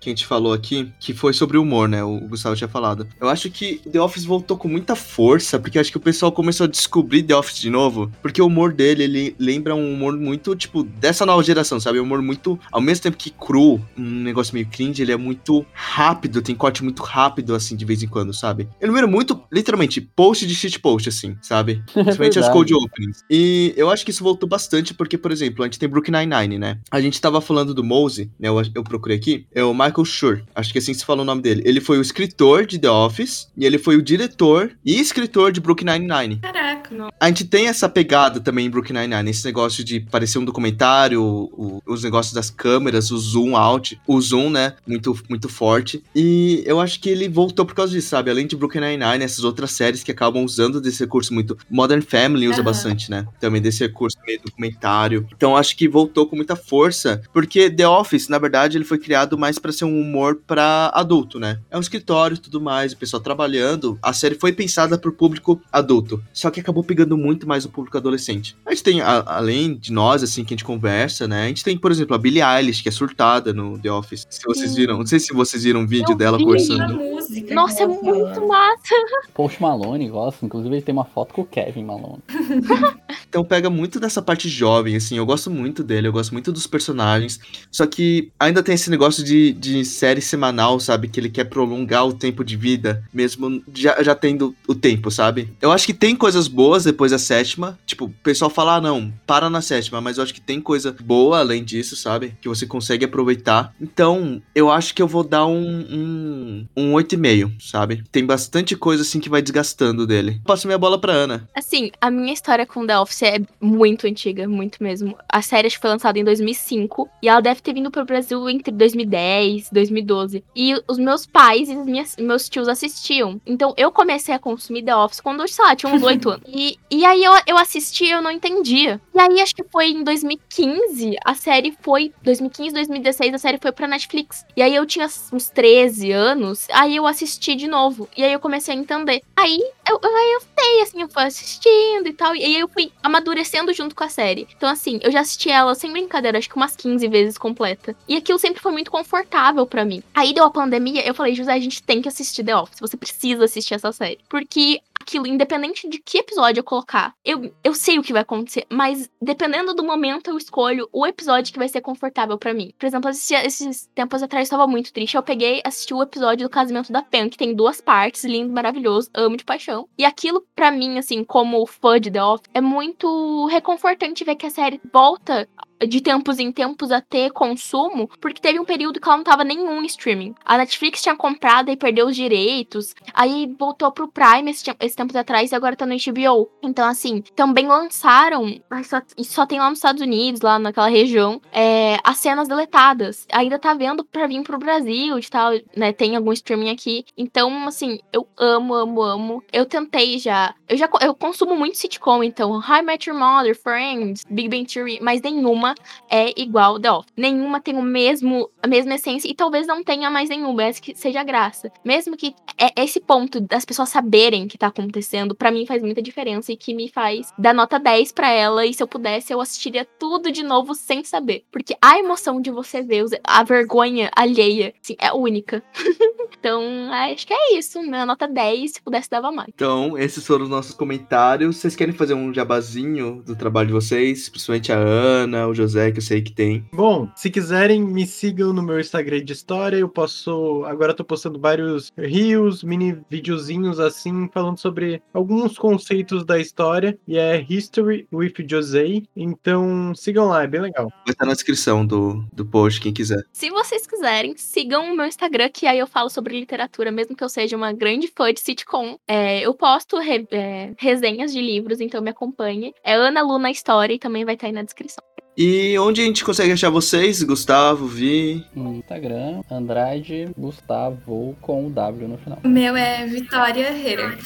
que 0.00 0.08
a 0.08 0.12
gente 0.12 0.26
falou 0.26 0.52
aqui, 0.52 0.92
que 0.98 1.12
foi 1.12 1.32
sobre 1.32 1.58
o 1.58 1.62
humor, 1.62 1.88
né? 1.88 2.02
O 2.02 2.18
Gustavo 2.20 2.56
tinha 2.56 2.68
falado. 2.68 3.06
Eu 3.20 3.28
acho 3.28 3.50
que 3.50 3.80
The 3.90 4.00
Office 4.00 4.24
voltou 4.24 4.56
com 4.56 4.66
muita 4.66 4.96
força, 4.96 5.58
porque 5.58 5.78
acho 5.78 5.90
que 5.90 5.96
o 5.96 6.00
pessoal 6.00 6.32
começou 6.32 6.64
a 6.64 6.68
descobrir 6.68 7.22
The 7.22 7.36
Office 7.36 7.58
de 7.58 7.70
novo, 7.70 8.10
porque 8.22 8.40
o 8.40 8.46
humor 8.46 8.72
dele, 8.72 9.04
ele 9.04 9.36
lembra 9.38 9.74
um 9.74 9.92
humor 9.92 10.16
muito, 10.16 10.56
tipo, 10.56 10.82
dessa 10.82 11.26
nova 11.26 11.42
geração, 11.42 11.78
sabe? 11.78 12.00
Um 12.00 12.04
humor 12.04 12.22
muito, 12.22 12.58
ao 12.72 12.80
mesmo 12.80 13.02
tempo 13.02 13.16
que 13.16 13.30
cru, 13.30 13.80
um 13.96 14.22
negócio 14.22 14.54
meio 14.54 14.66
cringe, 14.66 15.02
ele 15.02 15.12
é 15.12 15.16
muito 15.16 15.64
rápido, 15.72 16.42
tem 16.42 16.54
corte 16.54 16.82
muito 16.82 17.02
rápido, 17.02 17.54
assim, 17.54 17.76
de 17.76 17.84
vez 17.84 18.02
em 18.02 18.08
quando, 18.08 18.32
sabe? 18.32 18.68
Ele 18.80 18.90
lembra 18.90 19.06
muito, 19.06 19.42
literalmente, 19.52 20.00
post 20.00 20.46
de 20.46 20.54
shit 20.54 20.78
post, 20.78 21.08
assim, 21.08 21.36
sabe? 21.42 21.82
Principalmente 21.92 22.38
as 22.38 22.48
cold 22.48 22.72
openings. 22.74 23.22
E 23.28 23.74
eu 23.76 23.90
acho 23.90 24.04
que 24.04 24.10
isso 24.10 24.24
voltou 24.24 24.48
bastante, 24.48 24.94
porque, 24.94 25.18
por 25.18 25.30
exemplo, 25.30 25.62
a 25.62 25.66
gente 25.66 25.78
tem 25.78 25.88
Brooklyn 25.88 26.18
Nine-Nine, 26.18 26.58
né? 26.58 26.78
A 26.90 27.00
gente 27.00 27.20
tava 27.20 27.40
falando 27.40 27.74
do 27.74 27.84
Mose, 27.84 28.30
né? 28.38 28.48
Eu, 28.48 28.62
eu 28.74 28.82
procurei 28.82 29.16
aqui. 29.16 29.46
É 29.54 29.62
o 29.62 29.74
Michael 29.90 30.04
Schur. 30.04 30.42
Acho 30.54 30.72
que 30.72 30.78
assim 30.78 30.94
se 30.94 31.04
fala 31.04 31.22
o 31.22 31.24
nome 31.24 31.42
dele. 31.42 31.62
Ele 31.64 31.80
foi 31.80 31.98
o 31.98 32.02
escritor 32.02 32.64
de 32.66 32.78
The 32.78 32.90
Office, 32.90 33.48
e 33.56 33.64
ele 33.66 33.78
foi 33.78 33.96
o 33.96 34.02
diretor 34.02 34.70
e 34.84 34.98
escritor 35.00 35.52
de 35.52 35.60
Brooklyn 35.60 35.92
Nine-Nine. 35.92 36.36
Caraca. 36.36 37.08
A 37.18 37.28
gente 37.28 37.44
tem 37.44 37.66
essa 37.68 37.88
pegada 37.88 38.40
também 38.40 38.66
em 38.66 38.70
Brooklyn 38.70 39.00
Nine-Nine, 39.00 39.30
esse 39.30 39.44
negócio 39.44 39.84
de 39.84 40.00
parecer 40.00 40.38
um 40.38 40.44
documentário, 40.44 41.22
o- 41.22 41.82
os 41.86 42.02
negócios 42.02 42.32
das 42.34 42.50
câmeras, 42.50 43.10
o 43.10 43.18
zoom 43.18 43.56
out, 43.56 44.00
o 44.06 44.20
zoom, 44.20 44.50
né, 44.50 44.74
muito, 44.86 45.16
muito 45.28 45.48
forte. 45.48 46.02
E 46.14 46.62
eu 46.66 46.80
acho 46.80 47.00
que 47.00 47.08
ele 47.08 47.28
voltou 47.28 47.64
por 47.64 47.74
causa 47.74 47.92
disso, 47.92 48.08
sabe? 48.08 48.30
Além 48.30 48.46
de 48.46 48.56
Brooklyn 48.56 48.80
Nine-Nine, 48.96 49.24
essas 49.24 49.44
outras 49.44 49.72
séries 49.72 50.02
que 50.02 50.10
acabam 50.10 50.44
usando 50.44 50.80
desse 50.80 51.00
recurso 51.00 51.32
muito... 51.34 51.56
Modern 51.70 52.02
Family 52.02 52.46
usa 52.48 52.56
Aham. 52.56 52.64
bastante, 52.64 53.10
né? 53.10 53.26
Também 53.40 53.60
desse 53.60 53.80
recurso 53.84 54.16
meio 54.26 54.40
documentário. 54.44 55.26
Então 55.36 55.56
acho 55.56 55.76
que 55.76 55.88
voltou 55.88 56.26
com 56.26 56.36
muita 56.36 56.56
força, 56.56 57.22
porque 57.32 57.70
The 57.70 57.86
Office, 57.86 58.28
na 58.28 58.38
verdade, 58.38 58.76
ele 58.76 58.84
foi 58.84 58.98
criado 58.98 59.38
mais 59.38 59.58
pra 59.58 59.72
ser 59.80 59.84
um 59.86 60.00
humor 60.00 60.40
pra 60.46 60.90
adulto, 60.94 61.38
né? 61.38 61.58
É 61.70 61.76
um 61.76 61.80
escritório 61.80 62.34
e 62.36 62.38
tudo 62.38 62.60
mais, 62.60 62.92
o 62.92 62.96
pessoal 62.96 63.20
trabalhando. 63.22 63.98
A 64.02 64.12
série 64.12 64.34
foi 64.36 64.52
pensada 64.52 64.96
pro 64.98 65.12
público 65.12 65.60
adulto, 65.72 66.22
só 66.32 66.50
que 66.50 66.60
acabou 66.60 66.82
pegando 66.84 67.16
muito 67.16 67.46
mais 67.46 67.64
o 67.64 67.68
público 67.68 67.96
adolescente. 67.96 68.56
A 68.64 68.70
gente 68.70 68.82
tem, 68.82 69.00
a- 69.00 69.24
além 69.26 69.74
de 69.74 69.92
nós, 69.92 70.22
assim, 70.22 70.44
que 70.44 70.54
a 70.54 70.56
gente 70.56 70.64
conversa, 70.64 71.26
né? 71.26 71.44
A 71.44 71.48
gente 71.48 71.64
tem, 71.64 71.76
por 71.76 71.90
exemplo, 71.90 72.14
a 72.14 72.18
Billie 72.18 72.42
Eilish, 72.42 72.82
que 72.82 72.88
é 72.88 72.92
surtada 72.92 73.52
no 73.52 73.78
The 73.78 73.90
Office. 73.90 74.26
Se 74.30 74.42
vocês 74.44 74.70
Sim. 74.70 74.76
viram, 74.76 74.98
não 74.98 75.06
sei 75.06 75.18
se 75.18 75.32
vocês 75.32 75.64
viram 75.64 75.80
um 75.80 75.86
vídeo 75.86 76.12
Eu 76.12 76.16
dela 76.16 76.38
vi. 76.38 76.44
Conversando. 76.44 76.94
música. 76.94 77.54
Nossa, 77.54 77.82
é 77.82 77.86
muito 77.86 78.46
massa. 78.46 78.94
Post 79.34 79.60
Malone 79.60 80.08
gosta, 80.08 80.44
inclusive 80.44 80.74
ele 80.74 80.82
tem 80.82 80.92
uma 80.92 81.04
foto 81.04 81.34
com 81.34 81.42
o 81.42 81.46
Kevin 81.46 81.84
Malone. 81.84 82.22
Então 83.28 83.44
pega 83.44 83.70
muito 83.70 84.00
dessa 84.00 84.20
parte 84.20 84.48
jovem, 84.48 84.96
assim, 84.96 85.16
eu 85.16 85.24
gosto 85.24 85.48
muito 85.52 85.84
dele, 85.84 86.08
eu 86.08 86.12
gosto 86.12 86.32
muito 86.32 86.50
dos 86.50 86.66
personagens. 86.66 87.38
Só 87.70 87.86
que 87.86 88.32
ainda 88.40 88.60
tem 88.60 88.74
esse 88.74 88.90
negócio 88.90 89.22
de, 89.22 89.52
de 89.52 89.69
série 89.84 90.20
semanal, 90.20 90.78
sabe? 90.80 91.08
Que 91.08 91.20
ele 91.20 91.28
quer 91.28 91.44
prolongar 91.44 92.06
o 92.06 92.12
tempo 92.12 92.44
de 92.44 92.56
vida, 92.56 93.02
mesmo 93.12 93.62
já, 93.74 94.02
já 94.02 94.14
tendo 94.14 94.54
o 94.68 94.74
tempo, 94.74 95.10
sabe? 95.10 95.52
Eu 95.60 95.72
acho 95.72 95.86
que 95.86 95.94
tem 95.94 96.14
coisas 96.16 96.48
boas 96.48 96.84
depois 96.84 97.12
da 97.12 97.18
sétima. 97.18 97.78
Tipo, 97.86 98.06
o 98.06 98.10
pessoal 98.22 98.50
fala, 98.50 98.76
ah, 98.76 98.80
não, 98.80 99.12
para 99.26 99.50
na 99.50 99.60
sétima, 99.60 100.00
mas 100.00 100.16
eu 100.16 100.24
acho 100.24 100.34
que 100.34 100.40
tem 100.40 100.60
coisa 100.60 100.94
boa 101.00 101.40
além 101.40 101.64
disso, 101.64 101.96
sabe? 101.96 102.34
Que 102.40 102.48
você 102.48 102.66
consegue 102.66 103.04
aproveitar. 103.04 103.74
Então, 103.80 104.42
eu 104.54 104.70
acho 104.70 104.94
que 104.94 105.02
eu 105.02 105.08
vou 105.08 105.24
dar 105.24 105.46
um, 105.46 105.56
um, 105.56 106.66
um 106.76 106.92
8,5 106.92 107.18
meio, 107.18 107.52
sabe? 107.60 108.02
Tem 108.10 108.24
bastante 108.24 108.76
coisa 108.76 109.02
assim 109.02 109.20
que 109.20 109.28
vai 109.28 109.42
desgastando 109.42 110.06
dele. 110.06 110.40
Passo 110.44 110.66
minha 110.66 110.78
bola 110.78 111.00
pra 111.00 111.12
Ana. 111.12 111.48
Assim, 111.54 111.90
a 112.00 112.10
minha 112.10 112.32
história 112.32 112.66
com 112.66 112.86
The 112.86 112.98
Office 112.98 113.22
é 113.22 113.40
muito 113.60 114.06
antiga, 114.06 114.48
muito 114.48 114.82
mesmo. 114.82 115.16
A 115.28 115.42
série 115.42 115.70
foi 115.70 115.90
lançada 115.90 116.18
em 116.18 116.24
2005 116.24 117.08
e 117.22 117.28
ela 117.28 117.40
deve 117.40 117.60
ter 117.60 117.74
vindo 117.74 117.90
pro 117.90 118.04
Brasil 118.04 118.48
entre 118.48 118.72
2010 118.72 119.59
e 119.68 119.74
2012. 119.74 120.44
E 120.54 120.74
os 120.88 120.98
meus 120.98 121.26
pais 121.26 121.68
e 121.68 121.74
minhas, 121.74 122.16
meus 122.16 122.48
tios 122.48 122.68
assistiam. 122.68 123.40
Então 123.46 123.74
eu 123.76 123.90
comecei 123.90 124.34
a 124.34 124.38
consumir 124.38 124.82
The 124.82 124.96
Office 124.96 125.20
quando, 125.20 125.46
sei 125.48 125.64
lá, 125.64 125.76
tinha 125.76 125.92
uns 125.92 126.02
8 126.02 126.28
anos. 126.30 126.44
E, 126.48 126.78
e 126.90 127.04
aí 127.04 127.22
eu, 127.22 127.32
eu 127.46 127.56
assisti 127.56 128.04
e 128.04 128.10
eu 128.10 128.22
não 128.22 128.30
entendia. 128.30 129.00
E 129.14 129.20
aí 129.20 129.40
acho 129.40 129.54
que 129.54 129.64
foi 129.64 129.88
em 129.88 130.02
2015, 130.04 131.16
a 131.24 131.34
série 131.34 131.76
foi. 131.80 132.12
2015, 132.22 132.74
2016, 132.74 133.34
a 133.34 133.38
série 133.38 133.58
foi 133.58 133.72
pra 133.72 133.86
Netflix. 133.86 134.44
E 134.56 134.62
aí 134.62 134.74
eu 134.74 134.86
tinha 134.86 135.06
uns 135.32 135.48
13 135.50 136.12
anos, 136.12 136.66
aí 136.72 136.96
eu 136.96 137.06
assisti 137.06 137.54
de 137.54 137.66
novo. 137.66 138.08
E 138.16 138.24
aí 138.24 138.32
eu 138.32 138.40
comecei 138.40 138.74
a 138.74 138.76
entender. 138.76 139.22
Aí 139.36 139.60
eu, 139.88 140.00
aí 140.02 140.32
eu 140.34 140.40
fiquei, 140.40 140.82
assim, 140.82 141.02
eu 141.02 141.08
fui 141.08 141.22
assistindo 141.22 142.06
e 142.06 142.12
tal. 142.12 142.34
E 142.34 142.44
aí 142.44 142.58
eu 142.58 142.68
fui 142.68 142.92
amadurecendo 143.02 143.72
junto 143.72 143.94
com 143.94 144.04
a 144.04 144.08
série. 144.08 144.46
Então, 144.56 144.68
assim, 144.68 145.00
eu 145.02 145.10
já 145.10 145.20
assisti 145.20 145.50
ela 145.50 145.74
sem 145.74 145.92
brincadeira, 145.92 146.38
acho 146.38 146.48
que 146.48 146.56
umas 146.56 146.76
15 146.76 147.08
vezes 147.08 147.38
completa. 147.38 147.96
E 148.06 148.16
aquilo 148.16 148.38
sempre 148.38 148.60
foi 148.60 148.72
muito 148.72 148.90
confortável 148.90 149.49
para 149.66 149.84
mim. 149.84 150.02
Aí 150.14 150.32
deu 150.32 150.44
a 150.44 150.50
pandemia, 150.50 151.06
eu 151.06 151.14
falei, 151.14 151.34
José, 151.34 151.52
a 151.52 151.58
gente 151.58 151.82
tem 151.82 152.00
que 152.00 152.08
assistir 152.08 152.44
The 152.44 152.56
Office. 152.56 152.80
Você 152.80 152.96
precisa 152.96 153.44
assistir 153.44 153.74
essa 153.74 153.92
série. 153.92 154.18
Porque 154.28 154.80
aquilo, 155.00 155.26
independente 155.26 155.88
de 155.88 155.98
que 155.98 156.18
episódio 156.18 156.60
eu 156.60 156.64
colocar, 156.64 157.14
eu, 157.24 157.52
eu 157.64 157.74
sei 157.74 157.98
o 157.98 158.02
que 158.02 158.12
vai 158.12 158.22
acontecer, 158.22 158.66
mas 158.68 159.10
dependendo 159.20 159.74
do 159.74 159.82
momento, 159.82 160.30
eu 160.30 160.36
escolho 160.36 160.88
o 160.92 161.06
episódio 161.06 161.52
que 161.52 161.58
vai 161.58 161.68
ser 161.68 161.80
confortável 161.80 162.38
para 162.38 162.54
mim. 162.54 162.72
Por 162.78 162.86
exemplo, 162.86 163.08
assisti, 163.08 163.34
esses 163.34 163.88
tempos 163.94 164.22
atrás 164.22 164.46
estava 164.46 164.66
muito 164.66 164.92
triste. 164.92 165.16
Eu 165.16 165.22
peguei, 165.22 165.60
assisti 165.64 165.94
o 165.94 166.02
episódio 166.02 166.46
do 166.46 166.50
casamento 166.50 166.92
da 166.92 167.02
Pen, 167.02 167.28
que 167.28 167.38
tem 167.38 167.54
duas 167.54 167.80
partes, 167.80 168.24
lindo, 168.24 168.52
maravilhoso, 168.52 169.10
amo 169.14 169.36
de 169.36 169.44
paixão. 169.44 169.88
E 169.98 170.04
aquilo, 170.04 170.44
para 170.54 170.70
mim, 170.70 170.98
assim, 170.98 171.24
como 171.24 171.66
fã 171.66 171.98
de 172.00 172.10
The 172.10 172.22
Office, 172.22 172.50
é 172.54 172.60
muito 172.60 173.46
reconfortante 173.46 174.24
ver 174.24 174.36
que 174.36 174.46
a 174.46 174.50
série 174.50 174.80
volta 174.92 175.48
de 175.86 176.00
tempos 176.00 176.38
em 176.38 176.52
tempos 176.52 176.90
a 176.90 177.00
ter 177.00 177.30
consumo, 177.30 178.08
porque 178.20 178.40
teve 178.40 178.58
um 178.58 178.64
período 178.64 179.00
que 179.00 179.08
ela 179.08 179.16
não 179.16 179.24
tava 179.24 179.44
nenhum 179.44 179.82
streaming. 179.84 180.34
A 180.44 180.58
Netflix 180.58 181.02
tinha 181.02 181.16
comprado 181.16 181.70
e 181.70 181.76
perdeu 181.76 182.06
os 182.06 182.16
direitos, 182.16 182.94
aí 183.14 183.52
voltou 183.58 183.90
pro 183.92 184.08
Prime 184.08 184.50
esse, 184.50 184.64
esse 184.80 184.96
tempos 184.96 185.16
atrás 185.16 185.52
e 185.52 185.54
agora 185.54 185.76
tá 185.76 185.86
no 185.86 185.94
HBO. 185.94 186.50
Então, 186.62 186.86
assim, 186.86 187.22
também 187.34 187.66
lançaram, 187.66 188.60
só, 188.84 189.02
só 189.22 189.46
tem 189.46 189.58
lá 189.58 189.68
nos 189.68 189.78
Estados 189.78 190.02
Unidos, 190.02 190.40
lá 190.40 190.58
naquela 190.58 190.88
região, 190.88 191.40
é, 191.52 191.96
as 192.04 192.18
cenas 192.18 192.48
deletadas. 192.48 193.26
Ainda 193.32 193.58
tá 193.58 193.74
vendo 193.74 194.04
pra 194.04 194.26
vir 194.26 194.42
pro 194.42 194.58
Brasil 194.58 195.18
e 195.18 195.22
tal, 195.28 195.52
né? 195.76 195.92
Tem 195.92 196.16
algum 196.16 196.32
streaming 196.32 196.70
aqui. 196.70 197.04
Então, 197.16 197.66
assim, 197.66 198.00
eu 198.12 198.26
amo, 198.38 198.74
amo, 198.74 199.02
amo. 199.02 199.44
Eu 199.52 199.66
tentei 199.66 200.18
já. 200.18 200.54
Eu 200.68 200.76
já 200.76 200.88
eu 201.00 201.14
consumo 201.14 201.56
muito 201.56 201.78
sitcom, 201.78 202.22
então, 202.22 202.58
High 202.58 202.82
Met 202.82 203.08
Your 203.08 203.18
Mother, 203.18 203.58
Friends, 203.58 204.24
Big 204.28 204.48
Bang 204.48 204.66
Theory, 204.66 204.98
mas 205.00 205.20
nenhuma 205.22 205.69
é 206.08 206.40
igual 206.40 206.78
The 206.78 206.92
Office. 206.92 207.12
Nenhuma 207.16 207.60
tem 207.60 207.76
o 207.76 207.82
mesmo, 207.82 208.50
a 208.62 208.66
mesma 208.66 208.94
essência 208.94 209.28
e 209.28 209.34
talvez 209.34 209.66
não 209.66 209.82
tenha 209.82 210.10
mais 210.10 210.28
nenhuma, 210.28 210.64
essa 210.64 210.80
que 210.80 210.94
seja 210.94 211.22
graça. 211.22 211.70
Mesmo 211.84 212.16
que 212.16 212.34
é 212.58 212.82
esse 212.82 213.00
ponto 213.00 213.40
das 213.40 213.64
pessoas 213.64 213.88
saberem 213.88 214.46
que 214.46 214.58
tá 214.58 214.68
acontecendo, 214.68 215.34
para 215.34 215.50
mim 215.50 215.66
faz 215.66 215.82
muita 215.82 216.02
diferença 216.02 216.52
e 216.52 216.56
que 216.56 216.74
me 216.74 216.88
faz 216.88 217.32
dar 217.38 217.54
nota 217.54 217.78
10 217.78 218.12
para 218.12 218.30
ela 218.30 218.66
e 218.66 218.74
se 218.74 218.82
eu 218.82 218.88
pudesse 218.88 219.32
eu 219.32 219.40
assistiria 219.40 219.86
tudo 219.98 220.30
de 220.30 220.42
novo 220.42 220.74
sem 220.74 221.04
saber, 221.04 221.44
porque 221.50 221.76
a 221.80 221.98
emoção 221.98 222.40
de 222.40 222.50
você 222.50 222.82
ver 222.82 223.00
a 223.24 223.42
vergonha 223.42 224.10
alheia, 224.14 224.74
assim, 224.82 224.96
é 224.98 225.12
única. 225.12 225.62
então, 226.38 226.62
acho 226.92 227.26
que 227.26 227.32
é 227.32 227.56
isso, 227.56 227.80
minha 227.82 228.04
nota 228.04 228.28
10, 228.28 228.72
se 228.72 228.82
pudesse 228.82 229.10
dava 229.10 229.32
mais. 229.32 229.48
Então, 229.54 229.96
esses 229.96 230.26
foram 230.26 230.44
os 230.44 230.50
nossos 230.50 230.74
comentários. 230.74 231.56
Vocês 231.56 231.76
querem 231.76 231.94
fazer 231.94 232.14
um 232.14 232.32
jabazinho 232.32 233.22
do 233.24 233.34
trabalho 233.34 233.68
de 233.68 233.72
vocês, 233.72 234.28
principalmente 234.28 234.72
a 234.72 234.76
Ana, 234.76 235.46
o 235.46 235.54
José, 235.60 235.90
que 235.90 235.98
eu 235.98 236.02
sei 236.02 236.22
que 236.22 236.32
tem. 236.32 236.64
Bom, 236.72 237.08
se 237.14 237.30
quiserem, 237.30 237.82
me 237.82 238.06
sigam 238.06 238.52
no 238.52 238.62
meu 238.62 238.80
Instagram 238.80 239.22
de 239.24 239.32
história. 239.32 239.76
Eu 239.76 239.88
posso. 239.88 240.64
Agora 240.66 240.92
eu 240.92 240.96
tô 240.96 241.04
postando 241.04 241.38
vários 241.38 241.92
rios, 241.96 242.62
mini 242.62 242.98
videozinhos 243.08 243.78
assim, 243.78 244.28
falando 244.32 244.58
sobre 244.58 245.02
alguns 245.12 245.58
conceitos 245.58 246.24
da 246.24 246.38
história. 246.38 246.98
E 247.06 247.18
é 247.18 247.44
History 247.48 248.06
with 248.12 248.34
José. 248.48 249.02
Então 249.14 249.94
sigam 249.94 250.28
lá, 250.28 250.42
é 250.42 250.46
bem 250.46 250.60
legal. 250.60 250.88
Vai 251.04 251.12
estar 251.12 251.26
na 251.26 251.32
descrição 251.32 251.86
do, 251.86 252.24
do 252.32 252.44
post, 252.44 252.80
quem 252.80 252.92
quiser. 252.92 253.22
Se 253.32 253.50
vocês 253.50 253.86
quiserem, 253.86 254.34
sigam 254.36 254.92
o 254.92 254.96
meu 254.96 255.06
Instagram, 255.06 255.48
que 255.52 255.66
aí 255.66 255.78
eu 255.78 255.86
falo 255.86 256.08
sobre 256.08 256.38
literatura, 256.38 256.90
mesmo 256.90 257.16
que 257.16 257.22
eu 257.22 257.28
seja 257.28 257.56
uma 257.56 257.72
grande 257.72 258.08
fã 258.08 258.32
de 258.32 258.40
sitcom. 258.40 258.96
É, 259.06 259.40
eu 259.40 259.54
posto 259.54 259.98
re, 259.98 260.26
é, 260.30 260.72
resenhas 260.78 261.32
de 261.32 261.40
livros, 261.40 261.80
então 261.80 262.00
me 262.00 262.10
acompanhe. 262.10 262.72
É 262.82 262.94
Ana 262.94 263.22
Luna 263.22 263.50
História 263.50 263.94
e 263.94 263.98
também 263.98 264.24
vai 264.24 264.34
estar 264.34 264.46
aí 264.46 264.52
na 264.52 264.62
descrição. 264.62 265.04
E 265.42 265.78
onde 265.78 266.02
a 266.02 266.04
gente 266.04 266.22
consegue 266.22 266.52
achar 266.52 266.68
vocês, 266.68 267.22
Gustavo, 267.22 267.86
Vi? 267.86 268.44
No 268.54 268.74
Instagram, 268.74 269.40
Andrade 269.50 270.28
Gustavo 270.36 271.34
com 271.40 271.66
o 271.66 271.70
W 271.70 272.08
no 272.08 272.18
final. 272.18 272.38
O 272.44 272.48
meu 272.48 272.76
é 272.76 273.06
Vitória 273.06 273.70
Herrera. 273.70 274.18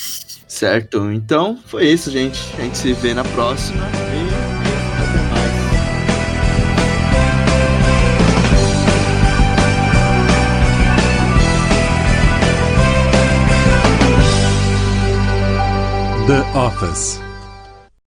Certo, 0.49 1.12
então 1.12 1.57
foi 1.67 1.87
isso, 1.87 2.11
gente. 2.11 2.41
A 2.59 2.62
gente 2.62 2.77
se 2.77 2.93
vê 2.95 3.15
na 3.15 3.23
próxima 3.23 3.87
e 3.87 4.27
até 5.05 5.23
mais. 5.31 5.55
The 16.27 16.59
Office. 16.59 17.21